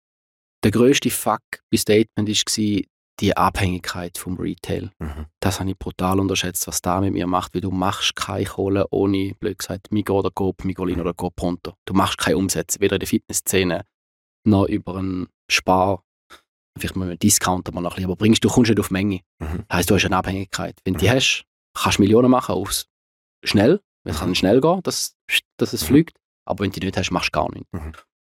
der 0.62 0.70
grösste 0.70 1.10
Fuck 1.10 1.42
bei 1.70 1.76
Statement 1.76 2.28
war, 2.28 2.82
die 3.20 3.36
Abhängigkeit 3.36 4.18
vom 4.18 4.36
Retail. 4.36 4.90
Mhm. 4.98 5.26
Das 5.40 5.60
habe 5.60 5.70
ich 5.70 5.78
brutal 5.78 6.20
unterschätzt, 6.20 6.66
was 6.66 6.82
da 6.82 7.00
mit 7.00 7.12
mir 7.12 7.26
macht, 7.26 7.54
weil 7.54 7.60
du 7.60 7.70
machst 7.70 8.14
keine 8.16 8.44
Kohle 8.44 8.86
ohne, 8.90 9.34
blöd 9.38 9.58
gesagt, 9.58 9.90
Migo 9.90 10.18
oder 10.18 10.30
Coop, 10.30 10.64
Migolin 10.64 10.96
mhm. 10.96 11.00
oder 11.02 11.14
Coop 11.14 11.34
Pronto. 11.36 11.74
Du 11.84 11.94
machst 11.94 12.18
keine 12.18 12.36
Umsätze, 12.36 12.80
weder 12.80 12.96
in 12.96 13.00
der 13.00 13.08
Fitnessszene 13.08 13.84
noch 14.44 14.66
über 14.66 14.96
einen 14.96 15.28
Spar, 15.50 16.04
vielleicht 16.78 16.96
mal 16.96 17.08
einen 17.08 17.18
Discounter 17.18 17.72
mal 17.72 17.80
noch 17.80 17.92
ein 17.92 17.94
bisschen, 17.96 18.10
aber 18.10 18.16
bringst 18.16 18.44
du 18.44 18.48
kommst 18.48 18.70
nicht 18.70 18.80
auf 18.80 18.90
Menge. 18.90 19.20
Mhm. 19.40 19.64
Das 19.68 19.78
heisst, 19.78 19.90
du 19.90 19.94
hast 19.94 20.04
eine 20.04 20.16
Abhängigkeit. 20.16 20.80
Wenn 20.84 20.94
du 20.94 21.00
die 21.00 21.08
mhm. 21.08 21.12
hast, 21.12 21.44
kannst 21.74 21.98
du 21.98 22.02
Millionen 22.02 22.30
machen 22.30 22.54
aufs 22.54 22.86
schnell, 23.44 23.80
es 24.04 24.18
kann 24.20 24.30
mhm. 24.30 24.34
schnell 24.34 24.60
gehen, 24.60 24.80
dass, 24.82 25.16
dass 25.56 25.72
es 25.72 25.82
fliegt, 25.82 26.18
aber 26.44 26.64
wenn 26.64 26.70
du 26.70 26.80
die 26.80 26.86
nicht 26.86 26.96
hast, 26.96 27.10
machst 27.10 27.34
du 27.34 27.38
gar 27.38 27.52
nichts. 27.52 27.68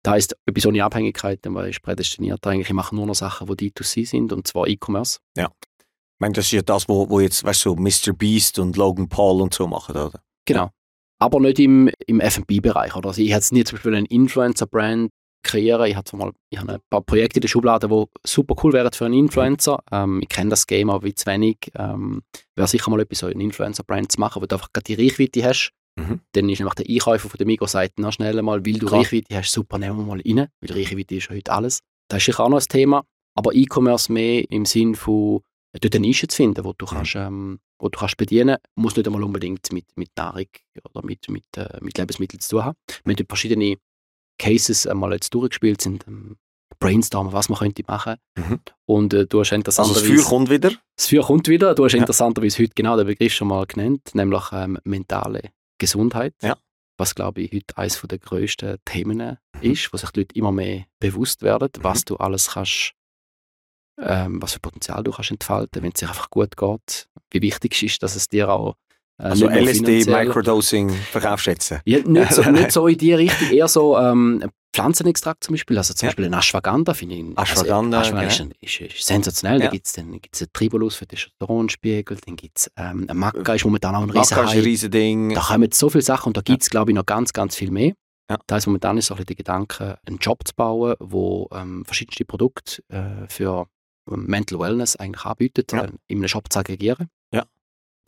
Da 0.02 0.16
ist 0.16 0.36
etwas 0.46 0.66
ohne 0.66 0.84
Abhängigkeit, 0.84 1.40
dann 1.42 1.54
war 1.54 1.66
ich 1.66 1.80
prädestiniert. 1.80 2.44
Eigentlich, 2.46 2.68
ich 2.68 2.74
mache 2.74 2.94
nur 2.94 3.06
noch 3.06 3.14
Sachen, 3.14 3.46
die 3.56 3.70
D2C 3.70 4.06
sind, 4.06 4.32
und 4.32 4.46
zwar 4.48 4.66
E-Commerce. 4.66 5.20
Ja. 5.36 5.50
Ich 5.62 6.20
meine, 6.20 6.34
das 6.34 6.46
ist 6.46 6.52
ja 6.52 6.62
das, 6.62 6.88
wo, 6.88 7.08
wo 7.08 7.20
jetzt, 7.20 7.44
weißt 7.44 7.64
du, 7.64 7.70
so 7.70 7.76
Mr. 7.76 8.12
Beast 8.12 8.58
und 8.58 8.76
Logan 8.76 9.08
Paul 9.08 9.40
und 9.40 9.54
so 9.54 9.66
machen, 9.66 9.96
oder? 9.96 10.20
Genau. 10.44 10.70
Aber 11.20 11.38
nicht 11.38 11.60
im, 11.60 11.88
im 12.06 12.20
F&B-Bereich. 12.20 12.96
Also 12.96 13.22
ich 13.22 13.32
hätte 13.32 13.54
nie 13.54 13.64
zum 13.64 13.76
Beispiel 13.76 13.94
einen 13.94 14.06
Influencer-Brand 14.06 15.10
kreieren. 15.44 15.86
Ich 15.86 16.12
mal 16.12 16.32
ich 16.50 16.58
habe 16.58 16.74
ein 16.74 16.80
paar 16.90 17.02
Projekte 17.02 17.38
in 17.38 17.42
der 17.42 17.48
Schublade, 17.48 17.88
die 17.88 18.04
super 18.24 18.56
cool 18.62 18.72
wären 18.72 18.92
für 18.92 19.04
einen 19.04 19.14
Influencer. 19.14 19.82
Ähm, 19.90 20.20
ich 20.22 20.28
kenne 20.28 20.50
das 20.50 20.66
Game 20.66 20.90
aber 20.90 21.04
wie 21.04 21.14
zu 21.14 21.26
wenig. 21.26 21.58
Ähm, 21.76 22.22
wäre 22.56 22.68
sicher 22.68 22.90
mal 22.90 23.00
etwas, 23.00 23.20
so 23.20 23.26
einen 23.26 23.40
Influencer-Brand 23.40 24.12
zu 24.12 24.20
machen, 24.20 24.42
wo 24.42 24.46
du 24.46 24.56
einfach 24.56 24.72
gerade 24.72 24.84
die 24.84 24.94
Reichweite 24.94 25.44
hast 25.44 25.72
Mhm. 25.96 26.20
Dann 26.32 26.48
ist 26.48 26.58
nämlich 26.58 26.74
der 26.74 26.86
Einkäufer 26.88 27.28
von 27.28 27.38
der 27.38 27.46
Migros-Seite 27.46 28.00
noch 28.00 28.12
schnell 28.12 28.40
mal, 28.42 28.64
weil 28.64 28.74
du 28.74 28.86
Klar. 28.86 29.00
Reichweite 29.00 29.36
hast, 29.36 29.52
super, 29.52 29.78
nehmen 29.78 29.98
wir 29.98 30.04
mal 30.04 30.22
rein, 30.24 30.48
weil 30.60 30.76
Reichweite 30.76 31.14
ist 31.16 31.30
heute 31.30 31.52
alles. 31.52 31.80
Das 32.08 32.26
ist 32.26 32.38
auch 32.40 32.48
noch 32.48 32.60
ein 32.60 32.68
Thema, 32.68 33.04
aber 33.34 33.54
E-Commerce 33.54 34.10
mehr 34.12 34.50
im 34.50 34.64
Sinn 34.64 34.94
von, 34.94 35.40
dort 35.80 35.94
eine 35.94 36.06
Nische 36.06 36.28
zu 36.28 36.36
finden, 36.36 36.64
wo 36.64 36.72
du, 36.72 36.86
mhm. 36.86 36.90
kannst, 36.90 37.14
ähm, 37.14 37.60
wo 37.78 37.88
du 37.88 37.98
kannst 37.98 38.16
bedienen 38.16 38.56
muss 38.74 38.96
nicht 38.96 39.06
einmal 39.06 39.22
unbedingt 39.22 39.70
mit, 39.72 39.86
mit 39.96 40.10
Nahrung 40.16 40.46
oder 40.84 41.04
mit, 41.04 41.28
mit, 41.28 41.44
äh, 41.56 41.78
mit 41.80 41.98
Lebensmitteln 41.98 42.40
zu 42.40 42.56
tun 42.56 42.64
haben. 42.64 42.76
Wir 43.04 43.14
haben 43.14 43.26
verschiedene 43.26 43.76
Cases 44.38 44.86
einmal 44.86 45.12
jetzt 45.12 45.32
durchgespielt, 45.34 45.80
sind 45.80 46.06
ähm, 46.08 46.36
brainstormen, 46.78 47.32
was 47.32 47.48
man 47.48 47.58
könnte 47.58 47.82
machen. 47.86 48.16
Mhm. 48.36 48.60
Und 48.86 49.14
äh, 49.14 49.26
du 49.26 49.40
hast 49.40 49.52
interessanterweise... 49.52 50.00
Also 50.00 50.14
das 50.14 50.24
Feuer 50.24 50.28
kommt 50.30 50.50
wieder? 50.50 50.72
Das 50.96 51.06
Feuer 51.06 51.22
kommt 51.22 51.48
wieder. 51.48 51.74
Du 51.74 51.84
hast 51.84 51.92
ja. 51.92 51.98
interessanterweise 51.98 52.62
heute 52.62 52.72
genau 52.74 52.96
den 52.96 53.06
Begriff 53.06 53.32
schon 53.32 53.48
mal 53.48 53.66
genannt, 53.66 54.10
nämlich 54.14 54.42
ähm, 54.52 54.78
mentale 54.84 55.52
Gesundheit. 55.82 56.34
Ja. 56.42 56.56
Was, 56.98 57.14
glaube 57.14 57.42
ich, 57.42 57.52
heute 57.52 57.76
eines 57.76 58.00
der 58.00 58.18
grössten 58.18 58.78
Themen 58.84 59.38
ist, 59.60 59.92
wo 59.92 59.96
sich 59.96 60.10
die 60.10 60.20
Leute 60.20 60.34
immer 60.36 60.52
mehr 60.52 60.84
bewusst 61.00 61.42
werden, 61.42 61.70
mhm. 61.76 61.84
was 61.84 62.04
du 62.04 62.16
alles 62.16 62.50
kannst, 62.50 62.92
ähm, 64.00 64.40
was 64.40 64.54
für 64.54 64.60
Potenzial 64.60 65.02
du 65.02 65.10
kannst 65.10 65.30
entfalten, 65.30 65.82
wenn 65.82 65.90
es 65.92 66.00
dir 66.00 66.08
einfach 66.08 66.30
gut 66.30 66.56
geht. 66.56 67.08
Wie 67.30 67.42
wichtig 67.42 67.74
es 67.74 67.82
ist, 67.82 68.02
dass 68.02 68.14
es 68.14 68.28
dir 68.28 68.50
auch 68.50 68.76
äh, 69.18 69.24
also 69.24 69.48
LSD, 69.48 70.04
Microdosing, 70.04 70.90
verkaufsschätzen? 70.90 71.80
Ja, 71.84 71.98
nicht, 72.00 72.32
so, 72.32 72.42
nicht 72.50 72.70
so 72.70 72.86
in 72.86 72.98
die 72.98 73.14
Richtung, 73.14 73.50
eher 73.50 73.68
so 73.68 73.98
ähm, 73.98 74.48
Pflanzenextrakt 74.72 75.44
zum 75.44 75.54
Beispiel, 75.54 75.76
also 75.76 75.92
zum 75.94 76.06
ja. 76.06 76.10
Beispiel 76.10 76.26
ein 76.26 76.34
Ashwagandha 76.34 76.94
finde 76.94 77.16
ich. 77.16 77.38
Ashwagandha, 77.38 77.98
also, 77.98 78.16
Ashwagandha 78.16 78.54
ist, 78.60 78.80
ist, 78.80 78.94
ist, 78.94 79.06
sensationell. 79.06 79.60
Ja. 79.60 79.66
Da 79.66 79.70
gibt 79.70 79.86
es 79.86 79.98
einen 79.98 80.20
Tribulus 80.52 80.96
für 80.96 81.04
den 81.04 81.16
Testosteronspiegel, 81.16 82.18
dann 82.24 82.36
gibt 82.36 82.58
es 82.58 82.70
ähm, 82.76 83.06
ein 83.08 83.16
Maca, 83.16 83.54
ist 83.54 83.64
momentan 83.64 83.94
auch 83.94 84.02
ein 84.02 84.10
riesen 84.10 84.36
Maca 84.36 84.44
ist 84.44 84.56
ein 84.56 84.62
riesen 84.62 84.90
Ding. 84.90 85.34
Da 85.34 85.40
kommen 85.40 85.70
so 85.72 85.90
viele 85.90 86.02
Sachen 86.02 86.28
und 86.28 86.36
da 86.36 86.40
gibt 86.40 86.62
es, 86.62 86.70
glaube 86.70 86.90
ich, 86.90 86.94
noch 86.94 87.06
ganz, 87.06 87.32
ganz 87.32 87.54
viel 87.54 87.70
mehr. 87.70 87.92
Ja. 88.30 88.38
Da 88.46 88.56
ist 88.56 88.66
momentan 88.66 88.96
ist 88.96 89.06
so 89.06 89.14
der 89.14 89.36
Gedanke, 89.36 89.98
einen 90.06 90.18
Job 90.18 90.46
zu 90.46 90.54
bauen, 90.54 90.94
wo 91.00 91.48
ähm, 91.52 91.84
verschiedenste 91.84 92.24
Produkte 92.24 92.82
äh, 92.88 93.28
für 93.28 93.66
Mental 94.06 94.58
Wellness 94.58 94.96
eigentlich 94.96 95.24
anbietet, 95.24 95.72
ja. 95.72 95.84
äh, 95.84 95.90
in 96.08 96.18
einem 96.18 96.28
Shop 96.28 96.50
zu 96.50 96.58
aggregieren. 96.58 97.08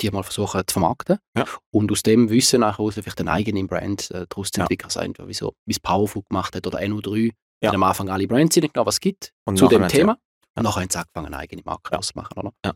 Ja. 0.03 0.11
die 0.11 0.15
mal 0.15 0.23
versuchen 0.23 0.63
zu 0.67 0.73
vermarkten. 0.73 1.19
Ja. 1.37 1.45
Und 1.71 1.91
aus 1.93 2.03
dem 2.03 2.29
Wissen 2.31 2.61
nachher 2.61 2.91
vielleicht 2.93 3.21
eine 3.21 3.31
eigene 3.33 3.65
Brand 3.65 4.11
äh, 4.11 4.27
daraus 4.29 4.51
zu 4.51 4.59
Ja. 4.61 4.65
entwickeln. 4.65 4.87
Also 4.87 5.01
entweder 5.01 5.29
wie 5.29 5.35
so, 5.35 5.55
wie 5.67 5.73
es 5.73 5.81
Powerfood 5.81 6.29
gemacht 6.29 6.55
hat 6.57 6.67
oder 6.67 6.79
NO3. 6.81 7.27
Ja. 7.27 7.33
Ja. 7.63 7.73
Am 7.73 7.83
Anfang 7.83 8.09
alle 8.11 8.27
Brands 8.27 8.57
nicht 8.57 8.75
genau, 8.75 8.85
was 8.85 8.97
es 8.97 9.01
gibt 9.01 9.33
Und 9.47 9.57
zu 9.57 9.69
dem 9.69 9.87
Thema. 9.89 10.13
Ja. 10.13 10.19
Und 10.57 10.63
nachher 10.65 10.83
haben 10.83 10.91
sie 10.91 10.99
angefangen, 10.99 11.27
eine 11.29 11.39
eigene 11.39 11.63
Marke 11.65 11.91
Ja. 11.93 11.99
auszumachen. 11.99 12.37
Oder? 12.37 12.53
Ja. 12.65 12.73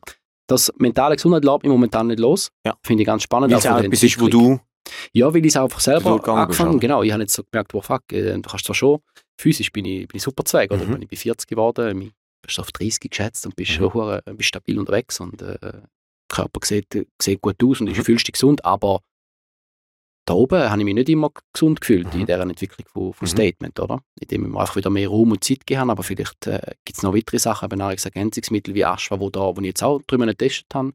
Das 0.46 0.72
mentale 0.78 1.16
Gesundheit 1.16 1.44
lässt 1.44 1.62
mich 1.62 1.70
momentan 1.70 2.06
nicht 2.06 2.20
los. 2.20 2.50
Ja. 2.64 2.74
Finde 2.82 3.02
ich 3.02 3.06
ganz 3.06 3.22
spannend. 3.24 3.50
Weil 3.52 3.58
es 3.58 3.66
auch 3.66 3.78
etwas 3.78 4.02
ist, 4.02 4.20
wo 4.20 4.28
du 4.28 4.58
Ja, 5.12 5.34
weil 5.34 5.44
ich 5.44 5.52
es 5.52 5.56
einfach 5.58 5.80
selber 5.80 6.16
bist, 6.16 6.28
angefangen 6.28 6.70
oder? 6.70 6.78
Genau, 6.78 7.02
ich 7.02 7.12
habe 7.12 7.22
jetzt 7.22 7.34
so 7.34 7.42
gemerkt, 7.44 7.74
wow, 7.74 7.84
fuck, 7.84 8.10
äh, 8.12 8.32
du 8.32 8.40
kannst 8.48 8.64
zwar 8.64 8.74
schon, 8.74 9.00
physisch 9.38 9.70
bin 9.70 9.84
ich, 9.84 10.08
bin 10.08 10.16
ich 10.16 10.22
super 10.22 10.44
zweig, 10.46 10.70
oder? 10.70 10.82
Mhm. 10.86 11.02
Ich 11.02 11.08
bin 11.08 11.18
40 11.18 11.46
geworden, 11.46 12.00
ich 12.00 12.12
bist 12.40 12.58
auf 12.58 12.72
30 12.72 13.10
geschätzt 13.10 13.44
und 13.44 13.54
bist 13.54 13.72
Mhm. 13.72 13.74
schon 13.74 13.92
hure- 13.94 14.22
bist 14.34 14.48
stabil 14.48 14.78
unterwegs 14.78 15.20
und 15.20 15.42
äh, 15.42 15.58
Körper 16.28 16.60
sieht, 16.64 17.06
sieht 17.20 17.40
gut 17.40 17.62
aus 17.62 17.80
und 17.80 17.88
Mhm. 17.90 17.94
du 17.94 18.04
fühlst 18.04 18.26
dich 18.26 18.32
gesund, 18.32 18.64
aber 18.64 19.00
da 20.26 20.34
oben 20.34 20.68
habe 20.70 20.78
ich 20.80 20.84
mich 20.84 20.94
nicht 20.94 21.08
immer 21.08 21.30
gesund 21.54 21.80
gefühlt 21.80 22.12
Mhm. 22.14 22.20
in 22.20 22.26
dieser 22.26 22.40
Entwicklung 22.42 22.86
von, 22.86 23.12
von 23.14 23.26
Mhm. 23.26 23.30
Statement, 23.30 23.80
oder? 23.80 24.02
Indem 24.20 24.50
wir 24.52 24.60
einfach 24.60 24.76
wieder 24.76 24.90
mehr 24.90 25.08
Raum 25.08 25.32
und 25.32 25.42
Zeit 25.42 25.60
gegeben 25.60 25.80
haben, 25.80 25.90
aber 25.90 26.02
vielleicht 26.02 26.46
äh, 26.46 26.74
gibt 26.84 26.98
es 26.98 27.02
noch 27.02 27.14
weitere 27.14 27.38
Sachen, 27.38 27.66
eben 27.66 27.78
Nahrungsergänzungsmittel 27.78 28.74
wie 28.74 28.84
Aschwa, 28.84 29.18
wo, 29.20 29.30
da, 29.30 29.40
wo 29.56 29.60
ich 29.60 29.66
jetzt 29.66 29.82
auch 29.82 30.00
drüber 30.06 30.26
getestet 30.26 30.66
habe, 30.74 30.92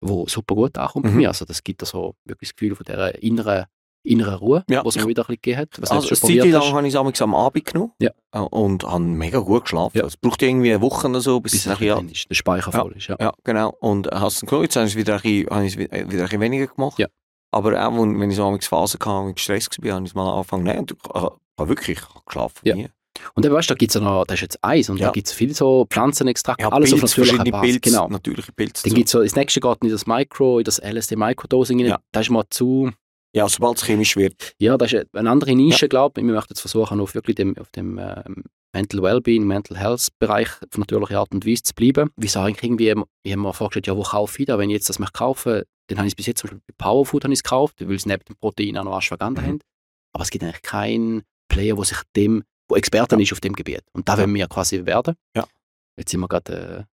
wo 0.00 0.26
super 0.26 0.56
gut 0.56 0.76
ankommt 0.78 1.04
bei 1.04 1.10
Mhm. 1.12 1.16
mir. 1.18 1.28
Also 1.28 1.44
das 1.44 1.62
gibt 1.62 1.80
da 1.82 1.86
so 1.86 2.16
wirklich 2.24 2.50
das 2.50 2.56
Gefühl 2.56 2.74
von 2.74 2.84
dieser 2.84 3.22
inneren, 3.22 3.66
inneren 4.04 4.34
Ruhe, 4.34 4.64
Ja. 4.68 4.84
was 4.84 4.96
mir 4.96 5.06
wieder 5.06 5.22
ein 5.22 5.26
bisschen 5.26 5.42
gegeben 5.42 5.58
hat. 5.60 5.68
Was 5.80 5.90
Also, 5.90 6.08
eine 6.08 6.40
Zeit 6.42 6.50
lang 6.52 6.72
habe 6.74 6.88
ich 6.88 6.94
es 7.14 7.22
am 7.22 7.34
Abend 7.34 7.64
genommen 7.64 7.92
Ja. 8.00 8.10
äh, 8.32 8.38
und 8.38 8.84
habe 8.84 9.02
mega 9.04 9.38
gut 9.38 9.62
geschlafen. 9.64 9.96
Ja. 9.98 10.04
Es 10.06 10.16
braucht 10.16 10.42
irgendwie 10.42 10.70
eine 10.72 10.80
Woche 10.80 11.08
oder 11.08 11.20
so, 11.20 11.40
bis, 11.40 11.52
bis 11.52 11.66
es 11.66 11.78
drin 11.78 12.08
ist, 12.08 12.28
der 12.28 12.34
Speicher 12.34 12.72
voll 12.72 12.92
ist. 12.96 13.08
Ja. 13.08 13.16
ja, 13.20 13.32
genau. 13.44 13.74
Und 13.80 14.08
hast 14.08 14.36
es 14.36 14.40
geschaut, 14.42 14.62
jetzt 14.62 14.76
habe 14.76 14.86
ich 14.86 14.92
es 14.92 14.96
wieder, 14.98 15.14
ein 15.16 15.20
bisschen- 15.22 15.50
habe 15.50 15.66
ich 15.66 15.72
es 15.74 15.78
wieder, 15.78 15.92
wieder 15.96 16.04
ein 16.04 16.08
bisschen 16.24 16.40
weniger 16.40 16.66
gemacht. 16.66 16.98
Ja. 16.98 17.06
Aber 17.54 17.86
auch, 17.86 17.92
wenn 17.92 18.30
ich 18.30 18.36
so 18.36 18.44
amigs 18.44 18.66
Phasen 18.66 18.98
hatte, 19.04 19.28
ich 19.28 19.34
gestresst 19.36 19.82
war, 19.82 19.92
habe 19.92 20.04
ich 20.04 20.10
es 20.10 20.14
mal 20.14 20.30
angefangen 20.32 20.64
nehmen. 20.64 20.78
Und 20.80 20.92
ich 20.92 20.98
habe 21.10 21.68
wirklich 21.68 22.00
geschlafen. 22.26 22.60
Ja. 22.64 22.74
nie. 22.74 22.88
Und 23.34 23.44
dann 23.44 23.52
weißt 23.52 23.68
du, 23.68 23.74
da 23.74 23.78
gibt 23.78 23.90
es 23.90 23.94
ja 23.94 24.00
noch, 24.00 24.24
das 24.24 24.36
ist 24.36 24.40
jetzt 24.40 24.58
Eis 24.62 24.88
und 24.88 24.96
Ja. 24.98 25.08
da 25.08 25.12
gibt 25.12 25.26
es 25.26 25.34
viele 25.34 25.52
so 25.52 25.86
Pflanzenextrakte, 25.90 26.62
Ja, 26.62 26.70
alles 26.70 26.94
auf 26.94 27.00
Pilze, 27.00 27.20
natürlicher 27.20 27.44
Basis. 27.44 27.60
Pilze, 27.60 27.80
Genau. 27.90 28.08
natürliche 28.08 28.52
Pilze. 28.52 28.82
Dann 28.84 28.90
so. 28.90 28.96
gibt 28.96 29.06
es 29.08 29.12
so, 29.12 29.22
das 29.22 29.36
nächste 29.36 29.60
geht 29.60 29.78
in 29.84 29.90
das 29.90 30.06
Micro, 30.06 30.58
in 30.58 30.64
das 30.64 30.78
LSD 30.78 31.16
Microdosing, 31.16 31.78
rein. 31.80 31.88
Ja. 31.90 32.00
das 32.10 32.22
ist 32.22 32.30
mal 32.30 32.44
zu, 32.48 32.90
Ja, 33.34 33.48
sobald 33.48 33.78
es 33.78 33.84
chemisch 33.86 34.16
wird. 34.16 34.52
ja, 34.58 34.76
das 34.76 34.92
ist 34.92 35.06
eine 35.14 35.30
andere 35.30 35.54
Nische, 35.54 35.88
glaube 35.88 36.20
ich. 36.20 36.26
Wir 36.26 36.34
möchten 36.34 36.52
jetzt 36.52 36.60
versuchen, 36.60 37.00
auf 37.00 37.14
wirklich 37.14 37.36
dem, 37.36 37.56
auf 37.58 37.70
dem 37.70 37.98
ähm, 37.98 38.44
Mental 38.74 39.02
Wellbeing, 39.02 39.44
Mental 39.46 39.76
Health 39.78 40.08
Bereich 40.18 40.48
auf 40.62 40.76
natürliche 40.78 41.18
Art 41.18 41.32
und 41.32 41.46
Weise 41.46 41.62
zu 41.62 41.74
bleiben. 41.74 42.10
Wie 42.16 42.28
sagen 42.28 42.56
irgendwie, 42.60 42.90
ich 43.22 43.32
habe 43.32 43.40
mir 43.42 43.52
vorgestellt, 43.54 43.86
ja, 43.86 43.96
wo 43.96 44.02
kaufe 44.02 44.40
ich 44.42 44.46
das? 44.46 44.58
Wenn 44.58 44.70
ich 44.70 44.74
jetzt 44.74 44.88
das 44.88 44.98
möchte 44.98 45.18
kaufen, 45.18 45.62
dann 45.88 45.98
habe 45.98 46.06
ich 46.06 46.12
es 46.12 46.16
bis 46.16 46.26
jetzt 46.26 46.40
zum 46.40 46.48
Beispiel 46.50 46.62
bei 46.66 46.74
Powerfood 46.84 47.24
habe 47.24 47.32
ich 47.32 47.38
es 47.38 47.42
gekauft, 47.42 47.76
weil 47.80 47.96
es 47.96 48.06
neben 48.06 48.24
dem 48.24 48.36
Protein 48.36 48.76
auch 48.78 48.84
noch 48.84 48.96
Ashwagandha 48.98 49.42
Mhm. 49.42 49.46
haben. 49.46 49.58
Aber 50.14 50.22
es 50.24 50.30
gibt 50.30 50.44
eigentlich 50.44 50.62
keinen 50.62 51.22
Player, 51.48 51.74
der 51.74 51.84
sich 51.84 51.98
dem, 52.16 52.44
wo 52.68 52.76
Experten 52.76 53.18
Ja. 53.18 53.22
ist 53.22 53.32
auf 53.32 53.40
dem 53.40 53.54
Gebiet. 53.54 53.82
Und 53.92 54.08
da 54.08 54.14
Ja. 54.14 54.20
wollen 54.20 54.34
wir 54.34 54.46
quasi 54.46 54.84
werden. 54.86 55.16
Ja. 55.36 55.46
Jetzt 55.98 56.10
sind 56.10 56.20
wir 56.20 56.28
gerade 56.28 56.86
äh, 56.86 56.91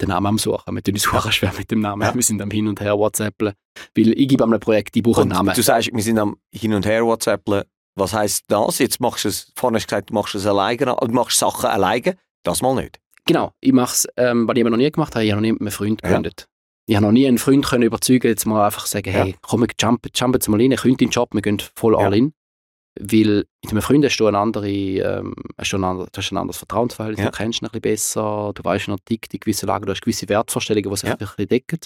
den 0.00 0.08
Namen 0.08 0.26
am 0.26 0.38
Suchen. 0.38 0.74
Wir 0.74 0.82
tun 0.82 0.94
uns 0.94 1.04
Ja. 1.12 1.20
ja. 1.24 1.32
schwer 1.32 1.52
mit 1.56 1.70
dem 1.70 1.80
Namen. 1.80 2.02
Ja. 2.02 2.14
Wir 2.14 2.22
sind 2.22 2.40
am 2.42 2.50
Hin 2.50 2.68
und 2.68 2.80
Her 2.80 2.98
WhatsAppeln. 2.98 3.54
Weil 3.96 4.08
ich 4.18 4.28
gebe 4.28 4.44
einem 4.44 4.60
Projekt, 4.60 4.96
ich 4.96 5.02
brauche 5.02 5.22
einen 5.22 5.30
Namen. 5.30 5.54
du 5.54 5.62
sagst, 5.62 5.90
wir 5.92 6.02
sind 6.02 6.18
am 6.18 6.36
Hin 6.52 6.74
und 6.74 6.86
Her 6.86 7.04
WhatsAppeln. 7.04 7.64
Was 7.96 8.12
heisst 8.14 8.44
das? 8.48 8.78
Jetzt 8.78 9.00
machst 9.00 9.24
du 9.24 9.28
es, 9.28 9.52
vorhin 9.56 9.74
hast 9.76 9.84
du 9.84 9.88
gesagt, 9.88 10.10
du 10.10 10.14
machst 10.14 10.34
es 10.34 10.46
alleine, 10.46 10.96
du 11.00 11.06
machst 11.12 11.38
Sachen 11.38 11.66
alleine. 11.68 12.16
Das 12.44 12.62
mal 12.62 12.74
nicht. 12.74 12.98
Genau, 13.26 13.52
ich 13.60 13.72
mache 13.72 13.92
es, 13.92 14.08
ähm, 14.16 14.48
was 14.48 14.56
ich 14.56 14.64
noch 14.64 14.76
nie 14.76 14.90
gemacht 14.90 15.14
habe, 15.14 15.24
ich 15.24 15.30
habe 15.32 15.40
noch 15.40 15.46
nie 15.46 15.52
mit 15.52 15.60
einem 15.60 15.70
Freund 15.70 16.00
Ja. 16.02 16.08
gegründet. 16.08 16.46
Ich 16.86 16.96
habe 16.96 17.06
noch 17.06 17.12
nie 17.12 17.26
einen 17.28 17.38
Freund 17.38 17.64
können 17.66 17.82
überzeugen, 17.84 18.26
jetzt 18.28 18.46
mal 18.46 18.64
einfach 18.64 18.86
sagen, 18.86 19.10
hey, 19.12 19.36
komm, 19.42 19.60
wir 19.60 19.68
jumpen, 19.78 20.10
jumpen 20.14 20.40
mal 20.50 20.60
rein, 20.60 20.72
ich 20.72 20.80
könnte 20.80 20.96
den 20.98 21.10
Job, 21.10 21.28
wir 21.32 21.42
gehen 21.42 21.60
voll 21.76 21.92
Ja. 21.92 21.98
all 22.06 22.14
in. 22.14 22.32
Weil 22.98 23.44
mit 23.62 23.70
einem 23.72 23.82
Freund 23.82 24.04
hast 24.04 24.16
du, 24.18 24.26
eine 24.26 24.38
andere, 24.38 24.68
ähm, 24.68 25.34
hast 25.56 25.72
du, 25.72 25.76
ein, 25.78 25.84
anderes, 25.84 26.10
hast 26.16 26.32
ein 26.32 26.36
anderes 26.38 26.58
Vertrauensverhältnis, 26.58 27.24
Ja. 27.24 27.30
du 27.30 27.36
kennst 27.36 27.62
ihn 27.62 27.66
ein 27.66 27.70
bisschen 27.70 27.82
besser, 27.82 28.52
du 28.54 28.64
weißt 28.64 28.88
noch 28.88 28.98
tickt 29.04 29.32
in 29.32 29.40
gewissen 29.40 29.66
Lagen, 29.66 29.86
du 29.86 29.92
hast 29.92 30.00
gewisse 30.02 30.28
Wertvorstellungen, 30.28 30.90
die 30.90 30.96
sich 30.96 31.08
Ja. 31.08 31.14
ein 31.14 31.18
bisschen 31.18 31.48
decken. 31.48 31.78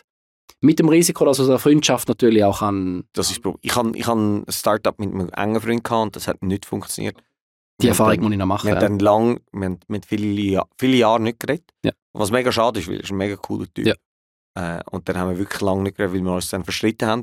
Mit 0.60 0.78
dem 0.78 0.88
Risiko, 0.88 1.24
dass 1.26 1.40
aus 1.40 1.48
einer 1.48 1.58
Freundschaft 1.58 2.08
natürlich 2.08 2.42
auch 2.42 2.60
kann, 2.60 3.04
Das 3.12 3.26
ist, 3.26 3.36
das 3.36 3.42
Problem. 3.42 3.60
ich 3.62 3.76
habe 3.76 3.96
ich 3.98 4.06
hab 4.06 4.16
ein 4.16 4.44
Startup 4.48 4.98
mit 4.98 5.12
einem 5.12 5.28
engen 5.30 5.60
Freund 5.60 5.84
gehabt 5.84 6.02
und 6.04 6.16
das 6.16 6.26
hat 6.26 6.42
nicht 6.42 6.64
funktioniert. 6.64 7.16
die 7.82 7.88
Erfahrung 7.88 8.12
haben 8.12 8.22
muss 8.22 8.32
ich 8.32 8.38
noch 8.38 8.46
machen. 8.46 8.66
Wir 8.68 8.76
haben 8.76 8.82
ja. 8.82 8.88
dann 8.88 8.98
lang, 9.00 9.40
wir 9.52 9.64
haben 9.66 9.80
mit 9.88 10.06
vielen, 10.06 10.38
Ja- 10.38 10.64
viele 10.78 10.96
Jahren 10.96 11.24
nicht 11.24 11.40
geredet. 11.40 11.68
Ja. 11.84 11.90
Was 12.12 12.30
mega 12.30 12.52
schade 12.52 12.78
ist, 12.80 12.86
weil 12.88 12.96
er 12.98 13.02
ist 13.02 13.10
ein 13.10 13.16
mega 13.16 13.34
cooler 13.36 13.66
Typ. 13.74 13.86
Ja. 13.86 13.94
Äh, 14.56 14.80
und 14.92 15.08
dann 15.08 15.18
haben 15.18 15.30
wir 15.30 15.38
wirklich 15.38 15.60
lange 15.60 15.82
nicht 15.82 15.96
geredet, 15.96 16.14
weil 16.14 16.22
wir 16.24 16.32
uns 16.34 16.48
dann 16.50 16.62
verstritten 16.64 17.08
haben. 17.08 17.22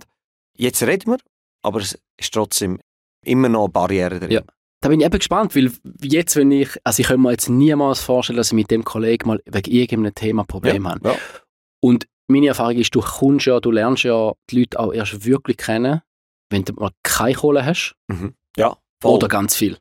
Jetzt 0.57 0.83
reden 0.83 1.11
wir, 1.13 1.17
aber 1.63 1.79
es 1.79 1.97
ist 2.17 2.33
trotzdem 2.33 2.79
immer 3.25 3.49
noch 3.49 3.63
eine 3.65 3.69
Barriere 3.71 4.19
drin. 4.19 4.31
Ja. 4.31 4.41
Da 4.81 4.89
bin 4.89 4.99
ich 4.99 5.05
eben 5.05 5.17
gespannt, 5.17 5.55
weil 5.55 5.71
jetzt, 6.01 6.35
wenn 6.35 6.51
ich, 6.51 6.69
also 6.83 7.01
ich 7.01 7.07
kann 7.07 7.21
mir 7.21 7.31
jetzt 7.31 7.49
niemals 7.49 8.01
vorstellen, 8.01 8.37
dass 8.37 8.47
ich 8.47 8.53
mit 8.53 8.71
dem 8.71 8.83
Kollegen 8.83 9.27
mal 9.27 9.39
wegen 9.45 9.71
irgendeinem 9.71 10.15
Thema 10.15 10.41
ein 10.43 10.47
Problem 10.47 10.87
habe. 10.87 11.09
Ja. 11.09 11.15
Und 11.81 12.07
meine 12.27 12.47
Erfahrung 12.47 12.77
ist, 12.77 12.95
du 12.95 13.01
kommst 13.01 13.45
ja, 13.45 13.59
du 13.59 13.69
lernst 13.69 14.03
ja 14.03 14.33
die 14.49 14.59
Leute 14.61 14.79
auch 14.79 14.91
erst 14.91 15.23
wirklich 15.23 15.57
kennen, 15.57 16.01
wenn 16.49 16.65
du 16.65 16.73
mal 16.73 16.91
keine 17.03 17.35
Kohle 17.35 17.63
hast 17.65 17.95
Mhm. 18.07 18.33
Ja, 18.57 18.75
voll. 19.01 19.15
oder 19.15 19.27
ganz 19.27 19.55
viel. 19.55 19.77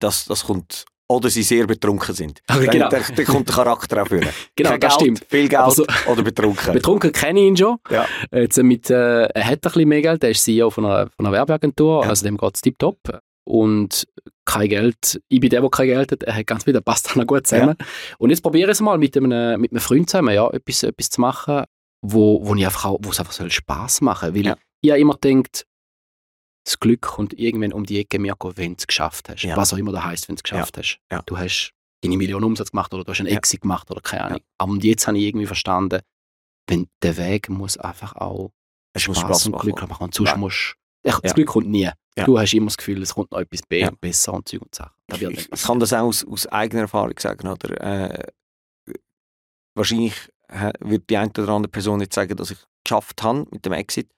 das, 0.00 0.26
das 0.26 0.44
kommt, 0.44 0.84
oder 1.10 1.30
sie 1.30 1.42
sehr 1.42 1.66
betrunken 1.66 2.14
sind. 2.14 2.40
Ah, 2.48 2.56
Dann, 2.58 2.66
genau. 2.70 2.88
dann, 2.88 3.02
dann 3.14 3.24
kommt 3.24 3.48
der 3.48 3.54
Charakter 3.56 4.02
auch 4.02 4.08
führen. 4.08 4.28
Genau, 4.56 4.70
Kein 4.70 4.80
das 4.80 4.98
Geld, 4.98 5.00
stimmt. 5.18 5.30
Viel 5.30 5.48
Geld 5.48 5.60
Aber 5.62 5.70
so- 5.72 5.86
oder 6.06 6.22
betrunken. 6.22 6.72
Betrunken 6.74 7.12
kenne 7.12 7.40
ich 7.40 7.46
ihn 7.46 7.56
schon. 7.56 7.78
Ja. 7.90 8.06
Jetzt 8.32 8.62
mit, 8.62 8.90
äh, 8.90 9.24
er 9.24 9.44
hat 9.44 9.52
ein 9.54 9.60
bisschen 9.60 9.88
mehr 9.88 10.02
Geld, 10.02 10.22
er 10.24 10.30
ist 10.30 10.44
CEO 10.44 10.70
von 10.70 10.84
einer, 10.84 11.08
von 11.16 11.26
einer 11.26 11.32
Werbeagentur, 11.32 12.02
Ja. 12.04 12.08
also 12.10 12.24
dem 12.26 12.36
geht 12.36 12.54
es 12.54 12.60
tiptop. 12.60 12.98
Und 13.44 14.06
kein 14.44 14.68
Geld, 14.68 15.20
ich 15.28 15.40
bin 15.40 15.48
der, 15.50 15.62
der 15.62 15.70
kein 15.70 15.86
Geld 15.86 16.12
hat, 16.12 16.22
er 16.22 16.36
hat 16.36 16.46
ganz 16.46 16.64
das 16.64 16.82
passt 16.82 17.10
dann 17.14 17.22
auch 17.22 17.26
gut 17.26 17.46
zusammen. 17.46 17.76
Und 18.18 18.28
jetzt 18.30 18.42
probiere 18.42 18.70
ich 18.70 18.76
es 18.76 18.80
mal 18.82 18.98
mit 18.98 19.16
einem, 19.16 19.58
mit 19.60 19.70
einem 19.72 19.80
Freund 19.80 20.10
zusammen, 20.10 20.34
ja, 20.34 20.48
etwas, 20.50 20.82
etwas 20.82 21.08
zu 21.10 21.20
machen, 21.22 21.64
wo, 22.02 22.44
wo, 22.46 22.54
ich 22.54 22.64
einfach 22.66 22.84
auch, 22.84 22.98
wo 23.00 23.10
es 23.10 23.18
einfach 23.18 23.32
soll 23.32 23.50
Spass 23.50 24.00
machen 24.02 24.26
soll. 24.32 24.34
Weil 24.34 24.46
Ja. 24.48 24.56
ich 24.82 24.90
habe 24.90 25.00
immer 25.00 25.14
denkt, 25.14 25.64
das 26.68 26.78
Glück 26.80 27.00
kommt 27.00 27.32
irgendwann 27.32 27.72
um 27.72 27.86
die 27.86 27.98
Ecke, 27.98 28.18
Mirko, 28.18 28.54
wenn 28.56 28.72
du 28.72 28.76
es 28.78 28.86
geschafft 28.86 29.30
hast. 29.30 29.42
Ja. 29.42 29.56
Was 29.56 29.72
auch 29.72 29.78
immer 29.78 29.90
das 29.90 30.04
heisst, 30.04 30.28
wenn 30.28 30.36
du 30.36 30.40
es 30.40 30.42
geschafft 30.42 30.76
hast. 30.76 30.98
Ja. 31.10 31.22
Du 31.24 31.38
hast 31.38 31.72
deine 32.02 32.18
Million 32.18 32.44
Umsatz 32.44 32.72
gemacht 32.72 32.92
oder 32.92 33.04
du 33.04 33.10
hast 33.10 33.20
einen 33.20 33.30
Ja. 33.30 33.36
Exit 33.38 33.62
gemacht 33.62 33.90
oder 33.90 34.02
keine 34.02 34.24
Ahnung. 34.24 34.40
Aber 34.58 34.72
und 34.72 34.84
jetzt 34.84 35.06
habe 35.06 35.16
ich 35.16 35.24
irgendwie 35.24 35.46
verstanden, 35.46 36.00
wenn 36.66 36.86
der 37.02 37.16
Weg 37.16 37.48
muss 37.48 37.78
einfach 37.78 38.14
auch 38.16 38.50
Es 38.92 39.08
muss 39.08 39.16
Spaß 39.18 39.44
Spaß 39.44 39.46
und. 39.46 39.58
Glück 39.60 39.88
machen. 39.88 40.04
Und 40.04 40.14
sonst 40.14 40.28
Ja. 40.30 40.36
musst 40.36 40.74
Ja. 41.06 41.18
das 41.22 41.32
Glück 41.34 41.48
kommt 41.48 41.68
nie. 41.68 41.88
Ja. 42.18 42.24
Du 42.26 42.38
hast 42.38 42.52
immer 42.52 42.66
das 42.66 42.76
Gefühl, 42.76 43.00
es 43.00 43.14
kommt 43.14 43.30
noch 43.32 43.38
etwas 43.38 43.62
be 43.62 43.78
Ja. 43.78 43.90
besser 43.98 44.34
und 44.34 44.46
Zeug 44.46 44.60
und 44.60 44.74
Sachen. 44.74 44.92
Das 45.06 45.22
Ich, 45.22 45.50
ich 45.50 45.62
kann 45.62 45.80
das 45.80 45.94
auch 45.94 46.02
aus, 46.02 46.26
aus 46.26 46.46
eigener 46.48 46.82
Erfahrung 46.82 47.18
sagen. 47.18 47.48
Oder, 47.48 47.80
äh, 47.80 48.26
wahrscheinlich 49.74 50.14
wird 50.80 51.08
die 51.08 51.16
eine 51.16 51.30
oder 51.30 51.48
andere 51.48 51.70
Person 51.70 52.00
jetzt 52.00 52.14
sagen, 52.14 52.36
dass 52.36 52.50
ich 52.50 52.58
geschafft 52.84 53.22
habe 53.22 53.46
mit 53.50 53.64
dem 53.64 53.72
Exit. 53.72 54.10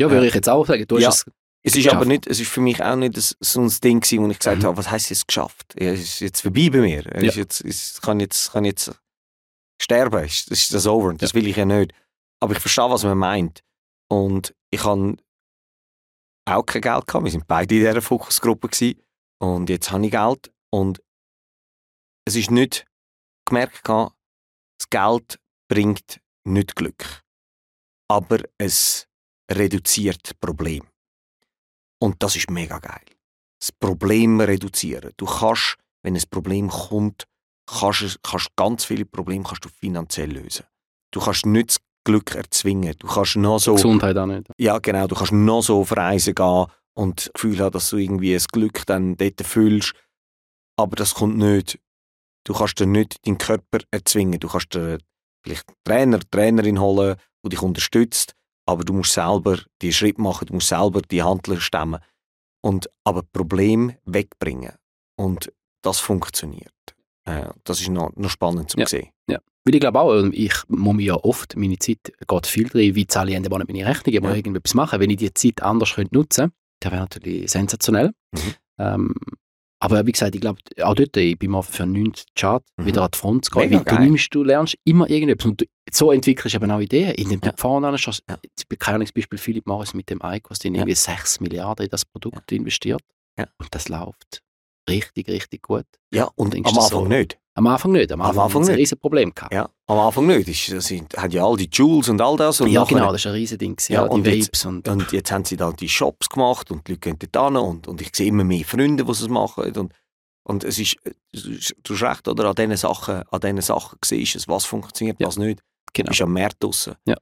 Ja, 0.00 0.10
würde 0.10 0.24
äh, 0.24 0.28
ich 0.28 0.34
jetzt 0.34 0.48
auch 0.48 0.66
sagen. 0.66 0.86
Du 0.86 0.96
ja. 0.98 1.08
hast 1.08 1.26
es 1.26 1.32
Es 1.64 1.74
ist 1.76 1.88
aber 1.88 2.04
nicht, 2.04 2.26
es 2.26 2.40
ist 2.40 2.50
für 2.50 2.60
mich 2.60 2.82
auch 2.82 2.96
nicht 2.96 3.16
so 3.16 3.60
ein 3.60 3.68
Ding 3.82 4.00
gewesen, 4.00 4.24
wo 4.24 4.30
ich 4.30 4.38
gesagt 4.38 4.62
Mhm. 4.62 4.66
habe, 4.66 4.76
was 4.76 4.90
heisst 4.90 5.10
jetzt 5.10 5.26
geschafft? 5.26 5.74
Ja, 5.78 5.92
es 5.92 6.00
ist 6.00 6.20
jetzt 6.20 6.40
vorbei 6.40 6.70
bei 6.70 6.78
mir. 6.80 7.04
Es 7.14 7.22
Ja. 7.22 7.28
ist 7.30 7.36
jetzt, 7.36 7.60
es 7.64 8.00
kann 8.00 8.20
jetzt, 8.20 8.52
kann 8.52 8.64
jetzt 8.64 8.92
sterben. 9.80 10.24
Es 10.24 10.34
ist- 10.40 10.50
Das 10.50 10.58
ist 10.60 10.74
das 10.74 10.86
over. 10.86 11.14
Das 11.14 11.34
will 11.34 11.46
ich 11.46 11.56
ja 11.56 11.64
nicht. 11.64 11.92
Aber 12.40 12.52
ich 12.54 12.60
verstehe, 12.60 12.88
was 12.88 13.02
man 13.04 13.18
meint. 13.18 13.62
Und 14.10 14.54
ich 14.70 14.82
habe 14.84 15.16
auch 16.46 16.62
kein 16.64 16.80
Geld 16.82 17.06
gehabt. 17.06 17.24
Wir 17.24 17.30
sind 17.32 17.46
beide 17.46 17.74
in 17.74 17.80
dieser 17.80 18.00
Fokusgruppe 18.02 18.68
gewesen. 18.68 19.02
Und 19.40 19.68
jetzt 19.68 19.90
habe 19.90 20.04
ich 20.06 20.10
Geld. 20.12 20.50
Und 20.70 21.02
es 22.24 22.36
ist 22.36 22.50
nicht 22.50 22.86
gemerkt, 23.46 23.84
gehabt, 23.84 24.14
das 24.78 24.88
Geld 24.90 25.38
bringt 25.68 26.20
nicht 26.44 26.76
Glück. 26.76 27.22
Aber 28.10 28.38
es 28.58 29.06
reduziert 29.50 30.38
Problem. 30.40 30.86
Und 32.00 32.22
das 32.22 32.36
ist 32.36 32.50
mega 32.50 32.78
geil. 32.78 33.04
Das 33.60 33.72
Problem 33.72 34.40
reduzieren. 34.40 35.12
Du 35.16 35.26
kannst, 35.26 35.76
wenn 36.02 36.14
ein 36.14 36.22
Problem 36.30 36.68
kommt, 36.68 37.24
kannst, 37.66 38.22
kannst 38.22 38.56
ganz 38.56 38.84
viele 38.84 39.04
Probleme 39.04 39.44
kannst 39.44 39.64
du 39.64 39.68
finanziell 39.68 40.32
lösen. 40.32 40.64
Du 41.10 41.20
kannst 41.20 41.46
nicht 41.46 41.70
das 41.70 41.78
Glück 42.04 42.34
erzwingen. 42.34 42.94
Du 42.98 43.06
kannst 43.06 43.36
noch 43.36 43.58
so, 43.58 43.74
Gesundheit 43.74 44.16
auch 44.16 44.26
nicht. 44.26 44.48
ja 44.58 44.78
genau, 44.78 45.06
du 45.06 45.14
kannst 45.14 45.32
noch 45.32 45.62
so 45.62 45.80
auf 45.80 45.96
Reisen 45.96 46.34
gehen 46.34 46.66
und 46.94 47.26
das 47.26 47.32
Gefühl 47.32 47.58
haben, 47.60 47.72
dass 47.72 47.90
du 47.90 47.96
irgendwie 47.96 48.34
das 48.34 48.48
Glück 48.48 48.86
dann 48.86 49.16
dort 49.16 49.42
fühlst. 49.42 49.92
Aber 50.76 50.96
das 50.96 51.14
kommt 51.14 51.38
nicht. 51.38 51.78
Du 52.44 52.54
kannst 52.54 52.78
dir 52.78 52.86
nicht 52.86 53.26
deinen 53.26 53.38
Körper 53.38 53.80
erzwingen. 53.90 54.40
Du 54.40 54.48
kannst 54.48 54.74
dir 54.74 54.98
vielleicht 55.42 55.68
einen 55.68 55.76
Trainer, 55.84 56.20
Trainerin 56.30 56.80
holen, 56.80 57.16
die 57.44 57.50
dich 57.50 57.62
unterstützt, 57.62 58.34
aber 58.68 58.84
du 58.84 58.92
musst 58.92 59.14
selber 59.14 59.58
die 59.80 59.92
Schritt 59.92 60.18
machen, 60.18 60.46
du 60.46 60.54
musst 60.54 60.68
selber 60.68 61.00
die 61.00 61.22
Handler 61.22 61.60
stemmen 61.60 62.00
und 62.60 62.90
aber 63.04 63.22
Problem 63.22 63.94
wegbringen 64.04 64.74
und 65.16 65.52
das 65.82 66.00
funktioniert. 66.00 66.72
Äh, 67.24 67.46
das 67.64 67.80
ist 67.80 67.88
noch, 67.88 68.14
noch 68.16 68.30
spannend 68.30 68.70
zu 68.70 68.78
ja. 68.78 68.86
sehen. 68.86 69.08
Ja. 69.28 69.38
Weil 69.64 69.74
ich 69.74 69.80
glaube 69.80 70.00
auch, 70.00 70.14
ähm, 70.14 70.32
ich 70.34 70.54
muss 70.68 70.94
mir 70.94 71.06
ja 71.06 71.14
oft, 71.14 71.56
meine 71.56 71.78
Zeit 71.78 72.12
geht 72.26 72.46
viel 72.46 72.68
drin, 72.68 72.94
wie 72.94 73.06
zahle 73.06 73.30
ich 73.30 73.36
Ende 73.36 73.48
Monat 73.48 73.68
meine 73.68 73.86
Rechnung, 73.86 74.14
ich 74.14 74.20
muss 74.20 74.30
Ja. 74.30 74.36
irgendetwas 74.36 74.74
machen. 74.74 75.00
Wenn 75.00 75.10
ich 75.10 75.16
die 75.16 75.32
Zeit 75.32 75.62
anders 75.62 75.94
könnte 75.94 76.14
nutzen 76.14 76.52
das 76.80 76.92
wäre 76.92 77.02
natürlich 77.02 77.50
sensationell. 77.50 78.12
Mhm. 78.32 78.54
Ähm, 78.78 79.14
aber 79.80 80.06
wie 80.06 80.12
gesagt, 80.12 80.34
ich 80.34 80.40
glaube, 80.40 80.60
auch 80.82 80.94
dort, 80.94 81.16
ich 81.16 81.38
bin 81.38 81.50
mal 81.52 81.62
für 81.62 81.84
einen 81.84 81.92
neuen 81.92 82.12
Chart 82.34 82.64
Mhm. 82.76 82.86
wieder 82.86 83.02
an 83.02 83.10
die 83.12 83.18
Front 83.18 83.44
zu 83.44 83.50
gehen. 83.52 83.70
Mega 83.70 83.84
Weil 83.90 83.96
du, 83.98 84.02
nimmst, 84.04 84.34
du 84.34 84.42
lernst 84.44 84.76
immer 84.84 85.08
irgendetwas. 85.08 85.46
Und 85.50 85.60
du, 85.60 85.64
so 85.92 86.10
entwickelst 86.12 86.54
du 86.54 86.58
eben 86.58 86.70
auch 86.70 86.80
Ideen, 86.80 87.14
indem 87.14 87.40
du 87.40 87.48
Ja. 87.48 87.54
vorne 87.56 87.88
anschaust. 87.88 88.22
Ja. 88.28 88.38
Keine 88.78 88.96
Ahnung, 88.96 89.08
Beispiel 89.14 89.38
Philip 89.38 89.66
Morris 89.66 89.94
mit 89.94 90.10
dem 90.10 90.20
ICOS, 90.22 90.58
die 90.60 90.68
Ja. 90.68 90.74
irgendwie 90.74 90.94
6 90.94 91.40
Milliarden 91.40 91.84
in 91.86 91.90
das 91.90 92.04
Produkt 92.04 92.50
investiert. 92.52 93.02
Ja. 93.38 93.46
Und 93.58 93.74
das 93.74 93.88
läuft 93.88 94.42
richtig, 94.90 95.28
richtig 95.28 95.62
gut. 95.62 95.84
Ja, 96.12 96.28
und 96.34 96.54
Denkst 96.54 96.68
am 96.70 96.74
du 96.76 96.80
Anfang 96.80 96.98
so? 97.04 97.06
nicht. 97.08 97.38
Am 97.58 97.66
Anfang 97.66 97.90
nicht. 97.92 98.12
Am 98.12 98.20
Am 98.20 98.28
Anfang, 98.28 98.44
Anfang 98.44 98.54
haben 98.60 98.64
sie 98.66 98.70
ein 98.72 98.76
nicht. 98.76 98.82
riesen 98.82 98.98
Problem 99.00 99.34
gehabt. 99.34 99.52
Ja, 99.52 99.68
am 99.88 99.98
Anfang 99.98 100.26
nicht. 100.28 100.48
Ist, 100.48 100.72
das 100.72 100.86
sind, 100.86 101.12
haben 101.16 101.30
ja 101.32 101.44
all 101.44 101.56
die 101.56 101.68
Jules 101.72 102.08
und 102.08 102.20
all 102.20 102.36
das. 102.36 102.60
Und 102.60 102.68
ja, 102.70 102.82
nachher- 102.82 102.94
genau, 102.94 103.10
das 103.12 103.22
ist 103.22 103.26
ein 103.26 103.32
riesen 103.32 103.58
Ding. 103.58 103.76
Ja, 103.88 104.02
Ja, 104.02 104.08
die 104.08 104.14
und 104.14 104.26
jetzt- 104.26 104.46
Vapes 104.48 104.64
und, 104.66 104.88
Und 104.88 105.12
jetzt 105.12 105.32
haben 105.32 105.44
sie 105.44 105.56
da 105.56 105.72
die 105.72 105.88
Shops 105.88 106.28
gemacht 106.28 106.70
und 106.70 106.86
die 106.86 106.92
Leute 106.92 107.00
gehen 107.00 107.18
dort 107.32 107.46
hin 107.48 107.56
und, 107.56 107.88
und 107.88 108.00
ich 108.00 108.14
sehe 108.14 108.28
immer 108.28 108.44
mehr 108.44 108.64
Freunde, 108.64 109.04
die 109.04 109.10
es 109.10 109.28
machen. 109.28 109.64
Und, 109.76 109.92
und 110.44 110.64
es 110.64 110.78
ist, 110.78 110.96
du 111.32 111.94
hast 111.94 112.02
recht, 112.02 112.28
oder? 112.28 112.44
An 112.48 112.54
diesen 112.54 112.76
Sachen, 112.76 113.22
an 113.28 113.40
diesen 113.40 113.60
Sachen 113.60 113.98
siehst 114.04 114.36
du 114.36 114.40
was 114.52 114.64
funktioniert, 114.64 115.18
Ja. 115.20 115.26
was 115.26 115.36
nicht. 115.36 115.58
Du 115.58 115.64
genau. 115.94 116.08
bist 116.10 116.22
am 116.22 116.32
Markt 116.32 116.62
draussen. 116.62 116.94
Ja. 117.06 117.16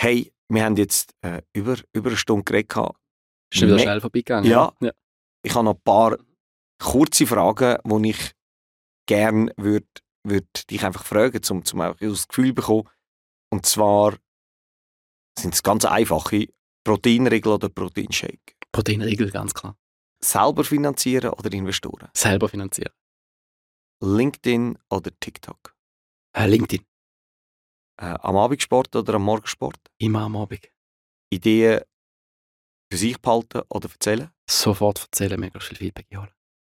Hey, 0.00 0.32
wir 0.48 0.64
haben 0.64 0.76
jetzt 0.76 1.12
äh, 1.22 1.42
über, 1.52 1.76
über 1.92 2.10
eine 2.10 2.16
Stunde 2.16 2.44
geredet. 2.44 2.72
Ist 3.52 3.60
wieder 3.62 3.74
Me- 3.74 3.80
schnell 3.80 4.00
vorbeigegangen. 4.00 4.48
Ja. 4.48 4.72
ja. 4.80 4.90
Ich 5.42 5.54
habe 5.54 5.64
noch 5.64 5.74
ein 5.74 5.80
paar 5.84 6.16
kurze 6.80 7.26
Fragen, 7.26 7.76
die 7.84 8.10
ich 8.10 8.32
gerne 9.06 9.52
würde 9.56 9.86
würd 10.26 10.70
dich 10.70 10.84
einfach 10.84 11.04
fragen, 11.04 11.40
um, 11.50 11.62
um 11.72 11.80
einfach 11.80 11.98
das 12.00 12.28
Gefühl 12.28 12.48
zu 12.48 12.54
bekommen. 12.54 12.88
Und 13.50 13.66
zwar 13.66 14.16
sind 15.38 15.54
es 15.54 15.62
ganz 15.62 15.84
einfache 15.84 16.48
Proteinregel 16.84 17.52
oder 17.52 17.68
Proteinshake. 17.68 18.54
Proteinriegel, 18.72 19.30
ganz 19.30 19.54
klar. 19.54 19.76
Selber 20.22 20.64
finanzieren 20.64 21.30
oder 21.30 21.52
Investoren? 21.52 22.08
Selber 22.14 22.48
finanzieren. 22.48 22.92
LinkedIn 24.02 24.78
oder 24.90 25.10
TikTok? 25.20 25.76
Äh, 26.36 26.46
LinkedIn. 26.46 26.84
Äh, 28.00 28.16
am 28.20 28.36
Abendsport 28.36 28.94
oder 28.96 29.14
am 29.14 29.22
Morgensport? 29.22 29.78
Immer 29.98 30.22
am 30.22 30.36
Abend. 30.36 30.68
Ideen 31.30 31.82
für 32.90 32.98
sich 32.98 33.20
behalten 33.20 33.62
oder 33.68 33.88
erzählen? 33.90 34.30
Sofort 34.48 35.02
erzählen, 35.02 35.38
möglichst 35.38 35.68
viel 35.68 35.78
Feedback 35.78 36.06
einholen. 36.10 36.32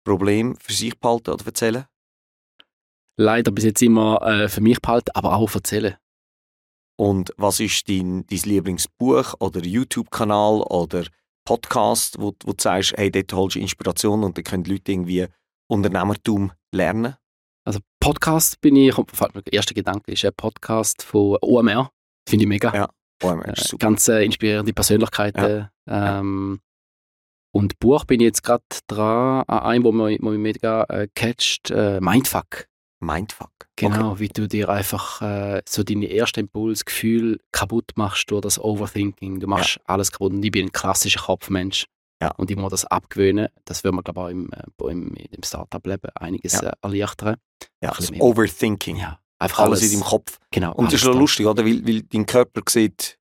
Problem 0.04 0.56
für 0.56 0.72
sich 0.72 0.98
behalten 0.98 1.30
oder 1.30 1.46
erzählen? 1.46 1.86
Leider 3.16 3.52
bis 3.52 3.64
jetzt 3.64 3.82
immer 3.82 4.20
äh, 4.22 4.48
für 4.48 4.60
mich 4.60 4.80
behalten, 4.80 5.10
aber 5.14 5.34
auch 5.36 5.54
erzählen. 5.54 5.96
Und 6.96 7.32
was 7.36 7.60
ist 7.60 7.88
dein, 7.88 8.26
dein 8.26 8.38
Lieblingsbuch 8.40 9.34
oder 9.40 9.60
YouTube-Kanal 9.60 10.62
oder 10.62 11.04
Podcast, 11.44 12.18
wo, 12.20 12.34
wo 12.44 12.52
du 12.52 12.62
sagst, 12.62 12.94
hey, 12.96 13.10
dort 13.10 13.32
holst 13.32 13.56
du 13.56 13.60
Inspiration 13.60 14.24
und 14.24 14.36
dann 14.36 14.44
können 14.44 14.64
Leute 14.64 14.92
irgendwie 14.92 15.26
Unternehmertum 15.68 16.52
lernen? 16.72 17.16
Also 17.66 17.80
Podcast 18.00 18.60
bin 18.60 18.76
ich, 18.76 18.94
fällt 18.94 19.34
mir 19.34 19.42
der 19.42 19.52
erste 19.54 19.74
Gedanke 19.74 20.12
ist 20.12 20.24
ein 20.24 20.32
Podcast 20.36 21.02
von 21.02 21.38
OMR. 21.40 21.90
Finde 22.28 22.44
ich 22.44 22.48
mega. 22.48 22.74
Ja, 22.74 22.88
Äh, 23.22 23.52
ist 23.52 23.68
super. 23.68 23.86
ganz 23.86 24.06
äh, 24.08 24.24
inspirierende 24.24 24.72
Persönlichkeiten. 24.72 25.68
Ähm, 25.88 26.60
Und 27.54 27.78
Buch 27.78 28.04
bin 28.04 28.20
ich 28.20 28.26
jetzt 28.26 28.42
gerade 28.42 28.64
dran, 28.86 29.44
an 29.46 29.58
einem, 29.60 29.84
wo 29.84 29.92
mich, 29.92 30.18
wo 30.22 30.30
mich 30.30 30.38
mega 30.38 30.84
äh, 30.84 31.08
catcht, 31.14 31.70
äh, 31.70 32.00
Mindfuck. 32.00 32.66
Mindfuck. 33.04 33.50
Genau, 33.76 34.18
wie 34.18 34.28
du 34.28 34.46
dir 34.48 34.68
einfach 34.68 35.20
äh, 35.22 35.62
so 35.68 35.82
deine 35.82 36.10
ersten 36.10 36.40
Impulsgefühle 36.40 37.38
kaputt 37.52 37.92
machst 37.96 38.30
durch 38.30 38.42
das 38.42 38.58
Overthinking. 38.58 39.40
Du 39.40 39.46
machst 39.46 39.78
alles 39.84 40.12
kaputt. 40.12 40.32
Und 40.32 40.44
ich 40.44 40.50
bin 40.50 40.66
ein 40.66 40.72
klassischer 40.72 41.20
Kopfmensch. 41.20 41.86
Ja. 42.22 42.30
Und 42.36 42.50
ich 42.50 42.56
muss 42.56 42.70
das 42.70 42.84
abgewöhnen. 42.84 43.48
Das 43.64 43.84
würde 43.84 43.96
mir, 43.96 44.02
glaube 44.02 44.20
ich, 44.20 44.24
auch 44.26 44.30
im, 44.30 44.50
äh, 44.52 44.90
im, 44.92 45.14
im 45.14 45.42
Startup-Leben 45.42 46.10
einiges 46.14 46.52
Ja. 46.54 46.70
äh, 46.70 46.72
erleichtern. 46.82 47.36
Ja, 47.82 47.92
das 47.94 48.10
mehr. 48.10 48.20
Overthinking. 48.22 48.96
Ja, 48.96 49.18
einfach 49.38 49.60
Alles, 49.60 49.80
alles. 49.80 49.92
in 49.92 50.00
deinem 50.00 50.08
Kopf. 50.08 50.38
Genau. 50.50 50.72
Und 50.74 50.86
das 50.92 50.94
ist 51.02 51.06
da. 51.06 51.10
lustig, 51.12 51.46
oder? 51.46 51.64
Weil, 51.64 51.86
weil 51.86 52.02
dein 52.02 52.24
Körper 52.26 52.62
sieht, 52.68 53.18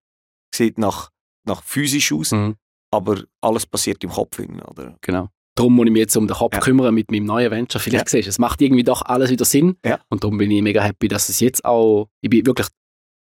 sieht 0.53 0.77
nach, 0.77 1.09
nach 1.45 1.63
physisch 1.63 2.11
aus, 2.13 2.31
Mhm, 2.31 2.55
aber 2.91 3.23
alles 3.41 3.65
passiert 3.65 4.03
im 4.03 4.11
Kopf. 4.11 4.37
Hin, 4.37 4.61
oder? 4.61 4.95
genau. 5.01 5.29
Darum 5.55 5.75
muss 5.75 5.85
ich 5.85 5.91
mich 5.91 5.99
jetzt 5.99 6.15
um 6.17 6.27
den 6.27 6.35
Kopf 6.35 6.53
Ja. 6.55 6.59
kümmern 6.61 6.93
mit 6.95 7.11
meinem 7.11 7.25
neuen 7.25 7.51
Venture. 7.51 7.79
Vielleicht 7.79 8.09
siehst 8.09 8.25
du, 8.25 8.29
es 8.29 8.39
macht 8.39 8.59
irgendwie 8.61 8.83
doch 8.83 9.03
alles 9.03 9.29
wieder 9.29 9.45
Sinn. 9.45 9.77
Ja. 9.85 9.99
Und 10.09 10.23
darum 10.23 10.37
bin 10.37 10.49
ich 10.49 10.61
mega 10.61 10.81
happy, 10.81 11.07
dass 11.07 11.29
es 11.29 11.39
jetzt 11.39 11.63
auch, 11.63 12.09
ich 12.21 12.29
bin 12.29 12.45
wirklich 12.45 12.67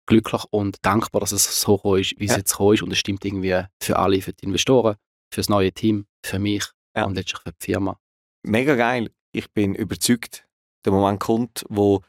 glücklich 0.07 0.43
und 0.51 0.77
dankbar, 0.83 1.21
dass 1.21 1.31
es 1.31 1.61
so 1.61 1.77
gekommen 1.77 1.99
ist, 2.01 2.15
wie 2.19 2.25
es 2.25 2.31
Ja. 2.31 2.37
jetzt 2.37 2.51
gekommen 2.51 2.73
ist. 2.73 2.81
Und 2.83 2.91
es 2.91 2.97
stimmt 2.97 3.23
irgendwie 3.23 3.61
für 3.81 3.97
alle, 3.97 4.21
für 4.21 4.33
die 4.33 4.45
Investoren, 4.45 4.95
für 5.33 5.39
das 5.41 5.49
neue 5.49 5.71
Team, 5.71 6.05
für 6.25 6.39
mich 6.39 6.65
Ja. 6.95 7.05
und 7.05 7.15
letztlich 7.15 7.41
für 7.41 7.51
die 7.51 7.65
Firma. 7.65 7.97
Mega 8.43 8.75
geil. 8.75 9.09
Ich 9.31 9.51
bin 9.51 9.75
überzeugt, 9.75 10.45
der 10.85 10.93
Moment 10.93 11.19
kommt, 11.19 11.65
wo 11.69 12.01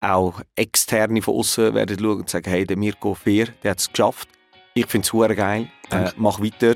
auch 0.00 0.40
Externe 0.54 1.20
von 1.22 1.34
außen 1.36 1.74
werden 1.74 1.98
schauen 1.98 2.20
und 2.20 2.30
sagen, 2.30 2.48
hey, 2.50 2.66
der 2.66 2.76
Mirko 2.76 3.14
Fehr, 3.14 3.48
der 3.62 3.72
hat 3.72 3.78
es 3.80 3.90
geschafft. 3.90 4.28
Ich 4.74 4.86
finde 4.86 5.06
es 5.06 5.36
geil. 5.36 5.70
Äh, 5.90 6.10
mach 6.16 6.40
weiter. 6.40 6.74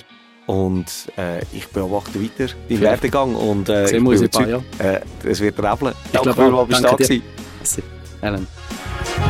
Und 0.51 0.87
äh, 1.17 1.43
ich 1.53 1.69
beobachte 1.69 2.21
weiter 2.21 2.47
deinen 2.49 2.67
Vielen 2.67 2.81
Werdegang. 2.81 3.35
Und 3.37 3.69
äh, 3.69 3.85
ich 3.85 3.91
Sehen 3.91 4.05
bin 4.05 4.13
wir 4.13 4.21
uns 4.21 4.21
in 4.21 4.27
ein 4.27 4.31
paar 4.31 4.49
überzeugt, 4.49 4.81
Jahren. 4.81 4.95
äh, 5.25 5.29
es 5.31 5.41
wird 5.41 5.63
rappeln. 5.63 5.95
Ich 6.07 6.11
glaube 6.11 6.27
Danke 6.31 6.41
auch. 6.43 6.45
vielmals, 6.45 6.69
bist 6.69 6.79
du 6.81 6.83
da 6.83 6.89
Danke 6.89 7.03
dir. 7.05 7.09
gewesen. 7.09 7.25
Merci. 7.61 7.83
Alan. 8.21 9.30